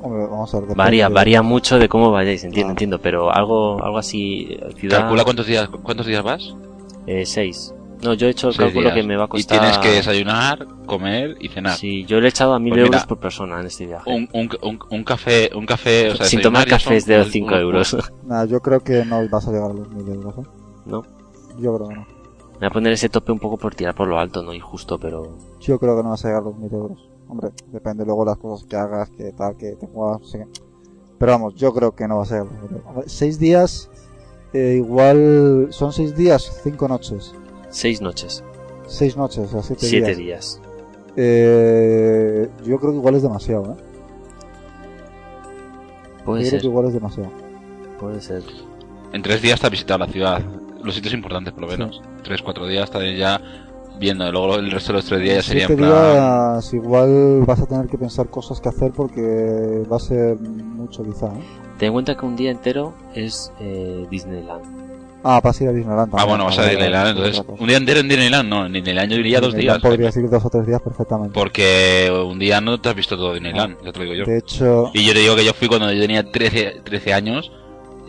Hombre, 0.00 0.22
vamos 0.30 0.54
a 0.54 0.60
ver. 0.60 0.76
Varía, 0.76 1.08
de- 1.08 1.14
varía 1.14 1.42
mucho 1.42 1.78
de 1.80 1.88
cómo 1.88 2.12
vayáis, 2.12 2.44
entiendo, 2.44 2.68
Ah. 2.68 2.72
entiendo, 2.72 3.00
pero 3.00 3.32
algo, 3.34 3.82
algo 3.82 3.98
así, 3.98 4.46
eh, 4.50 4.72
ciudad, 4.76 5.00
calcula 5.00 5.24
cuántos 5.24 5.46
días, 5.46 5.68
cuántos 5.82 6.06
días 6.06 6.22
vas. 6.22 6.54
eh, 7.08 7.26
seis. 7.26 7.72
No, 8.02 8.12
yo 8.12 8.26
he 8.26 8.30
hecho 8.30 8.50
el 8.50 8.56
cálculo 8.56 8.82
días. 8.90 8.94
que 8.94 9.02
me 9.02 9.16
va 9.16 9.22
a 9.22 9.26
Y 9.26 9.28
costar. 9.30 9.58
tienes 9.58 9.78
que 9.78 9.88
desayunar, 9.90 10.66
comer 10.84 11.36
y 11.40 11.48
cenar. 11.48 11.76
Sí, 11.76 12.04
yo 12.04 12.20
le 12.20 12.26
he 12.26 12.28
echado 12.28 12.52
a 12.52 12.58
mil 12.58 12.70
Pues 12.72 12.82
mira, 12.82 12.86
euros 12.98 13.06
por 13.06 13.18
persona 13.18 13.58
en 13.58 13.66
este 13.66 13.86
viaje. 13.86 14.08
Un, 14.10 14.28
un, 14.34 14.50
un, 14.62 14.78
un 14.90 15.02
café, 15.02 15.50
un 15.54 15.64
café, 15.64 16.10
o 16.10 16.14
sea, 16.16 16.26
Sin 16.26 16.42
tomar 16.42 16.68
son 16.68 16.70
cafés 16.78 17.06
de 17.06 17.16
unos- 17.16 17.30
5 17.30 17.48
unos- 17.48 17.60
euros. 17.94 18.12
Nah, 18.26 18.44
yo 18.44 18.60
creo 18.60 18.80
que 18.80 19.02
no 19.06 19.26
vas 19.30 19.48
a 19.48 19.50
llegar 19.50 19.70
a 19.70 19.74
los 19.74 19.88
1000 19.88 20.08
euros, 20.14 20.34
¿eh? 20.38 20.48
¿No? 20.84 21.02
Yo 21.58 21.74
creo 21.76 21.88
que 21.88 21.94
no. 21.94 22.00
Me 22.00 22.58
voy 22.60 22.66
a 22.66 22.70
poner 22.70 22.92
ese 22.92 23.08
tope 23.08 23.32
un 23.32 23.38
poco 23.38 23.56
por 23.58 23.74
tirar 23.74 23.94
por 23.94 24.08
lo 24.08 24.18
alto, 24.18 24.42
no 24.42 24.54
injusto, 24.54 24.98
pero... 24.98 25.36
Yo 25.60 25.78
creo 25.78 25.96
que 25.96 26.02
no 26.02 26.10
vas 26.10 26.24
a 26.24 26.28
llegar 26.28 26.42
a 26.42 26.46
los 26.46 26.56
1000 26.58 26.72
euros. 26.74 27.10
Hombre, 27.28 27.50
depende 27.72 28.04
luego 28.06 28.24
las 28.24 28.38
cosas 28.38 28.66
que 28.66 28.76
hagas, 28.76 29.10
que 29.10 29.32
tal, 29.32 29.56
que 29.56 29.72
te 29.76 29.86
muevas, 29.88 30.20
no 30.22 30.26
sé 30.26 30.38
qué. 30.38 30.46
Pero 31.18 31.32
vamos, 31.32 31.54
yo 31.54 31.74
creo 31.74 31.94
que 31.94 32.06
no 32.08 32.18
vas 32.18 32.32
a 32.32 32.36
llegar 32.42 32.48
a 32.48 32.52
los 32.52 32.62
1000 32.62 32.72
euros. 32.72 32.86
Hombre, 32.88 33.08
Seis 33.08 33.38
días, 33.38 33.90
eh, 34.54 34.74
igual, 34.78 35.66
son 35.70 35.92
seis 35.92 36.14
días, 36.16 36.60
cinco 36.62 36.88
noches. 36.88 37.34
Seis 37.68 38.00
noches, 38.00 38.42
Seis 38.86 39.16
noches, 39.16 39.48
o 39.48 39.48
sea, 39.48 39.62
siete, 39.62 39.86
siete 39.86 40.14
días. 40.14 40.16
días. 40.16 40.60
Eh, 41.16 42.48
yo 42.64 42.78
creo 42.78 42.92
que 42.92 42.98
igual 42.98 43.16
es 43.16 43.22
demasiado, 43.22 43.72
¿eh? 43.72 43.76
Puede 46.24 46.42
yo 46.44 46.48
creo 46.48 46.50
ser, 46.50 46.60
que 46.60 46.66
igual 46.66 46.86
es 46.86 46.94
demasiado. 46.94 47.30
puede 48.00 48.20
ser. 48.20 48.42
En 49.12 49.22
tres 49.22 49.42
días 49.42 49.60
te 49.60 49.66
has 49.66 49.70
visitado 49.72 49.98
la 49.98 50.06
ciudad, 50.06 50.42
los 50.82 50.94
sitios 50.94 51.14
importantes 51.14 51.52
por 51.52 51.62
lo 51.62 51.68
menos. 51.68 52.00
Tres, 52.22 52.42
cuatro 52.42 52.66
días 52.66 52.84
estás 52.84 53.02
ya 53.16 53.40
viendo, 53.98 54.28
y 54.28 54.32
luego 54.32 54.56
el 54.56 54.70
resto 54.70 54.92
de 54.92 54.98
los 54.98 55.06
tres 55.06 55.20
días 55.22 55.36
ya 55.36 55.42
sería 55.42 55.66
en 55.66 55.76
plan... 55.76 55.90
días, 55.90 56.74
igual 56.74 57.42
vas 57.46 57.60
a 57.60 57.66
tener 57.66 57.86
que 57.86 57.96
pensar 57.96 58.28
cosas 58.28 58.60
que 58.60 58.68
hacer 58.68 58.92
porque 58.92 59.82
va 59.90 59.96
a 59.96 60.00
ser 60.00 60.36
mucho 60.38 61.02
quizá, 61.02 61.26
¿eh? 61.28 61.40
Ten 61.78 61.88
en 61.88 61.92
cuenta 61.94 62.14
que 62.16 62.24
un 62.26 62.36
día 62.36 62.50
entero 62.50 62.94
es 63.14 63.52
eh, 63.60 64.06
Disneyland. 64.10 64.64
Ah, 65.28 65.40
vas 65.42 65.60
a 65.60 65.64
ir 65.64 65.70
a 65.70 65.72
Disneyland 65.72 66.08
Ah, 66.08 66.16
también. 66.16 66.28
bueno, 66.28 66.44
vas 66.44 66.58
a 66.58 66.60
Vale, 66.62 66.72
Disneyland, 66.72 67.08
entonces, 67.18 67.42
un 67.58 67.66
día 67.66 67.76
entero 67.78 68.00
en 68.00 68.08
Disneyland, 68.08 68.48
no, 68.48 68.66
en 68.66 68.72
Disneyland 68.72 69.10
yo 69.10 69.16
diría 69.16 69.40
dos 69.40 69.54
Disneyland 69.54 69.82
días. 69.82 69.90
Podrías 69.90 70.16
ir 70.16 70.30
dos 70.30 70.44
o 70.44 70.50
tres 70.50 70.66
días 70.66 70.80
perfectamente. 70.82 71.32
Porque 71.34 72.12
un 72.26 72.38
día 72.38 72.60
no 72.60 72.80
te 72.80 72.88
has 72.90 72.94
visto 72.94 73.16
todo 73.16 73.32
Disneyland, 73.34 73.76
ya 73.84 73.92
te 73.92 73.98
lo 73.98 74.04
digo 74.04 74.14
yo. 74.14 74.24
De 74.24 74.38
hecho, 74.38 74.90
Y 74.94 75.04
yo 75.04 75.12
te 75.14 75.18
digo 75.20 75.34
que 75.36 75.44
yo 75.44 75.52
fui 75.54 75.68
cuando 75.68 75.90
yo 75.92 76.00
tenía 76.00 76.30
13, 76.30 76.82
13 76.84 77.12
años, 77.14 77.50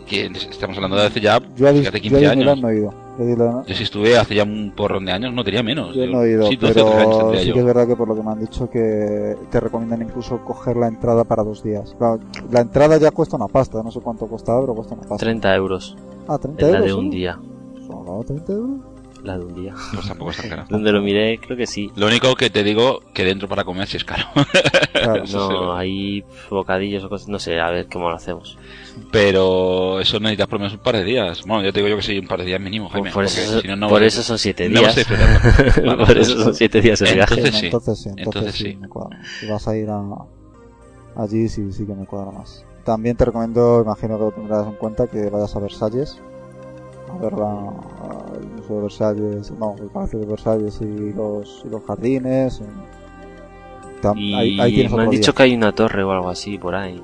que 0.08 0.26
estamos 0.26 0.76
hablando 0.76 0.96
de 0.96 1.06
hace 1.06 1.20
ya, 1.20 1.40
yo 1.56 1.68
a, 1.68 1.72
Dis- 1.72 1.80
fíjate, 1.80 2.00
yo 2.00 2.16
a 2.16 2.20
15 2.20 2.20
Disneyland 2.20 2.40
años. 2.50 2.62
no 2.62 2.68
he 2.70 2.76
ido. 2.76 2.90
Yo 3.18 3.24
a 3.24 3.26
Disneyland- 3.26 3.66
Yo 3.66 3.74
sí 3.74 3.82
estuve 3.82 4.16
hace 4.18 4.34
ya 4.34 4.42
un 4.44 4.72
porrón 4.76 5.04
de 5.04 5.12
años, 5.12 5.32
no 5.34 5.44
tenía 5.44 5.62
menos. 5.62 5.94
Yo 5.94 6.06
no 6.06 6.22
he 6.22 6.30
ido, 6.30 6.46
sí, 6.48 6.56
12 6.56 6.80
o 6.80 6.84
13 6.86 7.00
años 7.00 7.16
pero 7.28 7.38
sí 7.40 7.46
yo. 7.48 7.54
que 7.54 7.60
es 7.60 7.66
verdad 7.66 7.86
que 7.86 7.96
por 7.96 8.08
lo 8.08 8.14
que 8.16 8.22
me 8.22 8.30
han 8.30 8.40
dicho 8.40 8.68
que 8.70 9.36
te 9.50 9.60
recomiendan 9.60 10.02
incluso 10.02 10.38
coger 10.44 10.76
la 10.76 10.88
entrada 10.88 11.24
para 11.24 11.42
dos 11.44 11.62
días. 11.62 11.94
Claro, 11.98 12.20
la 12.50 12.60
entrada 12.60 12.96
ya 12.96 13.10
cuesta 13.10 13.36
una 13.36 13.48
pasta, 13.48 13.82
no 13.82 13.90
sé 13.90 14.00
cuánto 14.00 14.26
costaba, 14.26 14.60
pero 14.62 14.74
cuesta 14.74 14.94
una 14.94 15.02
pasta. 15.02 15.16
30 15.24 15.54
euros 15.54 15.96
Ah, 16.26 16.38
30 16.38 16.66
es 16.66 16.72
la 16.72 16.78
euros. 16.78 16.86
de 16.86 16.94
un 16.94 17.04
¿sí? 17.12 17.16
día. 17.18 17.38
¿Solo 17.86 18.22
30 18.26 18.52
euros? 18.52 18.80
La 19.28 19.36
de 19.36 19.44
un 19.44 19.54
día. 19.62 19.74
Pues 19.92 20.08
tampoco 20.08 20.30
es 20.30 20.38
tan 20.38 20.48
cara. 20.48 20.66
Donde 20.70 20.90
lo 20.90 21.02
miré, 21.02 21.38
creo 21.38 21.54
que 21.54 21.66
sí. 21.66 21.90
Lo 21.96 22.06
único 22.06 22.34
que 22.34 22.48
te 22.48 22.62
digo, 22.64 23.00
que 23.12 23.24
dentro 23.26 23.46
para 23.46 23.62
comer 23.62 23.86
sí 23.86 23.98
es 23.98 24.04
caro. 24.04 24.24
Claro. 24.98 25.22
No, 25.30 25.48
sí. 25.48 25.54
hay 25.78 26.24
bocadillos 26.50 27.04
o 27.04 27.08
cosas, 27.08 27.28
no 27.28 27.38
sé, 27.38 27.60
a 27.60 27.70
ver 27.70 27.88
cómo 27.92 28.08
lo 28.10 28.16
hacemos. 28.16 28.58
Pero 29.12 30.00
eso 30.00 30.18
necesitas 30.18 30.48
por 30.48 30.54
lo 30.58 30.64
menos 30.64 30.72
un 30.74 30.82
par 30.82 30.96
de 30.96 31.04
días. 31.04 31.42
Bueno, 31.46 31.62
yo 31.62 31.72
te 31.72 31.78
digo 31.80 31.88
yo 31.88 31.96
que 31.96 32.02
sí, 32.02 32.18
un 32.18 32.26
par 32.26 32.40
de 32.40 32.46
días 32.46 32.60
mínimo, 32.60 32.88
Jaime. 32.88 33.12
por 33.12 33.24
eso, 33.24 33.60
si 33.60 33.68
no, 33.68 33.76
no 33.76 33.88
por 33.88 34.00
voy- 34.00 34.08
eso 34.08 34.22
son 34.22 34.38
siete 34.38 34.68
no 34.68 34.80
días. 34.80 34.96
Vale, 35.84 36.04
por 36.06 36.18
eso 36.18 36.42
son 36.42 36.54
siete 36.54 36.80
días 36.80 37.00
el 37.02 37.14
viaje. 37.14 37.34
Entonces 37.34 37.52
no, 37.52 37.58
sí. 37.60 37.66
entonces 37.66 37.98
sí, 38.00 38.10
entonces, 38.16 38.54
sí, 38.54 38.64
sí. 38.72 38.76
me 38.76 38.88
cuadra. 38.88 39.20
Si 39.40 39.46
vas 39.46 39.68
a 39.68 39.76
ir 39.76 39.88
a, 39.88 40.02
allí, 41.16 41.48
sí, 41.48 41.70
sí 41.72 41.86
que 41.86 41.94
me 41.94 42.06
cuadra 42.06 42.32
más. 42.32 42.64
También 42.84 43.16
te 43.16 43.24
recomiendo, 43.26 43.82
imagino 43.84 44.16
que 44.18 44.24
lo 44.24 44.30
tendrás 44.32 44.66
en 44.66 44.74
cuenta, 44.74 45.06
que 45.06 45.30
vayas 45.30 45.54
a 45.54 45.60
Versalles. 45.60 46.20
A 47.10 47.16
ver 47.18 47.32
la, 47.32 47.72
el 48.40 48.46
Museo 48.56 48.76
de 48.76 48.82
Versalles, 48.82 49.50
no, 49.58 49.74
el 49.80 49.88
Palacio 49.88 50.18
de 50.18 50.26
Versalles 50.26 50.78
y 50.80 51.12
los, 51.12 51.62
y 51.64 51.68
los 51.70 51.82
jardines. 51.84 52.60
y- 52.60 54.02
tam- 54.02 54.18
Y 54.18 54.34
ahí, 54.34 54.60
ahí 54.60 54.74
tienes 54.74 54.92
me 54.92 55.02
han 55.02 55.10
dicho 55.10 55.32
día. 55.32 55.36
que 55.36 55.42
hay 55.44 55.54
una 55.54 55.72
torre 55.72 56.02
o 56.04 56.12
algo 56.12 56.28
así 56.28 56.58
por 56.58 56.74
ahí. 56.74 57.00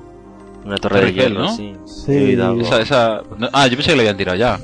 Una 0.65 0.77
torre 0.77 0.95
Torre 0.99 1.05
de 1.11 1.13
hierro, 1.13 1.41
¿no? 1.41 1.49
sí. 1.55 1.73
Sí. 1.85 2.37
Esa, 2.61 2.81
esa... 2.81 3.21
no, 3.37 3.47
Ah, 3.53 3.67
yo 3.67 3.75
pensé 3.77 3.91
que 3.91 3.95
lo 3.97 4.01
habían 4.01 4.17
tirado 4.17 4.37
ya. 4.37 4.59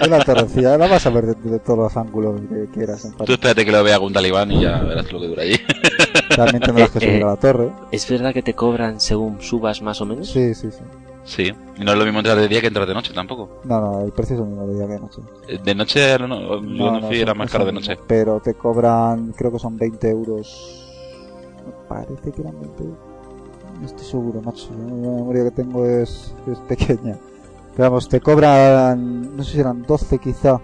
es 0.00 0.08
la 0.08 0.24
torrecilla, 0.24 0.76
la 0.76 0.88
vas 0.88 1.06
a 1.06 1.10
ver 1.10 1.26
de, 1.26 1.50
de 1.50 1.58
todos 1.60 1.78
los 1.78 1.96
ángulos 1.96 2.40
que 2.42 2.66
quieras. 2.74 3.04
En 3.04 3.12
Tú 3.12 3.32
espérate 3.32 3.64
que 3.64 3.70
lo 3.72 3.82
vea 3.84 3.94
algún 3.94 4.12
talibán 4.12 4.50
y 4.52 4.62
ya 4.62 4.80
verás 4.82 5.10
lo 5.12 5.20
que 5.20 5.28
dura 5.28 5.42
allí. 5.42 5.54
También 6.34 6.60
tendrás 6.60 6.90
que 6.90 6.98
Eh, 6.98 7.00
subir 7.02 7.20
eh. 7.20 7.22
a 7.22 7.26
la 7.28 7.36
torre. 7.36 7.70
¿Es 7.92 8.08
verdad 8.10 8.34
que 8.34 8.42
te 8.42 8.54
cobran 8.54 9.00
según 9.00 9.40
subas 9.40 9.80
más 9.82 10.00
o 10.00 10.06
menos? 10.06 10.28
Sí, 10.28 10.54
sí, 10.54 10.68
sí. 10.70 10.80
Sí. 11.28 11.52
Y 11.76 11.84
no 11.84 11.92
es 11.92 11.98
lo 11.98 12.04
mismo 12.06 12.20
entrar 12.20 12.38
de 12.38 12.48
día 12.48 12.62
que 12.62 12.68
entrar 12.68 12.86
de 12.88 12.94
noche 12.94 13.12
tampoco. 13.12 13.60
No, 13.64 13.80
no, 13.80 14.00
el 14.00 14.12
precio 14.12 14.34
es 14.36 14.40
el 14.42 14.48
mismo 14.48 14.66
de 14.66 14.74
día 14.76 14.86
que 14.86 14.92
de 14.94 15.00
noche. 15.00 15.20
Eh, 15.46 15.58
De 15.62 15.74
noche, 15.74 16.18
no, 16.20 16.26
yo 16.38 16.60
no, 16.62 17.00
fui, 17.02 17.16
son- 17.18 17.22
era 17.22 17.34
más 17.34 17.50
caro 17.52 17.66
de 17.66 17.72
noche. 17.72 17.98
Pero 18.06 18.40
te 18.40 18.54
cobran, 18.54 19.32
creo 19.36 19.52
que 19.52 19.58
son 19.58 19.76
20 19.76 20.08
euros. 20.08 20.86
Me 21.66 21.72
parece 21.88 22.32
que 22.32 22.40
eran 22.40 22.58
20 22.58 22.82
euros. 22.82 22.98
No 23.78 23.86
estoy 23.86 24.06
seguro, 24.06 24.40
macho. 24.40 24.70
La 24.70 24.84
memoria 24.94 25.44
que 25.44 25.50
tengo 25.50 25.84
es, 25.84 26.34
es 26.50 26.58
pequeña. 26.60 27.16
Pero 27.76 27.90
vamos, 27.90 28.08
te 28.08 28.20
cobran, 28.20 29.36
no 29.36 29.42
sé 29.44 29.52
si 29.52 29.60
eran 29.60 29.82
12 29.82 30.18
quizá, 30.18 30.58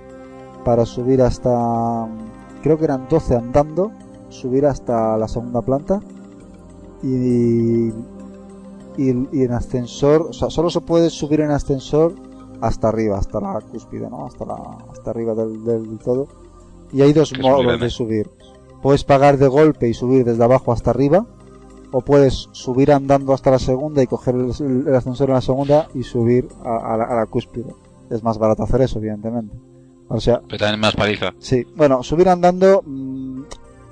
para 0.64 0.86
subir 0.86 1.20
hasta. 1.20 2.08
Creo 2.62 2.78
que 2.78 2.84
eran 2.86 3.06
12 3.10 3.36
andando, 3.36 3.92
subir 4.30 4.64
hasta 4.64 5.16
la 5.18 5.28
segunda 5.28 5.60
planta. 5.60 6.00
Y. 7.02 7.90
Y, 8.96 9.08
y 9.36 9.42
en 9.44 9.52
ascensor, 9.52 10.28
o 10.30 10.32
sea, 10.32 10.50
solo 10.50 10.70
se 10.70 10.80
puede 10.80 11.10
subir 11.10 11.40
en 11.40 11.50
ascensor 11.50 12.14
hasta 12.60 12.88
arriba, 12.88 13.18
hasta 13.18 13.40
la 13.40 13.60
cúspide, 13.60 14.08
¿no? 14.08 14.26
Hasta, 14.26 14.44
la, 14.44 14.54
hasta 14.92 15.10
arriba 15.10 15.34
del, 15.34 15.64
del 15.64 15.98
todo. 15.98 16.28
Y 16.92 17.02
hay 17.02 17.12
dos 17.12 17.32
modos 17.38 17.80
de 17.80 17.90
subir. 17.90 18.30
Puedes 18.82 19.04
pagar 19.04 19.38
de 19.38 19.48
golpe 19.48 19.88
y 19.88 19.94
subir 19.94 20.24
desde 20.24 20.44
abajo 20.44 20.72
hasta 20.72 20.90
arriba, 20.90 21.26
o 21.90 22.00
puedes 22.00 22.48
subir 22.52 22.92
andando 22.92 23.32
hasta 23.32 23.50
la 23.50 23.58
segunda 23.58 24.02
y 24.02 24.06
coger 24.06 24.34
el, 24.34 24.52
el 24.86 24.94
ascensor 24.94 25.28
en 25.28 25.34
la 25.34 25.40
segunda 25.40 25.88
y 25.94 26.02
subir 26.02 26.48
a, 26.64 26.94
a 26.94 26.96
la, 26.96 27.04
a 27.04 27.14
la 27.14 27.26
cúspide. 27.26 27.74
Es 28.10 28.22
más 28.22 28.38
barato 28.38 28.62
hacer 28.62 28.82
eso, 28.82 28.98
evidentemente. 28.98 29.56
O 30.08 30.20
sea, 30.20 30.40
Pero 30.46 30.58
también 30.58 30.80
más 30.80 30.94
paliza. 30.94 31.32
Sí, 31.38 31.64
bueno, 31.76 32.02
subir 32.02 32.28
andando 32.28 32.82
mm, 32.84 33.42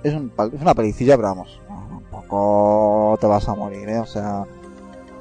es, 0.05 0.15
un, 0.15 0.33
es 0.53 0.61
una 0.61 0.75
pelicilla, 0.75 1.17
pero 1.17 1.29
vamos, 1.29 1.61
tampoco 1.67 3.17
te 3.21 3.27
vas 3.27 3.49
a 3.49 3.55
morir, 3.55 3.89
¿eh? 3.89 3.99
O 3.99 4.07
sea, 4.07 4.45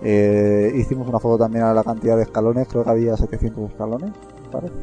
eh, 0.01 0.71
hicimos 0.75 1.07
una 1.07 1.19
foto 1.19 1.37
también 1.43 1.63
a 1.63 1.73
la 1.73 1.83
cantidad 1.83 2.15
de 2.17 2.23
escalones, 2.23 2.67
creo 2.67 2.83
que 2.83 2.89
había 2.89 3.15
700 3.17 3.69
escalones, 3.71 4.11
me 4.11 4.49
parece. 4.51 4.73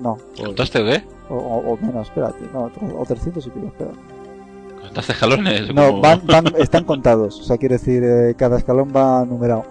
No, 0.00 0.16
¿Contaste 0.40 0.84
qué? 0.84 1.04
o, 1.28 1.34
o- 1.36 1.72
o 1.72 1.76
menos, 1.78 2.08
espérate, 2.08 2.38
no, 2.52 2.70
o 2.98 3.04
300 3.04 3.46
y 3.46 3.50
pico, 3.50 3.66
espera. 3.66 3.90
¿Contaste 4.82 5.12
escalones? 5.12 5.74
No, 5.74 5.88
Como- 5.88 6.00
van, 6.00 6.22
van, 6.26 6.44
están 6.58 6.84
contados, 6.84 7.40
o 7.40 7.42
sea, 7.42 7.56
quiere 7.58 7.74
decir, 7.76 8.02
eh, 8.04 8.34
cada 8.36 8.58
escalón 8.58 8.92
va 8.94 9.24
numerado. 9.24 9.64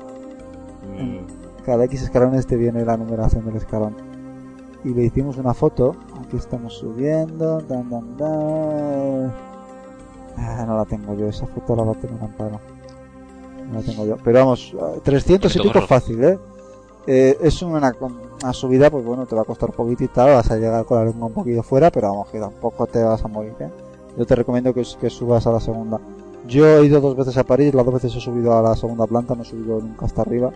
Mm, 0.97 1.63
Cada 1.65 1.83
X 1.85 2.01
escalones 2.03 2.47
te 2.47 2.55
viene 2.55 2.85
la 2.85 2.95
numeración 2.97 3.45
del 3.45 3.57
escalón. 3.57 3.95
Y 4.85 4.93
le 4.93 5.03
hicimos 5.05 5.35
una 5.37 5.53
foto. 5.53 5.95
Aquí 6.23 6.37
estamos 6.37 6.75
subiendo. 6.77 7.59
Dan, 7.61 7.89
dan, 7.89 8.15
dan. 8.17 9.33
Ah, 10.37 10.63
no 10.65 10.77
la 10.77 10.85
tengo 10.85 11.13
yo. 11.17 11.27
Esa 11.27 11.45
foto 11.47 11.75
la 11.75 11.83
va 11.83 11.91
a 11.91 11.95
tener 11.95 12.21
Amparo. 12.23 12.59
No 13.71 13.81
tengo 13.81 14.05
yo. 14.05 14.17
Pero 14.23 14.39
vamos, 14.39 14.73
eh, 14.73 14.99
300 15.03 15.53
y 15.55 15.59
Bonito 15.59 15.73
pico 15.73 15.87
fácil, 15.87 16.23
¿eh? 16.23 16.39
Eh, 17.05 17.37
es 17.41 17.61
una, 17.61 17.93
una 18.41 18.53
subida, 18.53 18.89
pues 18.89 19.03
bueno, 19.05 19.25
te 19.25 19.35
va 19.35 19.41
a 19.41 19.45
costar 19.45 19.71
poquito 19.71 20.03
y 20.03 20.07
tal. 20.09 20.29
Vas 20.35 20.51
a 20.51 20.57
llegar 20.57 20.85
con 20.85 20.97
la 20.99 21.05
lengua 21.05 21.27
un 21.27 21.33
poquillo 21.33 21.63
fuera, 21.63 21.89
pero 21.91 22.09
vamos, 22.09 22.29
que 22.29 22.39
tampoco 22.39 22.85
te 22.87 23.01
vas 23.03 23.23
a 23.23 23.27
morir, 23.27 23.53
¿eh? 23.59 23.69
Yo 24.17 24.25
te 24.25 24.35
recomiendo 24.35 24.73
que, 24.73 24.83
que 24.99 25.09
subas 25.09 25.45
a 25.47 25.51
la 25.51 25.59
segunda. 25.59 25.99
Yo 26.47 26.65
he 26.65 26.85
ido 26.85 27.01
dos 27.01 27.15
veces 27.15 27.37
a 27.37 27.43
París, 27.43 27.73
las 27.73 27.85
dos 27.85 27.93
veces 27.95 28.15
he 28.15 28.19
subido 28.19 28.57
a 28.57 28.61
la 28.61 28.75
segunda 28.75 29.05
planta, 29.05 29.35
no 29.35 29.41
he 29.43 29.45
subido 29.45 29.79
nunca 29.79 30.05
hasta 30.05 30.21
arriba. 30.21 30.51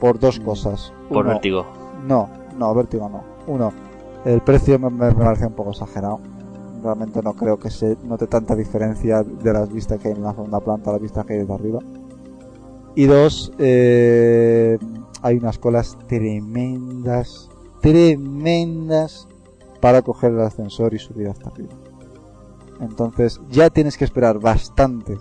Por 0.00 0.18
dos 0.18 0.40
Mm. 0.40 0.44
cosas. 0.44 0.92
por 1.08 1.24
Uno, 1.24 1.34
vértigo. 1.34 1.66
no, 2.06 2.28
no, 2.56 2.74
vértigo 2.74 3.08
no. 3.08 3.22
Uno, 3.46 3.72
el 4.24 4.40
precio 4.42 4.78
me, 4.78 4.90
me, 4.90 5.06
me 5.08 5.24
parece 5.24 5.46
un 5.46 5.52
poco 5.54 5.70
exagerado. 5.70 6.20
Realmente 6.82 7.20
no 7.22 7.32
creo 7.34 7.58
que 7.58 7.70
se 7.70 7.96
note 8.04 8.26
tanta 8.26 8.54
diferencia 8.54 9.22
de 9.22 9.52
las 9.52 9.72
vistas 9.72 9.98
que 9.98 10.08
hay 10.08 10.14
en 10.14 10.22
la 10.22 10.32
segunda 10.32 10.60
planta 10.60 10.90
a 10.90 10.92
las 10.94 11.02
vistas 11.02 11.24
que 11.26 11.32
hay 11.34 11.38
desde 11.40 11.54
arriba. 11.54 11.80
Y 12.98 13.06
dos, 13.06 13.52
eh, 13.58 14.76
hay 15.22 15.36
unas 15.36 15.56
colas 15.58 15.96
tremendas, 16.08 17.48
tremendas 17.80 19.28
para 19.80 20.02
coger 20.02 20.32
el 20.32 20.40
ascensor 20.40 20.94
y 20.94 20.98
subir 20.98 21.28
hasta 21.28 21.48
arriba. 21.50 21.74
Entonces 22.80 23.40
ya 23.50 23.70
tienes 23.70 23.96
que 23.96 24.04
esperar 24.04 24.40
bastante 24.40 25.16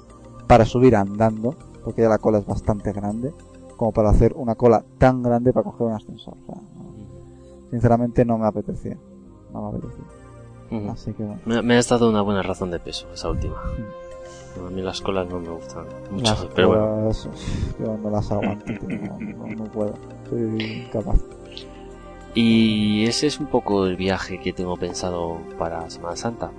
para 0.48 0.66
subir 0.66 0.96
andando, 0.96 1.54
porque 1.84 2.02
ya 2.02 2.10
la 2.10 2.18
cola 2.18 2.40
es 2.40 2.48
bastante 2.48 2.92
grande, 2.94 3.32
como 3.76 3.92
para 3.92 4.10
hacer 4.10 4.34
una 4.36 4.56
cola 4.56 4.84
tan 4.98 5.22
grande 5.22 5.54
para 5.54 5.66
coger 5.66 5.86
un 5.86 5.94
ascensor. 5.94 6.34
O 6.34 6.46
sea, 6.54 6.56
no- 6.56 7.70
sinceramente 7.70 8.26
no 8.26 8.40
me 8.40 8.48
apetecía. 8.48 8.98
No 9.54 9.62
me 9.72 9.78
apetecía. 9.78 10.06
Ujú. 10.72 10.90
Así 10.90 11.14
que 11.14 11.24
bueno. 11.24 11.42
Me, 11.46 11.62
me 11.62 11.78
has 11.78 11.88
dado 11.90 12.10
una 12.10 12.22
buena 12.24 12.42
razón 12.42 12.72
de 12.72 12.80
peso, 12.80 13.08
esa 13.14 13.30
última. 13.30 13.56
A 14.66 14.70
mí 14.70 14.82
las 14.82 15.02
colas 15.02 15.28
no 15.28 15.40
me 15.40 15.50
gustan 15.50 15.86
mucho, 16.12 16.24
Las 16.24 16.46
pero 16.56 16.68
bueno. 16.70 16.86
colas, 17.02 17.30
yo 17.80 17.98
no 17.98 18.10
las 18.10 18.32
aguanto, 18.32 18.66
tío, 18.66 18.80
no, 18.90 19.18
no- 19.20 19.56
no 19.56 19.64
puedo. 19.66 19.94
Soy 20.30 20.84
incapaz. 20.86 21.20
Y 22.34 23.06
ese 23.06 23.28
es 23.28 23.40
un 23.40 23.48
poco 23.48 23.86
el 23.88 23.96
viaje 23.96 24.40
que 24.40 24.54
tengo 24.54 24.78
pensado 24.78 25.38
para 25.58 25.90
Semana 25.90 26.16
Santa. 26.16 26.52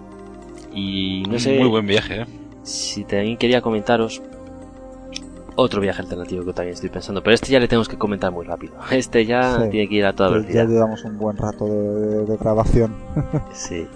Y 0.74 1.22
no 1.30 1.38
sé 1.38 1.58
Muy 1.58 1.68
buen 1.68 1.86
viaje, 1.86 2.22
¿eh? 2.22 2.26
si 2.62 3.04
también 3.04 3.36
quería 3.36 3.60
comentaros 3.62 4.20
otro 5.56 5.80
viaje 5.80 6.02
alternativo 6.02 6.44
que 6.44 6.52
también 6.52 6.74
estoy 6.74 6.88
pensando, 6.90 7.22
pero 7.22 7.34
este 7.34 7.50
ya 7.50 7.58
le 7.58 7.66
tenemos 7.68 7.88
que 7.88 7.96
comentar 7.98 8.30
muy 8.32 8.44
rápido. 8.46 8.74
Este 8.90 9.24
ya 9.26 9.60
Sí. 9.62 9.70
tiene 9.70 9.88
que 9.88 9.94
ir 9.96 10.06
a 10.06 10.12
toda 10.12 10.28
Ya- 10.30 10.34
ya 10.34 10.40
velocidad. 10.40 10.68
llevamos 10.68 11.04
un 11.04 11.18
buen 11.18 11.36
rato 11.36 11.64
de, 11.66 11.76
de- 11.78 12.24
de 12.26 12.36
grabación. 12.36 12.94
Sí. 13.52 13.86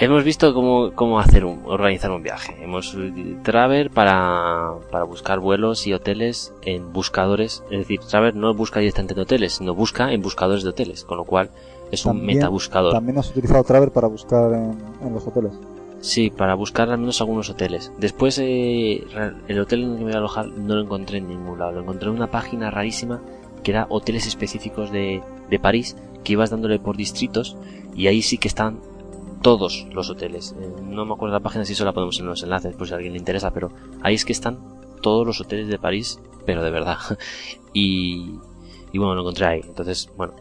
Hemos 0.00 0.22
visto 0.22 0.54
cómo, 0.54 0.92
cómo 0.94 1.18
hacer 1.18 1.44
un, 1.44 1.62
organizar 1.66 2.12
un 2.12 2.22
viaje. 2.22 2.56
Hemos 2.62 2.94
eh, 2.94 3.36
Traver 3.42 3.90
para, 3.90 4.74
para 4.92 5.02
buscar 5.04 5.40
vuelos 5.40 5.88
y 5.88 5.92
hoteles 5.92 6.52
en 6.62 6.92
buscadores. 6.92 7.64
Es 7.70 7.78
decir, 7.80 7.98
Traver 8.00 8.36
no 8.36 8.54
busca 8.54 8.78
directamente 8.78 9.14
en 9.14 9.20
hoteles, 9.20 9.54
sino 9.54 9.74
busca 9.74 10.12
en 10.12 10.22
buscadores 10.22 10.62
de 10.62 10.70
hoteles, 10.70 11.04
con 11.04 11.16
lo 11.18 11.24
cual 11.24 11.50
es 11.90 12.04
un 12.06 12.18
También- 12.18 12.38
metabuscador. 12.38 12.92
También 12.92 13.18
has 13.18 13.30
utilizado 13.30 13.64
Traver 13.64 13.90
para 13.90 14.06
buscar 14.06 14.52
en, 14.52 14.78
en 15.04 15.14
los 15.14 15.26
hoteles. 15.26 15.52
Sí, 16.00 16.30
para 16.30 16.54
buscar 16.54 16.88
al 16.90 16.98
menos 16.98 17.20
algunos 17.20 17.50
hoteles. 17.50 17.90
Después, 17.98 18.38
eh, 18.38 19.04
el 19.48 19.58
hotel 19.58 19.82
en 19.82 19.90
el 19.90 19.96
que 19.98 20.04
me 20.04 20.10
voy 20.10 20.14
a 20.14 20.18
alojar 20.18 20.46
no 20.46 20.76
lo 20.76 20.82
encontré 20.82 21.18
en 21.18 21.26
ningún 21.26 21.58
lado. 21.58 21.72
Lo 21.72 21.80
encontré 21.80 22.08
en 22.08 22.14
una 22.14 22.30
página 22.30 22.70
rarísima 22.70 23.20
que 23.64 23.72
era 23.72 23.86
hoteles 23.90 24.28
específicos 24.28 24.92
de, 24.92 25.22
de 25.50 25.58
París, 25.58 25.96
que 26.22 26.34
ibas 26.34 26.50
dándole 26.50 26.78
por 26.78 26.96
distritos 26.96 27.56
y 27.96 28.06
ahí 28.06 28.22
sí 28.22 28.38
que 28.38 28.46
están 28.46 28.78
todos 29.42 29.86
los 29.92 30.10
hoteles. 30.10 30.54
Eh, 30.60 30.70
no 30.82 31.04
me 31.04 31.12
acuerdo 31.14 31.34
la 31.34 31.40
página 31.40 31.64
si 31.64 31.72
eso 31.74 31.84
la 31.84 31.92
ponemos 31.92 32.18
en 32.20 32.26
los 32.26 32.42
enlaces 32.42 32.74
por 32.76 32.86
si 32.86 32.92
a 32.92 32.96
alguien 32.96 33.12
le 33.14 33.18
interesa, 33.18 33.52
pero 33.52 33.70
ahí 34.02 34.14
es 34.14 34.24
que 34.24 34.32
están 34.32 34.58
todos 35.02 35.26
los 35.26 35.40
hoteles 35.40 35.68
de 35.68 35.78
París, 35.78 36.20
pero 36.46 36.62
de 36.62 36.70
verdad. 36.70 36.96
y, 37.72 38.34
y 38.92 38.98
bueno, 38.98 39.14
lo 39.14 39.20
encontré 39.22 39.46
ahí. 39.46 39.60
Entonces, 39.64 40.10
bueno. 40.16 40.34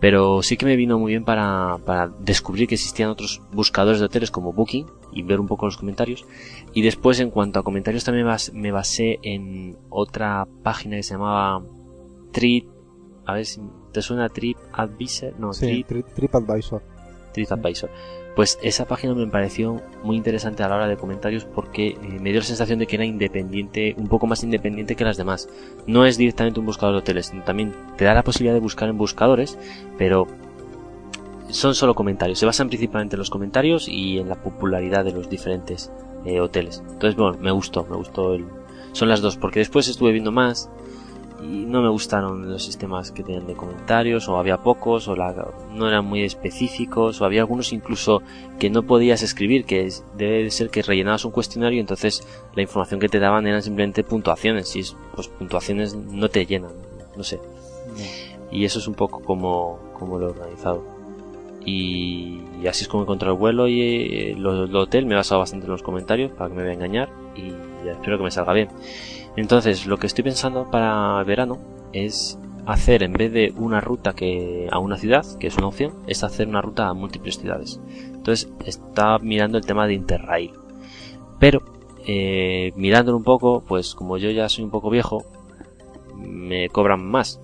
Pero 0.00 0.44
sí 0.44 0.56
que 0.56 0.64
me 0.64 0.76
vino 0.76 0.96
muy 0.96 1.10
bien 1.10 1.24
para, 1.24 1.76
para 1.84 2.06
descubrir 2.20 2.68
que 2.68 2.76
existían 2.76 3.10
otros 3.10 3.42
buscadores 3.52 3.98
de 3.98 4.06
hoteles 4.06 4.30
como 4.30 4.52
Booking 4.52 4.86
y 5.12 5.24
ver 5.24 5.40
un 5.40 5.48
poco 5.48 5.66
los 5.66 5.76
comentarios. 5.76 6.24
Y 6.72 6.82
después, 6.82 7.18
en 7.18 7.30
cuanto 7.30 7.58
a 7.58 7.64
comentarios, 7.64 8.04
también 8.04 8.24
me 8.52 8.70
basé 8.70 9.18
en 9.22 9.76
otra 9.90 10.46
página 10.62 10.94
que 10.96 11.02
se 11.02 11.14
llamaba 11.14 11.64
Trip. 12.30 12.68
A 13.26 13.32
ver 13.34 13.44
si 13.44 13.60
te 13.92 14.00
suena 14.00 14.28
Trip 14.28 14.56
Advisor. 14.72 15.34
No, 15.36 15.52
Sí, 15.52 15.82
Trip 15.82 16.06
Tri- 16.06 16.14
TripAdvisor. 16.14 16.80
TripAdvisor. 17.32 17.90
Pues 18.38 18.56
esa 18.62 18.84
página 18.84 19.14
me 19.14 19.26
pareció 19.26 19.82
muy 20.04 20.16
interesante 20.16 20.62
a 20.62 20.68
la 20.68 20.76
hora 20.76 20.86
de 20.86 20.96
comentarios 20.96 21.44
porque 21.44 21.88
eh, 21.88 21.98
me 22.20 22.30
dio 22.30 22.38
la 22.38 22.46
sensación 22.46 22.78
de 22.78 22.86
que 22.86 22.94
era 22.94 23.04
independiente, 23.04 23.96
un 23.98 24.06
poco 24.06 24.28
más 24.28 24.44
independiente 24.44 24.94
que 24.94 25.02
las 25.02 25.16
demás. 25.16 25.48
No 25.88 26.06
es 26.06 26.16
directamente 26.16 26.60
un 26.60 26.66
buscador 26.66 26.94
de 26.94 26.98
hoteles, 27.00 27.26
sino 27.26 27.42
también 27.42 27.74
te 27.96 28.04
da 28.04 28.14
la 28.14 28.22
posibilidad 28.22 28.54
de 28.54 28.60
buscar 28.60 28.88
en 28.90 28.96
buscadores, 28.96 29.58
pero 29.98 30.28
son 31.48 31.74
solo 31.74 31.96
comentarios, 31.96 32.38
se 32.38 32.46
basan 32.46 32.68
principalmente 32.68 33.16
en 33.16 33.18
los 33.18 33.28
comentarios 33.28 33.88
y 33.88 34.18
en 34.18 34.28
la 34.28 34.36
popularidad 34.36 35.04
de 35.04 35.14
los 35.14 35.28
diferentes 35.28 35.90
eh, 36.24 36.40
hoteles. 36.40 36.84
Entonces, 36.90 37.16
bueno, 37.16 37.36
me 37.40 37.50
gustó, 37.50 37.86
me 37.90 37.96
gustó 37.96 38.34
el... 38.34 38.46
Son 38.92 39.08
las 39.08 39.20
dos, 39.20 39.36
porque 39.36 39.58
después 39.58 39.88
estuve 39.88 40.12
viendo 40.12 40.30
más 40.30 40.70
y 41.40 41.64
no 41.64 41.82
me 41.82 41.88
gustaron 41.88 42.50
los 42.50 42.64
sistemas 42.64 43.12
que 43.12 43.22
tenían 43.22 43.46
de 43.46 43.54
comentarios, 43.54 44.28
o 44.28 44.38
había 44.38 44.58
pocos, 44.58 45.06
o 45.08 45.14
no 45.16 45.88
eran 45.88 46.04
muy 46.04 46.22
específicos, 46.22 47.20
o 47.20 47.24
había 47.24 47.42
algunos 47.42 47.72
incluso 47.72 48.22
que 48.58 48.70
no 48.70 48.82
podías 48.82 49.22
escribir, 49.22 49.64
que 49.64 49.88
debe 50.16 50.50
ser 50.50 50.70
que 50.70 50.82
rellenabas 50.82 51.24
un 51.24 51.30
cuestionario 51.30 51.76
y 51.76 51.80
entonces 51.80 52.26
la 52.54 52.62
información 52.62 52.98
que 53.00 53.08
te 53.08 53.20
daban 53.20 53.46
eran 53.46 53.62
simplemente 53.62 54.02
puntuaciones, 54.02 54.74
y 54.74 54.82
pues 55.14 55.28
puntuaciones 55.28 55.94
no 55.94 56.28
te 56.28 56.44
llenan, 56.44 56.72
no 57.16 57.22
sé. 57.22 57.40
Y 58.50 58.64
eso 58.64 58.78
es 58.78 58.88
un 58.88 58.94
poco 58.94 59.20
como, 59.20 59.78
como 59.98 60.18
lo 60.18 60.28
he 60.28 60.30
organizado. 60.30 60.98
Y, 61.64 62.40
así 62.66 62.84
es 62.84 62.88
como 62.88 63.02
he 63.02 63.04
encontrado 63.04 63.34
el 63.34 63.38
vuelo 63.38 63.68
y 63.68 63.80
eh, 63.80 64.30
el 64.32 64.74
hotel. 64.74 65.04
Me 65.04 65.12
he 65.12 65.16
basado 65.16 65.40
bastante 65.40 65.66
en 65.66 65.72
los 65.72 65.82
comentarios 65.82 66.32
para 66.32 66.48
que 66.48 66.56
me 66.56 66.62
vaya 66.62 66.72
a 66.72 66.74
engañar 66.74 67.08
y 67.36 67.52
espero 67.86 68.16
que 68.16 68.24
me 68.24 68.30
salga 68.30 68.54
bien. 68.54 68.68
Entonces, 69.40 69.86
lo 69.86 69.98
que 69.98 70.08
estoy 70.08 70.24
pensando 70.24 70.68
para 70.68 71.22
verano 71.22 71.58
es 71.92 72.38
hacer 72.66 73.04
en 73.04 73.12
vez 73.12 73.32
de 73.32 73.54
una 73.56 73.80
ruta 73.80 74.12
que 74.12 74.68
a 74.70 74.80
una 74.80 74.96
ciudad, 74.96 75.24
que 75.38 75.46
es 75.46 75.56
una 75.56 75.68
opción, 75.68 75.94
es 76.08 76.24
hacer 76.24 76.48
una 76.48 76.60
ruta 76.60 76.88
a 76.88 76.92
múltiples 76.92 77.38
ciudades. 77.38 77.80
Entonces, 78.12 78.50
está 78.64 79.16
mirando 79.20 79.56
el 79.56 79.64
tema 79.64 79.86
de 79.86 79.94
Interrail. 79.94 80.50
Pero, 81.38 81.62
eh, 82.04 82.72
mirándolo 82.74 83.16
un 83.16 83.22
poco, 83.22 83.62
pues 83.66 83.94
como 83.94 84.18
yo 84.18 84.28
ya 84.30 84.48
soy 84.48 84.64
un 84.64 84.70
poco 84.70 84.90
viejo, 84.90 85.24
me 86.16 86.68
cobran 86.68 87.04
más. 87.04 87.40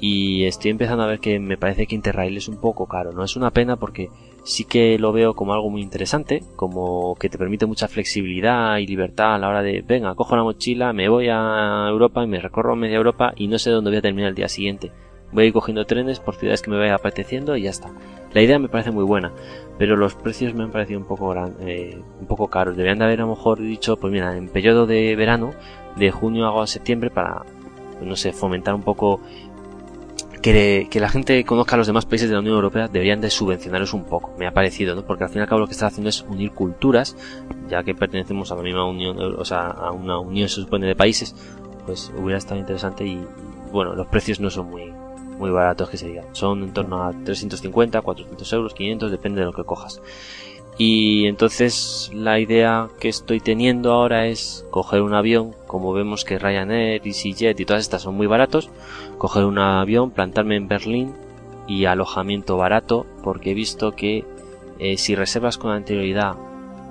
Y 0.00 0.46
estoy 0.46 0.72
empezando 0.72 1.04
a 1.04 1.06
ver 1.06 1.20
que 1.20 1.38
me 1.38 1.56
parece 1.56 1.86
que 1.86 1.94
Interrail 1.94 2.36
es 2.36 2.48
un 2.48 2.56
poco 2.56 2.86
caro. 2.86 3.12
No 3.12 3.22
es 3.22 3.36
una 3.36 3.52
pena 3.52 3.76
porque 3.76 4.08
sí 4.44 4.64
que 4.64 4.98
lo 4.98 5.12
veo 5.12 5.34
como 5.34 5.52
algo 5.52 5.70
muy 5.70 5.82
interesante, 5.82 6.42
como 6.56 7.14
que 7.16 7.28
te 7.28 7.38
permite 7.38 7.66
mucha 7.66 7.88
flexibilidad 7.88 8.78
y 8.78 8.86
libertad 8.86 9.34
a 9.34 9.38
la 9.38 9.48
hora 9.48 9.62
de, 9.62 9.82
venga, 9.82 10.14
cojo 10.14 10.36
la 10.36 10.42
mochila, 10.42 10.92
me 10.92 11.08
voy 11.08 11.28
a 11.30 11.86
Europa 11.88 12.22
y 12.24 12.26
me 12.26 12.40
recorro 12.40 12.76
media 12.76 12.96
Europa 12.96 13.32
y 13.36 13.48
no 13.48 13.58
sé 13.58 13.70
dónde 13.70 13.90
voy 13.90 13.98
a 13.98 14.02
terminar 14.02 14.30
el 14.30 14.34
día 14.34 14.48
siguiente. 14.48 14.92
Voy 15.32 15.44
a 15.44 15.46
ir 15.46 15.52
cogiendo 15.52 15.84
trenes 15.84 16.18
por 16.18 16.34
ciudades 16.34 16.60
que 16.60 16.70
me 16.70 16.78
vaya 16.78 16.96
apeteciendo 16.96 17.56
y 17.56 17.62
ya 17.62 17.70
está. 17.70 17.90
La 18.32 18.42
idea 18.42 18.58
me 18.58 18.68
parece 18.68 18.90
muy 18.90 19.04
buena, 19.04 19.32
pero 19.78 19.96
los 19.96 20.14
precios 20.14 20.54
me 20.54 20.64
han 20.64 20.70
parecido 20.70 20.98
un 20.98 21.06
poco, 21.06 21.34
eh, 21.60 22.00
un 22.20 22.26
poco 22.26 22.48
caros. 22.48 22.76
Deberían 22.76 22.98
de 22.98 23.04
haber 23.04 23.20
a 23.20 23.24
lo 23.24 23.30
mejor 23.30 23.60
dicho, 23.60 23.96
pues 23.96 24.12
mira, 24.12 24.36
en 24.36 24.48
periodo 24.48 24.86
de 24.86 25.14
verano, 25.16 25.52
de 25.96 26.10
junio 26.10 26.60
a 26.60 26.66
septiembre, 26.66 27.10
para, 27.10 27.42
no 28.02 28.16
sé, 28.16 28.32
fomentar 28.32 28.74
un 28.74 28.82
poco 28.82 29.20
que, 30.42 30.88
la 30.94 31.08
gente 31.08 31.44
conozca 31.44 31.74
a 31.74 31.78
los 31.78 31.86
demás 31.86 32.06
países 32.06 32.28
de 32.28 32.34
la 32.34 32.40
Unión 32.40 32.54
Europea 32.54 32.88
deberían 32.88 33.20
de 33.20 33.30
subvencionarlos 33.30 33.92
un 33.92 34.04
poco, 34.04 34.32
me 34.38 34.46
ha 34.46 34.52
parecido, 34.52 34.94
¿no? 34.94 35.04
Porque 35.04 35.24
al 35.24 35.30
fin 35.30 35.38
y 35.38 35.42
al 35.42 35.48
cabo 35.48 35.60
lo 35.60 35.66
que 35.66 35.72
está 35.72 35.86
haciendo 35.86 36.08
es 36.08 36.22
unir 36.22 36.52
culturas, 36.52 37.16
ya 37.68 37.82
que 37.82 37.94
pertenecemos 37.94 38.50
a 38.52 38.56
la 38.56 38.62
misma 38.62 38.84
unión, 38.84 39.18
o 39.18 39.44
sea, 39.44 39.66
a 39.66 39.92
una 39.92 40.18
unión 40.18 40.48
se 40.48 40.56
supone 40.56 40.86
de 40.86 40.96
países, 40.96 41.34
pues 41.86 42.12
hubiera 42.16 42.38
estado 42.38 42.60
interesante 42.60 43.04
y, 43.04 43.24
bueno, 43.72 43.94
los 43.94 44.06
precios 44.06 44.40
no 44.40 44.50
son 44.50 44.70
muy, 44.70 44.92
muy 45.38 45.50
baratos 45.50 45.90
que 45.90 45.96
se 45.96 46.08
digan. 46.08 46.26
Son 46.32 46.62
en 46.62 46.72
torno 46.72 47.02
a 47.02 47.12
350, 47.12 48.00
400 48.00 48.52
euros, 48.52 48.74
500, 48.74 49.10
depende 49.10 49.40
de 49.40 49.46
lo 49.46 49.52
que 49.52 49.64
cojas. 49.64 50.00
Y 50.78 51.26
entonces 51.26 52.10
la 52.14 52.40
idea 52.40 52.88
que 53.00 53.10
estoy 53.10 53.40
teniendo 53.40 53.92
ahora 53.92 54.28
es 54.28 54.64
coger 54.70 55.02
un 55.02 55.12
avión, 55.12 55.54
como 55.66 55.92
vemos 55.92 56.24
que 56.24 56.38
Ryanair, 56.38 57.02
EasyJet 57.04 57.60
y 57.60 57.64
todas 57.66 57.82
estas 57.82 58.00
son 58.00 58.14
muy 58.14 58.26
baratos, 58.26 58.70
coger 59.20 59.44
un 59.44 59.58
avión, 59.58 60.12
plantarme 60.12 60.56
en 60.56 60.66
Berlín 60.66 61.12
y 61.68 61.84
alojamiento 61.84 62.56
barato, 62.56 63.04
porque 63.22 63.50
he 63.50 63.54
visto 63.54 63.92
que 63.92 64.24
eh, 64.78 64.96
si 64.96 65.14
reservas 65.14 65.58
con 65.58 65.72
anterioridad, 65.72 66.36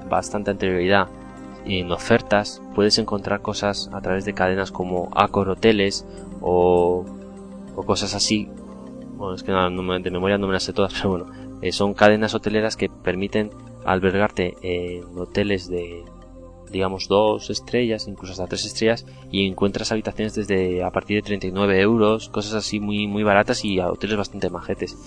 bastante 0.07 0.51
anterioridad, 0.51 1.07
en 1.65 1.91
ofertas, 1.91 2.61
puedes 2.75 2.99
encontrar 2.99 3.41
cosas 3.41 3.89
a 3.93 4.01
través 4.01 4.25
de 4.25 4.35
cadenas 4.35 4.71
como 4.71 5.09
Accor 5.15 5.49
Hoteles 5.49 6.05
o, 6.39 7.03
o 7.75 7.83
cosas 7.83 8.13
así. 8.13 8.47
Bueno, 9.15 9.33
es 9.33 9.41
que 9.41 9.51
no, 9.51 9.99
de 9.99 10.11
memoria 10.11 10.37
no 10.37 10.45
me 10.45 10.53
las 10.53 10.63
sé 10.63 10.71
todas, 10.71 10.93
pero 11.01 11.09
bueno, 11.09 11.25
eh, 11.63 11.71
son 11.71 11.95
cadenas 11.95 12.35
hoteleras 12.35 12.77
que 12.77 12.89
permiten 12.89 13.49
albergarte 13.85 14.55
en 14.61 15.17
hoteles 15.17 15.67
de 15.67 16.05
digamos 16.71 17.07
dos 17.07 17.49
estrellas, 17.49 18.07
incluso 18.07 18.33
hasta 18.33 18.47
tres 18.47 18.65
estrellas, 18.65 19.05
y 19.31 19.47
encuentras 19.47 19.91
habitaciones 19.91 20.35
desde 20.35 20.83
a 20.83 20.91
partir 20.91 21.17
de 21.17 21.23
39 21.23 21.81
euros, 21.81 22.29
cosas 22.29 22.53
así 22.53 22.79
muy 22.79 23.07
muy 23.07 23.23
baratas 23.23 23.65
y 23.65 23.79
a 23.79 23.89
hoteles 23.89 24.17
bastante 24.17 24.49
majetes. 24.49 24.97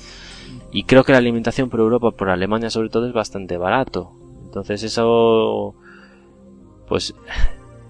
Y 0.72 0.84
creo 0.84 1.04
que 1.04 1.12
la 1.12 1.18
alimentación 1.18 1.70
por 1.70 1.80
Europa, 1.80 2.10
por 2.10 2.30
Alemania 2.30 2.70
sobre 2.70 2.88
todo, 2.88 3.06
es 3.06 3.12
bastante 3.12 3.56
barato. 3.56 4.12
Entonces 4.44 4.82
eso, 4.82 5.74
pues 6.88 7.14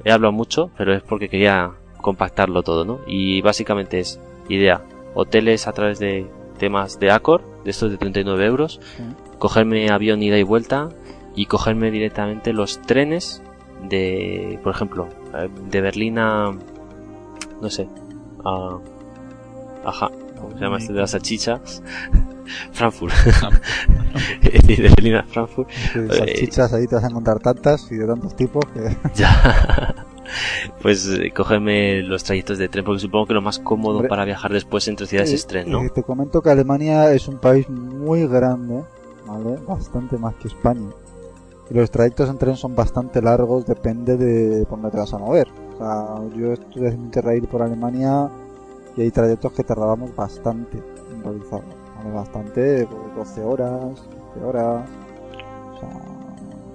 he 0.05 0.12
hablado 0.12 0.32
mucho, 0.32 0.70
pero 0.77 0.94
es 0.94 1.03
porque 1.03 1.28
quería 1.28 1.73
compactarlo 2.01 2.62
todo, 2.62 2.85
¿no? 2.85 3.01
Y 3.07 3.40
básicamente 3.40 4.01
es 4.01 4.20
idea, 4.49 4.85
hoteles 5.15 5.66
a 5.66 5.73
través 5.73 5.99
de 5.99 6.28
temas 6.59 6.99
de 7.01 7.11
Accor, 7.11 7.43
de 7.65 7.70
estos 7.70 7.90
de 7.90 7.99
39 7.99 8.47
euros, 8.47 8.81
cogerme 9.39 9.90
avión 9.90 10.23
ida 10.23 10.39
y 10.39 10.43
vuelta 10.43 10.90
y 11.35 11.47
cogerme 11.47 11.90
directamente 11.90 12.53
los 12.53 12.81
trenes 12.82 13.43
de, 13.88 14.59
por 14.62 14.74
ejemplo, 14.74 15.09
eh, 15.34 15.48
de 15.70 15.80
Berlín 15.80 16.18
a, 16.18 16.52
no 17.60 17.70
sé, 17.70 17.88
a, 18.44 18.78
ajá, 19.84 20.10
¿cómo 20.40 20.52
se 20.52 20.60
llama 20.60 20.78
este 20.78 20.92
de 20.92 21.00
las 21.00 21.10
salchichas? 21.10 21.82
Frankfurt. 22.72 23.14
de 24.42 24.76
Berlín 24.76 25.14
a 25.16 25.24
Frankfurt. 25.24 25.70
salchichas 25.70 26.72
ahí 26.72 26.86
te 26.86 26.96
vas 26.96 27.04
a 27.04 27.09
encontrar 27.09 27.38
tantas 27.38 27.90
y 27.90 27.96
de 27.96 28.06
tantos 28.06 28.36
tipos 28.36 28.64
que... 28.66 28.96
ya. 29.14 30.06
Pues 30.80 31.06
eh, 31.09 31.30
cogerme 31.34 32.02
los 32.02 32.24
trayectos 32.24 32.59
de 32.59 32.68
tren, 32.68 32.84
porque 32.84 33.00
supongo 33.00 33.26
que 33.26 33.34
lo 33.34 33.42
más 33.42 33.59
cómodo 33.59 34.06
para 34.09 34.24
viajar 34.24 34.52
después 34.52 34.88
entre 34.88 35.06
ciudades 35.06 35.32
es 35.32 35.46
tren, 35.46 35.70
¿no? 35.70 35.88
te 35.90 36.02
comento 36.02 36.40
que 36.40 36.50
Alemania 36.50 37.12
es 37.12 37.28
un 37.28 37.38
país 37.38 37.68
muy 37.68 38.26
grande 38.26 38.82
Bastante 39.66 40.18
más 40.18 40.34
que 40.34 40.48
España. 40.48 40.90
Y 41.70 41.74
los 41.74 41.90
trayectos 41.90 42.28
en 42.28 42.39
tren 42.39 42.56
son 42.56 42.74
bastante 42.74 43.22
largos, 43.22 43.66
depende 43.66 44.16
de 44.16 44.64
por 44.66 44.80
dónde 44.80 44.90
te 44.90 44.97
vas 44.98 45.14
a 45.14 45.18
mover. 45.18 45.48
O 45.74 45.78
sea, 45.78 46.36
yo 46.36 46.52
estuve 46.52 46.89
en 46.89 47.01
Interrail 47.01 47.47
por 47.48 47.62
Alemania 47.62 48.28
y 48.97 49.02
hay 49.02 49.10
trayectos 49.10 49.52
que 49.52 49.64
tardábamos 49.64 50.14
bastante 50.14 50.78
en 51.12 51.22
realizarlos. 51.22 51.74
Bastante, 52.12 52.80
12 52.80 52.89
pues, 53.14 53.39
horas, 53.39 53.80
12 54.34 54.44
horas. 54.44 54.90
O 55.74 55.78
sea, 55.78 56.02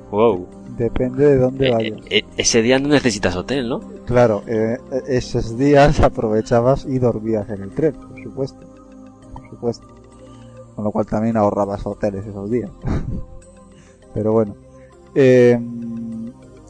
wow. 0.10 0.48
Depende 0.78 1.26
de 1.26 1.38
dónde 1.38 1.68
eh, 1.68 1.74
vayas. 1.74 2.00
Eh, 2.10 2.24
ese 2.38 2.62
día 2.62 2.80
no 2.80 2.88
necesitas 2.88 3.36
hotel, 3.36 3.68
¿no? 3.68 3.82
Claro, 4.06 4.44
eh, 4.48 4.78
esos 5.08 5.58
días 5.58 6.00
aprovechabas 6.02 6.86
y 6.86 6.98
dormías 6.98 7.50
en 7.50 7.64
el 7.64 7.72
tren, 7.72 7.94
por 7.94 8.24
supuesto. 8.24 8.66
Por 9.34 9.50
supuesto 9.50 9.98
con 10.78 10.84
lo 10.84 10.92
cual 10.92 11.08
también 11.08 11.36
ahorrabas 11.38 11.84
hoteles 11.88 12.28
esos 12.28 12.52
días. 12.52 12.70
Pero 14.14 14.32
bueno, 14.32 14.56
eh, 15.20 15.60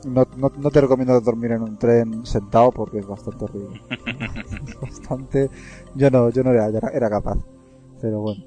no, 0.06 0.26
no, 0.38 0.72
te 0.72 0.80
recomiendo 0.80 1.20
dormir 1.20 1.52
en 1.52 1.64
un 1.64 1.78
tren 1.78 2.26
sentado 2.26 2.72
porque 2.72 3.00
es 3.00 3.06
bastante 3.06 3.44
horrible. 3.44 3.82
bastante, 4.82 5.50
yo 5.96 6.10
no, 6.10 6.30
yo 6.30 6.44
no 6.44 6.52
era, 6.52 6.68
era, 6.68 7.10
capaz. 7.10 7.38
Pero 8.00 8.22
bueno. 8.22 8.42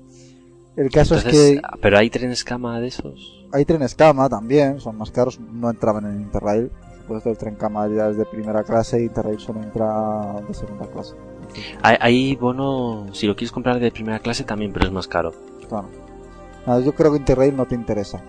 El 0.75 0.91
caso 0.91 1.17
es 1.17 1.25
que. 1.25 1.61
Pero 1.83 1.99
hay 1.99 2.09
trenes 2.09 2.45
cama 2.45 2.81
de 2.81 2.87
esos. 2.87 3.47
Hay 3.53 3.67
trenes 3.67 3.95
cama 3.95 4.27
también, 4.31 4.81
son 4.81 4.97
más 4.97 5.11
caros, 5.11 5.39
no 5.39 5.69
entraban 5.69 6.07
en 6.07 6.23
Interrail. 6.23 6.71
Por 6.71 7.19
supuesto, 7.19 7.31
el 7.31 7.37
tren 7.37 7.57
cama 7.57 7.87
ya 7.89 8.09
es 8.09 8.17
de 8.17 8.25
primera 8.25 8.63
clase 8.63 9.03
y 9.03 9.05
Interrail 9.05 9.39
solo 9.39 9.63
entra 9.63 10.41
de 10.49 10.55
segunda 10.55 10.87
clase. 10.87 11.15
Hay, 11.83 12.37
bono, 12.37 13.09
si 13.13 13.27
lo 13.27 13.37
quieres 13.37 13.53
comprar 13.53 13.79
de 13.79 13.91
primera 13.91 14.21
clase 14.21 14.45
también, 14.45 14.73
pero 14.73 14.87
es 14.87 14.93
más 14.93 15.09
caro. 15.09 15.35
Claro. 15.69 16.81
yo 16.81 16.95
creo 16.95 17.13
que 17.13 17.19
Interrail 17.19 17.55
no 17.55 17.67
te 17.67 17.75
interesa. 17.75 18.23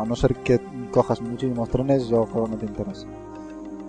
A 0.00 0.04
no 0.04 0.16
ser 0.16 0.36
que 0.36 0.60
cojas 0.90 1.20
muchísimos 1.20 1.68
trenes, 1.68 2.08
yo 2.08 2.26
que 2.26 2.34
no 2.34 2.56
te 2.56 2.66
interesa. 2.66 3.06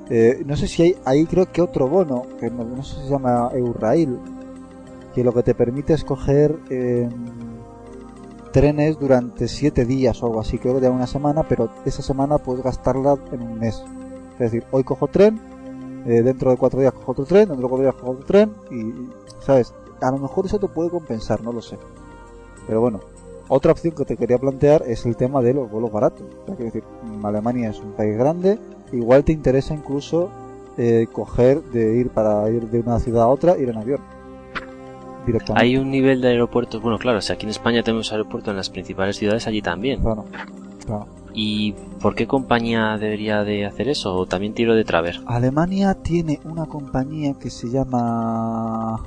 Eh, 0.10 0.43
no 0.45 0.55
sé 0.55 0.68
si 0.68 0.84
hay, 0.84 0.95
ahí 1.05 1.26
creo 1.26 1.51
que 1.51 1.61
otro 1.61 1.88
bono, 1.88 2.23
que 2.39 2.49
no, 2.49 2.84
sé 2.84 2.95
si 2.95 3.01
se 3.03 3.10
llama 3.10 3.49
Eurail, 3.53 4.19
que 5.14 5.23
lo 5.23 5.34
que 5.34 5.43
te 5.43 5.55
permite 5.55 5.93
es 5.93 6.03
coger 6.03 6.60
em, 6.69 7.10
trenes 8.51 8.99
durante 8.99 9.47
7 9.47 9.85
días 9.85 10.22
o 10.22 10.27
algo 10.27 10.41
así, 10.41 10.57
creo 10.60 10.76
que 10.76 10.81
de 10.81 10.89
una 10.89 11.07
semana, 11.07 11.43
pero 11.43 11.69
esa 11.85 12.01
semana 12.01 12.38
puedes 12.38 12.64
gastarla 12.64 13.18
en 13.31 13.41
un 13.41 13.60
mes. 13.60 13.84
Es 14.34 14.39
decir, 14.39 14.65
hoy 14.72 14.84
cojo 14.84 15.07
tren, 15.07 15.39
eh, 16.05 16.22
dentro 16.22 16.51
de 16.51 16.57
4 16.57 16.81
días 16.81 16.93
cojo 16.93 17.14
otro 17.14 17.26
tren, 17.26 17.47
dentro 17.47 17.68
de 17.68 17.69
4 17.69 17.84
días 17.84 17.95
cojo 17.95 18.11
otro 18.11 18.26
tren, 18.26 18.51
y, 18.72 18.93
¿sabes? 19.45 19.73
A 20.01 20.11
lo 20.11 20.18
mejor 20.18 20.45
eso 20.45 20.60
te 20.60 20.68
puede 20.68 20.89
compensar, 20.89 21.41
no 21.41 21.53
lo 21.53 21.61
sé. 21.61 21.77
Pero 22.68 22.81
bueno, 22.81 22.99
otra 23.48 23.72
opción 23.72 23.94
que 23.95 24.06
te 24.06 24.18
quería 24.18 24.38
plantear 24.38 24.84
es 24.88 25.06
el 25.06 25.15
tema 25.15 25.41
de 25.41 25.53
los 25.53 25.70
vuelos 25.70 25.91
baratos. 25.91 26.24
O 26.48 26.56
decir, 26.56 26.84
Alemania 27.24 27.70
es 27.70 27.80
un 27.80 27.91
país 27.91 28.18
grande, 28.18 28.60
igual 28.91 29.24
te 29.24 29.32
interesa 29.32 29.74
incluso 29.74 30.30
eh, 30.78 31.07
coger 31.11 31.61
de 31.64 31.98
ir 31.98 32.10
para 32.10 32.49
ir 32.49 32.70
de 32.70 32.80
una 32.80 32.99
ciudad 32.99 33.24
a 33.24 33.28
otra, 33.28 33.57
ir 33.57 33.70
en 33.70 33.78
avión. 33.78 33.99
directamente. 35.26 35.64
Hay 35.64 35.78
un 35.78 35.91
nivel 35.91 36.22
de 36.22 36.30
aeropuertos, 36.30 36.82
bueno, 36.82 36.98
claro, 36.98 37.22
si 37.22 37.32
aquí 37.32 37.45
en 37.45 37.52
España 37.52 37.84
tenemos 37.84 38.11
aeropuertos 38.11 38.52
en 38.52 38.57
las 38.57 38.70
principales 38.70 39.18
ciudades, 39.18 39.48
allí 39.48 39.61
también. 39.61 40.02
Claro, 40.02 40.26
claro. 40.86 41.07
¿Y 41.34 41.74
por 41.99 42.15
qué 42.15 42.28
compañía 42.28 42.98
debería 42.98 43.44
de 43.44 43.65
hacer 43.65 43.90
eso? 43.90 44.15
¿O 44.15 44.26
también 44.26 44.53
tiro 44.53 44.76
de 44.76 44.84
Traver? 44.84 45.20
Alemania 45.26 45.95
tiene 45.95 46.40
una 46.44 46.65
compañía 46.65 47.34
que 47.34 47.49
se 47.49 47.70
llama... 47.70 49.03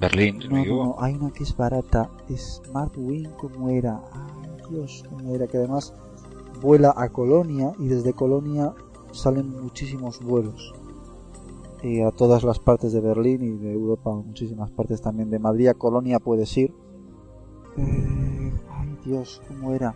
Berlín, 0.00 0.40
no 0.48 0.64
No, 0.64 0.96
hay 0.98 1.14
una 1.14 1.30
que 1.30 1.44
es 1.44 1.56
barata. 1.56 2.10
Smartwing, 2.34 3.30
¿cómo 3.38 3.68
era? 3.68 4.00
Ay, 4.12 4.50
Dios, 4.70 5.04
¿cómo 5.10 5.34
era? 5.34 5.46
Que 5.46 5.58
además 5.58 5.92
vuela 6.62 6.94
a 6.96 7.08
Colonia 7.10 7.72
y 7.78 7.88
desde 7.88 8.12
Colonia 8.12 8.72
salen 9.12 9.50
muchísimos 9.62 10.20
vuelos. 10.20 10.72
Y 11.82 12.00
a 12.02 12.10
todas 12.10 12.42
las 12.44 12.58
partes 12.58 12.92
de 12.92 13.00
Berlín 13.00 13.42
y 13.42 13.50
de 13.62 13.72
Europa, 13.72 14.10
muchísimas 14.12 14.70
partes 14.70 15.00
también. 15.00 15.30
De 15.30 15.38
Madrid 15.38 15.68
a 15.68 15.74
Colonia 15.74 16.18
puedes 16.18 16.54
ir. 16.56 16.72
Eh, 17.76 18.52
ay, 18.70 18.98
Dios, 19.04 19.40
¿cómo 19.48 19.72
era? 19.72 19.94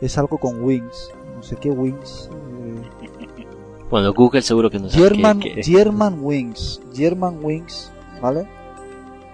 Es 0.00 0.16
algo 0.18 0.38
con 0.38 0.62
Wings. 0.62 1.10
No 1.34 1.42
sé 1.42 1.56
qué 1.56 1.70
Wings. 1.70 2.30
eh, 2.32 3.46
Bueno, 3.90 4.12
Google 4.14 4.42
seguro 4.42 4.70
que 4.70 4.78
no 4.78 4.88
sabe 4.88 5.04
German, 5.08 5.38
qué- 5.40 5.54
qué- 5.56 5.62
German 5.62 6.18
Wings, 6.22 6.80
German 6.94 7.38
Wings, 7.44 7.92
¿vale? 8.20 8.48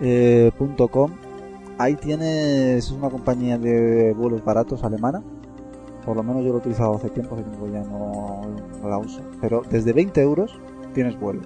Eh, 0.05 0.51
.com. 0.91 1.13
Ahí 1.79 1.95
tienes, 1.95 2.85
es 2.85 2.91
una 2.91 3.09
compañía 3.09 3.57
de 3.57 4.13
vuelos 4.15 4.45
baratos 4.45 4.83
alemana. 4.83 5.23
Por 6.05 6.17
lo 6.17 6.25
menos 6.25 6.43
yo 6.43 6.49
lo 6.49 6.57
he 6.57 6.59
utilizado 6.59 6.97
hace 6.97 7.09
tiempo, 7.09 7.37
hace 7.37 7.45
tiempo 7.45 7.69
ya 7.69 7.85
no, 7.85 8.43
la 8.89 8.99
uso. 8.99 9.21
Pero 9.41 9.63
desde 9.71 9.93
20 9.93 10.21
euros 10.21 10.59
tienes 10.93 11.19
vuelo, 11.19 11.43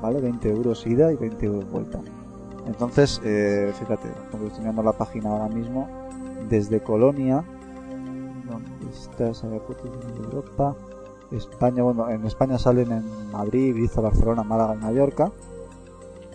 ¿vale? 0.00 0.20
20 0.20 0.48
euros 0.48 0.86
ida 0.86 1.12
y 1.12 1.16
20 1.16 1.46
euros 1.46 1.70
vuelta. 1.70 2.00
Entonces, 2.66 3.20
eh, 3.24 3.72
fíjate, 3.76 4.08
como 4.30 4.46
estoy 4.46 4.60
mirando 4.60 4.84
la 4.84 4.92
página 4.92 5.30
ahora 5.30 5.48
mismo, 5.48 5.88
desde 6.48 6.80
Colonia, 6.80 7.42
¿dónde 8.48 8.70
estás? 8.92 9.42
Aeropuertos 9.42 9.90
de 9.90 10.22
Europa. 10.22 10.76
España, 11.32 11.82
bueno, 11.82 12.08
en 12.08 12.24
España 12.24 12.58
salen 12.58 12.92
en 12.92 13.30
Madrid, 13.32 13.74
Ibiza, 13.74 14.00
Barcelona, 14.00 14.44
Málaga 14.44 14.76
y 14.76 14.78
Mallorca. 14.78 15.32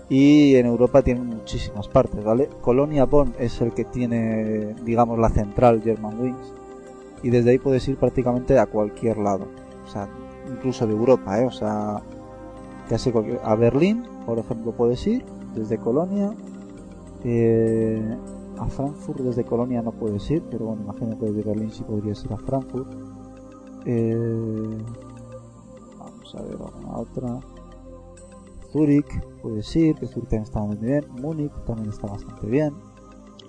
Y 0.07 0.55
en 0.55 0.67
Europa 0.67 1.01
tienen 1.01 1.25
muchísimas 1.25 1.87
partes, 1.87 2.23
¿vale? 2.23 2.49
Colonia 2.61 3.05
Bonn 3.05 3.33
es 3.39 3.59
el 3.61 3.73
que 3.73 3.85
tiene, 3.85 4.75
digamos, 4.83 5.17
la 5.17 5.29
central 5.29 5.81
German 5.81 6.19
Wings. 6.19 6.53
Y 7.23 7.29
desde 7.29 7.51
ahí 7.51 7.57
puedes 7.57 7.87
ir 7.87 7.97
prácticamente 7.97 8.59
a 8.59 8.67
cualquier 8.67 9.17
lado. 9.17 9.47
O 9.83 9.89
sea, 9.89 10.07
incluso 10.47 10.85
de 10.85 10.93
Europa, 10.93 11.41
¿eh? 11.41 11.45
O 11.45 11.51
sea, 11.51 12.01
casi. 12.87 13.11
A 13.43 13.55
Berlín, 13.55 14.03
por 14.27 14.37
ejemplo, 14.37 14.73
puedes 14.73 15.05
ir 15.07 15.25
desde 15.55 15.79
Colonia. 15.79 16.35
Eh, 17.23 18.17
a 18.59 18.67
Frankfurt 18.67 19.19
desde 19.19 19.43
Colonia 19.43 19.81
no 19.81 19.91
puedes 19.91 20.29
ir, 20.29 20.43
pero 20.51 20.65
bueno, 20.65 20.83
imagino 20.83 21.17
que 21.17 21.25
desde 21.25 21.41
Berlín 21.41 21.71
sí 21.71 21.83
podrías 21.83 22.23
ir 22.23 22.33
a 22.33 22.37
Frankfurt. 22.37 22.87
Eh, 23.85 24.77
vamos 25.97 26.35
a 26.35 26.41
ver 26.43 26.53
alguna 26.53 26.97
otra. 26.97 27.39
Zurich, 28.75 29.21
puedes 29.41 29.73
ir, 29.77 29.95
que 29.95 30.05
Zurich 30.05 30.27
también 30.29 30.43
está 30.43 30.59
muy 30.59 30.75
bien. 30.75 31.05
Múnich 31.21 31.53
también 31.65 31.89
está 31.89 32.07
bastante 32.07 32.45
bien. 32.45 32.73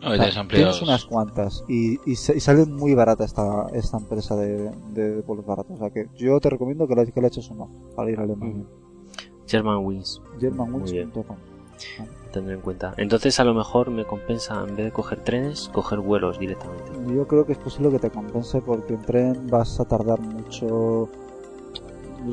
No, 0.01 0.11
O 0.13 0.15
sea, 0.15 0.29
es 0.29 0.37
ampliado. 0.37 0.71
tienes 0.71 0.83
unas 0.83 1.05
cuantas 1.05 1.65
y, 1.69 1.95
y, 2.09 2.13
y 2.13 2.15
sale 2.17 2.65
muy 2.67 2.95
barata 2.95 3.25
esta, 3.25 3.67
esta 3.73 3.97
empresa 3.97 4.37
de, 4.37 4.71
de 4.93 5.23
vuelos 5.23 5.45
baratos. 5.45 5.73
O 5.73 5.79
sea 5.79 5.91
que 5.91 6.07
yo 6.15 6.39
te 6.39 6.49
recomiendo 6.51 6.87
que 6.87 6.95
le, 6.95 7.11
que 7.11 7.21
le 7.21 7.27
eches 7.27 7.51
un 7.51 7.63
ojo 7.63 7.73
para 7.97 8.09
ir 8.11 8.21
a 8.21 8.23
Alemania. 8.23 8.65
German 9.49 9.79
Wings, 9.85 10.21
Germanwings.com. 10.39 11.37
tendré 12.33 12.55
en 12.55 12.61
cuenta. 12.61 12.95
Entonces 12.99 13.41
a 13.41 13.45
lo 13.45 13.55
mejor 13.55 13.91
me 13.91 14.05
compensa, 14.05 14.61
en 14.69 14.77
vez 14.77 14.87
de 14.87 14.93
coger 14.93 15.25
trenes, 15.25 15.71
coger 15.73 15.99
vuelos 16.01 16.39
directamente. 16.39 16.93
Yo 17.15 17.27
creo 17.27 17.45
que 17.47 17.53
es 17.53 17.59
posible 17.59 17.91
que 17.91 17.99
te 17.99 18.11
compense 18.11 18.61
porque 18.61 18.95
en 18.95 19.03
tren 19.03 19.47
vas 19.49 19.81
a 19.81 19.87
tardar 19.87 20.21
mucho. 20.21 21.09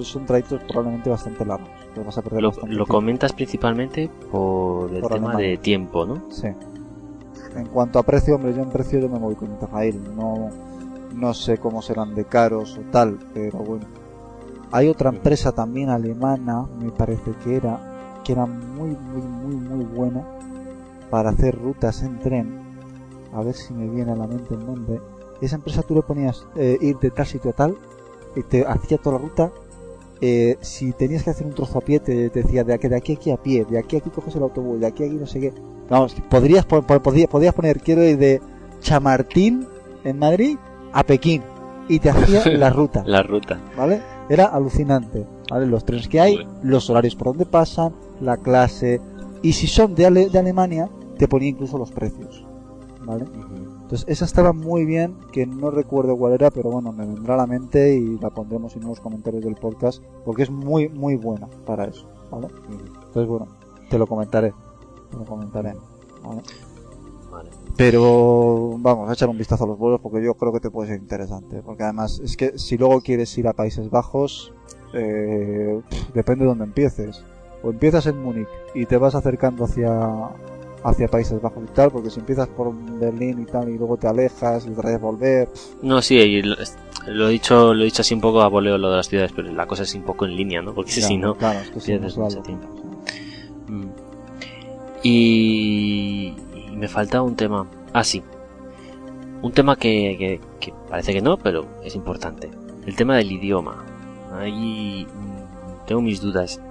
Son 0.02 0.26
trayectos 0.26 0.62
probablemente 0.64 1.10
bastante 1.10 1.46
largos. 1.46 1.70
Te 1.94 2.02
vas 2.04 2.18
a 2.18 2.22
perder 2.22 2.42
Lo, 2.42 2.50
bastante 2.50 2.76
lo 2.76 2.86
comentas 2.86 3.34
principalmente 3.34 4.10
por 4.32 4.92
el 4.92 5.02
Por 5.02 5.12
tema 5.14 5.28
Alemania. 5.30 5.50
de 5.52 5.58
tiempo, 5.58 6.06
¿no? 6.06 6.24
Sí. 6.32 6.48
En 7.56 7.68
cuanto 7.68 8.00
a 8.00 8.04
precio, 8.04 8.36
hombre, 8.36 8.54
yo 8.54 8.64
en 8.64 8.70
precio 8.70 9.00
yo 9.00 9.10
me 9.10 9.20
voy 9.20 9.36
con 9.36 9.52
Interrail. 9.52 10.02
No, 10.16 10.50
no 11.14 11.34
sé 11.34 11.58
cómo 11.60 11.82
serán 11.82 12.16
de 12.16 12.26
caros 12.26 12.78
o 12.78 12.82
tal, 12.92 13.20
pero 13.34 13.60
bueno. 13.60 13.86
Hay 14.72 14.90
otra 14.90 15.10
empresa 15.12 15.52
también 15.52 15.90
alemana, 15.90 16.66
me 16.80 16.90
parece 16.92 17.32
que 17.44 17.56
era, 17.58 18.20
que 18.24 18.32
era 18.32 18.48
muy, 18.48 18.90
muy, 18.90 19.22
muy, 19.22 19.56
muy 19.56 19.86
buena 19.86 20.24
para 21.12 21.30
hacer 21.30 21.56
rutas 21.62 22.02
en 22.02 22.18
tren. 22.20 22.60
A 23.34 23.44
ver 23.44 23.54
si 23.54 23.72
me 23.74 23.88
viene 23.88 24.14
a 24.14 24.16
la 24.16 24.26
mente 24.26 24.56
el 24.56 24.66
nombre. 24.66 25.00
Esa 25.42 25.58
empresa 25.58 25.84
tú 25.84 25.94
le 25.94 26.02
ponías 26.02 26.48
eh, 26.56 26.78
ir 26.82 26.98
de 26.98 27.12
tal 27.12 27.26
sitio 27.28 27.52
a 27.52 27.54
tal 27.54 27.78
y 28.36 28.42
te 28.42 28.66
hacía 28.66 28.98
toda 28.98 29.18
la 29.18 29.24
ruta. 29.24 29.52
Eh, 30.26 30.58
si 30.62 30.94
tenías 30.94 31.22
que 31.24 31.32
hacer 31.32 31.46
un 31.46 31.54
trozo 31.54 31.80
a 31.80 31.82
pie, 31.82 32.00
te, 32.00 32.30
te 32.30 32.44
decía 32.44 32.64
de 32.64 32.74
aquí, 32.74 32.88
de 32.88 32.96
aquí 32.96 33.12
a 33.12 33.16
aquí 33.16 33.32
a 33.32 33.36
pie, 33.38 33.66
de 33.70 33.78
aquí 33.78 33.98
a 33.98 34.00
aquí 34.00 34.10
coges 34.10 34.34
el 34.38 34.44
autobús, 34.44 34.80
de 34.80 34.88
aquí 34.88 35.04
a 35.04 35.08
aquí 35.08 35.16
no 35.16 35.28
sé 35.28 35.40
qué. 35.42 35.54
Vamos, 35.90 36.16
podrías, 36.30 36.66
po- 36.66 36.82
po- 36.82 37.02
podrías, 37.02 37.28
podrías 37.28 37.54
poner, 37.54 37.80
quiero 37.82 38.04
ir 38.06 38.18
de 38.18 38.40
Chamartín 38.80 39.68
en 40.04 40.20
Madrid 40.20 40.58
a 40.94 41.04
Pekín 41.04 41.42
y 41.90 42.00
te 42.00 42.10
hacía 42.10 42.46
la 42.58 42.70
ruta, 42.70 43.04
La 43.06 43.24
ruta. 43.24 43.60
¿vale? 43.76 44.02
Era 44.30 44.46
alucinante, 44.46 45.26
¿vale? 45.50 45.66
Los 45.66 45.84
trenes 45.84 46.08
que 46.08 46.22
hay, 46.22 46.38
los 46.62 46.90
horarios 46.90 47.16
por 47.16 47.28
donde 47.28 47.46
pasan, 47.46 47.94
la 48.22 48.38
clase 48.38 49.02
y 49.42 49.52
si 49.54 49.68
son 49.68 49.94
de, 49.96 50.06
Ale- 50.06 50.30
de 50.30 50.40
Alemania, 50.40 50.90
te 51.18 51.28
ponía 51.28 51.50
incluso 51.50 51.78
los 51.78 51.92
precios, 51.92 52.46
¿vale? 53.06 53.26
Entonces 53.84 54.06
esa 54.08 54.26
estaba 54.26 54.54
muy 54.54 54.86
bien, 54.86 55.16
que 55.32 55.46
no 55.46 55.72
recuerdo 55.72 56.18
cuál 56.18 56.34
era, 56.34 56.52
pero 56.52 56.70
bueno, 56.72 56.92
me 56.92 57.06
vendrá 57.06 57.36
a 57.36 57.38
la 57.38 57.48
mente 57.48 57.96
y 57.96 58.18
la 58.20 58.30
pondremos 58.30 58.76
en 58.76 58.88
los 58.88 59.00
comentarios 59.00 59.44
del 59.44 59.56
podcast, 59.56 60.02
porque 60.26 60.44
es 60.44 60.50
muy, 60.50 60.90
muy 60.90 61.16
buena 61.16 61.48
para 61.66 61.86
eso, 61.86 62.08
¿vale? 62.32 62.48
Entonces 62.70 63.28
bueno, 63.28 63.48
te 63.90 63.98
lo 63.98 64.08
comentaré, 64.08 64.54
te 65.12 65.18
lo 65.18 65.26
comentaré, 65.26 65.74
¿vale? 66.24 66.42
Vale. 67.32 67.50
Pero 67.76 68.78
vamos 68.78 69.10
a 69.10 69.14
echar 69.14 69.28
un 69.28 69.38
vistazo 69.38 69.64
a 69.64 69.68
los 69.68 69.78
vuelos 69.78 70.00
porque 70.02 70.24
yo 70.24 70.36
creo 70.36 70.54
que 70.54 70.60
te 70.60 70.70
puede 70.70 70.90
ser 70.90 71.00
interesante. 71.00 71.64
Porque 71.64 71.82
además 71.82 72.20
es 72.24 72.38
que 72.38 72.60
si 72.60 72.78
luego 72.78 73.02
quieres 73.02 73.36
ir 73.38 73.48
a 73.48 73.54
Países 73.54 73.90
Bajos, 73.90 74.54
eh, 74.94 75.82
pff, 75.90 76.14
depende 76.14 76.44
de 76.44 76.50
dónde 76.50 76.66
empieces. 76.66 77.26
O 77.64 77.72
empiezas 77.72 78.06
en 78.06 78.22
Múnich 78.22 78.48
y 78.76 78.86
te 78.86 78.98
vas 78.98 79.16
acercando 79.16 79.64
hacia 79.64 80.30
hacia 80.84 81.08
Países 81.08 81.42
Bajos 81.42 81.64
y 81.64 81.74
tal, 81.74 81.92
porque 81.92 82.10
si 82.10 82.20
empiezas 82.20 82.48
por 82.50 82.74
Berlín 83.00 83.42
y 83.42 83.46
tal 83.46 83.70
y 83.70 83.78
luego 83.78 83.98
te 83.98 84.08
alejas 84.08 84.66
y 84.66 84.72
otra 84.72 84.92
vez 84.92 85.02
volver, 85.02 85.50
No, 85.82 86.02
sí, 86.02 86.16
y 86.16 86.42
lo, 86.42 86.56
lo 87.08 87.28
he 87.28 87.32
dicho, 87.32 87.74
lo 87.74 87.82
he 87.82 87.86
dicho 87.86 88.02
así 88.02 88.14
un 88.14 88.22
poco 88.22 88.42
a 88.42 88.48
voleo 88.48 88.78
lo 88.78 88.90
de 88.90 88.98
las 88.98 89.08
ciudades, 89.08 89.32
pero 89.36 89.52
la 89.52 89.66
cosa 89.66 89.84
es 89.84 89.94
un 89.96 90.04
poco 90.04 90.26
en 90.26 90.36
línea, 90.36 90.62
¿no? 90.62 90.74
Porque 90.74 90.92
si 90.92 91.18
no, 91.18 91.36
claro, 91.36 91.60
es 91.60 91.70
que 91.70 91.76
no 91.76 91.82
pierdes 91.82 92.18
mucho 92.18 92.42
tiempo. 92.42 92.68
Mm. 93.68 93.88
Y, 95.04 96.34
y 96.72 96.76
me 96.76 96.88
falta 96.88 97.22
un 97.22 97.36
tema. 97.36 97.68
Ah, 97.92 98.04
sí. 98.04 98.24
Un 99.42 99.52
tema 99.52 99.76
que, 99.76 100.16
que, 100.18 100.42
que 100.60 100.74
parece 100.90 101.14
que 101.14 101.22
no, 101.22 101.38
pero 101.38 101.68
es 101.84 101.96
importante. 101.96 102.50
El 102.86 102.96
tema 102.96 103.18
del 103.18 103.32
idioma. 103.32 103.84
Ahí 104.34 105.06
mm, 105.06 105.86
tengo 105.86 106.02
mis 106.02 106.22
dudas. 106.22 106.62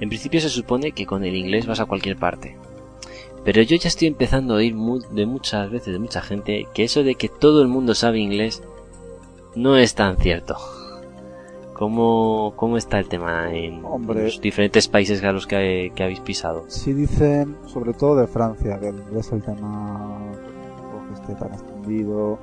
En 0.00 0.08
principio 0.08 0.40
se 0.40 0.48
supone 0.48 0.92
que 0.92 1.06
con 1.06 1.24
el 1.24 1.34
inglés 1.34 1.66
vas 1.66 1.80
a 1.80 1.86
cualquier 1.86 2.16
parte. 2.16 2.56
Pero 3.48 3.62
yo 3.62 3.76
ya 3.76 3.88
estoy 3.88 4.08
empezando 4.08 4.52
a 4.52 4.56
oír 4.58 4.74
mu- 4.74 5.00
de 5.00 5.24
muchas 5.24 5.70
veces 5.70 5.94
de 5.94 5.98
mucha 5.98 6.20
gente 6.20 6.66
que 6.74 6.84
eso 6.84 7.02
de 7.02 7.14
que 7.14 7.30
todo 7.30 7.62
el 7.62 7.68
mundo 7.68 7.94
sabe 7.94 8.18
inglés 8.18 8.62
no 9.56 9.78
es 9.78 9.94
tan 9.94 10.18
cierto. 10.18 10.54
¿Cómo, 11.72 12.52
cómo 12.56 12.76
está 12.76 12.98
el 12.98 13.08
tema 13.08 13.50
en 13.54 13.82
Hombre. 13.86 14.24
los 14.24 14.42
diferentes 14.42 14.86
países 14.86 15.24
a 15.24 15.32
los 15.32 15.46
que, 15.46 15.92
que 15.94 16.02
habéis 16.02 16.20
pisado? 16.20 16.66
Sí 16.68 16.92
dicen, 16.92 17.56
sobre 17.66 17.94
todo 17.94 18.16
de 18.16 18.26
Francia, 18.26 18.78
que 18.78 18.88
el 18.88 18.96
inglés 18.98 19.28
es 19.28 19.32
el 19.32 19.42
tema 19.42 20.18
que 21.08 21.14
esté 21.14 21.34
tan 21.36 21.54
extendido. 21.54 22.38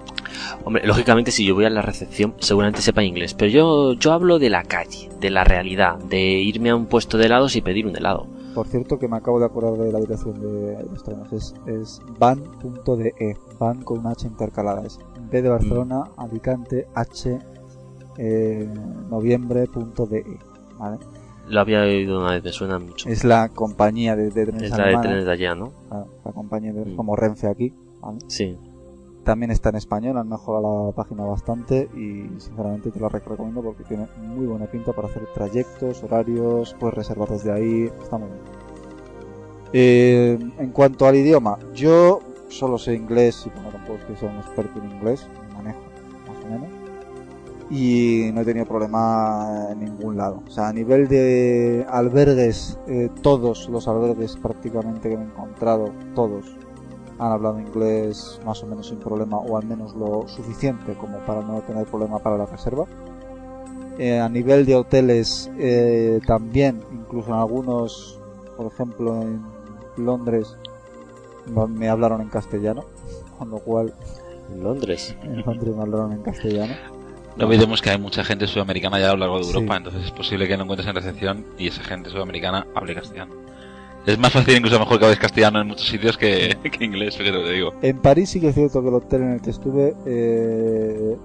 Hombre, 0.63 0.87
lógicamente 0.87 1.29
si 1.29 1.45
yo 1.45 1.53
voy 1.53 1.65
a 1.65 1.69
la 1.69 1.83
recepción 1.83 2.33
seguramente 2.39 2.81
sepa 2.81 3.03
inglés, 3.03 3.35
pero 3.35 3.51
yo, 3.51 3.93
yo 3.93 4.11
hablo 4.11 4.39
de 4.39 4.49
la 4.49 4.63
calle, 4.63 5.09
de 5.19 5.29
la 5.29 5.43
realidad, 5.43 5.97
de 5.99 6.19
irme 6.19 6.71
a 6.71 6.75
un 6.75 6.87
puesto 6.87 7.19
de 7.19 7.27
helados 7.27 7.55
y 7.55 7.61
pedir 7.61 7.85
un 7.85 7.95
helado. 7.95 8.25
Por 8.55 8.67
cierto, 8.67 8.97
que 8.97 9.07
me 9.09 9.17
acabo 9.17 9.37
de 9.39 9.45
acordar 9.45 9.73
de 9.77 9.91
la 9.91 9.99
dirección 9.99 10.39
de 10.39 10.83
los 10.89 11.03
trenes. 11.03 11.31
Es, 11.33 11.53
es 11.67 12.01
van.de. 12.17 13.37
Van 13.59 13.81
con 13.83 13.99
una 13.99 14.11
H 14.11 14.25
intercalada. 14.27 14.85
Es 14.85 14.97
B 15.29 15.41
de 15.41 15.49
Barcelona, 15.49 16.05
Alicante, 16.17 16.87
H, 16.95 17.37
eh, 18.17 18.67
noviembre.de. 19.09 20.25
¿Vale? 20.79 20.97
Lo 21.47 21.59
había 21.59 21.81
oído 21.81 22.19
una 22.21 22.31
vez, 22.31 22.43
me 22.43 22.51
suena 22.51 22.79
mucho. 22.79 23.07
Es 23.09 23.23
la 23.23 23.49
compañía 23.49 24.15
de, 24.15 24.31
de 24.31 24.45
trenes 24.45 24.63
Es 24.63 24.77
la 24.77 24.87
de 24.87 24.97
trenes 24.97 25.25
de 25.25 25.31
allá, 25.31 25.53
¿no? 25.53 25.71
la, 25.91 26.05
la 26.25 26.31
compañía 26.31 26.73
de, 26.73 26.85
Mm. 26.85 26.95
como 26.95 27.15
Renfe 27.15 27.47
aquí. 27.47 27.73
¿vale? 28.01 28.17
Sí. 28.27 28.57
También 29.25 29.49
está 29.49 29.69
en 29.69 29.77
español, 29.77 30.19
han 30.19 30.29
mejorado 30.29 30.85
la 30.85 30.91
página 30.95 31.23
bastante 31.23 31.89
y 31.95 32.29
sinceramente 32.39 32.91
te 32.91 32.99
la 32.99 33.09
recomiendo 33.09 33.63
porque 33.63 33.83
tiene 33.83 34.07
muy 34.19 34.45
buena 34.45 34.67
pinta 34.67 34.93
para 34.93 35.07
hacer 35.07 35.25
trayectos, 35.33 36.03
horarios, 36.03 36.75
puedes 36.79 36.93
reservar 36.93 37.29
desde 37.29 37.51
ahí, 37.51 37.91
está 38.03 38.19
muy 38.19 38.27
bien. 38.27 38.41
Eh, 39.73 40.37
en 40.59 40.69
cuanto 40.69 41.07
al 41.07 41.15
idioma, 41.15 41.57
yo 41.73 42.19
solo 42.49 42.77
sé 42.77 42.93
inglés 42.93 43.47
y 43.47 43.49
bueno, 43.49 43.71
tampoco 43.71 43.97
es 43.97 44.05
que 44.05 44.15
sea 44.15 44.29
un 44.29 44.37
experto 44.37 44.79
en 44.79 44.91
inglés, 44.91 45.27
manejo 45.55 45.79
más 46.27 46.45
o 46.45 46.47
menos. 46.47 46.69
Y 47.71 48.29
no 48.31 48.41
he 48.41 48.45
tenido 48.45 48.67
problema 48.67 49.69
en 49.71 49.79
ningún 49.79 50.17
lado. 50.17 50.43
O 50.47 50.51
sea, 50.51 50.67
a 50.67 50.73
nivel 50.73 51.07
de 51.07 51.83
albergues, 51.89 52.77
eh, 52.85 53.09
todos 53.23 53.69
los 53.69 53.87
albergues 53.87 54.37
prácticamente 54.37 55.09
que 55.09 55.17
me 55.17 55.23
he 55.23 55.27
encontrado, 55.27 55.91
todos 56.13 56.55
han 57.19 57.31
hablado 57.31 57.59
inglés 57.59 58.39
más 58.45 58.61
o 58.63 58.67
menos 58.67 58.87
sin 58.87 58.97
problema 58.97 59.37
o 59.37 59.57
al 59.57 59.65
menos 59.65 59.95
lo 59.95 60.27
suficiente 60.27 60.93
como 60.95 61.17
para 61.19 61.41
no 61.41 61.61
tener 61.61 61.85
problema 61.85 62.19
para 62.19 62.37
la 62.37 62.45
reserva. 62.45 62.85
Eh, 63.97 64.19
a 64.19 64.27
nivel 64.27 64.65
de 64.65 64.75
hoteles 64.75 65.49
eh, 65.57 66.19
también, 66.27 66.81
incluso 66.91 67.29
en 67.29 67.35
algunos, 67.35 68.19
por 68.57 68.71
ejemplo 68.71 69.21
en 69.21 69.41
Londres, 69.97 70.57
me 71.69 71.87
hablaron 71.87 72.21
en 72.21 72.29
castellano, 72.29 72.83
con 73.39 73.49
lo 73.51 73.59
cual 73.59 73.93
En 74.51 74.63
Londres. 74.63 75.15
en 75.23 75.41
Londres 75.43 75.75
me 75.75 75.81
hablaron 75.81 76.11
en 76.11 76.21
castellano. 76.23 76.73
No 77.37 77.45
olvidemos 77.47 77.81
que 77.81 77.89
hay 77.89 77.99
mucha 77.99 78.23
gente 78.23 78.47
sudamericana 78.47 78.99
ya 78.99 79.09
a 79.09 79.13
lo 79.13 79.19
largo 79.19 79.37
de 79.39 79.43
Sí. 79.43 79.51
Europa, 79.53 79.77
entonces 79.77 80.03
es 80.05 80.11
posible 80.11 80.47
que 80.47 80.55
no 80.57 80.63
encuentres 80.63 80.87
en 80.89 80.95
recepción 80.95 81.45
y 81.57 81.67
esa 81.67 81.83
gente 81.83 82.09
sudamericana 82.09 82.65
hable 82.75 82.95
castellano. 82.95 83.33
Es 84.05 84.19
más 84.19 84.31
fácil 84.31 84.55
incluso 84.57 84.75
a 84.75 84.79
lo 84.79 84.85
mejor 84.85 84.99
que 84.99 85.05
hables 85.05 85.19
castellano 85.19 85.61
en 85.61 85.67
muchos 85.67 85.87
sitios 85.87 86.17
que, 86.17 86.55
que 86.71 86.85
inglés, 86.85 87.17
fíjate 87.17 87.37
lo 87.37 87.43
que 87.43 87.49
te 87.49 87.53
digo. 87.53 87.71
En 87.81 87.97
París 87.99 88.29
sí 88.29 88.39
que 88.39 88.49
es 88.49 88.55
cierto 88.55 88.81
que 88.81 88.89
el 88.89 88.93
hotel 88.93 89.21
en 89.23 89.31
el 89.33 89.41
que 89.41 89.49
estuve 89.49 89.95
eh, 90.05 91.17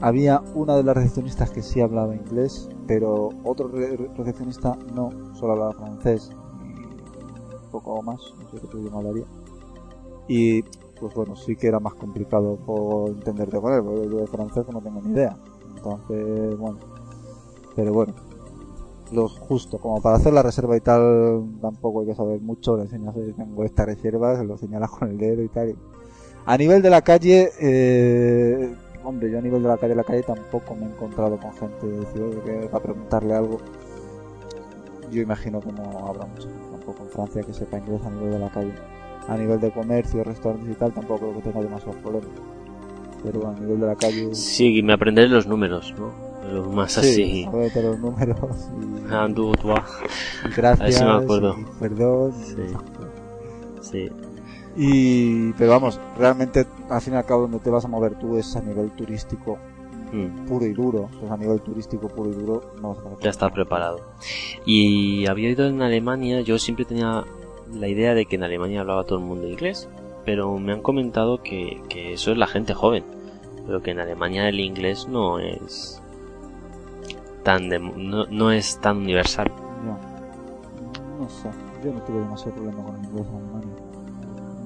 había 0.00 0.40
una 0.54 0.76
de 0.76 0.82
las 0.82 0.96
recepcionistas 0.96 1.50
que 1.50 1.62
sí 1.62 1.80
hablaba 1.80 2.14
inglés, 2.14 2.68
pero 2.88 3.30
otro 3.44 3.68
re- 3.68 3.96
recepcionista 4.16 4.76
no, 4.94 5.10
solo 5.34 5.52
hablaba 5.52 5.72
francés 5.74 6.30
y 6.64 7.70
poco 7.70 8.02
más, 8.02 8.20
no 8.40 8.50
sé 8.50 8.58
qué 8.60 8.66
otro 8.66 8.80
idioma 8.80 8.98
hablaría. 8.98 9.24
Y 10.26 10.62
pues 10.98 11.14
bueno, 11.14 11.36
sí 11.36 11.54
que 11.54 11.68
era 11.68 11.78
más 11.80 11.94
complicado 11.94 12.56
por 12.56 13.10
entenderte 13.10 13.60
con 13.60 13.72
él, 13.74 13.82
porque 13.84 14.08
yo 14.10 14.16
de 14.18 14.26
francés 14.26 14.64
no 14.72 14.80
tengo 14.80 15.00
ni 15.02 15.12
idea. 15.12 15.36
Entonces, 15.76 16.56
bueno, 16.58 16.78
pero 17.76 17.92
bueno, 17.92 18.14
lo 19.12 19.28
justo, 19.28 19.78
como 19.78 20.00
para 20.00 20.16
hacer 20.16 20.32
la 20.32 20.42
reserva 20.42 20.76
y 20.76 20.80
tal, 20.80 21.44
tampoco 21.60 22.00
hay 22.00 22.06
que 22.06 22.14
saber 22.14 22.40
mucho, 22.40 22.76
le 22.76 22.84
enseñas, 22.84 23.14
"Oye, 23.16 23.32
tengo 23.32 23.62
esta 23.64 23.84
reserva, 23.84 24.36
se 24.36 24.44
lo 24.44 24.56
señalas 24.56 24.90
con 24.90 25.10
el 25.10 25.18
dedo 25.18 25.42
y 25.42 25.48
tal. 25.48 25.70
y- 25.70 25.76
A 26.46 26.56
nivel 26.58 26.82
de 26.82 26.90
la 26.90 27.00
calle, 27.02 27.50
eh, 27.60 28.74
hombre, 29.04 29.30
yo 29.30 29.38
a 29.38 29.42
nivel 29.42 29.62
de 29.62 29.68
la 29.68 29.76
calle, 29.78 29.94
la 29.94 30.04
calle 30.04 30.22
tampoco 30.22 30.74
me 30.74 30.86
he 30.86 30.88
encontrado 30.90 31.38
con 31.38 31.52
gente 31.54 31.86
de 31.86 32.00
"Oye, 32.24 32.40
que 32.44 32.68
para 32.70 32.82
preguntarle 32.84 33.34
algo. 33.34 33.58
Yo 35.10 35.22
imagino 35.22 35.60
que 35.60 35.72
no 35.72 35.82
habrá 36.06 36.26
gente 36.26 36.48
tampoco 36.72 37.04
en 37.04 37.08
Francia 37.10 37.42
que 37.42 37.52
sepa 37.52 37.78
inglés 37.78 38.00
a 38.04 38.10
nivel 38.10 38.30
de 38.32 38.38
la 38.38 38.50
calle. 38.50 38.72
A 39.28 39.36
nivel 39.38 39.60
de 39.60 39.70
comercio, 39.70 40.22
restaurantes 40.24 40.70
y 40.70 40.74
tal, 40.74 40.92
tampoco 40.92 41.20
creo 41.20 41.34
que 41.36 41.40
tenga 41.42 41.62
demasiados 41.62 41.96
problemas. 41.96 42.28
Pero 43.22 43.48
a 43.48 43.54
nivel 43.54 43.80
de 43.80 43.86
la 43.86 43.94
calle... 43.96 44.34
Sí, 44.34 44.82
me 44.82 44.92
aprenderé 44.92 45.28
los 45.28 45.46
números, 45.46 45.94
¿no? 45.98 46.23
Más 46.72 46.98
así. 46.98 47.46
de 47.46 47.82
los 47.82 47.98
números 47.98 48.36
y... 49.08 49.12
Andu, 49.12 49.52
tua. 49.52 49.84
Y 50.44 50.52
gracias. 50.54 50.80
Ahí 50.80 50.92
sí 50.92 51.04
me 51.04 51.10
acuerdo. 51.10 51.56
y 51.58 51.80
perdón. 51.80 52.32
Sí. 52.32 52.56
Sí. 53.80 54.08
Y, 54.76 55.52
pero 55.52 55.70
vamos, 55.70 56.00
realmente 56.18 56.66
al 56.90 57.00
fin 57.00 57.14
y 57.14 57.16
al 57.16 57.24
cabo 57.24 57.42
donde 57.42 57.60
te 57.60 57.70
vas 57.70 57.84
a 57.84 57.88
mover 57.88 58.18
tú 58.18 58.36
es 58.36 58.56
a 58.56 58.60
nivel 58.60 58.90
turístico 58.90 59.58
Mm, 60.14 60.46
puro 60.46 60.64
y 60.64 60.72
duro. 60.72 61.08
Entonces 61.12 61.30
a 61.30 61.36
nivel 61.36 61.60
turístico 61.60 62.08
puro 62.08 62.30
y 62.30 62.34
duro 62.34 62.62
vas 62.80 62.98
a 62.98 63.20
ya 63.20 63.30
está 63.30 63.50
preparado. 63.50 64.00
Y 64.64 65.26
había 65.26 65.50
ido 65.50 65.66
en 65.66 65.82
Alemania, 65.82 66.40
yo 66.40 66.58
siempre 66.58 66.84
tenía 66.84 67.24
la 67.72 67.88
idea 67.88 68.14
de 68.14 68.26
que 68.26 68.36
en 68.36 68.44
Alemania 68.44 68.82
hablaba 68.82 69.04
todo 69.04 69.18
el 69.18 69.24
mundo 69.24 69.48
inglés, 69.48 69.88
pero 70.24 70.56
me 70.58 70.72
han 70.72 70.82
comentado 70.82 71.42
que, 71.42 71.82
que 71.88 72.12
eso 72.12 72.30
es 72.30 72.38
la 72.38 72.46
gente 72.46 72.74
joven, 72.74 73.04
pero 73.66 73.82
que 73.82 73.90
en 73.90 73.98
Alemania 73.98 74.48
el 74.48 74.60
inglés 74.60 75.08
no 75.08 75.40
es 75.40 76.00
tan 77.44 77.68
de- 77.68 77.78
no, 77.78 78.26
no 78.26 78.50
es 78.50 78.80
tan 78.80 78.96
universal. 78.98 79.46
Ya. 79.86 79.98
No 81.20 81.28
sé, 81.28 81.48
yo 81.84 81.92
no 81.92 82.00
tuve 82.02 82.18
demasiado 82.18 82.52
problema 82.54 82.82
con 82.82 82.96
el 82.96 83.04
inglés 83.04 83.26
en 83.28 83.36
Alemania. 83.36 83.74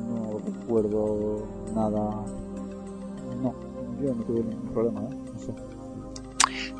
No 0.08 0.38
recuerdo 0.46 1.46
nada. 1.74 2.24
No, 3.42 3.54
yo 4.02 4.14
no 4.14 4.22
tuve 4.24 4.40
ningún 4.44 4.70
problema, 4.72 5.00
¿eh? 5.02 5.08
No 5.34 5.38
sé. 5.40 5.52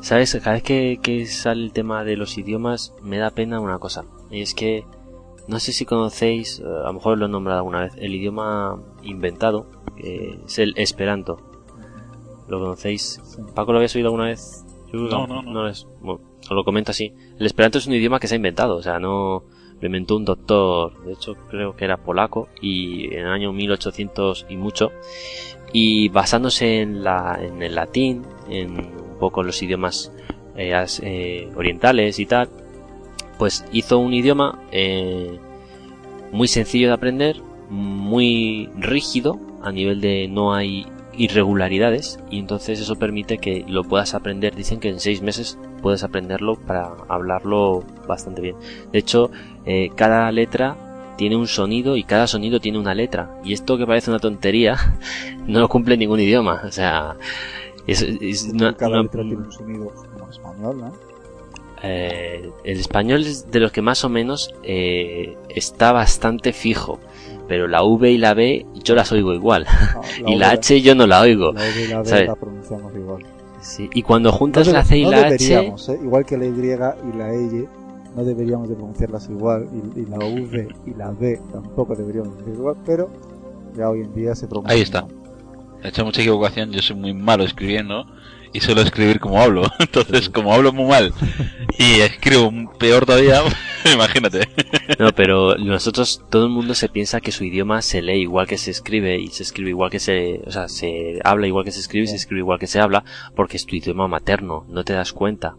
¿Sabes? 0.01 0.37
Cada 0.41 0.53
vez 0.53 0.63
que, 0.63 0.99
que 1.03 1.25
sale 1.27 1.63
el 1.63 1.73
tema 1.73 2.03
de 2.03 2.15
los 2.15 2.37
idiomas 2.37 2.93
me 3.03 3.17
da 3.17 3.29
pena 3.29 3.59
una 3.59 3.77
cosa. 3.77 4.05
Y 4.31 4.41
es 4.41 4.55
que 4.55 4.85
no 5.47 5.59
sé 5.59 5.71
si 5.73 5.85
conocéis, 5.85 6.59
eh, 6.59 6.63
a 6.63 6.87
lo 6.87 6.93
mejor 6.93 7.17
lo 7.17 7.25
he 7.25 7.29
nombrado 7.29 7.59
alguna 7.59 7.81
vez, 7.81 7.93
el 7.97 8.15
idioma 8.15 8.79
inventado, 9.03 9.65
que 9.97 10.39
es 10.45 10.57
el 10.59 10.73
esperanto. 10.77 11.37
¿Lo 12.47 12.59
conocéis? 12.59 13.19
Sí. 13.23 13.41
¿Paco 13.53 13.71
lo 13.73 13.77
habías 13.79 13.95
oído 13.95 14.07
alguna 14.07 14.25
vez? 14.25 14.65
Yo 14.91 14.99
No, 14.99 15.27
no, 15.27 15.41
no. 15.41 15.67
es, 15.67 15.87
bueno, 16.01 16.21
lo 16.49 16.63
comento 16.63 16.91
así. 16.91 17.13
El 17.37 17.45
esperanto 17.45 17.77
es 17.77 17.87
un 17.87 17.93
idioma 17.93 18.19
que 18.19 18.27
se 18.27 18.35
ha 18.35 18.37
inventado, 18.37 18.75
o 18.75 18.81
sea, 18.81 18.99
no 18.99 19.43
lo 19.79 19.85
inventó 19.85 20.17
un 20.17 20.25
doctor, 20.25 21.03
de 21.05 21.13
hecho 21.13 21.35
creo 21.49 21.75
que 21.75 21.85
era 21.85 21.97
polaco, 21.97 22.49
y 22.61 23.13
en 23.13 23.21
el 23.21 23.31
año 23.31 23.53
1800 23.53 24.47
y 24.49 24.57
mucho, 24.57 24.91
y 25.71 26.09
basándose 26.09 26.81
en, 26.81 27.03
la, 27.03 27.39
en 27.41 27.61
el 27.61 27.75
latín, 27.75 28.23
en 28.49 28.71
un 28.71 29.17
poco 29.19 29.43
los 29.43 29.61
idiomas 29.61 30.11
eh, 30.57 30.73
eh, 31.01 31.49
orientales 31.55 32.19
y 32.19 32.25
tal, 32.25 32.49
pues 33.37 33.65
hizo 33.71 33.99
un 33.99 34.13
idioma 34.13 34.59
eh, 34.71 35.39
muy 36.31 36.47
sencillo 36.47 36.87
de 36.89 36.93
aprender, 36.93 37.37
muy 37.69 38.69
rígido 38.75 39.39
a 39.61 39.71
nivel 39.71 40.01
de 40.01 40.27
no 40.27 40.53
hay 40.53 40.85
irregularidades 41.19 42.19
y 42.31 42.39
entonces 42.39 42.79
eso 42.79 42.95
permite 42.95 43.37
que 43.37 43.63
lo 43.67 43.83
puedas 43.83 44.13
aprender. 44.15 44.55
Dicen 44.55 44.79
que 44.79 44.89
en 44.89 44.99
seis 44.99 45.21
meses 45.21 45.57
puedes 45.81 46.03
aprenderlo 46.03 46.55
para 46.55 46.93
hablarlo 47.07 47.83
bastante 48.07 48.41
bien. 48.41 48.55
De 48.91 48.99
hecho, 48.99 49.29
eh, 49.65 49.89
cada 49.95 50.31
letra 50.31 50.75
tiene 51.17 51.35
un 51.35 51.47
sonido 51.47 51.95
y 51.97 52.03
cada 52.03 52.25
sonido 52.27 52.59
tiene 52.59 52.79
una 52.79 52.95
letra. 52.95 53.39
Y 53.43 53.53
esto 53.53 53.77
que 53.77 53.85
parece 53.85 54.09
una 54.09 54.19
tontería 54.19 54.77
no 55.47 55.59
lo 55.59 55.69
cumple 55.69 55.97
ningún 55.97 56.19
idioma. 56.21 56.61
O 56.65 56.71
sea, 56.71 57.15
es, 57.85 58.01
es 58.01 58.45
una- 58.53 58.75
Cada 58.75 58.93
una- 58.93 59.03
letra 59.03 59.21
tiene 59.21 59.37
un 59.37 59.51
sonido 59.51 59.91
como 60.17 60.29
español, 60.31 60.77
¿no? 60.79 60.93
eh, 61.81 62.49
el 62.65 62.79
español 62.79 63.21
es 63.21 63.49
de 63.51 63.59
los 63.61 63.71
que 63.71 63.81
más 63.81 64.03
o 64.03 64.09
menos 64.09 64.53
eh, 64.63 65.37
está 65.49 65.91
bastante 65.93 66.51
fijo, 66.51 66.99
pero 67.49 67.67
la 67.67 67.83
V 67.83 68.09
y 68.11 68.17
la 68.17 68.33
B 68.33 68.65
yo 68.85 68.95
las 68.95 69.11
oigo 69.11 69.33
igual 69.33 69.65
Ah, 69.67 70.01
y 70.25 70.35
la 70.37 70.47
V- 70.49 70.53
H 70.53 70.81
yo 70.81 70.95
no 70.95 71.05
la 71.05 71.19
oigo. 71.21 71.51
La 71.51 71.59
V 71.61 71.83
y 71.83 71.87
la 71.87 71.99
B 71.99 72.05
¿sabes? 72.05 72.27
la 72.27 72.35
pronunciamos 72.35 72.95
igual. 72.95 73.25
Sí, 73.61 73.89
Y 73.93 74.03
cuando 74.03 74.31
juntas 74.31 74.65
No 74.67 74.73
la 74.73 74.85
C 74.85 74.99
y 74.99 75.03
no 75.03 75.11
la 75.11 75.27
H, 75.27 75.37
deberíamos, 75.37 75.89
¿eh? 75.89 75.99
igual 76.01 76.25
que 76.25 76.37
la 76.37 76.45
Y 76.45 76.49
y 76.49 77.17
la 77.17 77.35
Y, 77.35 77.67
no 78.15 78.23
deberíamos 78.23 78.69
de 78.69 78.75
pronunciarlas 78.75 79.29
igual, 79.29 79.67
y, 79.95 79.99
y 79.99 80.05
la 80.05 80.17
V 80.17 80.67
y 80.85 80.93
la 80.93 81.11
B 81.11 81.41
tampoco 81.51 81.93
deberíamos 81.95 82.37
decir 82.37 82.53
igual, 82.53 82.77
pero 82.85 83.09
ya 83.75 83.89
hoy 83.89 84.01
en 84.01 84.13
día 84.15 84.33
se 84.35 84.47
pronuncia. 84.47 84.73
Ahí 84.75 84.81
está. 84.81 85.05
He 85.83 85.89
hecho 85.89 86.05
mucha 86.05 86.21
equivocación, 86.21 86.71
yo 86.71 86.81
soy 86.81 86.95
muy 86.95 87.13
malo 87.13 87.43
escribiendo 87.43 88.05
y 88.53 88.59
suelo 88.61 88.81
escribir 88.81 89.19
como 89.19 89.41
hablo. 89.41 89.63
Entonces, 89.79 90.29
como 90.29 90.53
hablo 90.53 90.71
muy 90.73 90.85
mal 90.85 91.13
y 91.77 92.01
escribo 92.01 92.51
peor 92.77 93.05
todavía, 93.05 93.41
imagínate. 93.93 94.49
no, 94.97 95.11
pero 95.13 95.55
nosotros 95.57 96.23
todo 96.29 96.45
el 96.45 96.49
mundo 96.51 96.73
se 96.75 96.89
piensa 96.89 97.21
que 97.21 97.31
su 97.31 97.43
idioma 97.45 97.81
se 97.81 98.01
lee 98.01 98.21
igual 98.21 98.47
que 98.47 98.57
se 98.57 98.71
escribe 98.71 99.17
y 99.19 99.27
se 99.27 99.43
escribe 99.43 99.69
igual 99.69 99.89
que 99.89 99.99
se, 99.99 100.41
o 100.45 100.51
sea, 100.51 100.67
se 100.67 101.19
habla 101.23 101.47
igual 101.47 101.63
que 101.65 101.71
se 101.71 101.79
escribe 101.79 102.05
y 102.05 102.07
se 102.07 102.15
escribe 102.17 102.39
igual 102.39 102.59
que 102.59 102.67
se 102.67 102.79
habla 102.79 103.03
porque 103.35 103.57
es 103.57 103.65
tu 103.65 103.75
idioma 103.75 104.07
materno, 104.07 104.65
no 104.69 104.83
te 104.83 104.93
das 104.93 105.13
cuenta. 105.13 105.55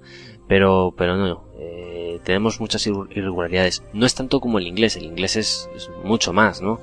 Pero, 0.49 0.93
pero 0.99 1.17
no, 1.17 1.45
eh, 1.61 2.19
tenemos 2.25 2.59
muchas 2.61 2.85
irre- 2.89 3.07
irregularidades. 3.17 3.85
No 3.93 4.05
es 4.05 4.15
tanto 4.17 4.41
como 4.41 4.59
el 4.59 4.67
inglés, 4.67 4.97
el 4.97 5.05
inglés 5.05 5.37
es, 5.37 5.71
es 5.77 5.89
mucho 6.03 6.33
más, 6.33 6.61
¿no? 6.61 6.81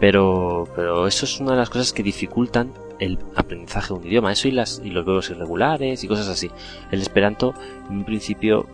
Pero, 0.00 0.68
pero 0.76 1.06
eso 1.06 1.24
es 1.24 1.40
una 1.40 1.52
de 1.52 1.56
las 1.58 1.70
cosas 1.70 1.92
que 1.92 2.02
dificultan 2.04 2.72
el 2.98 3.18
aprendizaje 3.34 3.88
de 3.88 4.00
un 4.00 4.06
idioma. 4.06 4.32
Eso 4.32 4.48
y, 4.48 4.52
las, 4.52 4.80
y 4.84 4.90
los 4.90 5.04
verbos 5.04 5.30
irregulares 5.30 6.04
y 6.04 6.08
cosas 6.08 6.28
así. 6.28 6.50
El 6.90 7.00
esperanto, 7.00 7.54
en 7.88 7.98
un 7.98 8.04
principio, 8.04 8.66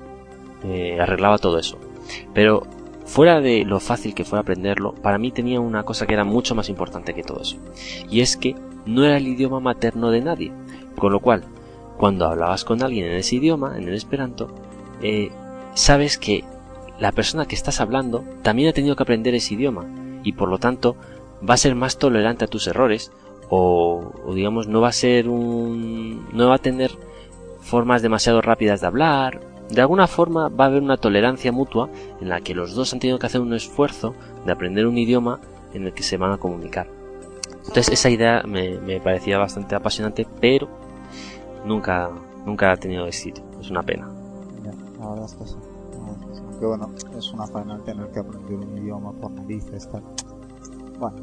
eh, 0.64 0.98
arreglaba 1.00 1.38
todo 1.38 1.58
eso. 1.58 1.78
Pero, 2.34 2.66
fuera 3.04 3.40
de 3.40 3.64
lo 3.64 3.80
fácil 3.80 4.14
que 4.14 4.24
fuera 4.24 4.42
aprenderlo, 4.42 4.94
para 4.94 5.18
mí 5.18 5.30
tenía 5.30 5.60
una 5.60 5.82
cosa 5.84 6.06
que 6.06 6.14
era 6.14 6.24
mucho 6.24 6.54
más 6.54 6.68
importante 6.68 7.14
que 7.14 7.22
todo 7.22 7.40
eso. 7.42 7.56
Y 8.10 8.20
es 8.20 8.36
que 8.36 8.54
no 8.86 9.04
era 9.04 9.16
el 9.16 9.28
idioma 9.28 9.60
materno 9.60 10.10
de 10.10 10.20
nadie. 10.20 10.52
Con 10.96 11.12
lo 11.12 11.20
cual, 11.20 11.44
cuando 11.96 12.26
hablabas 12.26 12.64
con 12.64 12.82
alguien 12.82 13.06
en 13.06 13.14
ese 13.14 13.36
idioma, 13.36 13.76
en 13.76 13.88
el 13.88 13.94
esperanto, 13.94 14.48
eh, 15.02 15.30
sabes 15.74 16.18
que 16.18 16.44
la 16.98 17.12
persona 17.12 17.46
que 17.46 17.54
estás 17.54 17.80
hablando 17.80 18.24
también 18.42 18.68
ha 18.68 18.72
tenido 18.72 18.96
que 18.96 19.02
aprender 19.02 19.34
ese 19.34 19.54
idioma 19.54 19.86
y 20.22 20.32
por 20.32 20.48
lo 20.48 20.58
tanto 20.58 20.96
va 21.48 21.54
a 21.54 21.58
ser 21.58 21.74
más 21.74 21.98
tolerante 21.98 22.44
a 22.44 22.48
tus 22.48 22.66
errores 22.66 23.10
o, 23.50 24.32
digamos 24.34 24.68
no 24.68 24.80
va 24.80 24.88
a 24.88 24.92
ser 24.92 25.28
un 25.28 26.28
no 26.32 26.48
va 26.48 26.54
a 26.54 26.58
tener 26.58 26.92
formas 27.60 28.00
demasiado 28.00 28.40
rápidas 28.40 28.80
de 28.80 28.86
hablar 28.86 29.40
de 29.68 29.80
alguna 29.80 30.06
forma 30.06 30.48
va 30.48 30.64
a 30.64 30.66
haber 30.68 30.82
una 30.82 30.96
tolerancia 30.96 31.52
mutua 31.52 31.88
en 32.20 32.28
la 32.28 32.40
que 32.40 32.54
los 32.54 32.74
dos 32.74 32.92
han 32.92 33.00
tenido 33.00 33.18
que 33.18 33.26
hacer 33.26 33.40
un 33.40 33.54
esfuerzo 33.54 34.14
de 34.44 34.52
aprender 34.52 34.86
un 34.86 34.98
idioma 34.98 35.40
en 35.72 35.86
el 35.86 35.92
que 35.92 36.02
se 36.02 36.16
van 36.16 36.32
a 36.32 36.38
comunicar. 36.38 36.88
Entonces 37.58 37.90
esa 37.90 38.10
idea 38.10 38.42
me, 38.42 39.00
parecía 39.00 39.38
bastante 39.38 39.76
apasionante, 39.76 40.26
pero 40.40 40.68
nunca, 41.64 42.10
nunca 42.44 42.72
ha 42.72 42.76
tenido 42.76 43.06
éxito. 43.06 43.42
Es 43.60 43.70
una 43.70 43.82
pena. 43.82 44.08
Ya, 44.64 44.72
la 44.72 45.26
que 45.26 46.58
que 46.58 46.66
bueno, 46.66 46.90
es 47.16 47.32
una 47.32 47.44
el 47.44 47.82
tener 47.82 48.10
que 48.10 48.18
aprender 48.18 48.54
un 48.54 48.78
idioma 48.78 49.12
por 49.12 49.30
narices, 49.30 49.88
tal. 49.90 50.02
Bueno. 50.98 51.16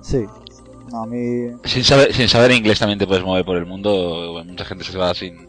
Sí. 0.00 0.26
No, 0.90 1.02
a 1.02 1.06
mí... 1.06 1.50
Sin 1.64 1.84
saber, 1.84 2.12
sin 2.14 2.28
saber 2.28 2.52
inglés 2.52 2.78
también 2.78 2.98
te 2.98 3.06
puedes 3.06 3.24
mover 3.24 3.44
por 3.44 3.56
el 3.56 3.66
mundo. 3.66 4.32
Bueno, 4.32 4.50
mucha 4.52 4.64
gente 4.64 4.84
se 4.84 4.96
va 4.96 5.12
sin, 5.14 5.48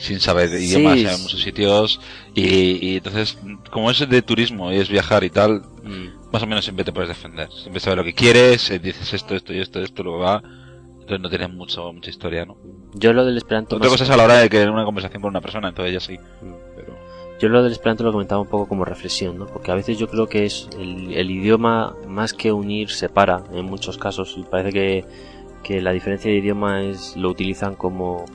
sin 0.00 0.20
saber 0.20 0.48
Sí, 0.50 0.64
idiomas 0.66 0.98
en 0.98 1.16
sí. 1.16 1.22
muchos 1.22 1.40
sitios. 1.42 2.00
Y, 2.34 2.86
y 2.88 2.96
entonces, 2.96 3.38
como 3.70 3.90
es 3.90 4.08
de 4.08 4.22
turismo 4.22 4.72
y 4.72 4.76
es 4.76 4.88
viajar 4.88 5.24
y 5.24 5.30
tal, 5.30 5.62
Mm, 5.82 6.30
más 6.30 6.42
o 6.42 6.46
menos 6.46 6.62
siempre 6.64 6.84
te 6.84 6.92
puedes 6.92 7.08
defender. 7.08 7.48
Siempre 7.52 7.80
sabes 7.80 7.96
lo 7.96 8.04
que 8.04 8.12
quieres, 8.12 8.70
eh, 8.70 8.78
dices 8.78 9.14
esto, 9.14 9.34
esto 9.34 9.52
y 9.54 9.60
esto, 9.60 9.80
esto, 9.80 10.02
luego 10.02 10.18
va. 10.18 10.42
Entonces 10.92 11.20
no 11.20 11.28
tienes 11.30 11.50
mucho, 11.50 11.90
mucha 11.92 12.10
historia, 12.10 12.44
¿no? 12.44 12.56
Yo 12.94 13.12
lo 13.14 13.24
del 13.24 13.36
esperanto 13.38 13.76
Otra 13.76 13.88
más- 13.88 13.94
cosa 13.94 14.04
es 14.04 14.10
a 14.10 14.16
la 14.16 14.24
hora 14.24 14.36
de 14.38 14.48
que 14.50 14.62
una 14.66 14.84
conversación 14.84 15.22
con 15.22 15.30
una 15.30 15.40
persona, 15.40 15.68
entonces 15.70 15.94
ya 15.94 16.00
sí. 16.00 16.16
Pero... 16.40 16.58
Yo 17.40 17.48
lo 17.48 17.62
del 17.62 17.72
esperanto 17.72 18.04
lo 18.04 18.12
comentaba 18.12 18.42
un 18.42 18.48
poco 18.48 18.68
como 18.68 18.84
reflexión, 18.84 19.38
¿no? 19.38 19.46
Porque 19.46 19.72
a 19.72 19.74
veces 19.74 19.98
yo 19.98 20.08
creo 20.08 20.26
que 20.26 20.44
es 20.44 20.68
el, 20.78 21.30
idioma 21.30 21.96
más 22.06 22.34
que 22.34 22.52
unir 22.52 22.90
separa 22.90 23.42
en 23.54 23.64
muchos 23.64 23.96
casos 23.96 24.34
y 24.36 24.42
parece 24.42 24.72
que, 24.72 25.04
que 25.62 25.80
la 25.80 25.92
diferencia 25.92 26.30
de 26.30 26.36
idioma 26.36 26.82
es 26.82 27.16
lo 27.16 27.30
utilizan 27.30 27.76
como 27.76 28.26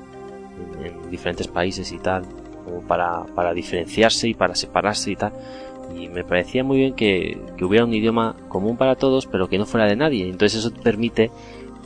en, 0.84 0.88
en 0.88 1.12
diferentes 1.12 1.48
países 1.48 1.92
y 1.92 2.00
tal, 2.00 2.24
como 2.66 2.82
para, 2.82 3.26
para 3.36 3.54
diferenciarse 3.54 4.28
y 4.28 4.34
para 4.34 4.56
separarse 4.56 5.12
y 5.12 5.16
tal. 5.16 5.34
Y 5.96 6.08
me 6.08 6.24
parecía 6.24 6.64
muy 6.64 6.78
bien 6.78 6.96
que, 6.96 7.40
que 7.58 7.64
hubiera 7.64 7.86
un 7.86 7.94
idioma 7.94 8.36
común 8.48 8.76
para 8.76 8.96
todos, 8.96 9.28
pero 9.28 9.48
que 9.48 9.60
no 9.60 9.68
fuera 9.68 9.86
de 9.86 9.96
nadie. 9.96 10.28
Entonces 10.28 10.58
eso 10.58 10.72
te 10.72 10.82
permite, 10.82 11.30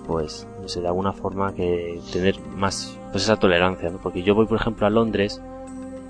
pues, 0.07 0.47
no 0.61 0.69
sé, 0.69 0.79
de 0.79 0.87
alguna 0.87 1.11
forma 1.11 1.53
que 1.53 1.99
tener 2.13 2.39
más, 2.55 2.97
pues 3.11 3.25
esa 3.25 3.35
tolerancia, 3.35 3.89
¿no? 3.89 3.97
Porque 3.97 4.23
yo 4.23 4.35
voy, 4.35 4.45
por 4.45 4.57
ejemplo, 4.57 4.87
a 4.87 4.89
Londres 4.89 5.41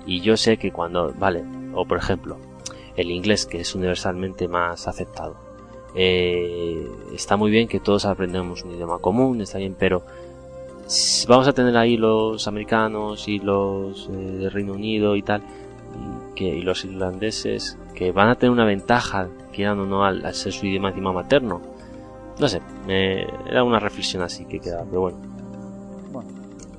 y 0.06 0.20
yo 0.20 0.36
sé 0.36 0.56
que 0.56 0.72
cuando, 0.72 1.12
vale, 1.18 1.44
o 1.74 1.84
por 1.84 1.98
ejemplo, 1.98 2.36
el 2.96 3.10
inglés 3.10 3.46
que 3.46 3.60
es 3.60 3.74
universalmente 3.74 4.48
más 4.48 4.86
aceptado. 4.88 5.34
Eh, 5.94 6.88
está 7.14 7.36
muy 7.36 7.50
bien 7.50 7.66
que 7.68 7.80
todos 7.80 8.04
aprendamos 8.04 8.62
un 8.64 8.72
idioma 8.72 8.98
común, 8.98 9.40
está 9.40 9.58
bien, 9.58 9.74
pero 9.78 10.02
vamos 11.28 11.46
a 11.48 11.52
tener 11.52 11.76
ahí 11.76 11.96
los 11.96 12.46
americanos 12.48 13.26
y 13.28 13.38
los 13.38 14.08
eh, 14.08 14.12
de 14.12 14.50
Reino 14.50 14.72
Unido 14.72 15.16
y 15.16 15.22
tal, 15.22 15.42
y, 15.42 16.34
que, 16.34 16.44
y 16.44 16.62
los 16.62 16.84
irlandeses, 16.84 17.76
que 17.94 18.12
van 18.12 18.28
a 18.28 18.36
tener 18.36 18.52
una 18.52 18.64
ventaja, 18.64 19.28
quieran 19.52 19.80
o 19.80 19.86
no, 19.86 20.04
al, 20.04 20.32
ser 20.34 20.52
su 20.52 20.66
idioma 20.66 20.88
encima 20.90 21.12
materno. 21.12 21.60
No 22.38 22.48
sé, 22.48 22.60
me- 22.86 23.22
era 23.48 23.62
una 23.64 23.78
reflexión 23.80 24.22
así 24.22 24.44
que 24.46 24.60
queda, 24.60 24.84
pero 24.88 25.00
bueno. 25.02 25.18
Bueno, 26.12 26.28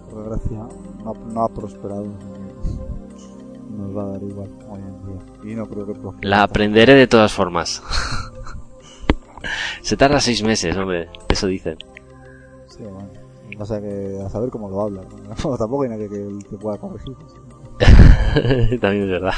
por 0.10 0.24
desgracia, 0.30 0.76
no, 1.04 1.14
no 1.14 1.44
ha 1.44 1.50
prosperado. 1.50 2.06
Nos 3.78 3.96
va 3.96 4.04
a 4.04 4.08
dar 4.08 4.24
igual 4.24 4.50
hoy 4.70 4.80
en 4.80 5.06
día. 5.44 5.52
Y 5.52 5.56
no 5.56 5.66
creo 5.68 5.86
que. 5.88 5.94
La 6.28 6.44
aprenderé 6.44 6.94
de 6.96 7.08
todas 7.08 7.32
formas. 7.34 7.82
Se 9.82 9.98
tarda 9.98 10.20
seis 10.20 10.44
meses, 10.44 10.76
hombre, 10.78 11.10
eso 11.30 11.48
dicen. 11.48 11.78
Sí, 12.68 12.84
bueno. 12.84 13.10
O 13.60 13.66
sea 13.66 13.82
que 13.82 14.20
a 14.26 14.30
saber 14.30 14.50
cómo 14.50 14.70
lo 14.70 14.82
habla. 14.82 15.02
¿no? 15.02 15.58
tampoco 15.58 15.84
hay 15.84 15.90
nadie 15.90 16.08
que 16.10 16.30
te 16.50 16.58
pueda 16.58 16.78
corregir. 16.78 17.16
También 18.80 19.04
es 19.04 19.10
verdad. 19.10 19.34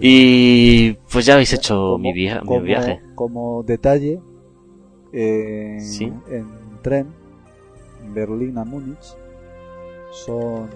Y 0.00 0.92
pues 1.12 1.26
ya 1.26 1.34
habéis 1.34 1.52
hecho 1.52 1.74
Como- 1.74 1.98
mi, 1.98 2.12
via- 2.12 2.40
mi 2.42 2.60
viaje. 2.60 3.00
Como 3.14 3.62
detalle, 3.62 4.20
eh, 5.12 5.76
Sí. 5.80 6.12
en 6.30 6.46
tren, 6.82 7.08
Berlín 8.14 8.56
a 8.58 8.64
Múnich, 8.64 9.14
son 10.24 10.68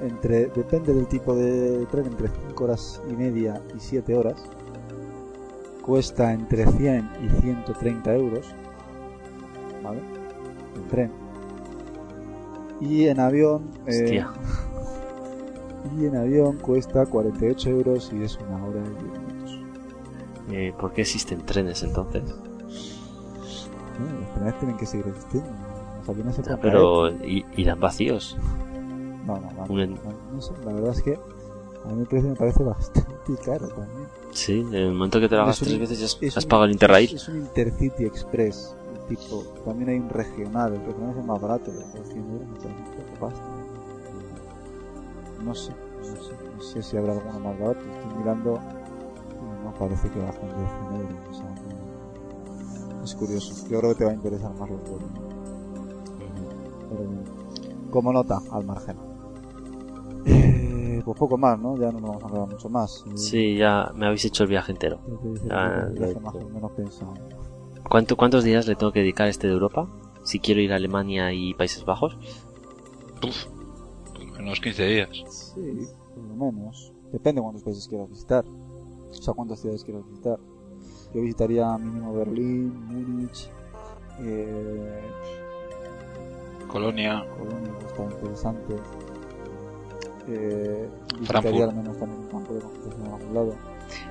entre, 0.00 0.46
depende 0.46 0.92
del 0.94 1.06
tipo 1.06 1.34
de 1.34 1.86
tren, 1.90 2.06
entre 2.06 2.28
5 2.48 2.64
horas 2.64 3.02
y 3.08 3.12
media 3.14 3.60
y 3.76 3.80
7 3.80 4.16
horas. 4.16 4.42
Cuesta 5.82 6.32
entre 6.32 6.66
100 6.66 7.10
y 7.24 7.40
130 7.42 8.14
euros. 8.14 8.54
¿Vale? 9.82 10.00
En 10.76 10.88
tren. 10.88 11.10
Y 12.80 13.06
en 13.06 13.20
avión. 13.20 13.70
eh, 13.86 14.24
y 15.98 16.04
en 16.06 16.16
avión 16.16 16.58
cuesta 16.58 17.06
48 17.06 17.70
euros 17.70 18.12
y 18.12 18.22
es 18.22 18.38
una 18.38 18.64
hora 18.64 18.80
y 18.80 19.02
10 19.04 19.20
minutos. 19.22 19.60
Eh, 20.52 20.74
¿Por 20.78 20.92
qué 20.92 21.02
existen 21.02 21.44
trenes 21.46 21.82
entonces? 21.82 22.22
Bueno, 23.98 24.20
los 24.20 24.34
trenes 24.34 24.58
tienen 24.58 24.76
que 24.76 24.86
seguir 24.86 25.06
existiendo. 25.08 25.50
Los 25.98 26.08
aviones 26.08 26.36
se 26.36 26.42
Ya, 26.42 26.56
pueden 26.56 26.60
pero 26.60 27.10
irán 27.56 27.80
vacíos. 27.80 28.36
No, 29.26 29.38
no, 29.38 29.50
no, 29.52 29.66
no, 30.32 30.40
sé, 30.42 30.52
la 30.64 30.72
verdad 30.72 30.90
es 30.90 31.02
que 31.02 31.14
a 31.84 31.88
mí 31.92 32.00
el 32.00 32.06
precio 32.06 32.30
me 32.30 32.36
parece 32.36 32.62
bastante 32.64 33.36
caro 33.44 33.68
también. 33.68 34.08
Sí, 34.32 34.60
en 34.60 34.74
el 34.74 34.92
momento 34.92 35.20
que 35.20 35.28
te 35.28 35.34
lo 35.36 35.42
hagas 35.42 35.58
tres 35.58 35.78
veces 35.78 35.98
ya 35.98 36.06
has, 36.06 36.18
Es 36.20 36.36
has 36.36 36.44
un- 36.44 36.48
pagado 36.50 36.64
el 36.66 36.72
Interrail. 36.72 37.14
Es 37.14 37.28
un 37.28 37.36
Intercity 37.38 38.04
Express. 38.04 38.74
tipo, 39.08 39.42
también 39.64 39.90
hay 39.90 39.98
un 39.98 40.08
regional. 40.08 40.72
El 40.74 40.84
regional 40.86 41.10
es 41.12 41.16
el 41.18 41.24
más 41.24 41.40
barato, 41.40 41.64
pero 41.66 41.86
por 41.92 42.06
100 42.06 42.30
euros 42.30 42.48
me 42.48 43.18
pasta. 43.18 43.40
No 45.44 45.54
sé, 45.54 45.72
no 45.98 46.04
sé, 46.22 46.32
no 46.56 46.62
sé 46.62 46.82
si 46.82 46.96
habrá 46.96 47.12
alguno 47.12 47.40
más 47.40 47.58
barato. 47.58 47.80
Estoy 47.80 48.18
mirando 48.18 48.60
y 49.32 49.64
no 49.64 49.74
parece 49.78 50.08
que 50.10 50.18
bajen 50.20 50.48
de 50.48 50.54
100 50.54 51.00
euros. 51.00 51.28
O 51.30 51.34
sea, 51.34 51.44
no- 52.98 53.04
es 53.04 53.14
curioso. 53.14 53.54
Yo 53.68 53.78
creo 53.80 53.92
que 53.92 53.98
te 53.98 54.04
va 54.04 54.10
a 54.10 54.14
interesar 54.14 54.52
más 54.54 54.70
los 54.70 54.80
vuelos. 54.82 55.08
Pero 56.88 57.90
como 57.90 58.12
nota, 58.12 58.40
al 58.52 58.64
margen. 58.64 58.96
Eh, 60.26 61.02
pues 61.04 61.18
poco 61.18 61.38
más, 61.38 61.58
¿no? 61.58 61.76
Ya 61.76 61.90
no 61.92 62.00
nos 62.00 62.10
vamos 62.10 62.22
a 62.24 62.26
hablar 62.26 62.48
mucho 62.48 62.68
más. 62.68 63.04
Sí, 63.14 63.56
ya 63.56 63.90
me 63.94 64.06
habéis 64.06 64.24
hecho 64.24 64.44
el 64.44 64.48
viaje 64.48 64.72
entero. 64.72 65.00
Ah, 65.50 65.84
el 65.88 65.98
viaje 65.98 66.20
más 66.20 66.34
o 66.34 66.48
menos 66.48 66.72
pensado. 66.72 67.14
¿Cuánto, 67.88 68.16
¿Cuántos 68.16 68.44
días 68.44 68.66
le 68.66 68.76
tengo 68.76 68.92
que 68.92 69.00
dedicar 69.00 69.26
a 69.26 69.30
este 69.30 69.46
de 69.46 69.54
Europa? 69.54 69.88
Si 70.22 70.38
quiero 70.38 70.60
ir 70.60 70.72
a 70.72 70.76
Alemania 70.76 71.32
y 71.32 71.54
Países 71.54 71.84
Bajos. 71.84 72.16
Uf, 73.26 73.46
por 74.12 74.24
lo 74.24 74.32
menos 74.34 74.60
15 74.60 74.86
días. 74.86 75.08
Sí, 75.54 75.88
por 76.14 76.24
lo 76.24 76.52
menos. 76.52 76.92
Depende 77.12 77.40
de 77.40 77.42
cuántos 77.42 77.64
países 77.64 77.88
quieras 77.88 78.08
visitar. 78.08 78.44
O 78.46 79.14
sea, 79.14 79.34
cuántas 79.34 79.60
ciudades 79.60 79.82
quieras 79.82 80.06
visitar. 80.08 80.38
Yo 81.12 81.22
visitaría 81.22 81.76
mínimo 81.76 82.14
Berlín, 82.14 82.72
Múnich, 82.86 83.50
eh, 84.20 85.00
Colonia, 86.68 87.24
Colonia, 87.36 87.78
que 87.80 87.86
está 87.86 88.04
interesante. 88.04 88.76
Eh, 90.32 90.88
Frankfurt. 91.08 91.20
visitaría 91.44 91.64
al 91.64 91.74
menos 91.74 91.96
también 91.98 92.20
un 92.20 92.28
campo 92.28 92.54
de 92.54 92.60
concentración 92.60 93.06
en 93.06 93.12
algún 93.14 93.34
lado. 93.34 93.54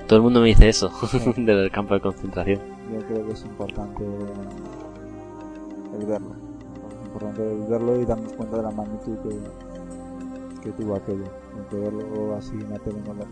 Todo 0.06 0.16
el 0.18 0.22
mundo 0.22 0.40
me 0.40 0.46
dice 0.48 0.68
eso, 0.68 0.90
Sí. 1.06 1.32
del 1.38 1.70
campo 1.70 1.94
de 1.94 2.00
concentración. 2.00 2.60
Yo 2.92 3.06
creo 3.06 3.26
que 3.26 3.32
es 3.32 3.44
importante 3.44 4.04
el 5.98 6.06
verlo. 6.06 6.34
Es 6.90 7.06
importante 7.06 7.52
el 7.52 7.66
verlo 7.66 8.00
y 8.00 8.04
darnos 8.04 8.32
cuenta 8.34 8.56
de 8.58 8.62
la 8.64 8.70
magnitud 8.70 9.16
que, 9.22 10.60
que 10.62 10.70
tuvo 10.72 10.96
aquello. 10.96 11.24
Porque 11.54 11.76
verlo 11.76 12.36
así 12.36 12.52
en 12.54 12.70
la 12.70 12.78
tele 12.80 13.00
no 13.06 13.14
lo 13.14 13.24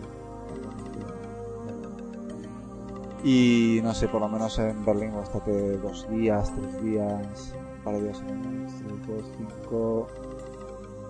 Y 3.25 3.81
no 3.83 3.93
sé, 3.95 4.09
por 4.09 4.21
lo 4.21 4.29
menos 4.29 4.59
en 4.59 4.85
Berlín 4.85 5.13
bastante 5.15 5.77
dos 5.79 6.09
días, 6.09 6.53
tres 6.55 6.83
días, 6.83 7.53
un 7.79 7.85
par 7.85 7.95
de 7.97 8.03
días 8.05 8.23
tres, 8.25 9.07
dos, 9.09 9.25
cinco. 9.37 10.07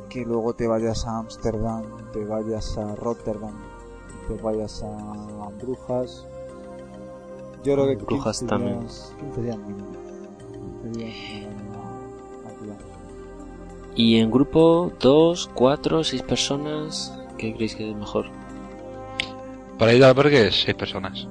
Que 0.08 0.24
luego 0.24 0.54
te 0.54 0.66
vayas 0.66 1.06
a 1.06 1.18
Ámsterdam, 1.18 2.10
te 2.12 2.24
vayas 2.24 2.76
a 2.78 2.94
Rotterdam, 2.96 3.54
te 4.26 4.34
vayas 4.36 4.82
a 4.82 5.50
Brujas. 5.60 6.26
Yo 7.64 7.74
creo 7.74 7.86
que 7.88 7.96
Brujas 7.96 8.40
15 8.40 8.46
también. 8.46 8.80
días, 8.80 9.14
15 9.18 9.42
días 9.42 9.58
mínimo. 9.58 9.98
15 10.82 10.98
días 10.98 12.78
Y 13.94 14.18
en 14.18 14.30
grupo, 14.30 14.92
dos, 15.00 15.50
cuatro, 15.54 16.04
seis 16.04 16.22
personas, 16.22 17.12
¿qué 17.36 17.52
creéis 17.54 17.74
que 17.74 17.90
es 17.90 17.96
mejor? 17.96 18.26
para 19.78 19.94
ir 19.94 20.02
al 20.04 20.10
albergue, 20.10 20.50
6 20.50 20.74
personas. 20.76 21.28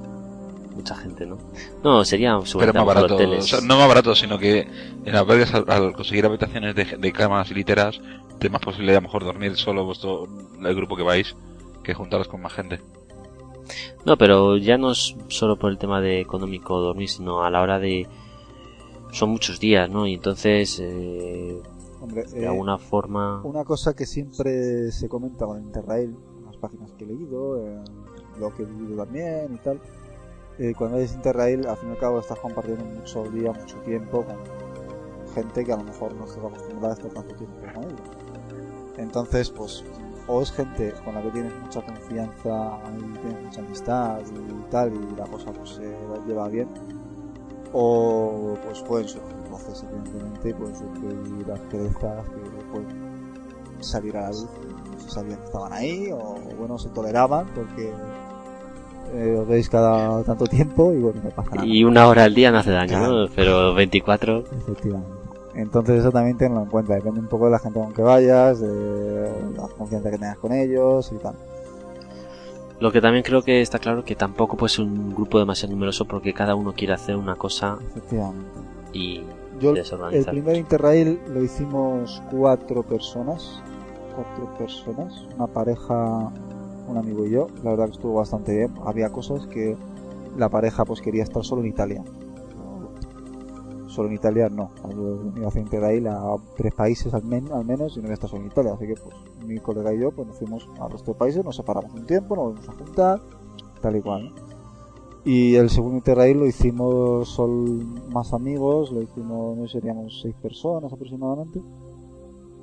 Mucha 0.88 1.02
gente, 1.02 1.26
¿no? 1.26 1.38
No, 1.84 2.04
sería 2.04 2.38
Pero 2.58 2.72
más 2.72 2.84
barato. 2.86 3.14
hoteles. 3.14 3.44
O 3.44 3.46
sea, 3.46 3.60
no 3.60 3.76
más 3.78 3.88
barato, 3.88 4.14
sino 4.14 4.38
que 4.38 4.66
en 5.04 5.14
albergues, 5.14 5.52
al, 5.52 5.64
al 5.68 5.92
conseguir 5.92 6.24
habitaciones 6.24 6.74
de, 6.74 6.84
de 6.98 7.12
camas 7.12 7.50
y 7.50 7.54
literas, 7.54 8.00
es 8.40 8.50
más 8.50 8.60
posible 8.62 8.92
a 8.92 8.96
lo 8.96 9.02
mejor 9.02 9.24
dormir 9.24 9.56
solo 9.56 9.84
vuestro, 9.84 10.26
el 10.64 10.74
grupo 10.74 10.96
que 10.96 11.02
vais, 11.02 11.36
que 11.82 11.92
juntaros 11.94 12.28
con 12.28 12.40
más 12.40 12.52
gente. 12.54 12.80
No, 14.06 14.16
pero 14.16 14.56
ya 14.56 14.78
no 14.78 14.92
es 14.92 15.14
solo 15.28 15.58
por 15.58 15.70
el 15.70 15.76
tema 15.78 16.00
de 16.00 16.20
económico 16.20 16.80
dormir, 16.80 17.08
sino 17.10 17.42
a 17.44 17.50
la 17.50 17.60
hora 17.60 17.78
de... 17.78 18.06
Son 19.12 19.30
muchos 19.30 19.58
días, 19.60 19.90
¿no? 19.90 20.06
Y 20.06 20.14
entonces... 20.14 20.78
eh, 20.80 21.60
Hombre, 22.00 22.24
de 22.24 22.44
eh, 22.44 22.46
alguna 22.46 22.78
forma. 22.78 23.42
Una 23.42 23.64
cosa 23.64 23.94
que 23.94 24.06
siempre 24.06 24.90
se 24.92 25.08
comenta 25.08 25.44
con 25.44 25.60
Interrail, 25.62 26.14
en 26.38 26.44
las 26.46 26.56
páginas 26.56 26.92
que 26.92 27.04
he 27.04 27.08
leído, 27.08 27.58
en 27.58 27.84
lo 28.40 28.54
que 28.54 28.62
he 28.62 28.66
vivido 28.66 29.04
también 29.04 29.52
y 29.54 29.58
tal, 29.58 29.80
eh, 30.58 30.74
cuando 30.76 30.98
es 30.98 31.14
Interrail, 31.14 31.66
al 31.66 31.76
fin 31.76 31.90
y 31.90 31.92
al 31.92 31.98
cabo 31.98 32.20
estás 32.20 32.38
compartiendo 32.38 32.84
mucho 32.84 33.24
día, 33.24 33.52
mucho 33.52 33.76
tiempo 33.78 34.24
con 34.24 34.36
gente 35.34 35.64
que 35.64 35.72
a 35.72 35.76
lo 35.76 35.84
mejor 35.84 36.14
no 36.14 36.24
estás 36.24 36.44
acostumbrada 36.44 36.94
a 36.94 36.96
estar 36.96 37.10
tanto 37.12 37.34
tiempo 37.36 37.58
con 37.60 37.84
ellos. 37.84 38.00
Entonces, 38.96 39.50
pues, 39.50 39.84
o 40.26 40.42
es 40.42 40.50
gente 40.50 40.92
con 41.04 41.14
la 41.14 41.22
que 41.22 41.30
tienes 41.30 41.52
mucha 41.62 41.80
confianza 41.82 42.80
y 42.98 43.18
tienes 43.18 43.44
mucha 43.44 43.60
amistad 43.60 44.20
y 44.20 44.70
tal, 44.70 44.92
y 44.92 45.16
la 45.16 45.26
cosa 45.26 45.52
pues 45.52 45.70
se 45.70 45.96
lleva 46.26 46.48
bien, 46.48 46.68
o 47.72 48.56
pues 48.64 48.82
pueden 48.82 49.08
surgir 49.08 49.50
voces, 49.50 49.84
evidentemente, 49.84 50.54
pueden 50.54 50.76
surgir 50.76 51.52
asperezas 51.52 52.28
que 52.28 52.64
pueden 52.72 53.18
salir 53.80 54.16
a 54.16 54.22
la 54.22 54.28
luz, 54.30 54.48
no 54.90 55.00
se 55.00 55.10
sabían 55.10 55.38
que 55.38 55.44
estaban 55.44 55.72
ahí, 55.72 56.10
o 56.12 56.34
bueno, 56.58 56.78
se 56.78 56.88
toleraban 56.88 57.46
porque 57.54 57.92
eh, 59.14 59.36
os 59.40 59.48
veis 59.48 59.68
cada 59.68 60.22
tanto 60.24 60.44
tiempo 60.46 60.92
y 60.92 60.98
bueno, 60.98 61.20
no 61.24 61.30
pasa 61.30 61.50
nada. 61.54 61.66
Y 61.66 61.84
una 61.84 62.06
hora 62.08 62.24
al 62.24 62.34
día 62.34 62.50
no 62.50 62.58
hace 62.58 62.70
daño, 62.70 62.98
Claro. 62.98 63.22
¿no? 63.22 63.28
Pero 63.34 63.74
24. 63.74 64.38
Efectivamente. 64.60 65.08
Entonces 65.54 66.00
eso 66.00 66.12
también 66.12 66.36
tenlo 66.36 66.60
en 66.62 66.66
cuenta, 66.68 66.94
depende 66.94 67.18
un 67.20 67.26
poco 67.26 67.46
de 67.46 67.50
la 67.52 67.58
gente 67.58 67.80
con 67.80 67.92
que 67.92 68.02
vayas, 68.02 68.60
de 68.60 69.28
la 69.56 69.66
confianza 69.76 70.10
que 70.10 70.18
tengas 70.18 70.38
con 70.38 70.52
ellos 70.52 71.10
y 71.12 71.16
tal. 71.16 71.34
Lo 72.80 72.92
que 72.92 73.00
también 73.00 73.24
creo 73.24 73.42
que 73.42 73.60
está 73.60 73.80
claro 73.80 74.04
que 74.04 74.14
tampoco 74.14 74.56
puede 74.56 74.72
ser 74.72 74.84
un 74.84 75.12
grupo 75.12 75.38
demasiado 75.40 75.74
numeroso 75.74 76.04
porque 76.04 76.32
cada 76.32 76.54
uno 76.54 76.72
quiere 76.74 76.92
hacer 76.94 77.16
una 77.16 77.34
cosa 77.34 77.76
Efectivamente. 77.90 78.46
y 78.92 79.24
Yo 79.58 79.74
el 79.74 80.24
primer 80.26 80.54
Interrail 80.56 81.18
lo 81.28 81.42
hicimos 81.42 82.22
cuatro 82.30 82.84
personas, 82.84 83.60
cuatro 84.14 84.56
personas, 84.56 85.26
una 85.36 85.48
pareja, 85.48 86.30
un 86.88 86.96
amigo 86.96 87.24
y 87.26 87.30
yo. 87.30 87.48
La 87.62 87.70
verdad 87.70 87.86
que 87.86 87.92
estuvo 87.92 88.14
bastante 88.14 88.56
bien. 88.56 88.74
Había 88.84 89.10
cosas 89.10 89.46
que 89.46 89.76
la 90.36 90.48
pareja 90.48 90.84
pues 90.84 91.00
quería 91.00 91.22
estar 91.22 91.44
solo 91.44 91.62
en 91.62 91.68
Italia. 91.68 92.04
Solo 93.86 94.08
en 94.08 94.14
Italia 94.14 94.48
no. 94.48 94.70
Yo 94.90 95.18
iba 95.36 95.46
a 95.46 95.48
hacer 95.48 95.62
Interrail 95.62 96.06
a 96.08 96.36
tres 96.56 96.74
países 96.74 97.12
al, 97.14 97.24
men- 97.24 97.50
al 97.52 97.64
menos 97.64 97.96
y 97.96 98.00
no 98.00 98.04
iba 98.06 98.12
a 98.12 98.14
estar 98.14 98.30
solo 98.30 98.42
en 98.42 98.48
Italia. 98.48 98.72
Así 98.74 98.86
que 98.86 98.94
pues 98.94 99.14
mi 99.46 99.58
colega 99.58 99.92
y 99.94 100.00
yo 100.00 100.10
pues 100.12 100.28
nos 100.28 100.36
fuimos 100.38 100.68
al 100.80 100.90
resto 100.90 101.12
de 101.12 101.18
países, 101.18 101.44
nos 101.44 101.56
separamos 101.56 101.92
un 101.94 102.06
tiempo, 102.06 102.36
nos 102.36 102.44
volvimos 102.46 102.68
a 102.68 102.72
juntar, 102.72 103.20
tal 103.80 103.96
y 103.96 104.00
cual. 104.02 104.28
¿no? 104.28 104.48
Y 105.24 105.56
el 105.56 105.68
segundo 105.68 105.96
Interrail 105.96 106.38
lo 106.38 106.46
hicimos 106.46 107.28
son 107.28 108.08
más 108.10 108.32
amigos, 108.32 108.92
lo 108.92 109.02
hicimos, 109.02 109.56
no 109.56 109.66
seríamos 109.68 110.20
seis 110.22 110.34
personas 110.40 110.92
aproximadamente. 110.92 111.60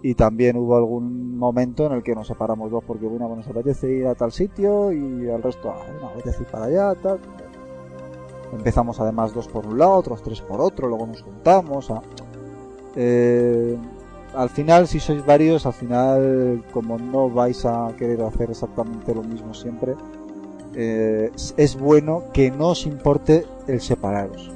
Y 0.07 0.13
también 0.13 0.55
hubo 0.55 0.75
algún 0.75 1.35
momento 1.35 1.87
en 1.87 1.93
el 1.93 2.03
que 2.03 2.13
nos 2.13 2.27
separamos 2.27 2.69
dos 2.69 2.83
porque 2.85 3.07
una 3.07 3.25
bueno, 3.25 3.37
nos 3.37 3.47
apetece 3.47 3.91
ir 3.91 4.05
a 4.05 4.13
tal 4.13 4.31
sitio 4.31 4.91
y 4.91 5.27
al 5.31 5.41
resto, 5.41 5.71
ah, 5.71 5.81
no, 5.99 6.09
apetece 6.09 6.43
ir 6.43 6.47
para 6.49 6.65
allá, 6.65 6.93
tal. 7.01 7.17
Empezamos 8.53 8.99
además 8.99 9.33
dos 9.33 9.47
por 9.47 9.65
un 9.65 9.79
lado, 9.79 9.93
otros 9.93 10.21
tres 10.21 10.41
por 10.41 10.61
otro, 10.61 10.87
luego 10.89 11.07
nos 11.07 11.23
juntamos. 11.23 11.89
ah. 11.89 12.03
Eh, 12.95 13.75
al 14.35 14.49
final, 14.49 14.87
si 14.87 14.99
sois 14.99 15.25
varios, 15.25 15.65
al 15.65 15.73
final, 15.73 16.63
como 16.71 16.99
no 16.99 17.27
vais 17.31 17.65
a 17.65 17.91
querer 17.97 18.21
hacer 18.21 18.51
exactamente 18.51 19.15
lo 19.15 19.23
mismo 19.23 19.55
siempre, 19.55 19.95
eh, 20.75 21.31
es- 21.57 21.79
bueno 21.79 22.25
que 22.31 22.51
no 22.51 22.67
os 22.69 22.85
importe 22.85 23.43
el 23.65 23.81
separaros, 23.81 24.51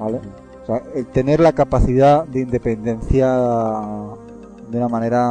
¿vale? 0.00 0.18
O 0.64 0.66
sea, 0.66 0.82
el 0.96 1.06
tener 1.06 1.38
la 1.38 1.52
capacidad 1.52 2.26
de 2.26 2.40
independencia 2.40 3.28
de 4.70 4.78
una 4.78 4.88
manera 4.88 5.24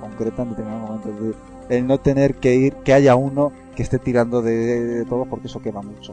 concreta 0.00 0.42
en 0.42 0.50
determinados 0.50 0.88
momentos, 0.88 1.10
es 1.12 1.20
decir, 1.20 1.36
el 1.68 1.86
no 1.86 1.98
tener 1.98 2.34
que 2.36 2.54
ir, 2.54 2.74
que 2.76 2.92
haya 2.94 3.14
uno 3.16 3.52
que 3.76 3.82
esté 3.82 3.98
tirando 3.98 4.42
de, 4.42 4.52
de 4.54 5.04
todo 5.04 5.24
porque 5.26 5.46
eso 5.48 5.60
quema 5.60 5.82
mucho. 5.82 6.12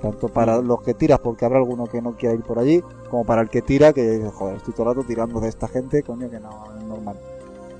Tanto 0.00 0.28
para 0.28 0.58
los 0.58 0.82
que 0.82 0.94
tiras 0.94 1.18
porque 1.18 1.44
habrá 1.44 1.58
alguno 1.58 1.86
que 1.86 2.02
no 2.02 2.12
quiera 2.12 2.34
ir 2.34 2.42
por 2.42 2.58
allí, 2.58 2.82
como 3.10 3.24
para 3.24 3.42
el 3.42 3.48
que 3.48 3.62
tira 3.62 3.92
que 3.92 4.02
dice, 4.10 4.30
joder, 4.30 4.56
estoy 4.56 4.74
todo 4.74 4.90
el 4.90 4.96
rato 4.96 5.06
tirando 5.06 5.40
de 5.40 5.48
esta 5.48 5.68
gente, 5.68 6.02
coño, 6.02 6.30
que 6.30 6.38
no 6.38 6.50
es 6.78 6.84
normal. 6.84 7.16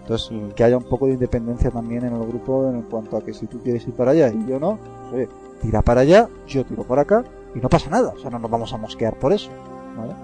Entonces, 0.01 0.31
Mm. 0.31 0.51
que 0.51 0.65
haya 0.65 0.77
un 0.79 0.85
poco 0.85 1.07
de 1.07 1.13
independencia 1.15 1.71
también 1.71 2.05
en 2.05 2.15
el 2.15 2.27
grupo 2.27 2.69
en 2.69 2.83
cuanto 2.83 3.17
a 3.17 3.21
que 3.23 3.35
si 3.35 3.47
tú 3.47 3.61
quieres 3.63 3.87
ir 3.87 3.95
para 3.95 4.13
allá 4.13 4.29
y 4.29 4.47
yo 4.47 4.59
no, 4.59 4.79
pues, 5.11 5.15
oye, 5.15 5.29
tira 5.61 5.83
para 5.83 6.03
allá, 6.03 6.29
yo 6.47 6.65
tiro 6.65 6.85
por 6.85 6.99
acá 6.99 7.25
y 7.55 7.59
no 7.59 7.69
pasa 7.69 7.91
nada, 7.91 8.13
o 8.17 8.19
sea, 8.19 8.31
no 8.31 8.39
nos 8.39 8.51
vamos 8.51 8.73
a 8.73 8.77
mosquear 8.77 9.15
por 9.19 9.33
eso, 9.33 9.51
¿vale? 9.97 10.15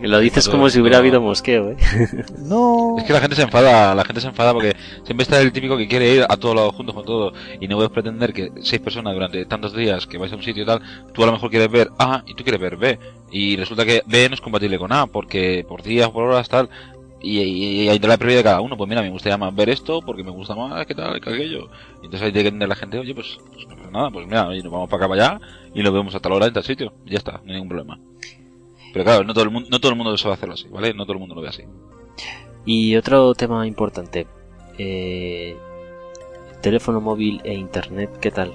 Que 0.00 0.08
lo 0.08 0.18
dices 0.18 0.48
como 0.48 0.70
si 0.70 0.80
hubiera 0.80 0.98
habido 0.98 1.20
mosqueo, 1.20 1.70
¿eh? 1.70 1.76
No, 2.38 2.96
Es 2.98 3.04
que 3.04 3.12
la 3.12 3.20
gente 3.20 3.36
se 3.36 3.42
enfada, 3.42 3.94
la 3.94 4.04
gente 4.04 4.20
se 4.20 4.28
enfada 4.28 4.52
porque 4.52 4.76
siempre 5.04 5.22
está 5.22 5.40
el 5.40 5.52
típico 5.52 5.76
que 5.76 5.88
quiere 5.88 6.14
ir 6.14 6.26
a 6.28 6.36
todos 6.36 6.54
lados 6.54 6.74
juntos 6.74 6.94
con 6.94 7.04
todo 7.04 7.32
y 7.60 7.68
no 7.68 7.76
puedes 7.76 7.92
pretender 7.92 8.32
que 8.32 8.50
seis 8.60 8.80
personas 8.80 9.14
durante 9.14 9.44
tantos 9.46 9.74
días 9.74 10.06
que 10.06 10.18
vais 10.18 10.32
a 10.32 10.36
un 10.36 10.42
sitio 10.42 10.62
y 10.62 10.66
tal, 10.66 10.80
tú 11.12 11.22
a 11.22 11.26
lo 11.26 11.32
mejor 11.32 11.50
quieres 11.50 11.70
ver 11.70 11.90
A 11.98 12.22
y 12.26 12.34
tú 12.34 12.44
quieres 12.44 12.60
ver 12.60 12.76
B. 12.76 12.98
Y 13.30 13.56
resulta 13.56 13.84
que 13.84 14.02
B 14.06 14.28
no 14.28 14.34
es 14.34 14.40
compatible 14.40 14.78
con 14.78 14.92
A 14.92 15.06
porque 15.06 15.64
por 15.68 15.82
días, 15.82 16.08
por 16.10 16.24
horas, 16.24 16.48
tal 16.48 16.68
y, 17.24 17.40
y, 17.40 17.82
y 17.82 17.88
hay 17.88 17.98
la 17.98 18.16
prioridad 18.18 18.40
de 18.40 18.44
cada 18.44 18.60
uno, 18.60 18.76
pues 18.76 18.88
mira, 18.88 19.02
me 19.02 19.10
gustaría 19.10 19.38
más 19.38 19.54
ver 19.54 19.70
esto 19.70 20.00
porque 20.02 20.22
me 20.22 20.30
gusta 20.30 20.54
más 20.54 20.86
que 20.86 20.94
tal, 20.94 21.20
que 21.20 21.30
aquello. 21.30 21.70
Y 22.02 22.06
entonces 22.06 22.22
hay 22.22 22.32
que 22.32 22.40
entender 22.40 22.68
la 22.68 22.74
gente, 22.74 22.98
oye, 22.98 23.14
pues, 23.14 23.38
pues 23.52 23.90
nada, 23.90 24.10
pues 24.10 24.26
mira, 24.26 24.46
oye, 24.46 24.62
nos 24.62 24.70
vamos 24.70 24.88
para 24.88 25.06
acá, 25.06 25.14
para 25.14 25.26
allá 25.26 25.40
y 25.74 25.82
lo 25.82 25.92
vemos 25.92 26.14
a 26.14 26.20
tal 26.20 26.32
hora 26.32 26.46
en 26.46 26.52
tal 26.52 26.64
sitio. 26.64 26.92
Y 27.06 27.12
ya 27.12 27.18
está, 27.18 27.32
no 27.32 27.46
hay 27.46 27.54
ningún 27.54 27.68
problema. 27.68 27.98
Pero 28.94 29.04
claro, 29.04 29.24
no 29.24 29.34
todo 29.34 29.44
el 29.44 29.50
mundo, 29.50 29.68
no 29.70 29.80
todo 29.80 29.90
el 29.92 29.98
mundo 29.98 30.16
sabe 30.16 30.34
hacerlo 30.34 30.54
así, 30.54 30.68
¿vale? 30.68 30.94
No 30.94 31.02
todo 31.04 31.14
el 31.14 31.18
mundo 31.18 31.34
lo 31.34 31.42
ve 31.42 31.48
así. 31.48 31.64
Y 32.64 32.94
otro 32.96 33.34
tema 33.34 33.66
importante. 33.66 34.26
Eh, 34.78 35.56
teléfono 36.62 37.00
móvil 37.00 37.40
e 37.44 37.52
internet, 37.54 38.10
¿qué 38.20 38.30
tal? 38.30 38.52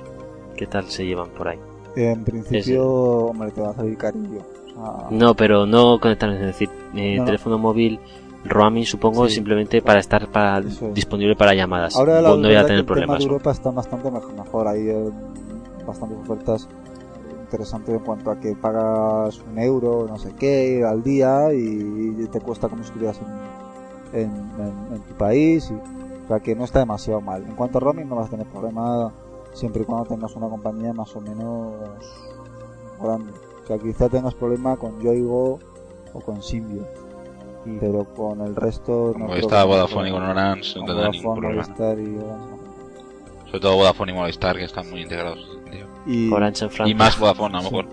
¿Qué 0.55 0.65
tal 0.65 0.85
se 0.89 1.05
llevan 1.05 1.29
por 1.29 1.49
ahí? 1.49 1.59
en 1.95 2.23
principio, 2.23 2.85
hombre, 2.87 3.51
te 3.51 3.59
va 3.59 3.71
a 3.71 3.73
salir 3.73 3.97
carillo. 3.97 4.39
O 4.77 4.99
sea, 4.99 5.07
No, 5.11 5.33
pero 5.35 5.65
no 5.65 5.99
conectar, 5.99 6.29
es 6.31 6.39
decir, 6.39 6.69
eh, 6.95 7.17
No. 7.17 7.25
teléfono 7.25 7.57
móvil, 7.57 7.99
roaming 8.45 8.85
supongo 8.85 9.27
Sí. 9.27 9.35
simplemente 9.35 9.81
para 9.81 9.99
estar 9.99 10.27
para, 10.31 10.59
es. 10.59 10.93
disponible 10.93 11.35
para 11.35 11.53
llamadas. 11.53 11.97
Ahora 11.97 12.21
la 12.21 12.29
no 12.29 12.37
voy 12.37 12.55
a 12.55 12.61
que 12.61 12.67
tener 12.67 12.85
tema 12.85 12.87
problemas. 12.87 13.21
Europa 13.21 13.51
está 13.51 13.71
bastante 13.71 14.09
mejor, 14.09 14.33
mejor. 14.33 14.67
hay 14.69 14.87
eh, 14.87 15.09
bastantes 15.85 16.17
ofertas 16.19 16.69
interesantes 17.49 17.95
en 17.95 18.01
cuanto 18.01 18.29
a 18.29 18.39
que 18.39 18.55
pagas 18.55 19.39
un 19.49 19.57
euro, 19.57 20.05
no 20.07 20.17
sé 20.19 20.33
qué, 20.37 20.83
al 20.87 21.01
día 21.01 21.51
y 21.53 22.27
te 22.31 22.39
cuesta 22.39 22.69
como 22.69 22.83
si 22.83 22.89
estuvieras 22.89 23.19
en, 24.13 24.19
en, 24.21 24.31
en- 24.31 24.93
en 24.95 25.01
tu 25.01 25.13
país. 25.15 25.71
Y, 25.71 25.73
o 25.73 26.27
sea 26.27 26.39
que 26.39 26.55
no 26.55 26.63
está 26.63 26.79
demasiado 26.79 27.21
mal. 27.21 27.43
En 27.43 27.55
cuanto 27.55 27.79
a 27.79 27.81
roaming 27.81 28.07
no 28.07 28.17
vas 28.17 28.27
a 28.27 28.29
tener 28.31 28.45
problema 28.47 29.11
siempre 29.53 29.81
y 29.81 29.85
cuando 29.85 30.05
tengas 30.05 30.35
una 30.35 30.47
compañía 30.47 30.93
más 30.93 31.15
o 31.15 31.21
menos 31.21 31.73
grande. 33.01 33.31
O 33.63 33.67
sea, 33.67 33.79
quizá 33.79 34.09
tengas 34.09 34.35
problema 34.35 34.75
con 34.77 34.99
Yoigo 35.01 35.57
o 36.13 36.19
con 36.21 36.43
Symbio. 36.43 36.83
Pero 37.79 38.05
con 38.15 38.41
el 38.41 38.55
resto 38.55 39.13
no 39.17 39.25
Como 39.25 39.35
está 39.35 39.63
Vodafone 39.65 40.09
y 40.09 40.11
con 40.11 40.23
Orange, 40.23 40.79
no 40.79 40.85
tendrá 40.85 41.09
ningún 41.09 41.35
Vodafone, 41.35 41.39
problema. 41.41 41.63
Movistar 41.67 41.99
y 41.99 42.17
Orange, 42.17 42.51
no. 42.51 43.47
Sobre 43.47 43.59
todo 43.59 43.75
Vodafone 43.75 44.11
y 44.11 44.15
Movistar, 44.15 44.55
que 44.57 44.63
están 44.65 44.89
muy 44.89 45.01
integrados. 45.01 45.58
Y, 46.07 46.31
Orange 46.31 46.65
en 46.65 46.71
Francia. 46.71 46.91
Y 46.91 46.95
más 46.97 47.19
Vodafone, 47.19 47.57
a 47.57 47.61
lo 47.61 47.71
mejor. 47.71 47.85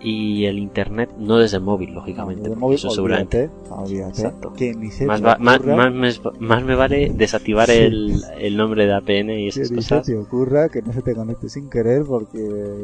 Y 0.00 0.44
el 0.44 0.60
internet 0.60 1.10
no 1.18 1.38
desde 1.38 1.56
el 1.56 1.64
móvil, 1.64 1.92
lógicamente. 1.92 2.42
de 2.42 2.48
porque 2.50 2.60
móvil, 2.60 2.76
eso 2.76 2.90
seguramente. 2.90 3.50
olvídate, 3.68 4.10
Exacto. 4.10 4.52
que 4.52 4.72
ni 4.72 4.92
se 4.92 5.04
Más, 5.06 5.18
te 5.20 5.26
va- 5.26 5.38
más, 5.40 5.56
ocurra, 5.58 5.76
más 5.90 5.92
me, 5.92 6.30
más 6.38 6.62
me 6.62 6.76
vale 6.76 7.10
desactivar 7.12 7.66
Sí. 7.66 7.72
el, 7.78 8.22
el 8.38 8.56
nombre 8.56 8.86
de 8.86 8.94
APN 8.94 9.30
y 9.30 9.42
que 9.42 9.48
esas 9.48 9.72
ni 9.72 9.82
se 9.82 9.88
cosas. 9.96 10.06
te 10.06 10.16
ocurra 10.16 10.68
que 10.68 10.82
no 10.82 10.92
se 10.92 11.02
te 11.02 11.16
conecte 11.16 11.48
sin 11.48 11.68
querer 11.68 12.04
porque 12.04 12.38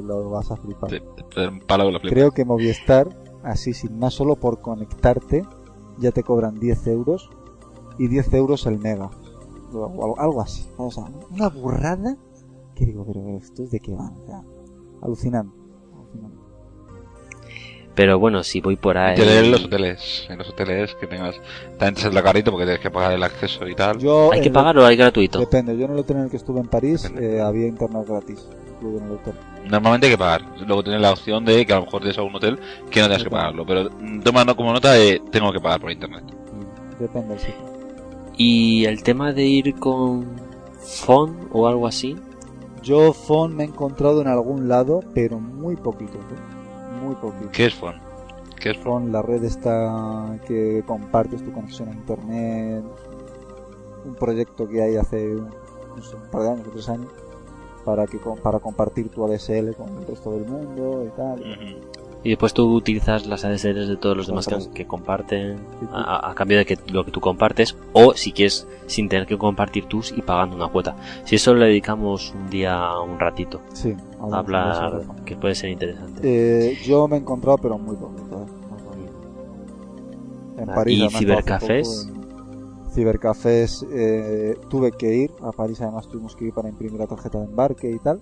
lo 0.05 0.29
vas 0.31 0.51
a 0.51 0.57
flipar. 0.57 0.91
Te, 0.91 1.01
te, 1.01 1.23
te 1.33 1.41
da 1.43 1.51
un 1.51 1.61
palo 1.61 1.87
de 1.87 1.93
la 1.93 2.01
flipa. 2.01 2.15
Creo 2.15 2.33
que 2.33 2.45
Movistar, 2.45 3.09
así 3.45 3.75
sin 3.75 3.97
más, 3.97 4.13
solo 4.15 4.35
por 4.35 4.61
conectarte, 4.61 5.45
ya 5.99 6.11
te 6.11 6.25
cobran 6.25 6.59
10 6.59 6.85
euros 6.89 7.31
y 7.97 8.09
10 8.09 8.35
euros 8.35 8.67
el 8.67 8.81
mega. 8.81 9.09
O 9.73 9.85
algo, 9.85 10.21
algo 10.21 10.41
así. 10.41 10.67
O 10.79 10.91
sea, 10.91 11.05
una 11.31 11.49
burrada 11.49 12.17
que 12.75 12.87
digo, 12.87 13.05
pero 13.07 13.37
esto 13.39 13.63
es 13.63 13.71
de 13.71 13.81
qué 13.81 13.93
va. 13.93 14.11
O 14.11 14.27
sea, 14.27 14.43
alucinante. 15.03 15.57
alucinante. 15.95 16.37
Pero 17.95 18.19
bueno, 18.19 18.43
si 18.43 18.61
voy 18.61 18.75
por 18.77 18.99
ahí. 18.99 19.21
En 19.21 19.53
los 19.53 19.65
hoteles, 19.65 20.27
en 20.29 20.39
los 20.39 20.49
hoteles 20.51 20.95
que 20.97 21.07
tengas, 21.07 21.37
también 21.79 21.95
te 21.95 22.01
sale 22.03 22.15
la 22.15 22.23
carrito 22.25 22.51
porque 22.51 22.65
tienes 22.65 22.81
que 22.83 22.91
pagar 22.91 23.13
el 23.13 23.23
acceso 23.23 23.69
y 23.69 23.75
tal. 23.77 23.99
Yo, 23.99 24.33
¿Hay 24.33 24.41
que 24.41 24.51
pagar 24.51 24.77
o 24.79 24.85
hay 24.85 24.97
gratuito? 24.97 25.39
Depende, 25.39 25.77
yo 25.79 25.85
en 25.85 25.93
el 25.93 25.99
hotel 25.99 26.17
en 26.17 26.23
el 26.25 26.31
que 26.31 26.37
estuve 26.37 26.59
en 26.61 26.67
París 26.67 27.05
Depende. 27.05 27.37
eh, 27.37 27.41
había 27.41 27.69
internet 27.69 28.05
gratis, 28.09 28.49
incluido 28.75 28.99
en 28.99 29.05
el 29.07 29.13
hotel. 29.13 29.35
Normalmente 29.71 30.07
hay 30.09 30.13
que 30.13 30.19
pagar. 30.19 30.43
Luego 30.67 30.83
tienes 30.83 31.01
la 31.01 31.13
opción 31.13 31.45
de 31.45 31.65
que 31.65 31.73
a 31.73 31.77
lo 31.77 31.85
mejor 31.85 32.01
tienes 32.01 32.19
a 32.19 32.23
un 32.23 32.35
hotel 32.35 32.59
que 32.91 33.01
no 33.01 33.07
tengas 33.07 33.23
que 33.23 33.31
Depende. 33.31 33.31
pagarlo. 33.31 33.65
Pero 33.67 33.91
mm, 34.01 34.21
toma 34.23 34.45
no- 34.45 34.57
como 34.57 34.73
nota 34.73 34.93
de 34.93 35.23
tengo 35.31 35.53
que 35.53 35.61
pagar 35.61 35.81
por 35.81 35.93
internet. 35.93 36.25
Depende 36.99 37.29
del 37.29 37.39
sitio. 37.39 37.55
Y 38.37 38.87
el 38.87 39.05
tema 39.05 39.33
de 39.33 39.45
ir 39.45 39.75
con 39.77 40.27
phone 40.81 41.49
o 41.53 41.69
algo 41.69 41.87
así. 41.87 42.17
Yo 42.85 43.13
phone 43.13 43.57
me 43.57 43.65
he 43.65 43.67
encontrado 43.67 44.21
en 44.21 44.29
algún 44.29 44.69
lado, 44.69 45.01
pero 45.15 45.41
muy 45.41 45.75
poquito, 45.77 46.19
¿eh? 46.19 47.03
muy 47.03 47.15
poquito. 47.17 47.51
¿Qué 47.51 47.67
es 47.67 47.75
phone? 47.75 48.01
¿Qué 48.61 48.71
es 48.71 48.79
Phone, 48.79 49.13
la 49.13 49.21
red 49.21 49.45
esta 49.45 50.39
que 50.47 50.83
compartes 50.87 51.45
tu 51.45 51.53
conexión 51.53 51.91
a 51.91 51.93
internet, 51.93 52.83
un 54.07 54.15
proyecto 54.15 54.67
que 54.67 54.81
hay 54.81 54.97
hace 54.97 55.37
un, 55.37 55.51
no 55.95 56.03
sé, 56.03 56.17
un 56.17 56.31
par 56.31 56.43
de 56.43 56.49
años 56.49 56.67
o 56.69 56.71
tres 56.71 56.89
años 56.89 57.11
para 57.85 58.07
que 58.07 58.19
para 58.43 58.61
compartir 58.61 59.11
tu 59.11 59.25
ADSL 59.25 59.75
con 59.75 59.89
el 59.99 60.07
resto 60.07 60.33
del 60.33 60.47
mundo 60.47 61.05
y 61.07 61.11
tal. 61.11 61.43
Y 62.25 62.31
después 62.31 62.55
tú 62.55 62.75
utilizas 62.75 63.27
las 63.27 63.45
ADSLs 63.45 63.87
de 63.87 63.97
todos 63.97 64.17
los 64.17 64.27
demás 64.27 64.49
que, 64.75 64.87
comparten 64.87 65.59
a, 65.93 66.31
a 66.31 66.35
cambio 66.35 66.57
de 66.59 66.65
que 66.65 66.79
lo 66.91 67.05
que 67.05 67.11
tú 67.11 67.21
compartes 67.21 67.77
o 67.93 68.15
si 68.15 68.33
quieres 68.33 68.67
sin 68.87 69.09
tener 69.09 69.27
que 69.27 69.37
compartir 69.39 69.85
tus 69.85 70.11
y 70.17 70.23
pagando 70.23 70.57
una 70.57 70.69
cuota. 70.69 70.97
Si 71.25 71.37
eso 71.37 71.55
le 71.55 71.67
dedicamos 71.67 72.33
un 72.35 72.49
día, 72.49 72.99
un 73.01 73.19
ratito 73.21 73.61
Sí, 73.75 73.95
a 74.21 74.39
hablar, 74.39 75.03
que 75.27 75.37
puede 75.37 75.55
ser 75.55 75.71
interesante. 75.71 76.21
Eh, 76.25 76.79
yo 76.85 77.07
me 77.09 77.17
he 77.17 77.21
encontrado, 77.21 77.59
pero 77.59 77.79
muy 77.79 77.95
poquito. 77.97 78.43
¿eh? 78.43 78.47
En 80.63 80.71
Ah, 80.71 80.75
París, 80.75 80.99
¿y 80.99 81.09
cibercafés? 81.19 82.09
en 82.09 82.91
Cibercafés 82.93 83.85
eh, 83.93 84.57
tuve 84.71 84.93
que 84.93 85.15
ir. 85.15 85.31
A 85.43 85.51
París, 85.51 85.81
además, 85.81 86.09
tuvimos 86.09 86.37
que 86.37 86.47
ir 86.47 86.55
para 86.55 86.69
imprimir 86.69 87.01
la 87.01 87.07
tarjeta 87.07 87.39
de 87.39 87.45
embarque 87.47 87.91
y 87.91 87.99
tal. 87.99 88.21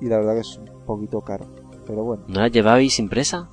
Y 0.00 0.06
la 0.06 0.18
verdad 0.18 0.34
que 0.34 0.40
es 0.40 0.58
un 0.58 0.84
poquito 0.84 1.20
caro. 1.22 1.46
Pero 1.88 2.04
bueno, 2.04 2.22
¿No 2.28 2.40
la 2.40 2.48
llevabais 2.48 2.98
impresa? 3.00 3.48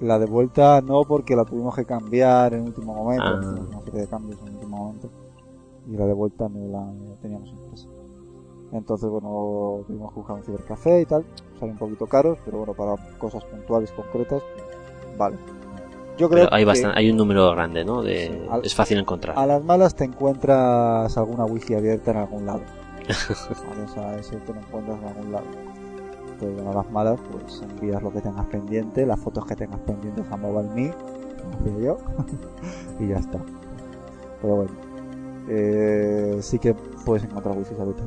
la 0.00 0.16
de 0.20 0.26
vuelta 0.26 0.80
no, 0.80 1.02
porque 1.02 1.34
la 1.34 1.44
tuvimos 1.44 1.74
que 1.74 1.84
cambiar 1.84 2.54
en 2.54 2.62
último 2.62 2.94
momento. 2.94 3.24
Ah. 3.26 3.40
Una 3.68 3.80
serie 3.84 4.02
de 4.02 4.06
cambios 4.06 4.38
en 4.46 4.54
último 4.54 4.76
momento. 4.76 5.10
Y 5.90 5.96
la 5.96 6.06
de 6.06 6.12
vuelta 6.12 6.48
no 6.48 6.68
la 6.68 6.80
no 6.84 7.14
teníamos 7.20 7.48
impresa. 7.48 7.88
Entonces, 8.70 9.08
bueno, 9.08 9.80
tuvimos 9.86 10.12
que 10.12 10.18
buscar 10.20 10.36
un 10.36 10.44
cibercafé 10.44 11.00
y 11.00 11.06
tal. 11.06 11.24
Sale 11.58 11.72
un 11.72 11.78
poquito 11.78 12.06
caros, 12.06 12.38
pero 12.44 12.58
bueno, 12.58 12.74
para 12.74 12.94
cosas 13.18 13.42
puntuales, 13.46 13.90
concretas, 13.92 14.42
vale. 15.16 15.36
Yo 16.18 16.28
creo 16.28 16.44
Pero 16.44 16.54
hay, 16.54 16.62
que 16.64 16.66
bastan- 16.70 16.92
hay 16.94 17.10
un 17.10 17.16
número 17.16 17.50
grande, 17.52 17.84
¿no? 17.84 18.02
De, 18.02 18.26
Sí, 18.26 18.46
al- 18.50 18.64
es 18.64 18.74
fácil 18.74 18.98
encontrar. 18.98 19.38
a 19.38 19.46
las 19.46 19.64
malas 19.64 19.94
te 19.94 20.04
encuentras 20.04 21.16
alguna 21.16 21.44
wifi 21.46 21.74
abierta 21.74 22.10
en 22.10 22.16
algún 22.18 22.44
lado. 22.44 22.60
Vale, 23.68 23.82
o 23.84 23.88
sea, 23.88 24.18
eso 24.18 24.36
te 24.44 24.52
lo 24.52 24.60
encuentras 24.60 24.98
en 25.00 25.08
algún 25.08 25.32
lado. 25.32 25.46
A 26.40 26.74
las 26.74 26.90
malas, 26.90 27.18
pues 27.32 27.62
envías 27.62 28.02
lo 28.02 28.12
que 28.12 28.20
tengas 28.20 28.46
pendiente, 28.46 29.04
las 29.06 29.18
fotos 29.18 29.44
que 29.46 29.56
tengas 29.56 29.80
pendientes 29.80 30.24
a 30.30 30.36
MobileMe, 30.36 30.92
como 30.92 31.56
hacía 31.58 31.78
yo, 31.86 31.98
y 33.00 33.08
ya 33.08 33.16
está. 33.16 33.38
Pero 34.40 34.56
bueno, 34.56 34.70
eh, 35.48 36.38
sí 36.40 36.58
que 36.58 36.74
puedes 37.04 37.24
encontrar 37.24 37.56
wifi 37.56 37.74
abiertas. 37.74 38.06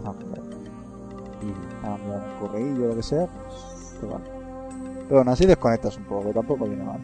Y 1.42 1.86
a 1.86 1.96
enviar 1.96 2.22
un 2.22 2.40
correo 2.48 2.86
o 2.86 2.88
lo 2.90 2.96
que 2.96 3.04
sea, 3.04 3.28
pues 3.28 3.98
te 4.00 4.06
vale. 4.06 4.24
Pero 5.08 5.20
aún 5.20 5.30
así 5.30 5.46
desconectas 5.46 5.98
un 5.98 6.04
poco, 6.06 6.28
que 6.28 6.34
tampoco 6.34 6.66
viene 6.66 6.84
mal. 6.84 7.02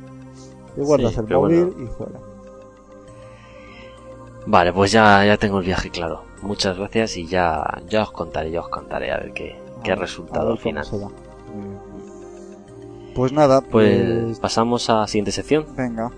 Te 0.76 0.82
guardas 0.82 1.14
Sí, 1.14 1.20
el 1.20 1.28
móvil 1.28 1.66
bueno. 1.66 1.84
y 1.84 1.88
fuera. 1.88 2.20
Vale, 4.46 4.72
pues 4.72 4.92
ya, 4.92 5.26
ya 5.26 5.38
tengo 5.38 5.60
el 5.60 5.66
viaje 5.66 5.90
claro. 5.90 6.22
Muchas 6.42 6.78
gracias 6.78 7.18
y 7.18 7.26
ya, 7.28 7.66
ya 7.90 8.04
os 8.04 8.12
contaré, 8.12 8.52
ya 8.52 8.62
os 8.62 8.70
contaré 8.70 9.12
a 9.12 9.18
ver 9.18 9.34
qué, 9.34 9.60
qué 9.84 9.96
resultado 9.96 10.52
al 10.52 10.58
final. 10.58 10.86
Pues 13.16 13.32
nada, 13.32 13.62
Pues 13.62 14.24
pues 14.26 14.40
pasamos 14.40 14.90
a 14.90 15.02
la 15.02 15.08
siguiente 15.08 15.32
sección. 15.32 15.66
venga. 15.76 16.12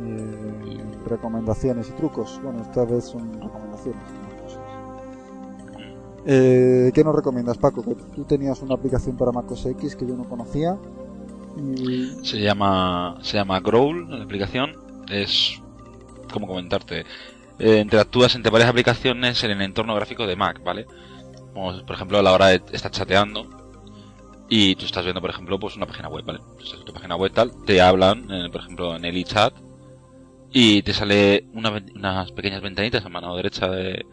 Eh, 0.00 0.80
recomendaciones 1.06 1.88
y 1.90 1.92
trucos. 1.92 2.40
Bueno, 2.42 2.62
esta 2.62 2.84
vez 2.84 3.04
son 3.04 3.32
recomendaciones. 3.40 4.02
no 4.02 4.42
cosas. 4.42 4.60
Eh, 6.26 6.90
¿Qué 6.94 7.04
nos 7.04 7.14
recomiendas, 7.14 7.58
Paco? 7.58 7.82
Que 7.82 7.94
tú 7.94 8.24
tenías 8.24 8.62
una 8.62 8.74
aplicación 8.74 9.16
para 9.16 9.32
MacOS 9.32 9.66
X 9.66 9.96
que 9.96 10.06
yo 10.06 10.14
no 10.16 10.24
conocía. 10.24 10.76
Y 11.76 12.24
Se 12.24 12.40
llama, 12.40 13.18
se 13.22 13.36
llama 13.36 13.60
Growl, 13.60 14.08
la 14.18 14.24
aplicación. 14.24 14.72
Es, 15.10 15.60
¿cómo 16.32 16.46
comentarte? 16.46 17.04
Eh, 17.58 17.80
interactúas 17.80 18.34
entre 18.36 18.52
varias 18.52 18.70
aplicaciones 18.70 19.42
en 19.42 19.50
el 19.50 19.62
entorno 19.62 19.94
gráfico 19.96 20.26
de 20.26 20.36
Mac, 20.36 20.62
¿vale? 20.62 20.86
Por 21.86 21.94
ejemplo, 21.96 22.18
a 22.18 22.22
la 22.22 22.32
hora 22.32 22.46
de 22.48 22.62
estar 22.72 22.90
chateando 22.90 23.46
y 24.48 24.74
tú 24.76 24.86
estás 24.86 25.04
viendo, 25.04 25.20
por 25.20 25.30
ejemplo, 25.30 25.58
pues 25.58 25.76
una 25.76 25.86
página 25.86 26.08
web, 26.08 26.24
¿vale? 26.24 26.40
En 26.78 26.84
tu 26.84 26.92
página 26.92 27.16
web 27.16 27.32
tal, 27.32 27.52
te 27.66 27.80
hablan, 27.80 28.26
eh, 28.30 28.48
por 28.50 28.60
ejemplo, 28.62 28.96
en 28.96 29.04
el 29.04 29.16
iChat 29.16 29.52
y 30.52 30.82
te 30.82 30.94
sale 30.94 31.44
una 31.52 31.70
unas 31.94 32.32
pequeñas 32.32 32.62
ventanitas 32.62 33.04
a 33.04 33.08
mano 33.10 33.36
derecha 33.36 33.68
de, 33.68 34.06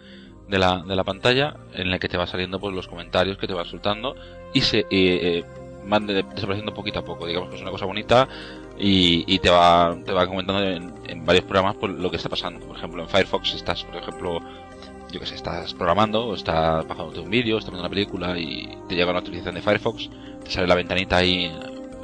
de 0.49 0.59
la, 0.59 0.83
de 0.85 0.95
la 0.95 1.03
pantalla 1.03 1.55
en 1.73 1.89
la 1.89 1.99
que 1.99 2.09
te 2.09 2.17
va 2.17 2.27
saliendo 2.27 2.59
pues 2.59 2.75
los 2.75 2.87
comentarios 2.87 3.37
que 3.37 3.47
te 3.47 3.53
van 3.53 3.65
soltando 3.65 4.15
y 4.53 4.61
se 4.61 4.85
eh, 4.89 5.43
van 5.87 6.05
de- 6.07 6.23
desapareciendo 6.23 6.73
poquito 6.73 6.99
a 6.99 7.05
poco. 7.05 7.25
Digamos 7.25 7.49
que 7.49 7.55
es 7.55 7.61
una 7.61 7.71
cosa 7.71 7.85
bonita 7.85 8.27
y, 8.77 9.23
y 9.33 9.39
te 9.39 9.49
va 9.49 9.95
te 10.05 10.11
va 10.11 10.27
comentando 10.27 10.61
en, 10.61 10.93
en 11.07 11.25
varios 11.25 11.45
programas 11.45 11.77
pues, 11.79 11.93
lo 11.93 12.09
que 12.11 12.17
está 12.17 12.27
pasando. 12.27 12.65
Por 12.67 12.75
ejemplo, 12.75 13.01
en 13.03 13.07
Firefox 13.07 13.53
estás, 13.53 13.85
por 13.85 13.95
ejemplo, 13.95 14.39
yo 15.15 15.19
que 15.21 15.25
sé, 15.27 15.35
estás 15.35 15.73
programando 15.73 16.25
o 16.27 16.35
estás 16.35 16.85
bajándote 16.87 17.21
un 17.21 17.29
vídeo, 17.29 17.57
estás 17.57 17.71
viendo 17.71 17.83
una 17.87 17.89
película 17.89 18.37
y 18.37 18.67
te 18.89 18.95
llega 18.95 19.09
una 19.09 19.19
actualización 19.19 19.55
de 19.55 19.61
Firefox, 19.61 20.09
te 20.43 20.51
sale 20.51 20.67
la 20.67 20.75
ventanita 20.75 21.17
ahí 21.17 21.49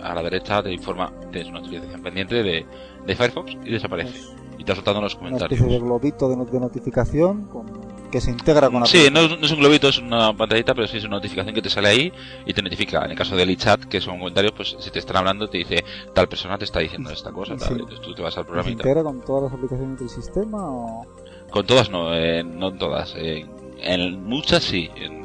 a 0.02 0.16
la 0.16 0.24
derecha, 0.24 0.64
te 0.64 0.72
informa, 0.72 1.12
tienes 1.32 1.50
una 1.50 1.60
actualización 1.60 2.02
pendiente 2.02 2.36
de, 2.42 2.66
de 3.06 3.16
Firefox 3.16 3.52
y 3.66 3.70
desaparece. 3.72 4.20
Y 4.58 4.64
te 4.64 4.76
soltando 4.76 5.02
los 5.02 5.14
una 5.16 5.24
comentarios. 5.24 5.60
especie 5.60 5.80
de 5.80 5.86
globito 5.86 6.30
de, 6.30 6.38
no- 6.38 6.46
de 6.46 6.60
notificación 6.60 7.46
con- 7.48 7.92
que 8.12 8.20
se 8.22 8.30
integra 8.32 8.70
con 8.70 8.82
la 8.82 8.86
Sí, 8.86 9.08
no, 9.12 9.22
es- 9.22 9.40
no 9.40 9.46
es 9.46 9.52
un 9.52 9.60
globito, 9.60 9.88
es 9.88 9.98
una 9.98 10.36
pantallita, 10.38 10.74
pero 10.76 10.86
sí 10.88 10.98
es 10.98 11.04
una 11.06 11.16
notificación 11.16 11.56
que 11.56 11.62
te 11.62 11.70
sale 11.70 11.88
ahí 11.88 12.14
y 12.46 12.54
te 12.54 12.62
notifica. 12.62 13.04
En 13.06 13.12
el 13.12 13.18
caso 13.18 13.36
del 13.36 13.50
iChat, 13.50 13.86
que 13.86 14.00
son 14.02 14.20
comentarios, 14.20 14.52
pues 14.56 14.76
si 14.80 14.92
te 14.92 15.00
están 15.00 15.18
hablando, 15.18 15.48
te 15.50 15.58
dice 15.60 15.84
tal 16.14 16.28
persona 16.30 16.58
te 16.58 16.66
está 16.66 16.80
diciendo 16.80 17.10
esta 17.10 17.32
cosa, 17.32 17.56
tal. 17.58 17.68
Sí. 17.70 17.74
Entonces 17.74 18.02
tú 18.02 18.14
te 18.14 18.22
vas 18.22 18.38
al 18.38 18.44
¿Se 18.44 18.48
programa 18.48 18.70
y 18.70 18.76
tal. 18.76 18.82
integra 18.88 19.04
con 19.04 19.22
todas 19.22 19.44
las 19.44 19.54
aplicaciones 19.54 19.98
del 20.00 20.10
sistema 20.10 20.58
o...? 20.70 21.06
Con 21.52 21.66
todas 21.68 21.90
no, 21.90 22.14
eh, 22.16 22.44
no 22.44 22.70
en 22.70 22.78
todas. 22.78 23.14
eh, 23.18 23.46
en 23.82 24.24
muchas 24.24 24.64
sí. 24.64 24.90
En 24.96 25.22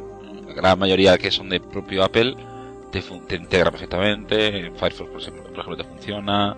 la 0.47 0.53
gran 0.55 0.79
mayoría 0.79 1.17
que 1.19 1.31
son 1.31 1.49
de 1.49 1.61
propio 1.61 2.03
Apple 2.05 2.35
te, 2.91 3.01
fun- 3.03 3.27
te 3.27 3.37
integra 3.37 3.71
perfectamente. 3.71 4.67
En 4.67 4.77
Firefox, 4.77 5.11
por 5.11 5.21
ejemplo, 5.21 5.43
por 5.45 5.53
ejemplo, 5.53 5.77
te 5.77 5.85
funciona. 5.85 6.57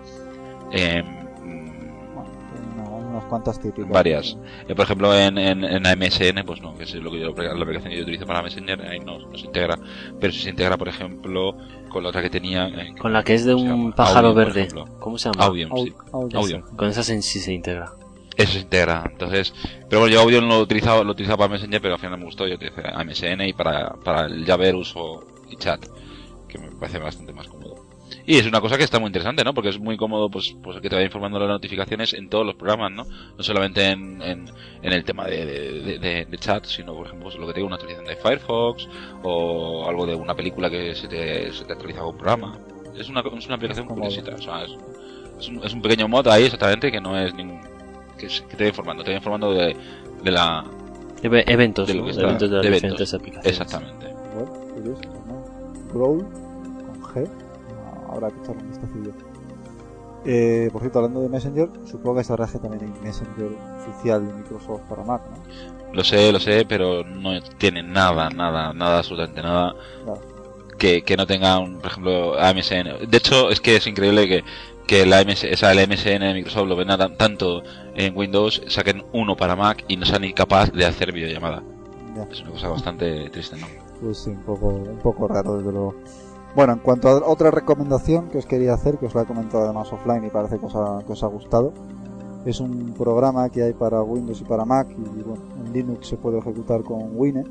En, 0.71 1.05
mm, 1.05 2.15
Bueno, 2.89 3.23
cuantas 3.29 3.59
típicas. 3.59 3.89
Varias. 3.89 4.37
eh, 4.67 4.73
por 4.75 4.85
ejemplo, 4.85 5.13
en, 5.17 5.37
en, 5.37 5.63
en 5.63 5.85
AMSN, 5.85 6.43
pues 6.45 6.61
no, 6.61 6.75
que 6.77 6.83
es 6.83 6.93
lo 6.95 7.11
que 7.11 7.19
yo, 7.19 7.29
la 7.35 7.51
aplicación 7.63 7.91
que 7.91 7.97
yo 7.97 8.03
utilizo 8.03 8.25
para 8.25 8.41
Messenger, 8.41 8.81
ahí 8.81 8.99
no, 8.99 9.19
no 9.19 9.37
se 9.37 9.45
integra. 9.47 9.77
Pero 10.19 10.31
sí 10.33 10.39
se 10.39 10.49
integra, 10.51 10.77
por 10.77 10.87
ejemplo, 10.87 11.55
con 11.89 12.03
la 12.03 12.09
otra 12.09 12.21
que 12.21 12.29
tenía. 12.29 12.67
eh, 12.69 12.93
Con 12.99 13.11
la 13.13 13.23
que 13.23 13.33
es 13.35 13.45
de 13.45 13.53
¿cómo 13.53 13.65
se 13.65 13.71
un 13.73 13.79
llama? 13.81 13.95
pájaro 13.95 14.33
verde. 14.33 14.67
¿Cómo 14.99 15.17
se 15.17 15.29
llama? 15.29 15.45
Audion, 15.45 15.69
sí. 15.77 15.93
Audio. 16.11 16.39
Audion. 16.39 16.61
Con 16.75 16.87
esa 16.89 17.03
sí 17.03 17.21
se 17.21 17.51
integra. 17.53 17.91
Eso 18.39 18.53
se 18.53 18.59
integra. 18.59 19.03
Entonces, 19.11 19.53
pero 19.89 20.01
bueno, 20.01 20.13
yo 20.15 20.21
Audio 20.21 20.39
lo 20.41 20.55
he 20.55 20.61
utilizado, 20.61 21.03
lo 21.03 21.09
he 21.09 21.13
utilizado 21.13 21.37
para 21.37 21.49
Messenger, 21.49 21.81
pero 21.81 21.95
al 21.95 21.99
final 21.99 22.17
me 22.17 22.25
gustó. 22.25 22.47
Yo 22.47 22.55
utilicé 22.55 22.81
MSN 22.81 23.41
y 23.49 23.53
para, 23.53 23.93
para 23.95 24.25
el 24.27 24.45
Jabber 24.45 24.75
uso 24.75 25.25
y 25.49 25.57
chat, 25.57 25.85
que 26.47 26.57
me 26.57 26.71
parece 26.71 26.99
bastante 26.99 27.33
más 27.33 27.47
cómodo. 27.47 27.85
Y 28.25 28.37
es 28.37 28.45
una 28.47 28.61
cosa 28.61 28.77
que 28.77 28.83
está 28.83 28.97
muy 28.99 29.07
interesante, 29.07 29.43
¿no? 29.43 29.53
Porque 29.53 29.69
es 29.69 29.79
muy 29.79 29.97
cómodo, 29.97 30.29
pues, 30.29 30.55
pues 30.63 30.79
que 30.81 30.89
te 30.89 30.95
vaya 30.95 31.05
informando 31.05 31.37
las 31.39 31.49
notificaciones 31.49 32.13
en 32.13 32.29
todos 32.29 32.45
los 32.45 32.55
programas, 32.55 32.91
¿no? 32.91 33.03
No 33.37 33.43
solamente 33.43 33.85
en, 33.87 34.21
en, 34.21 34.45
en 34.81 34.93
el 34.93 35.03
tema 35.03 35.25
de, 35.25 35.45
de, 35.45 35.71
de- 35.81 35.99
de- 35.99 36.25
de 36.25 36.37
chat, 36.37 36.65
sino, 36.65 36.93
por 36.95 37.07
ejemplo, 37.07 37.25
pues, 37.29 37.35
lo 37.39 37.45
que 37.47 37.53
te 37.53 37.59
digo, 37.59 37.67
una 37.67 37.75
actualización 37.75 38.07
de 38.07 38.15
Firefox 38.21 38.87
o 39.23 39.85
algo 39.87 40.05
de 40.05 40.15
una 40.15 40.33
película 40.35 40.69
que 40.69 40.95
se 40.95 41.07
te, 41.07 41.51
se 41.53 41.65
te 41.65 41.73
actualiza 41.73 41.99
con 41.99 42.09
un 42.11 42.17
programa. 42.17 42.57
Es 42.97 43.09
una, 43.09 43.19
es 43.21 43.45
una 43.47 43.55
aplicación 43.55 43.85
curiosita, 43.87 44.33
o 44.35 44.41
sea, 44.41 44.63
es, 44.63 44.71
es 45.39 45.47
un, 45.49 45.63
es 45.63 45.73
un 45.73 45.81
pequeño 45.81 46.07
mod 46.07 46.27
ahí 46.27 46.45
exactamente 46.45 46.91
que 46.91 47.01
no 47.01 47.17
es 47.17 47.33
ningún 47.33 47.61
que, 48.19 48.29
se- 48.29 48.45
que 48.45 48.55
te 48.57 48.63
va 48.65 48.67
informando, 48.69 49.03
te 49.03 49.09
va 49.11 49.17
informando 49.17 49.53
de, 49.53 49.75
de 50.23 50.31
la... 50.31 50.63
Eve- 51.23 51.43
eventos, 51.47 51.87
De 51.87 51.93
lo 51.95 52.01
¿no? 52.01 52.07
que 52.07 52.13
De 52.13 52.21
eventos 52.23 52.49
de 52.49 52.55
las 52.57 52.63
de 52.65 52.71
diferentes 52.71 53.13
eventos. 53.13 53.13
aplicaciones. 53.13 53.59
Exactamente. 53.61 54.13
Bueno, 54.35 54.51
curioso, 54.73 55.01
¿no? 55.27 55.93
Growl 55.93 56.23
con 56.23 57.01
G. 57.03 57.27
Ah, 57.27 58.11
Habrá 58.13 58.29
que 58.29 58.39
echarle 58.41 58.61
un 58.61 58.69
vistacillo. 58.69 59.11
Eh, 60.25 60.69
por 60.71 60.81
cierto, 60.81 60.99
hablando 60.99 61.21
de 61.21 61.29
Messenger, 61.29 61.69
supongo 61.85 62.17
que 62.17 62.23
sabrás 62.25 62.51
que 62.51 62.59
también 62.59 62.83
hay 62.83 63.01
Messenger 63.03 63.49
oficial 63.87 64.27
de 64.27 64.33
Microsoft 64.33 64.81
para 64.89 65.03
Mac, 65.03 65.21
¿no? 65.29 65.93
Lo 65.93 66.03
sé, 66.03 66.31
lo 66.31 66.39
sé, 66.39 66.65
pero 66.67 67.03
no 67.03 67.41
tiene 67.57 67.81
nada, 67.81 68.29
nada, 68.29 68.73
nada, 68.73 68.97
absolutamente 68.99 69.41
nada 69.41 69.73
Claro. 70.03 70.21
que, 70.77 71.01
que 71.03 71.17
no 71.17 71.25
tenga, 71.25 71.57
un, 71.59 71.77
por 71.79 71.89
ejemplo, 71.91 72.37
AMSN. 72.39 73.07
De 73.09 73.17
hecho, 73.17 73.49
es 73.49 73.59
que 73.61 73.77
es 73.77 73.87
increíble 73.87 74.27
que, 74.27 74.43
que 74.89 75.05
la 75.05 75.21
MS, 75.23 75.45
o 75.53 75.55
sea, 75.55 75.71
el 75.71 75.87
MSN 75.87 76.19
de 76.19 76.33
Microsoft 76.33 76.67
lo 76.67 76.75
ven 76.75 76.87
tan- 76.87 77.15
tanto 77.15 77.61
en 77.95 78.17
Windows, 78.17 78.63
saquen 78.67 79.03
uno 79.13 79.37
para 79.37 79.55
Mac 79.55 79.85
y 79.87 79.97
no 79.97 80.05
sean 80.07 80.23
incapaz 80.23 80.71
de 80.71 80.83
hacer 80.83 81.11
videollamada. 81.13 81.61
Ya. 82.15 82.23
Es 82.23 82.41
una 82.41 82.49
cosa 82.49 82.69
bastante 82.69 83.29
triste, 83.29 83.55
¿no? 83.57 83.67
Pues 84.01 84.17
sí, 84.17 84.31
un 84.31 84.41
poco, 84.41 84.69
un 84.69 84.97
poco 84.97 85.27
raro, 85.27 85.57
desde 85.57 85.71
luego. 85.71 85.93
Bueno, 86.55 86.73
en 86.73 86.79
cuanto 86.79 87.07
a 87.07 87.17
otra 87.29 87.51
recomendación 87.51 88.29
que 88.29 88.39
os 88.39 88.47
quería 88.47 88.73
hacer, 88.73 88.97
que 88.97 89.05
os 89.05 89.13
la 89.13 89.21
he 89.21 89.25
comentado 89.25 89.63
además 89.65 89.93
offline 89.93 90.25
y 90.25 90.31
parece 90.31 90.57
que 90.57 90.65
os 90.65 90.75
ha, 90.75 91.05
que 91.05 91.13
os 91.13 91.21
ha 91.23 91.27
gustado, 91.27 91.71
es 92.47 92.59
un 92.59 92.95
programa 92.95 93.47
que 93.49 93.61
hay 93.61 93.73
para 93.73 94.01
Windows 94.01 94.41
y 94.41 94.43
para 94.45 94.65
Mac 94.65 94.87
y 94.89 95.21
bueno, 95.21 95.43
en 95.63 95.71
Linux 95.71 96.07
se 96.07 96.17
puede 96.17 96.39
ejecutar 96.39 96.81
con 96.81 97.11
Wine, 97.13 97.43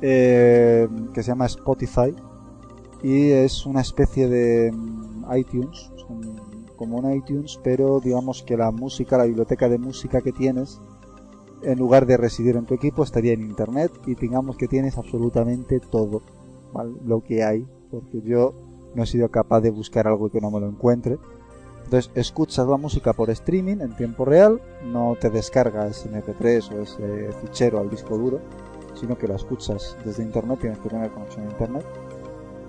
eh, 0.00 0.86
que 1.12 1.22
se 1.24 1.28
llama 1.32 1.46
Spotify 1.46 2.14
y 3.02 3.30
es 3.30 3.66
una 3.66 3.80
especie 3.80 4.28
de 4.28 4.70
mm, 4.72 5.36
iTunes, 5.36 5.90
es 5.96 6.04
un 6.08 6.35
como 6.76 6.98
un 6.98 7.12
iTunes, 7.12 7.58
pero 7.62 8.00
digamos 8.00 8.42
que 8.42 8.56
la 8.56 8.70
música, 8.70 9.18
la 9.18 9.24
biblioteca 9.24 9.68
de 9.68 9.78
música 9.78 10.20
que 10.20 10.32
tienes, 10.32 10.80
en 11.62 11.78
lugar 11.78 12.06
de 12.06 12.16
residir 12.16 12.56
en 12.56 12.66
tu 12.66 12.74
equipo, 12.74 13.02
estaría 13.02 13.32
en 13.32 13.42
Internet 13.42 13.90
y 14.06 14.14
digamos 14.14 14.56
que 14.56 14.68
tienes 14.68 14.98
absolutamente 14.98 15.80
todo, 15.80 16.22
¿vale? 16.72 16.92
lo 17.04 17.22
que 17.22 17.42
hay, 17.42 17.66
porque 17.90 18.20
yo 18.22 18.54
no 18.94 19.02
he 19.02 19.06
sido 19.06 19.30
capaz 19.30 19.60
de 19.60 19.70
buscar 19.70 20.06
algo 20.06 20.30
que 20.30 20.40
no 20.40 20.50
me 20.50 20.60
lo 20.60 20.68
encuentre. 20.68 21.18
Entonces 21.84 22.10
escuchas 22.14 22.66
la 22.66 22.76
música 22.76 23.12
por 23.12 23.30
streaming 23.30 23.80
en 23.80 23.96
tiempo 23.96 24.24
real, 24.24 24.60
no 24.84 25.16
te 25.20 25.30
descargas 25.30 26.08
MP3 26.08 26.72
o 26.72 26.82
ese 26.82 27.32
fichero 27.40 27.78
al 27.78 27.90
disco 27.90 28.18
duro, 28.18 28.40
sino 28.94 29.16
que 29.16 29.28
la 29.28 29.36
escuchas 29.36 29.96
desde 30.04 30.22
internet, 30.22 30.58
tienes 30.60 30.78
que 30.78 30.88
tener 30.88 31.10
conexión 31.10 31.46
a 31.46 31.50
internet 31.50 31.86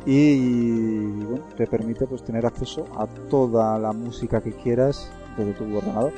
y 0.09 1.05
bueno, 1.05 1.43
te 1.57 1.67
permite 1.67 2.07
pues 2.07 2.23
tener 2.23 2.45
acceso 2.45 2.85
a 2.97 3.05
toda 3.29 3.77
la 3.77 3.91
música 3.91 4.39
que 4.41 4.53
quieras 4.53 5.09
desde 5.38 5.51
tu 5.51 5.65
ordenador. 5.77 6.13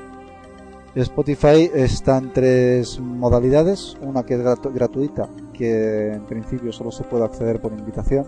Spotify 0.95 1.69
está 1.73 2.17
en 2.19 2.31
tres 2.31 2.99
modalidades, 2.99 3.97
una 4.01 4.23
que 4.23 4.35
es 4.35 4.41
gratu- 4.41 4.71
gratuita, 4.71 5.27
que 5.53 6.13
en 6.13 6.21
principio 6.25 6.71
solo 6.71 6.91
se 6.91 7.03
puede 7.03 7.23
acceder 7.25 7.59
por 7.61 7.71
invitación, 7.71 8.25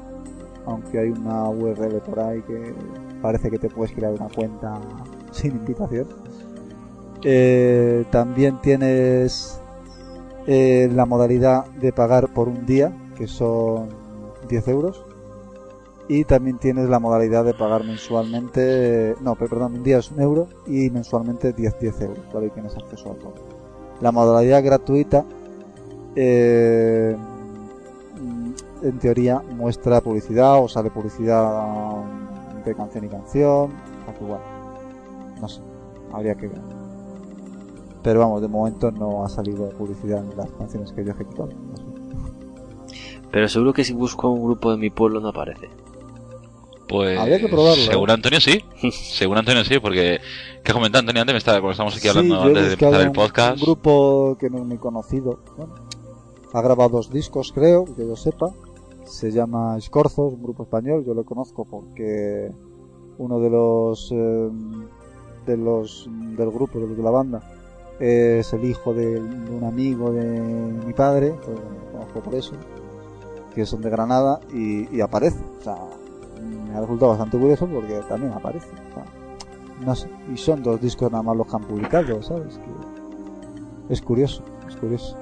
aunque 0.65 0.97
hay 0.99 1.09
una 1.09 1.47
URL 1.49 2.01
por 2.01 2.19
ahí 2.19 2.41
que 2.41 2.73
parece 3.21 3.51
que 3.51 3.59
te 3.59 3.69
puedes 3.69 3.93
crear 3.95 4.13
una 4.13 4.29
cuenta 4.29 4.79
sin 5.31 5.51
invitación. 5.51 6.07
Eh, 7.23 8.05
también 8.09 8.59
tienes 8.61 9.61
eh, 10.47 10.89
la 10.91 11.05
modalidad 11.05 11.65
de 11.79 11.93
pagar 11.93 12.33
por 12.33 12.47
un 12.47 12.65
día, 12.65 12.91
que 13.15 13.27
son 13.27 13.89
10 14.49 14.67
euros. 14.69 15.05
Y 16.07 16.26
también 16.26 16.57
tienes 16.57 16.90
la 16.90 16.99
modalidad 16.99 17.45
de 17.45 17.53
pagar 17.53 17.84
mensualmente, 17.86 19.15
no, 19.22 19.36
pe- 19.36 19.48
perdón, 19.48 19.76
un 19.76 19.84
día 19.84 19.99
es 19.99 20.11
un 20.11 20.19
euro 20.19 20.48
y 20.68 20.90
mensualmente 20.90 21.53
10, 21.53 21.80
10 21.80 22.02
euros, 22.02 22.19
¿vale? 22.34 22.48
Y 22.48 22.49
tienes 22.49 22.76
acceso 22.76 23.11
a 23.11 23.15
todo. 23.15 23.34
La 24.02 24.11
modalidad 24.11 24.64
gratuita, 24.64 25.23
eh, 26.15 27.15
en 28.82 28.99
teoría, 28.99 29.40
muestra 29.56 30.02
publicidad 30.02 30.61
o 30.61 30.68
sale 30.68 30.90
publicidad 30.90 32.03
entre 32.57 32.76
canción 32.76 33.06
y 33.06 33.07
canción, 33.07 33.72
o 34.19 34.26
bueno, 34.26 34.44
no 35.40 35.48
sé, 35.48 35.61
habría 36.11 36.36
que 36.36 36.48
ver. 36.48 36.60
Pero 38.03 38.19
vamos, 38.22 38.41
de 38.41 38.48
momento 38.48 38.91
no 38.91 39.23
ha 39.23 39.30
salido 39.30 39.69
publicidad 39.69 40.23
en 40.30 40.36
las 40.36 40.49
canciones 40.52 40.91
que 40.91 41.03
yo 41.06 41.11
he 41.11 41.14
ejecutado. 41.14 41.49
Pero 43.32 43.48
seguro 43.48 43.72
que 43.73 43.84
si 43.86 43.94
busco 43.94 44.30
un 44.30 44.44
grupo 44.44 44.72
de 44.72 44.78
mi 44.78 44.90
pueblo 44.90 45.22
no 45.22 45.30
aparece. 45.30 45.69
Pues. 46.91 47.18
Habría 47.18 47.39
que 47.39 47.47
probarlo, 47.47 47.84
Según 47.84 48.09
¿eh? 48.09 48.13
Antonio 48.13 48.41
sí. 48.41 48.61
Según 48.91 49.38
Antonio 49.38 49.63
sí, 49.63 49.80
porque. 49.80 50.19
¿Qué 50.61 50.72
ha 50.72 50.73
comentado 50.73 50.99
Antonio 50.99 51.22
antes? 51.22 51.34
Me 51.34 51.38
estaba, 51.38 51.59
cuando 51.59 51.72
estamos 51.72 51.95
aquí 51.97 52.07
hablando 52.09 52.41
Sí, 52.41 52.47
antes 52.49 52.65
de 52.68 52.73
empezar 52.73 53.01
el 53.01 53.11
podcast. 53.13 53.57
Un 53.57 53.63
grupo 53.63 54.38
que 54.38 54.49
no 54.49 54.57
es 54.57 54.65
muy 54.65 54.77
conocido. 54.77 55.39
bueno, 55.57 55.73
ha 56.53 56.61
grabado 56.61 56.89
dos 56.89 57.09
discos, 57.09 57.53
creo, 57.53 57.85
que 57.85 58.05
yo 58.05 58.15
sepa. 58.18 58.47
Se 59.05 59.31
llama 59.31 59.77
Escorzo, 59.77 60.27
es 60.27 60.34
un 60.34 60.43
grupo 60.43 60.63
español. 60.63 61.05
Yo 61.05 61.13
lo 61.13 61.23
conozco 61.23 61.65
porque 61.65 62.51
uno 63.18 63.39
de 63.39 63.49
los 63.49 64.11
eh, 64.11 64.49
de 65.45 65.57
los 65.57 66.09
del 66.09 66.51
grupo, 66.51 66.77
de 66.77 66.88
los 66.88 66.97
de 66.97 67.03
la 67.03 67.11
banda, 67.11 67.41
es 68.01 68.51
el 68.51 68.65
hijo 68.65 68.93
de, 68.93 69.05
de 69.13 69.51
un 69.51 69.63
amigo 69.63 70.11
de 70.11 70.23
mi 70.85 70.91
padre. 70.93 71.34
pues, 71.45 71.57
conozco 71.93 72.19
por 72.22 72.35
eso. 72.35 72.51
Que 73.55 73.65
son 73.65 73.81
de 73.81 73.89
Granada 73.89 74.41
y, 74.53 74.93
y 74.95 75.01
aparece. 75.01 75.39
O 75.59 75.63
sea, 75.63 75.76
me 76.41 76.76
ha 76.77 76.81
resultado 76.81 77.11
bastante 77.11 77.38
curioso 77.38 77.68
porque 77.68 77.99
también 78.09 78.34
aparece. 78.34 78.68
o 78.69 78.93
sea, 78.93 79.05
no 79.85 79.95
sé. 79.95 80.07
Y 80.34 80.38
son 80.38 80.61
dos 80.63 80.80
discos 80.81 81.11
nada 81.11 81.23
más 81.23 81.35
los 81.38 81.47
que 81.47 81.55
han 81.55 81.63
publicado, 81.63 82.22
¿sabes? 82.22 82.57
Que 83.88 83.93
es 83.93 84.01
curioso, 84.01 84.43
es 84.68 84.76
curioso. 84.76 85.18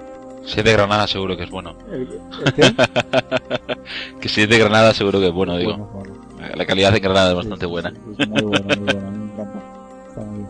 Si 0.46 0.60
es 0.60 0.66
de 0.66 0.72
Granada, 0.74 1.06
seguro 1.08 1.36
que 1.38 1.44
es 1.44 1.50
bueno. 1.52 1.76
¿El, 1.91 2.08
el 2.46 2.54
qué? 2.54 2.74
Que 4.22 4.30
si 4.30 4.41
es 4.44 4.50
de 4.50 4.58
Granada, 4.60 4.94
seguro 4.94 5.20
que 5.20 5.28
es 5.28 5.34
bueno, 5.34 5.58
digo. 5.58 5.72
Bueno, 5.78 5.90
bueno. 5.94 6.14
La 6.56 6.66
calidad 6.66 6.91
de 6.94 7.00
Granada 7.00 7.32
es 7.32 7.36
bastante 7.36 7.66
sí, 7.66 7.72
buena. 7.72 7.90
sí, 7.91 7.98
es 8.18 8.28
muy 8.30 8.41
bueno, 8.44 8.66
muy 8.78 8.86
bueno, 8.94 9.12
me 9.12 9.26
encanta. 9.34 9.60
Está 10.08 10.22
muy 10.22 10.38
bien. 10.38 10.50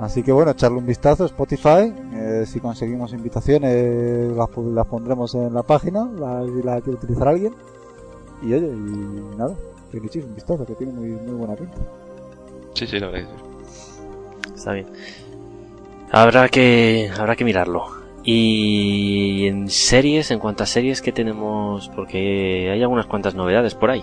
Así 0.00 0.22
que 0.22 0.32
bueno, 0.32 0.50
echarle 0.50 0.78
un 0.78 0.86
vistazo 0.86 1.22
a 1.24 1.26
Spotify. 1.26 1.92
eh, 2.14 2.44
si 2.46 2.60
conseguimos 2.60 3.12
invitaciones, 3.12 4.32
las, 4.36 4.48
pu- 4.48 4.72
las 4.72 4.86
pondremos 4.86 5.34
en 5.34 5.54
la 5.54 5.62
página, 5.62 6.04
la, 6.18 6.44
si 6.44 6.62
la 6.62 6.80
quiere 6.80 6.98
utilizar 6.98 7.28
alguien. 7.28 7.54
Y 8.46 8.54
oye, 8.54 8.66
y 8.66 9.36
nada, 9.36 9.56
echéis 9.92 10.24
un 10.24 10.34
vistazo, 10.34 10.64
que 10.64 10.74
tiene 10.74 10.92
muy, 10.92 11.08
muy 11.08 11.34
buena 11.34 11.56
pinta. 11.56 11.78
Sí, 12.74 12.86
sí, 12.86 13.00
la 13.00 13.08
verdad 13.08 13.28
que 13.28 13.36
sí. 13.36 14.54
Está 14.54 14.72
bien. 14.72 14.86
Habrá 16.12 16.48
que, 16.48 17.10
habrá 17.18 17.34
que 17.34 17.44
mirarlo. 17.44 17.86
Y 18.22 19.46
en 19.46 19.68
series, 19.68 20.30
en 20.30 20.38
cuanto 20.38 20.62
a 20.62 20.66
series 20.66 21.02
que 21.02 21.12
tenemos, 21.12 21.88
porque 21.94 22.70
hay 22.72 22.82
algunas 22.82 23.06
cuantas 23.06 23.34
novedades 23.34 23.74
por 23.74 23.90
ahí. 23.90 24.02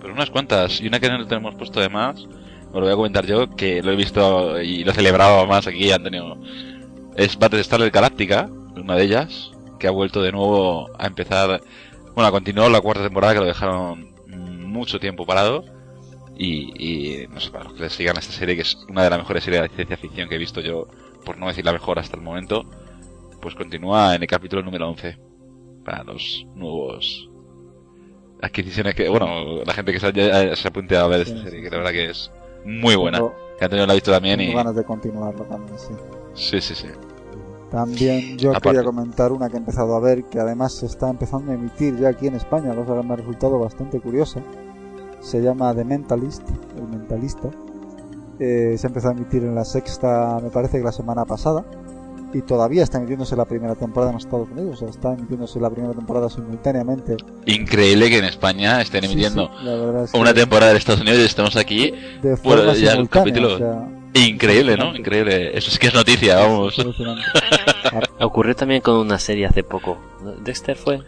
Pero 0.00 0.14
unas 0.14 0.30
cuantas. 0.30 0.80
Y 0.80 0.88
una 0.88 0.98
que 0.98 1.08
no 1.08 1.26
tenemos 1.26 1.54
puesto 1.54 1.80
de 1.80 1.88
más, 1.88 2.20
os 2.20 2.74
lo 2.74 2.80
voy 2.80 2.92
a 2.92 2.96
comentar 2.96 3.26
yo, 3.26 3.54
que 3.56 3.82
lo 3.82 3.92
he 3.92 3.96
visto 3.96 4.60
y 4.60 4.84
lo 4.84 4.92
he 4.92 4.94
celebrado 4.94 5.46
más 5.46 5.66
aquí, 5.66 5.90
Antonio. 5.90 6.38
Es 7.16 7.38
Battlestar 7.38 7.88
Galáctica, 7.90 8.48
una 8.76 8.94
de 8.94 9.04
ellas, 9.04 9.50
que 9.78 9.86
ha 9.86 9.90
vuelto 9.90 10.22
de 10.22 10.32
nuevo 10.32 10.88
a 10.98 11.06
empezar. 11.06 11.60
Bueno, 12.14 12.28
a 12.28 12.30
continuar 12.30 12.70
la 12.70 12.80
cuarta 12.80 13.02
temporada 13.02 13.34
que 13.34 13.40
lo 13.40 13.46
dejaron 13.46 14.14
mucho 14.26 14.98
tiempo 14.98 15.26
parado. 15.26 15.64
Y, 16.36 16.72
y 17.22 17.26
no 17.28 17.38
sé, 17.38 17.50
para 17.50 17.64
los 17.64 17.74
que 17.74 17.80
les 17.82 17.92
sigan 17.92 18.16
esta 18.16 18.32
serie, 18.32 18.56
que 18.56 18.62
es 18.62 18.74
una 18.88 19.04
de 19.04 19.10
las 19.10 19.18
mejores 19.18 19.44
series 19.44 19.62
de 19.62 19.68
ciencia 19.68 19.96
ficción 19.98 20.28
que 20.28 20.36
he 20.36 20.38
visto 20.38 20.60
yo, 20.62 20.86
por 21.24 21.36
no 21.36 21.48
decir 21.48 21.64
la 21.66 21.72
mejor 21.72 21.98
hasta 21.98 22.16
el 22.16 22.22
momento, 22.22 22.64
pues 23.42 23.54
continúa 23.54 24.14
en 24.14 24.22
el 24.22 24.28
capítulo 24.28 24.62
número 24.62 24.88
11 24.88 25.18
para 25.84 26.02
los 26.04 26.46
nuevos 26.54 27.28
adquisiciones 28.42 28.94
que, 28.94 29.08
bueno, 29.10 29.62
la 29.66 29.74
gente 29.74 29.92
que 29.92 30.00
se, 30.00 30.56
se 30.56 30.68
apunte 30.68 30.96
a 30.96 31.06
ver 31.06 31.20
esta 31.20 31.36
Sí, 31.36 31.42
serie, 31.42 31.58
sí, 31.58 31.64
que 31.64 31.70
la 31.70 31.76
verdad 31.76 31.92
que 31.92 32.10
es 32.10 32.30
muy 32.64 32.94
buena. 32.96 33.18
Tengo, 33.18 33.34
Que 33.58 33.64
Antonio 33.66 33.86
la 33.86 33.92
ha 33.92 33.96
visto 33.96 34.10
también 34.10 34.38
tengo 34.38 34.52
y... 34.52 34.54
ganas 34.54 34.76
de 34.76 34.84
continuarlo 34.84 35.44
también, 35.44 35.78
sí. 35.78 35.92
Sí, 36.32 36.60
sí, 36.62 36.74
sí. 36.74 36.88
También 37.70 38.36
yo 38.36 38.50
Aparte. 38.50 38.70
quería 38.70 38.82
comentar 38.84 39.32
una 39.32 39.48
que 39.48 39.54
he 39.54 39.58
empezado 39.58 39.94
a 39.94 40.00
ver, 40.00 40.24
que 40.24 40.40
además 40.40 40.72
se 40.72 40.86
está 40.86 41.08
empezando 41.08 41.52
a 41.52 41.54
emitir 41.54 41.96
ya 41.98 42.08
aquí 42.08 42.26
en 42.26 42.34
España, 42.34 42.74
cosa 42.74 43.00
que 43.00 43.06
me 43.06 43.12
ha 43.14 43.16
resultado 43.16 43.58
bastante 43.58 44.00
curiosa. 44.00 44.40
Se 45.20 45.40
llama 45.40 45.74
The 45.74 45.84
Mentalist, 45.84 46.42
el 46.76 46.88
mentalista. 46.88 47.48
Eh, 48.38 48.74
se 48.78 48.86
ha 48.86 48.88
empezado 48.88 49.14
a 49.14 49.16
emitir 49.16 49.44
en 49.44 49.54
la 49.54 49.64
sexta, 49.64 50.38
me 50.42 50.50
parece 50.50 50.78
que 50.78 50.84
la 50.84 50.92
semana 50.92 51.24
pasada. 51.24 51.64
Y 52.32 52.42
todavía 52.42 52.84
está 52.84 52.98
emitiéndose 52.98 53.34
la 53.34 53.44
primera 53.44 53.74
temporada 53.74 54.12
en 54.12 54.18
Estados 54.18 54.48
Unidos, 54.50 54.76
o 54.76 54.78
sea, 54.78 54.88
está 54.88 55.12
emitiéndose 55.14 55.58
la 55.58 55.68
primera 55.68 55.92
temporada 55.94 56.30
simultáneamente. 56.30 57.16
Increíble 57.46 58.08
que 58.08 58.18
en 58.18 58.24
España 58.24 58.80
estén 58.80 59.02
emitiendo 59.04 59.48
sí, 59.58 59.64
la 59.64 59.74
verdad 59.74 60.04
es 60.04 60.12
que 60.12 60.18
una 60.18 60.32
temporada 60.32 60.70
de 60.72 60.78
Estados 60.78 61.00
Unidos 61.00 61.18
y 61.20 61.24
estemos 61.24 61.56
aquí. 61.56 61.90
de 62.22 62.36
bueno, 62.36 62.62
forma 62.62 62.74
ya 62.74 62.92
simultánea, 62.92 63.08
capítulos. 63.08 63.52
o 63.54 63.58
sea, 63.58 63.88
Increíble, 64.14 64.76
¿no? 64.76 64.94
Increíble. 64.96 65.56
Eso 65.56 65.70
es 65.70 65.78
que 65.78 65.86
es 65.88 65.94
noticia, 65.94 66.36
vamos. 66.36 66.76
Ocurrió 68.20 68.54
también 68.56 68.80
con 68.80 68.96
una 68.96 69.18
serie 69.18 69.46
hace 69.46 69.62
poco. 69.62 69.98
¿Dexter 70.42 70.76
fue? 70.76 71.00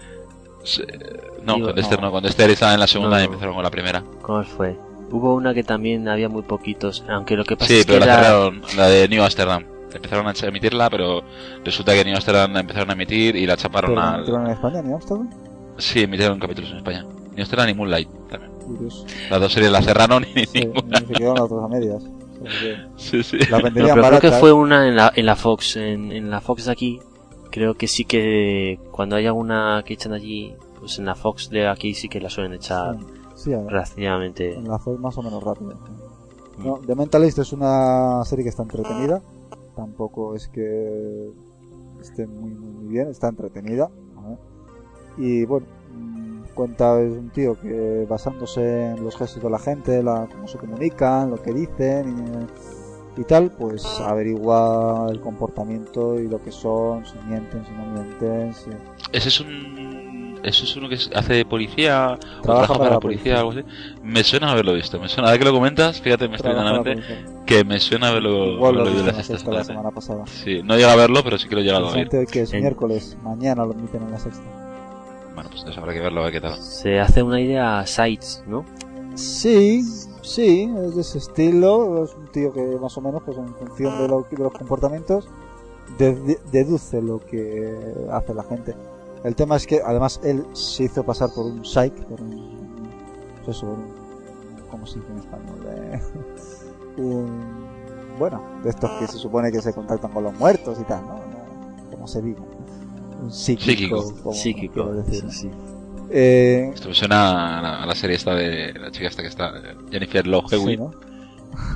Sí, 0.64 0.82
No, 1.44 1.54
Digo, 1.56 1.66
con 1.68 1.76
Dexter 1.76 2.00
no. 2.00 2.06
no. 2.06 2.12
Con 2.12 2.22
Dexter 2.22 2.50
estaba 2.50 2.74
en 2.74 2.80
la 2.80 2.86
segunda 2.86 3.16
No. 3.16 3.22
y 3.22 3.26
empezaron 3.26 3.54
con 3.54 3.64
la 3.64 3.70
primera. 3.70 4.02
¿Cómo 4.22 4.42
fue? 4.44 4.76
Hubo 5.10 5.34
una 5.34 5.52
que 5.52 5.62
también 5.64 6.08
había 6.08 6.28
muy 6.28 6.42
poquitos, 6.42 7.04
aunque 7.08 7.36
lo 7.36 7.44
que 7.44 7.56
pasa 7.56 7.68
Sí, 7.68 7.80
es 7.80 7.86
que 7.86 7.92
pero 7.94 8.06
la 8.06 8.14
era- 8.14 8.22
cerraron, 8.24 8.62
la 8.76 8.86
de 8.88 9.08
New 9.08 9.22
Amsterdam. 9.22 9.64
Empezaron 9.92 10.26
a 10.26 10.32
emitirla, 10.46 10.88
pero 10.88 11.22
resulta 11.64 11.92
que 11.92 12.02
New 12.04 12.14
Amsterdam 12.14 12.52
la 12.54 12.60
empezaron 12.60 12.88
a 12.90 12.92
emitir 12.94 13.36
y 13.36 13.44
la 13.46 13.56
chaparon 13.58 13.90
Pero 13.90 14.00
al... 14.00 14.18
¿metieron 14.20 14.46
en 14.46 14.52
España, 14.52 14.80
ni 14.82 14.92
Amsterdam? 14.94 15.28
Sí, 15.76 16.02
emitieron 16.04 16.38
capítulos 16.38 16.70
en 16.70 16.76
España. 16.78 17.02
New 17.02 17.40
Amsterdam 17.40 17.68
y 17.68 17.74
Moonlight 17.74 18.08
también. 18.30 18.52
Curioso. 18.62 19.04
Las 19.28 19.40
dos 19.40 19.52
series 19.52 19.70
las 19.70 19.84
cerraron 19.84 20.24
y 20.34 20.46
Sí, 20.46 20.60
ninguna. 20.60 20.98
se 20.98 21.06
quedaron 21.12 21.36
las 21.40 21.50
dos 21.50 21.64
a 21.64 21.68
medias. 21.68 22.02
Sí, 22.96 23.22
sí. 23.22 23.38
La 23.50 23.58
No, 23.60 23.70
creo 24.08 24.20
que 24.20 24.30
fue 24.32 24.52
una 24.52 24.88
en 24.88 24.96
la, 24.96 25.12
en 25.14 25.26
la 25.26 25.36
Fox, 25.36 25.76
en, 25.76 26.12
en 26.12 26.30
la 26.30 26.40
Fox 26.40 26.66
de 26.66 26.72
aquí. 26.72 27.00
Creo 27.50 27.74
que 27.74 27.86
sí 27.86 28.04
que 28.04 28.78
cuando 28.90 29.16
hay 29.16 29.26
alguna 29.26 29.82
que 29.84 29.94
echan 29.94 30.12
allí, 30.12 30.54
pues 30.80 30.98
en 30.98 31.04
la 31.06 31.14
Fox 31.14 31.50
de 31.50 31.68
aquí 31.68 31.94
sí 31.94 32.08
que 32.08 32.20
la 32.20 32.30
suelen 32.30 32.54
echar 32.54 32.96
Sí, 33.34 33.50
relativamente. 33.54 34.54
en 34.54 34.68
la 34.68 34.78
Fox 34.78 34.98
más 35.00 35.16
o 35.18 35.22
menos 35.22 35.42
rápido. 35.42 35.72
sí. 35.72 36.62
No, 36.64 36.78
The 36.86 36.94
Mentalist 36.94 37.38
es 37.38 37.52
una 37.52 38.22
serie 38.24 38.44
que 38.44 38.50
está 38.50 38.62
entretenida. 38.62 39.20
Tampoco 39.74 40.34
es 40.34 40.48
que 40.48 41.30
esté 42.00 42.26
muy, 42.26 42.50
muy, 42.50 42.70
muy 42.72 42.92
bien, 42.92 43.08
está 43.08 43.28
entretenida. 43.28 43.90
¿vale? 44.14 44.36
Y 45.18 45.44
bueno, 45.46 45.66
mm, 45.66 45.81
cuenta 46.52 47.00
es 47.00 47.12
un 47.12 47.30
tío 47.30 47.58
que 47.60 48.06
basándose 48.08 48.90
en 48.90 49.04
los 49.04 49.16
gestos 49.16 49.42
de 49.42 49.50
la 49.50 49.58
gente, 49.58 50.02
la, 50.02 50.28
cómo 50.30 50.46
se 50.48 50.58
comunican, 50.58 51.30
lo 51.30 51.42
que 51.42 51.52
dicen, 51.52 52.48
y 53.16 53.24
tal, 53.24 53.50
pues 53.50 53.84
averigua 54.00 55.06
el 55.10 55.20
comportamiento 55.20 56.18
y 56.18 56.28
lo 56.28 56.42
que 56.42 56.50
son, 56.50 57.04
si 57.04 57.14
mienten, 57.28 57.64
si 57.64 57.72
no 57.72 57.84
mienten. 57.86 58.54
Si... 58.54 58.70
Ese 59.12 59.28
es 59.28 59.40
un. 59.40 60.40
Eso 60.42 60.64
es 60.64 60.74
uno 60.74 60.88
que 60.88 60.96
hace 61.14 61.34
de 61.34 61.44
policía, 61.44 62.18
o 62.18 62.42
Trabaja 62.42 62.66
para 62.66 62.78
para 62.78 62.90
la 62.94 63.00
policía, 63.00 63.38
algo 63.38 63.52
así. 63.52 63.60
Me 64.02 64.24
suena 64.24 64.50
haberlo 64.50 64.74
visto, 64.74 64.98
me 64.98 65.08
suena. 65.08 65.28
Ahora 65.28 65.38
que 65.38 65.44
lo 65.44 65.52
comentas, 65.52 66.00
fíjate, 66.00 66.28
me 66.28 66.36
que 67.46 67.64
me 67.64 67.78
suena 67.78 68.08
haberlo, 68.08 68.54
Igual 68.54 68.80
haberlo 68.80 69.00
en 69.02 69.08
en 69.08 69.16
la 69.16 69.22
sexta 69.22 69.50
la 69.52 69.62
semana 69.62 69.90
pasada. 69.92 70.26
Sí, 70.26 70.60
no 70.64 70.74
llega 70.74 70.92
a 70.92 70.96
verlo, 70.96 71.22
pero 71.22 71.38
sí 71.38 71.48
que 71.48 71.54
lo 71.54 71.60
he 71.60 71.64
llegado 71.64 71.90
a 71.90 72.26
que 72.26 72.40
es 72.40 72.52
miércoles, 72.52 73.16
mañana 73.22 73.64
lo 73.64 73.72
emiten 73.72 74.02
en 74.02 74.10
la 74.10 74.18
sexta. 74.18 74.71
Bueno, 75.42 75.50
pues 75.50 75.62
entonces 75.62 75.78
habrá 75.82 75.92
que 75.92 76.00
verlo 76.00 76.20
a 76.20 76.24
ver 76.24 76.32
qué 76.34 76.40
tal. 76.40 76.56
Se 76.62 77.00
hace 77.00 77.20
una 77.22 77.40
idea 77.40 77.80
a 77.80 77.86
Sites, 77.86 78.44
¿no? 78.46 78.64
Sí, 79.16 79.82
sí, 80.22 80.72
es 80.86 80.94
de 80.94 81.00
ese 81.00 81.18
estilo. 81.18 82.04
Es 82.04 82.14
un 82.14 82.28
tío 82.28 82.52
que 82.52 82.62
más 82.80 82.96
o 82.96 83.00
menos, 83.00 83.22
pues 83.24 83.36
en 83.38 83.52
función 83.56 83.98
de, 83.98 84.06
lo- 84.08 84.22
de 84.30 84.38
los 84.38 84.52
comportamientos, 84.52 85.28
de- 85.98 86.38
deduce 86.52 87.02
lo 87.02 87.18
que 87.18 87.76
hace 88.12 88.34
la 88.34 88.44
gente. 88.44 88.76
El 89.24 89.34
tema 89.34 89.56
es 89.56 89.66
que 89.66 89.80
además 89.84 90.20
él 90.22 90.46
se 90.52 90.84
hizo 90.84 91.02
pasar 91.02 91.30
por 91.34 91.46
un 91.46 91.64
psych, 91.64 91.92
por 92.04 92.20
un... 92.20 92.88
pues 93.44 93.56
eso, 93.56 93.66
un- 93.66 93.92
¿cómo 94.70 94.86
se 94.86 95.00
dice 95.00 95.10
en 95.12 95.18
español? 95.18 95.58
Eh, 95.66 96.00
un... 96.98 97.66
Bueno, 98.16 98.40
de 98.62 98.70
estos 98.70 98.90
que 98.92 99.08
se 99.08 99.18
supone 99.18 99.50
que 99.50 99.60
se 99.60 99.72
contactan 99.74 100.12
con 100.12 100.22
los 100.22 100.34
muertos 100.38 100.78
y 100.80 100.84
tal, 100.84 101.02
¿no? 101.02 101.14
No, 101.16 101.90
Como 101.90 102.06
se 102.06 102.22
diga. 102.22 102.42
Psíquico. 103.30 104.32
Psíquico. 104.32 104.92
sí. 105.30 105.50
Eh, 106.14 106.70
Esto 106.74 106.88
me 106.88 106.94
suena 106.94 107.58
a 107.58 107.62
la, 107.62 107.82
a 107.82 107.86
la 107.86 107.94
serie 107.94 108.16
esta 108.16 108.34
de 108.34 108.74
la 108.74 108.90
chica 108.90 109.08
esta 109.08 109.22
que 109.22 109.28
está, 109.28 109.48
eh, 109.58 109.76
Jennifer 109.90 110.26
Love 110.26 110.44
sí, 110.50 110.56
Hewitt. 110.56 110.78
¿no? 110.80 110.90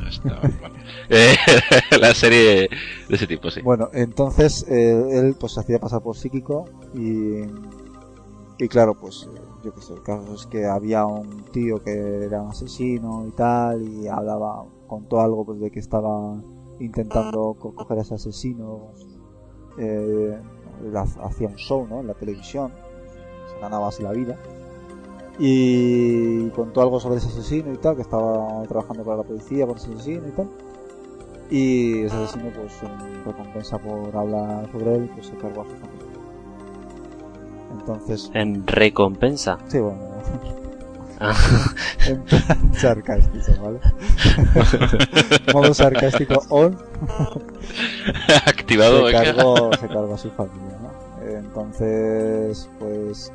Está- 0.09 0.40
bueno. 0.60 0.74
Eh, 1.09 1.36
la 2.01 2.12
serie 2.14 2.68
de 3.09 3.14
ese 3.14 3.27
tipo, 3.28 3.51
sí. 3.51 3.60
Bueno, 3.62 3.89
entonces 3.93 4.66
eh, 4.68 5.05
él 5.12 5.36
pues 5.39 5.52
se 5.52 5.60
hacía 5.60 5.78
pasar 5.78 6.02
por 6.02 6.16
psíquico 6.16 6.64
y, 6.94 7.43
y 8.59 8.68
claro, 8.68 8.94
pues 8.94 9.28
eh, 9.32 9.40
yo 9.64 9.73
qué 9.73 9.81
sé, 9.82 9.93
el 9.94 10.02
caso 10.02 10.35
es 10.35 10.47
que 10.47 10.66
había 10.66 11.06
un 11.06 11.44
tío 11.52 11.82
que 11.82 12.24
era 12.24 12.43
un 12.43 12.51
asesino 12.51 13.24
y 13.28 13.31
tal 13.32 13.82
y 13.82 14.09
hablaba, 14.09 14.64
contó 14.89 15.20
algo 15.20 15.44
pues 15.47 15.60
de 15.60 15.70
que 15.70 15.78
estaba 15.78 16.35
intentando 16.81 17.55
co- 17.59 17.73
coger 17.74 17.98
a 17.98 18.02
ese 18.02 18.14
asesino, 18.14 18.90
eh, 19.78 19.85
él 20.28 20.35
ha- 20.35 20.55
hacía 21.23 21.48
un 21.48 21.57
show, 21.57 21.86
¿no? 21.89 22.01
En 22.01 22.07
la 22.07 22.15
televisión, 22.15 22.70
se 23.53 23.61
ganaba 23.61 23.89
así 23.89 24.03
la 24.03 24.12
vida 24.12 24.36
y 25.39 26.48
contó 26.51 26.81
algo 26.81 26.98
sobre 26.98 27.19
ese 27.19 27.28
asesino 27.28 27.73
y 27.73 27.77
tal, 27.77 27.94
que 27.97 28.03
estaba 28.03 28.62
trabajando 28.69 29.05
para 29.05 29.19
la 29.19 29.23
policía 29.23 29.66
por 29.66 29.77
ese 29.77 29.93
asesino 29.93 30.27
y 30.28 30.31
tal. 30.31 30.48
Y 31.51 32.03
ese 32.05 32.16
asesino, 32.16 32.51
pues 32.51 32.73
en 32.82 33.24
recompensa 33.24 33.78
por 33.78 34.16
hablar 34.16 34.69
sobre 34.73 34.94
él, 34.97 35.11
pues 35.15 35.27
se 35.27 35.35
cargó 35.36 35.62
a 35.62 35.65
su 35.65 35.70
familia. 35.73 36.07
Entonces, 37.78 38.31
En 38.35 38.66
recompensa. 38.66 39.59
sí, 39.69 39.78
bueno, 39.78 40.01
Ah, 41.19 41.35
en 42.09 42.20
plan 42.24 42.74
sarcástico, 42.74 43.53
¿vale? 43.62 43.81
Modo 45.55 45.73
sarcástico 45.73 46.43
on, 46.51 46.77
Activado, 48.46 49.06
se 49.06 49.12
cargó, 49.12 49.70
se 49.80 49.88
cargó 49.88 50.14
a 50.14 50.18
su 50.18 50.30
familia, 50.30 50.78
¿no? 50.80 51.28
Entonces, 51.28 52.68
pues 52.78 53.32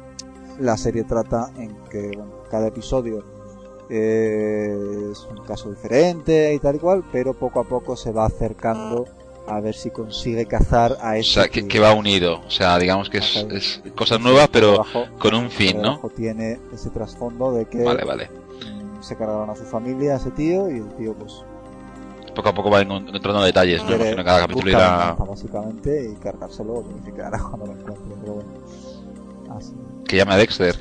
la 0.60 0.78
serie 0.78 1.04
trata 1.04 1.52
en 1.58 1.76
que 1.90 2.12
bueno, 2.16 2.32
cada 2.50 2.68
episodio 2.68 3.24
eh, 3.90 5.10
es 5.12 5.28
un 5.30 5.44
caso 5.46 5.70
diferente 5.70 6.54
y 6.54 6.60
tal 6.60 6.76
y 6.76 6.80
cual, 6.80 7.04
pero 7.12 7.34
poco 7.34 7.60
a 7.60 7.64
poco 7.64 7.96
se 7.96 8.12
va 8.12 8.26
acercando 8.26 9.06
a 9.48 9.60
ver 9.60 9.76
si 9.76 9.90
consigue 9.90 10.46
cazar 10.46 10.98
a 11.02 11.12
O 11.12 11.14
ese 11.16 11.34
sea, 11.34 11.50
que, 11.50 11.80
va 11.80 11.94
unido. 11.94 12.40
O 12.48 12.50
sea, 12.50 12.78
digamos 12.80 13.10
que 13.10 13.18
es, 13.18 13.46
es 13.52 13.82
cosas 13.96 14.22
nuevas, 14.22 14.48
pero 14.50 14.86
con 15.20 15.34
un 15.34 15.50
fin, 15.50 15.82
¿no? 15.82 16.00
tiene 16.16 16.60
ese 16.74 16.90
trasfondo 16.90 17.52
de 17.52 17.66
que 17.66 17.84
Vale, 17.84 18.06
vale. 18.06 18.30
mm, 18.30 19.02
se 19.04 19.18
cargaron 19.18 19.50
a 19.50 19.56
su 19.56 19.64
familia, 19.66 20.14
a 20.14 20.18
ese 20.18 20.32
tío, 20.32 20.70
y 20.70 20.78
el 20.78 20.88
tío 20.96 21.14
pues 21.14 21.44
Poco 22.36 22.50
a 22.50 22.54
poco 22.54 22.70
va 22.70 22.82
encon- 22.82 23.08
encontrando 23.08 23.44
detalles, 23.44 23.84
¿no? 23.84 23.96
Imagino 23.96 24.16
que 24.18 24.24
cada 24.24 24.40
capítulo 24.42 24.70
irá... 24.70 25.16
básicamente 25.20 26.12
y 26.12 26.16
cargárselo 26.16 26.84
significará 26.88 27.38
cuando 27.50 27.66
lo 27.68 27.72
encuentre, 27.74 28.16
pero 28.22 28.34
bueno. 28.36 28.50
Así. 29.58 29.74
Que 30.08 30.18
llame 30.18 30.34
a 30.34 30.38
Dexter. 30.38 30.76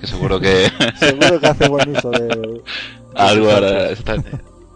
Que 0.00 0.06
seguro 0.06 0.40
que 0.40 0.68
Seguro 0.98 1.40
que 1.40 1.46
hace 1.46 1.68
buen 1.68 1.96
uso 1.96 2.10
de, 2.10 2.26
de 2.28 2.62
algo 3.14 3.50
sus 3.50 4.04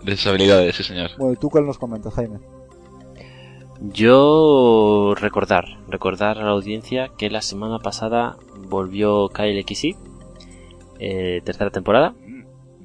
de 0.04 0.12
esas 0.12 0.26
habilidades, 0.28 0.76
sí 0.76 0.82
señor. 0.84 1.10
Bueno, 1.18 1.32
¿y 1.32 1.36
tú 1.36 1.48
cuál 1.50 1.66
nos 1.66 1.78
comentas, 1.78 2.14
Jaime? 2.14 2.38
Yo 3.80 5.14
recordar, 5.16 5.64
recordar 5.88 6.38
a 6.38 6.44
la 6.44 6.50
audiencia 6.50 7.10
que 7.18 7.28
la 7.28 7.42
semana 7.42 7.78
pasada 7.78 8.36
volvió 8.68 9.28
Kyle 9.28 9.62
XY, 9.66 9.96
eh, 10.98 11.42
tercera 11.44 11.70
temporada. 11.70 12.14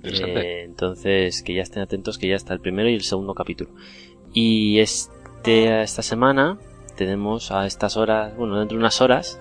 Interesante. 0.03 0.39
Eh, 0.41 0.63
entonces, 0.63 1.43
que 1.43 1.53
ya 1.53 1.61
estén 1.61 1.83
atentos, 1.83 2.17
que 2.17 2.27
ya 2.27 2.35
está 2.35 2.53
el 2.53 2.59
primero 2.59 2.89
y 2.89 2.95
el 2.95 3.03
segundo 3.03 3.33
capítulo. 3.33 3.69
Y 4.33 4.79
este, 4.79 5.81
esta 5.81 6.01
semana 6.01 6.57
tenemos 6.95 7.51
a 7.51 7.65
estas 7.65 7.97
horas, 7.97 8.35
bueno, 8.37 8.57
dentro 8.59 8.77
de 8.77 8.81
unas 8.81 9.01
horas, 9.01 9.39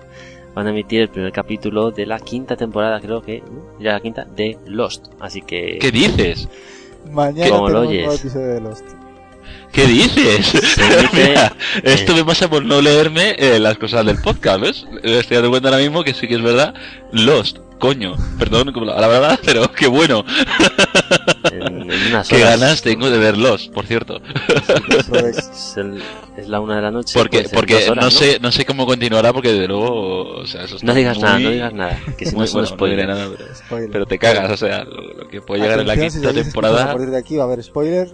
van 0.55 0.67
a 0.67 0.71
emitir 0.71 1.01
el 1.01 1.09
primer 1.09 1.31
capítulo 1.31 1.91
de 1.91 2.05
la 2.05 2.19
quinta 2.19 2.55
temporada, 2.55 2.99
creo 2.99 3.21
que, 3.21 3.41
¿no? 3.41 3.79
ya 3.79 3.93
la 3.93 3.99
quinta, 4.01 4.25
de 4.25 4.57
Lost. 4.65 5.07
Así 5.19 5.41
que... 5.41 5.77
¿Qué 5.79 5.91
dices? 5.91 6.47
Mañana 7.11 7.49
¿Cómo 7.49 7.69
lo 7.69 7.81
oyes? 7.81 8.33
de 8.33 8.61
Lost. 8.61 8.85
¿Qué 9.71 9.85
dices? 9.85 10.45
Se 10.47 10.81
emite- 10.99 11.29
Mira, 11.29 11.55
esto 11.83 12.13
me 12.13 12.25
pasa 12.25 12.49
por 12.49 12.65
no 12.65 12.81
leerme 12.81 13.35
eh, 13.37 13.57
las 13.59 13.77
cosas 13.77 14.05
del 14.05 14.17
podcast, 14.17 14.59
¿ves? 14.59 14.85
Estoy 15.03 15.35
dando 15.37 15.49
cuenta 15.49 15.69
ahora 15.69 15.81
mismo 15.81 16.03
que 16.03 16.13
sí 16.13 16.27
que 16.27 16.35
es 16.35 16.41
verdad. 16.41 16.73
Lost, 17.13 17.59
coño. 17.81 18.15
Perdón 18.39 18.71
la 18.85 19.01
la 19.01 19.07
verdad, 19.07 19.39
pero 19.45 19.69
qué 19.73 19.87
bueno. 19.87 20.23
en, 21.51 21.91
en 21.91 22.07
unas 22.07 22.27
Qué 22.29 22.35
horas. 22.37 22.59
ganas 22.59 22.81
tengo 22.81 23.09
de 23.09 23.17
ver 23.17 23.37
Lost, 23.37 23.71
por 23.73 23.85
cierto. 23.85 24.19
De- 24.19 25.29
Es, 25.31 25.75
el- 25.77 26.01
es 26.37 26.47
la 26.47 26.59
una 26.61 26.77
de 26.77 26.81
la 26.83 26.91
noche. 26.91 27.17
Porque, 27.17 27.39
pues 27.41 27.51
porque 27.53 27.75
horas, 27.89 28.05
no, 28.05 28.11
sé, 28.11 28.39
no 28.41 28.51
sé 28.51 28.63
cómo 28.65 28.85
continuará, 28.85 29.33
porque 29.33 29.51
desde 29.51 29.67
luego, 29.67 30.37
o 30.41 30.47
sea, 30.47 30.63
eso 30.63 30.75
está 30.75 30.87
No 30.87 30.93
digas 30.93 31.17
muy- 31.17 31.23
nada, 31.25 31.39
no 31.39 31.49
digas 31.49 31.73
nada. 31.73 31.99
Que 32.17 32.25
si 32.25 32.31
no 32.31 32.37
muy 32.37 32.45
es 32.45 32.51
un 32.53 32.61
bueno, 32.61 32.69
no 32.69 32.75
spoiler. 32.75 33.07
nada, 33.07 33.27
pero, 33.37 33.55
spoiler. 33.55 33.89
pero 33.91 34.05
te 34.05 34.17
cagas, 34.19 34.51
o 34.51 34.57
sea, 34.57 34.83
lo, 34.85 35.01
lo 35.01 35.27
que 35.27 35.41
puede 35.41 35.61
llegar 35.63 35.79
en 35.79 35.87
la 35.87 35.93
Atención, 35.93 36.11
si 36.11 36.17
quinta 36.19 36.29
seguís 36.33 36.47
escuchando 36.47 36.67
A 36.67 36.71
temporada. 36.77 36.93
partir 36.93 37.09
de 37.11 37.17
aquí 37.17 37.35
va 37.35 37.43
a 37.43 37.47
haber 37.47 37.63
spoiler. 37.63 38.09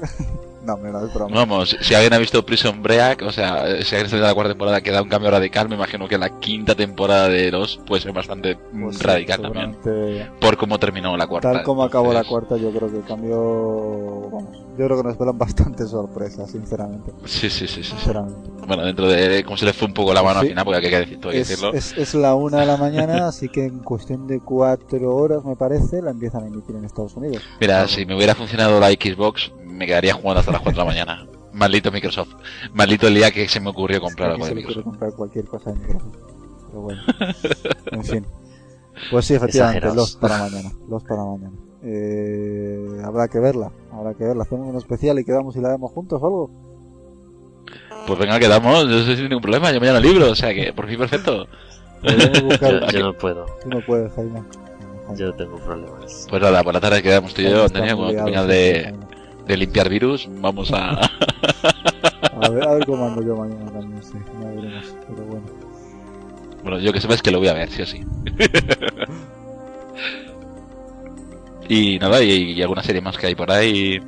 No, 0.63 0.77
no 0.77 1.05
es 1.05 1.13
broma. 1.13 1.35
Vamos, 1.35 1.77
si 1.81 1.93
alguien 1.93 2.13
ha 2.13 2.17
visto 2.17 2.45
Prison 2.45 2.81
Break, 2.83 3.21
o 3.23 3.31
sea, 3.31 3.63
si 3.83 3.95
alguien 3.95 4.05
está 4.05 4.15
viendo 4.15 4.27
la 4.27 4.33
cuarta 4.33 4.51
temporada 4.51 4.81
que 4.81 4.91
da 4.91 5.01
un 5.01 5.09
cambio 5.09 5.31
radical, 5.31 5.69
me 5.69 5.75
imagino 5.75 6.07
que 6.07 6.17
la 6.17 6.39
quinta 6.39 6.75
temporada 6.75 7.29
de 7.29 7.51
Lost 7.51 7.81
puede 7.81 8.01
ser 8.01 8.13
bastante 8.13 8.55
Pues 8.55 8.97
sí, 8.97 9.03
radical 9.03 9.41
también. 9.41 9.77
Por 10.39 10.57
cómo 10.57 10.79
terminó 10.79 11.15
la 11.15 11.27
cuarta. 11.27 11.51
Tal 11.53 11.63
como 11.63 11.83
acabó 11.83 12.13
la 12.13 12.23
cuarta, 12.23 12.57
yo 12.57 12.71
creo 12.71 12.89
que 12.89 12.97
el 12.97 13.03
cambio. 13.05 14.29
Vamos, 14.29 14.66
yo 14.77 14.85
creo 14.85 14.97
que 14.97 15.03
nos 15.03 15.11
esperan 15.13 15.37
bastantes 15.37 15.89
sorpresas, 15.89 16.51
sinceramente. 16.51 17.11
Sí, 17.25 17.49
sí, 17.49 17.67
sí, 17.67 17.83
sí. 17.83 17.83
sinceramente. 17.83 18.49
Bueno, 18.67 18.85
dentro 18.85 19.07
de 19.07 19.43
cómo 19.43 19.57
se 19.57 19.65
le 19.65 19.73
fue 19.73 19.87
un 19.87 19.93
poco 19.93 20.13
la 20.13 20.21
mano 20.23 20.41
Sí. 20.41 20.45
al 20.47 20.49
final, 20.51 20.65
porque 20.65 20.77
hay 20.85 20.89
que, 20.91 20.99
decir, 20.99 21.19
todo 21.19 21.31
hay 21.31 21.37
que 21.37 21.41
Es, 21.41 21.47
decirlo. 21.49 21.73
es, 21.73 21.97
es 21.97 22.13
la 22.15 22.35
una 22.35 22.59
de 22.59 22.65
la 22.65 22.77
mañana, 22.77 23.27
así 23.27 23.49
que 23.49 23.65
en 23.65 23.79
cuestión 23.79 24.27
de 24.27 24.39
cuatro 24.39 25.15
horas, 25.15 25.43
me 25.43 25.55
parece, 25.55 26.01
la 26.01 26.11
empiezan 26.11 26.43
a 26.43 26.47
emitir 26.47 26.75
en 26.75 26.85
Estados 26.85 27.15
Unidos. 27.15 27.41
Mira, 27.59 27.87
si 27.87 28.05
me 28.05 28.15
hubiera 28.15 28.35
funcionado 28.35 28.79
la 28.79 28.89
Xbox, 28.89 29.51
me 29.65 29.85
quedaría 29.87 30.13
jugando 30.13 30.39
hasta 30.41 30.51
las 30.51 30.61
4 30.61 30.81
de 30.83 30.85
la 30.85 30.91
mañana. 30.93 31.27
Maldito 31.53 31.91
Microsoft. 31.91 32.35
Maldito 32.73 33.07
el 33.07 33.15
día 33.15 33.31
que 33.31 33.47
se 33.47 33.59
me 33.59 33.69
ocurrió 33.71 33.99
comprar 33.99 34.31
algo 34.31 34.45
de 34.45 34.53
Microsoft. 34.55 34.83
comprar 34.83 35.11
cualquier 35.13 35.45
cosa 35.45 35.71
de 35.71 35.79
Microsoft. 35.79 36.15
Pero 36.67 36.81
bueno. 36.81 37.01
En 37.91 38.03
fin. 38.03 38.25
Pues 39.11 39.25
sí, 39.25 39.33
efectivamente, 39.35 39.87
los 39.93 40.15
para 40.17 40.37
mañana. 40.39 40.71
Los 40.89 41.03
para 41.03 41.23
mañana. 41.23 41.51
Eh, 41.83 43.01
habrá 43.03 43.27
que 43.27 43.39
verla. 43.39 43.71
Habrá 43.91 44.13
que 44.13 44.23
verla. 44.23 44.43
Hacemos 44.43 44.67
un 44.67 44.77
especial 44.77 45.19
y 45.19 45.25
quedamos 45.25 45.55
y 45.55 45.61
la 45.61 45.69
vemos 45.69 45.91
juntos 45.91 46.21
o 46.21 46.25
algo. 46.25 46.51
Pues 48.05 48.19
venga, 48.19 48.39
quedamos, 48.39 48.87
no 48.87 49.03
sé 49.03 49.17
si 49.17 49.23
ningún 49.23 49.41
problema, 49.41 49.71
yo 49.71 49.81
mañana 49.81 49.99
libro, 49.99 50.31
o 50.31 50.35
sea 50.35 50.53
que 50.53 50.71
por 50.71 50.87
fin 50.87 50.97
perfecto. 50.97 51.45
Yo, 52.03 52.09
yo 52.91 52.99
no 53.01 53.13
puedo. 53.13 53.45
Tú 53.61 53.69
no 53.69 53.81
puedes, 53.85 54.13
Jaime. 54.13 54.41
Jaime. 55.07 55.19
Yo 55.19 55.33
tengo 55.33 55.57
problemas. 55.57 56.25
Pues 56.29 56.41
nada, 56.41 56.63
por 56.63 56.73
la 56.73 56.79
tarde 56.79 57.03
quedamos 57.03 57.33
tú 57.33 57.41
y 57.41 57.49
yo, 57.49 57.65
Antonio, 57.65 57.97
cuando 57.97 58.43
sí, 58.43 58.47
de, 58.47 58.95
de 59.45 59.57
limpiar 59.57 59.89
virus, 59.89 60.29
vamos 60.39 60.71
a... 60.71 61.01
A 62.41 62.49
ver, 62.49 62.67
a 62.67 62.73
ver 62.73 62.85
cómo 62.85 63.07
ando 63.07 63.23
yo 63.23 63.35
mañana 63.35 63.71
también, 63.71 64.03
sí. 64.03 64.17
Ya 64.41 64.49
veremos. 64.49 64.95
Pero 65.07 65.25
bueno. 65.25 65.45
Bueno, 66.61 66.79
yo 66.79 66.93
que 66.93 67.01
sepas 67.01 67.21
que 67.21 67.31
lo 67.31 67.39
voy 67.39 67.47
a 67.47 67.53
ver, 67.53 67.69
sí 67.69 67.81
o 67.81 67.85
sí. 67.85 68.05
y 71.67 71.99
nada, 71.99 72.21
y, 72.23 72.51
y 72.53 72.61
alguna 72.61 72.83
serie 72.83 73.01
más 73.01 73.17
que 73.17 73.27
hay 73.27 73.35
por 73.35 73.51
ahí, 73.51 73.99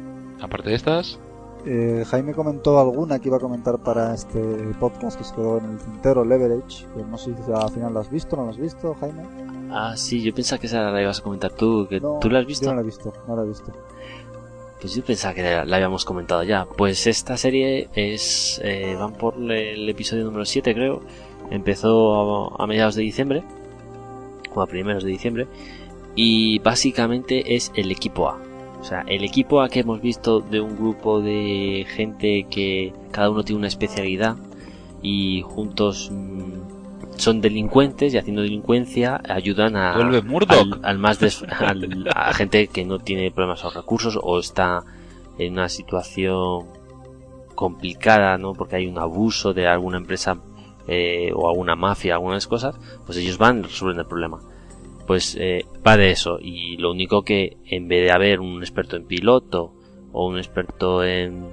aparte 0.42 0.70
de 0.70 0.76
estas. 0.76 1.20
Eh, 1.66 2.06
Jaime 2.08 2.34
comentó 2.34 2.80
alguna 2.80 3.20
que 3.20 3.28
iba 3.28 3.36
a 3.38 3.40
comentar 3.42 3.78
para 3.80 4.14
este 4.14 4.40
podcast 4.80 5.18
que 5.18 5.26
se 5.26 5.36
quedó 5.36 5.58
en 5.58 5.72
el 5.72 5.78
tintero, 5.78 6.24
Leverage. 6.24 6.86
Pero 6.96 7.06
no 7.08 7.18
sé 7.18 7.32
si 7.46 7.52
al 7.52 7.70
final 7.70 7.94
lo 7.94 8.00
has 8.00 8.10
visto 8.10 8.36
o 8.36 8.40
no 8.40 8.46
lo 8.46 8.52
has 8.52 8.58
visto, 8.58 8.96
Jaime. 9.00 9.24
Ah, 9.70 9.94
sí, 9.98 10.22
yo 10.22 10.34
pensaba 10.34 10.60
que 10.60 10.68
esa 10.68 10.90
la 10.90 11.02
ibas 11.02 11.20
a 11.20 11.24
comentar 11.24 11.52
tú. 11.52 11.86
que 11.90 12.00
No, 12.00 12.18
¿Tú 12.20 12.30
la 12.30 12.40
has 12.40 12.46
Yo 12.46 12.48
visto? 12.48 12.70
no 12.70 12.76
la 12.76 12.82
he 12.82 12.86
visto, 12.86 13.14
no 13.28 13.36
la 13.36 13.44
he 13.44 13.48
visto. 13.48 13.72
Pues 14.80 14.96
yo 14.96 15.04
pensaba 15.04 15.34
que 15.34 15.42
la 15.44 15.76
habíamos 15.76 16.06
comentado 16.06 16.44
ya. 16.44 16.66
Pues 16.66 17.06
esta 17.08 17.36
serie 17.36 17.90
es. 17.94 18.62
Eh, 18.64 18.96
van 18.98 19.14
por 19.14 19.36
el 19.36 19.88
episodio 19.90 20.24
número 20.24 20.46
7, 20.46 20.74
creo. 20.74 21.02
Empezó 21.52 22.54
a, 22.56 22.64
a, 22.64 22.68
mediados 22.68 22.96
de 22.96 23.02
diciembre. 23.04 23.44
O 24.56 24.62
a 24.62 24.66
primeros 24.68 25.04
de 25.04 25.10
diciembre. 25.10 25.48
Y 26.22 26.60
básicamente 26.60 27.56
es 27.56 27.72
el 27.76 27.92
equipo 27.92 28.28
A. 28.28 28.38
O 28.82 28.84
sea, 28.84 29.06
el 29.08 29.24
equipo 29.24 29.62
A 29.62 29.70
que 29.70 29.80
hemos 29.80 30.02
visto 30.02 30.42
de 30.42 30.60
un 30.60 30.76
grupo 30.76 31.22
de 31.22 31.86
gente 31.88 32.46
que 32.52 32.92
cada 33.12 33.30
uno 33.30 33.46
tiene 33.46 33.60
una 33.60 33.70
especialidad 33.70 34.36
y 35.02 35.42
juntos 35.44 36.12
mm, 36.12 37.16
son 37.18 37.40
delincuentes 37.40 38.14
y 38.14 38.18
haciendo 38.18 38.42
delincuencia 38.42 39.22
ayudan 39.30 39.78
a 39.78 39.94
al, 39.94 40.98
más 40.98 41.20
a 42.14 42.34
gente 42.34 42.68
que 42.68 42.84
no 42.84 43.00
tiene 43.00 43.32
problemas 43.32 43.64
o 43.64 43.70
recursos 43.70 44.20
o 44.22 44.40
está 44.40 44.84
en 45.38 45.54
una 45.54 45.70
situación 45.70 46.66
complicada, 47.56 48.38
¿no? 48.38 48.52
Porque 48.52 48.76
hay 48.76 48.88
un 48.88 49.00
abuso 49.00 49.54
de 49.54 49.68
alguna 49.68 50.00
empresa 50.00 50.38
eh, 50.86 51.32
o 51.34 51.48
alguna 51.48 51.78
mafia, 51.78 52.16
algunas 52.16 52.46
cosas, 52.46 52.76
pues 53.06 53.18
ellos 53.18 53.38
van 53.38 53.64
resuelven 53.64 54.00
el 54.00 54.06
problema. 54.06 54.42
Pues 55.10 55.36
eh, 55.40 55.66
va 55.86 55.98
de 55.98 56.12
eso. 56.12 56.38
Y 56.40 56.78
lo 56.78 56.92
único 56.92 57.24
que 57.24 57.58
en 57.66 57.88
vez 57.88 58.06
de 58.06 58.12
haber 58.12 58.40
un 58.42 58.62
experto 58.62 58.96
en 58.96 59.08
piloto 59.08 59.74
o 60.12 60.28
un 60.28 60.38
experto 60.38 61.04
en 61.04 61.48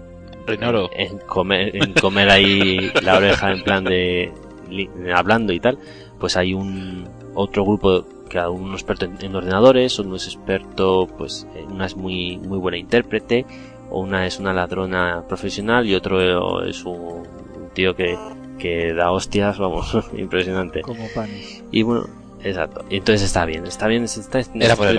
en, 0.46 1.18
comer, 1.26 1.74
en 1.74 1.94
comer 1.94 2.28
ahí 2.28 2.90
la 3.02 3.16
oreja 3.16 3.52
en 3.52 3.62
plan 3.62 3.82
de 3.82 4.30
hablando 5.14 5.54
y 5.54 5.60
tal, 5.60 5.78
pues 6.20 6.36
hay 6.36 6.52
un 6.52 7.08
otro 7.32 7.64
grupo 7.64 8.04
que 8.28 8.38
uno 8.40 8.74
es 8.74 8.82
experto 8.82 9.06
en, 9.06 9.34
ordenadores, 9.34 9.98
uno 10.00 10.16
es 10.16 10.26
experto, 10.26 11.06
pues 11.16 11.46
una 11.70 11.86
es 11.86 11.96
muy 11.96 12.36
muy 12.36 12.58
buena 12.58 12.76
intérprete, 12.76 13.46
o 13.88 14.00
una 14.00 14.26
es 14.26 14.38
una 14.38 14.52
ladrona 14.52 15.24
profesional 15.26 15.86
y 15.86 15.94
otro 15.94 16.62
es 16.62 16.84
un, 16.84 17.22
tío 17.72 17.96
que, 17.96 18.18
que 18.58 18.92
da 18.92 19.12
hostias, 19.12 19.58
vamos, 19.58 19.96
impresionante. 20.18 20.82
Como 20.82 21.06
Y 21.72 21.82
bueno, 21.82 22.25
exacto. 22.48 22.84
Y 22.88 22.96
entonces 22.98 23.22
está 23.22 23.44
bien, 23.44 23.66
está 23.66 23.86
bien, 23.86 24.04
está, 24.04 24.40
Era 24.54 24.76
por 24.76 24.88
el 24.88 24.98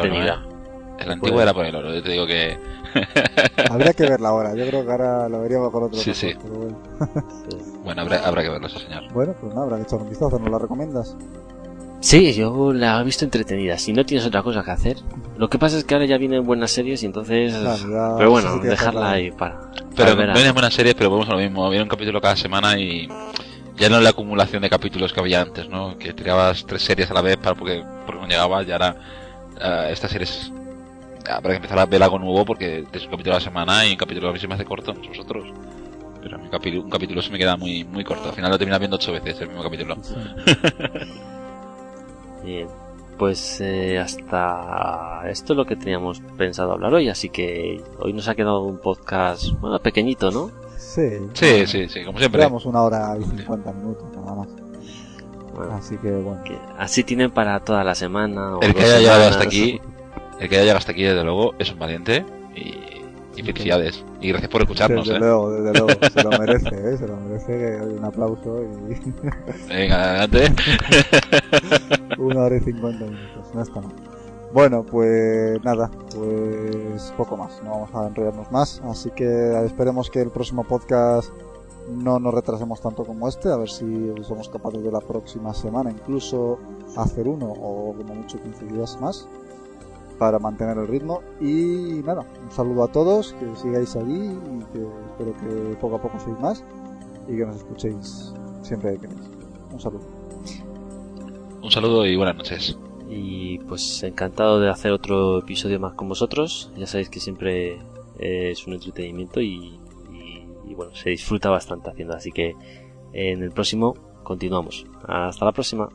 el 0.99 1.11
antiguo 1.11 1.41
era 1.41 1.53
por 1.53 1.65
el 1.65 1.75
oro, 1.75 1.93
yo 1.93 2.01
te 2.01 2.11
digo 2.11 2.25
que... 2.25 2.57
Habría 3.69 3.93
que 3.93 4.03
verla 4.03 4.29
ahora, 4.29 4.55
yo 4.55 4.65
creo 4.65 4.85
que 4.85 4.91
ahora 4.91 5.29
lo 5.29 5.41
veríamos 5.41 5.71
con 5.71 5.83
otro 5.83 5.99
Sí, 5.99 6.13
sí. 6.13 6.33
bueno, 6.43 6.79
bueno 7.83 8.01
habrá, 8.01 8.41
que 8.41 8.49
verlo, 8.49 8.69
señor. 8.69 9.11
Bueno, 9.13 9.35
pues 9.39 9.53
nada, 9.53 9.65
habrá 9.65 9.77
que 9.77 9.83
echar 9.83 9.99
un 9.99 10.09
vistazo, 10.09 10.39
¿nos 10.39 10.49
la 10.49 10.59
recomiendas? 10.59 11.15
Sí, 11.99 12.33
yo 12.33 12.73
la 12.73 13.01
he 13.01 13.03
visto 13.03 13.25
entretenida. 13.25 13.77
Si 13.77 13.91
no 13.91 14.05
tienes 14.05 14.25
otra 14.25 14.43
cosa 14.43 14.63
que 14.63 14.71
hacer. 14.71 14.97
Lo 15.37 15.49
que 15.49 15.57
pasa 15.57 15.77
es 15.77 15.83
que 15.83 15.95
ahora 15.95 16.05
ya 16.05 16.17
vienen 16.17 16.45
buenas 16.45 16.71
series 16.71 17.01
y 17.01 17.07
entonces. 17.07 17.55
pero 18.17 18.29
bueno, 18.29 18.57
dejarla 18.59 19.11
ahí 19.11 19.31
para. 19.31 19.71
Pero 19.95 20.15
no 20.15 20.33
vienen 20.33 20.53
buenas 20.53 20.73
series, 20.73 20.93
pero 20.93 21.09
vamos 21.09 21.27
a 21.27 21.31
lo 21.31 21.39
mismo. 21.39 21.67
Viene 21.69 21.83
un 21.83 21.89
capítulo 21.89 22.21
cada 22.21 22.35
semana 22.35 22.77
y. 22.79 23.09
Ya 23.77 23.89
no 23.89 23.97
es 23.97 24.03
la 24.03 24.09
acumulación 24.09 24.61
de 24.63 24.69
capítulos 24.69 25.13
que 25.13 25.19
había 25.19 25.41
antes, 25.41 25.69
¿no? 25.69 25.97
Que 25.97 26.13
tirabas 26.13 26.65
tres 26.65 26.81
series 26.81 27.09
a 27.11 27.13
la 27.13 27.21
vez 27.21 27.37
para 27.37 27.55
porque, 27.55 27.83
porque 28.05 28.21
no 28.21 28.27
llegabas 28.27 28.67
y 28.67 28.71
ahora. 28.71 28.95
Uh, 29.59 29.91
estas 29.91 30.11
series 30.11 30.51
habrá 31.29 31.51
que 31.51 31.57
empezar 31.57 31.79
a 31.79 31.85
ver 31.85 32.01
algo 32.03 32.19
nuevo 32.19 32.45
porque 32.45 32.85
es 32.91 33.03
un 33.05 33.11
capítulo 33.11 33.35
a 33.35 33.39
la 33.39 33.43
semana 33.43 33.85
y 33.85 33.91
un 33.91 33.97
capítulo 33.97 34.29
a 34.29 34.33
mí 34.33 34.39
se 34.39 34.47
me 34.47 34.55
hace 34.55 34.65
corto, 34.65 34.93
nosotros. 34.93 35.51
Pero 36.21 36.35
a 36.35 36.39
mí 36.39 36.77
un 36.77 36.89
capítulo, 36.89 37.21
se 37.21 37.31
me 37.31 37.37
queda 37.37 37.55
muy, 37.57 37.83
muy 37.83 38.03
corto. 38.03 38.29
Al 38.29 38.35
final 38.35 38.51
lo 38.51 38.57
terminas 38.57 38.79
viendo 38.79 38.97
ocho 38.97 39.11
veces 39.11 39.39
el 39.41 39.49
mismo 39.49 39.63
capítulo. 39.63 39.95
Bien, 42.43 42.67
pues 43.17 43.61
eh, 43.61 43.99
hasta 43.99 45.21
esto 45.29 45.53
es 45.53 45.57
lo 45.57 45.65
que 45.65 45.75
teníamos 45.75 46.21
pensado 46.37 46.73
hablar 46.73 46.93
hoy, 46.93 47.09
así 47.09 47.29
que 47.29 47.81
hoy 47.99 48.13
nos 48.13 48.27
ha 48.27 48.35
quedado 48.35 48.61
un 48.61 48.79
podcast 48.79 49.51
bueno, 49.59 49.79
pequeñito, 49.79 50.31
¿no? 50.31 50.51
Sí. 50.87 51.19
Sí, 51.33 51.67
sí, 51.67 51.89
sí, 51.89 52.05
como 52.05 52.17
siempre. 52.17 52.39
Llevamos 52.39 52.65
una 52.65 52.81
hora 52.81 53.17
y 53.19 53.23
cincuenta 53.23 53.71
minutos 53.73 54.05
nada 54.15 54.35
más. 54.35 54.47
así 55.73 55.97
que 55.97 56.11
bueno. 56.11 56.41
así 56.77 57.03
tienen 57.03 57.31
para 57.31 57.59
toda 57.59 57.83
la 57.83 57.95
semana. 57.95 58.57
el 58.61 58.73
que 58.73 58.83
haya 58.83 58.99
llegado 58.99 59.27
hasta 59.27 59.43
aquí 59.43 59.81
el 60.39 60.49
que 60.49 60.55
haya 60.55 60.63
llegado 60.63 60.77
hasta 60.77 60.91
aquí, 60.91 61.03
desde 61.03 61.23
luego, 61.23 61.55
es 61.57 61.71
un 61.71 61.79
valiente 61.79 62.25
y, 62.55 63.41
felicidades. 63.41 64.03
Y 64.19 64.29
gracias 64.29 64.49
por 64.49 64.61
escucharnos. 64.61 65.05
Desde 65.05 65.17
¿eh? 65.17 65.19
luego, 65.19 65.51
desde 65.51 65.79
luego. 65.79 65.99
Se 66.13 66.23
lo 66.23 66.29
merece, 66.31 66.67
¿eh? 66.69 66.97
Se 66.97 67.07
lo 67.07 67.17
merece. 67.17 67.81
Un 67.81 68.03
aplauso 68.03 68.63
y. 68.63 69.69
Venga, 69.69 70.23
adelante. 70.23 70.53
Una 72.17 72.41
hora 72.41 72.57
y 72.57 72.59
cincuenta 72.61 73.05
minutos. 73.05 73.53
No 73.53 73.61
está 73.61 73.81
mal. 73.81 74.06
Bueno, 74.53 74.83
pues 74.83 75.61
nada, 75.63 75.91
pues 76.15 77.13
poco 77.17 77.35
más. 77.37 77.61
No 77.63 77.71
vamos 77.71 77.93
a 77.93 78.07
enrollarnos 78.07 78.51
más. 78.51 78.81
Así 78.85 79.11
que 79.11 79.65
esperemos 79.65 80.09
que 80.09 80.21
el 80.21 80.29
próximo 80.29 80.63
podcast 80.63 81.31
no 81.89 82.19
nos 82.19 82.33
retrasemos 82.33 82.81
tanto 82.81 83.03
como 83.03 83.27
este. 83.27 83.49
A 83.49 83.57
ver 83.57 83.69
si 83.69 84.13
somos 84.23 84.49
capaces 84.49 84.83
de 84.83 84.91
la 84.91 85.01
próxima 85.01 85.53
semana 85.53 85.91
incluso 85.91 86.59
hacer 86.95 87.27
uno 87.27 87.47
o 87.47 87.93
como 87.97 88.15
mucho 88.15 88.41
15 88.41 88.65
días 88.65 88.99
más 89.01 89.27
para 90.17 90.39
mantener 90.39 90.77
el 90.77 90.87
ritmo. 90.87 91.21
Y 91.41 92.01
nada, 92.05 92.25
un 92.43 92.51
saludo 92.51 92.83
a 92.83 92.87
todos, 92.87 93.33
que 93.33 93.55
sigáis 93.55 93.95
allí 93.95 94.31
y 94.31 94.63
que 94.71 94.87
espero 95.09 95.33
que 95.37 95.77
poco 95.79 95.95
a 95.97 96.01
poco 96.01 96.19
seáis 96.19 96.39
más 96.39 96.63
y 97.27 97.37
que 97.37 97.45
nos 97.45 97.57
escuchéis 97.57 98.33
siempre 98.61 98.93
que 98.93 99.01
queráis. 99.01 99.29
Un 99.71 99.79
saludo. 99.79 100.03
Un 101.61 101.71
saludo 101.71 102.05
y 102.05 102.15
buenas 102.15 102.37
noches. 102.37 102.77
Y 103.09 103.59
pues 103.59 104.03
encantado 104.03 104.59
de 104.59 104.69
hacer 104.69 104.91
otro 104.91 105.39
episodio 105.39 105.79
más 105.79 105.93
con 105.93 106.09
vosotros. 106.09 106.71
Ya 106.75 106.87
sabéis 106.87 107.09
que 107.09 107.19
siempre 107.19 107.79
es 108.19 108.67
un 108.67 108.73
entretenimiento 108.73 109.41
y, 109.41 109.79
y 110.65 110.73
bueno, 110.73 110.93
se 110.95 111.11
disfruta 111.11 111.49
bastante 111.49 111.89
haciendo. 111.89 112.15
Así 112.15 112.31
que 112.31 112.55
en 113.13 113.43
el 113.43 113.51
próximo 113.51 113.95
continuamos. 114.23 114.85
Hasta 115.07 115.45
la 115.45 115.51
próxima. 115.51 115.89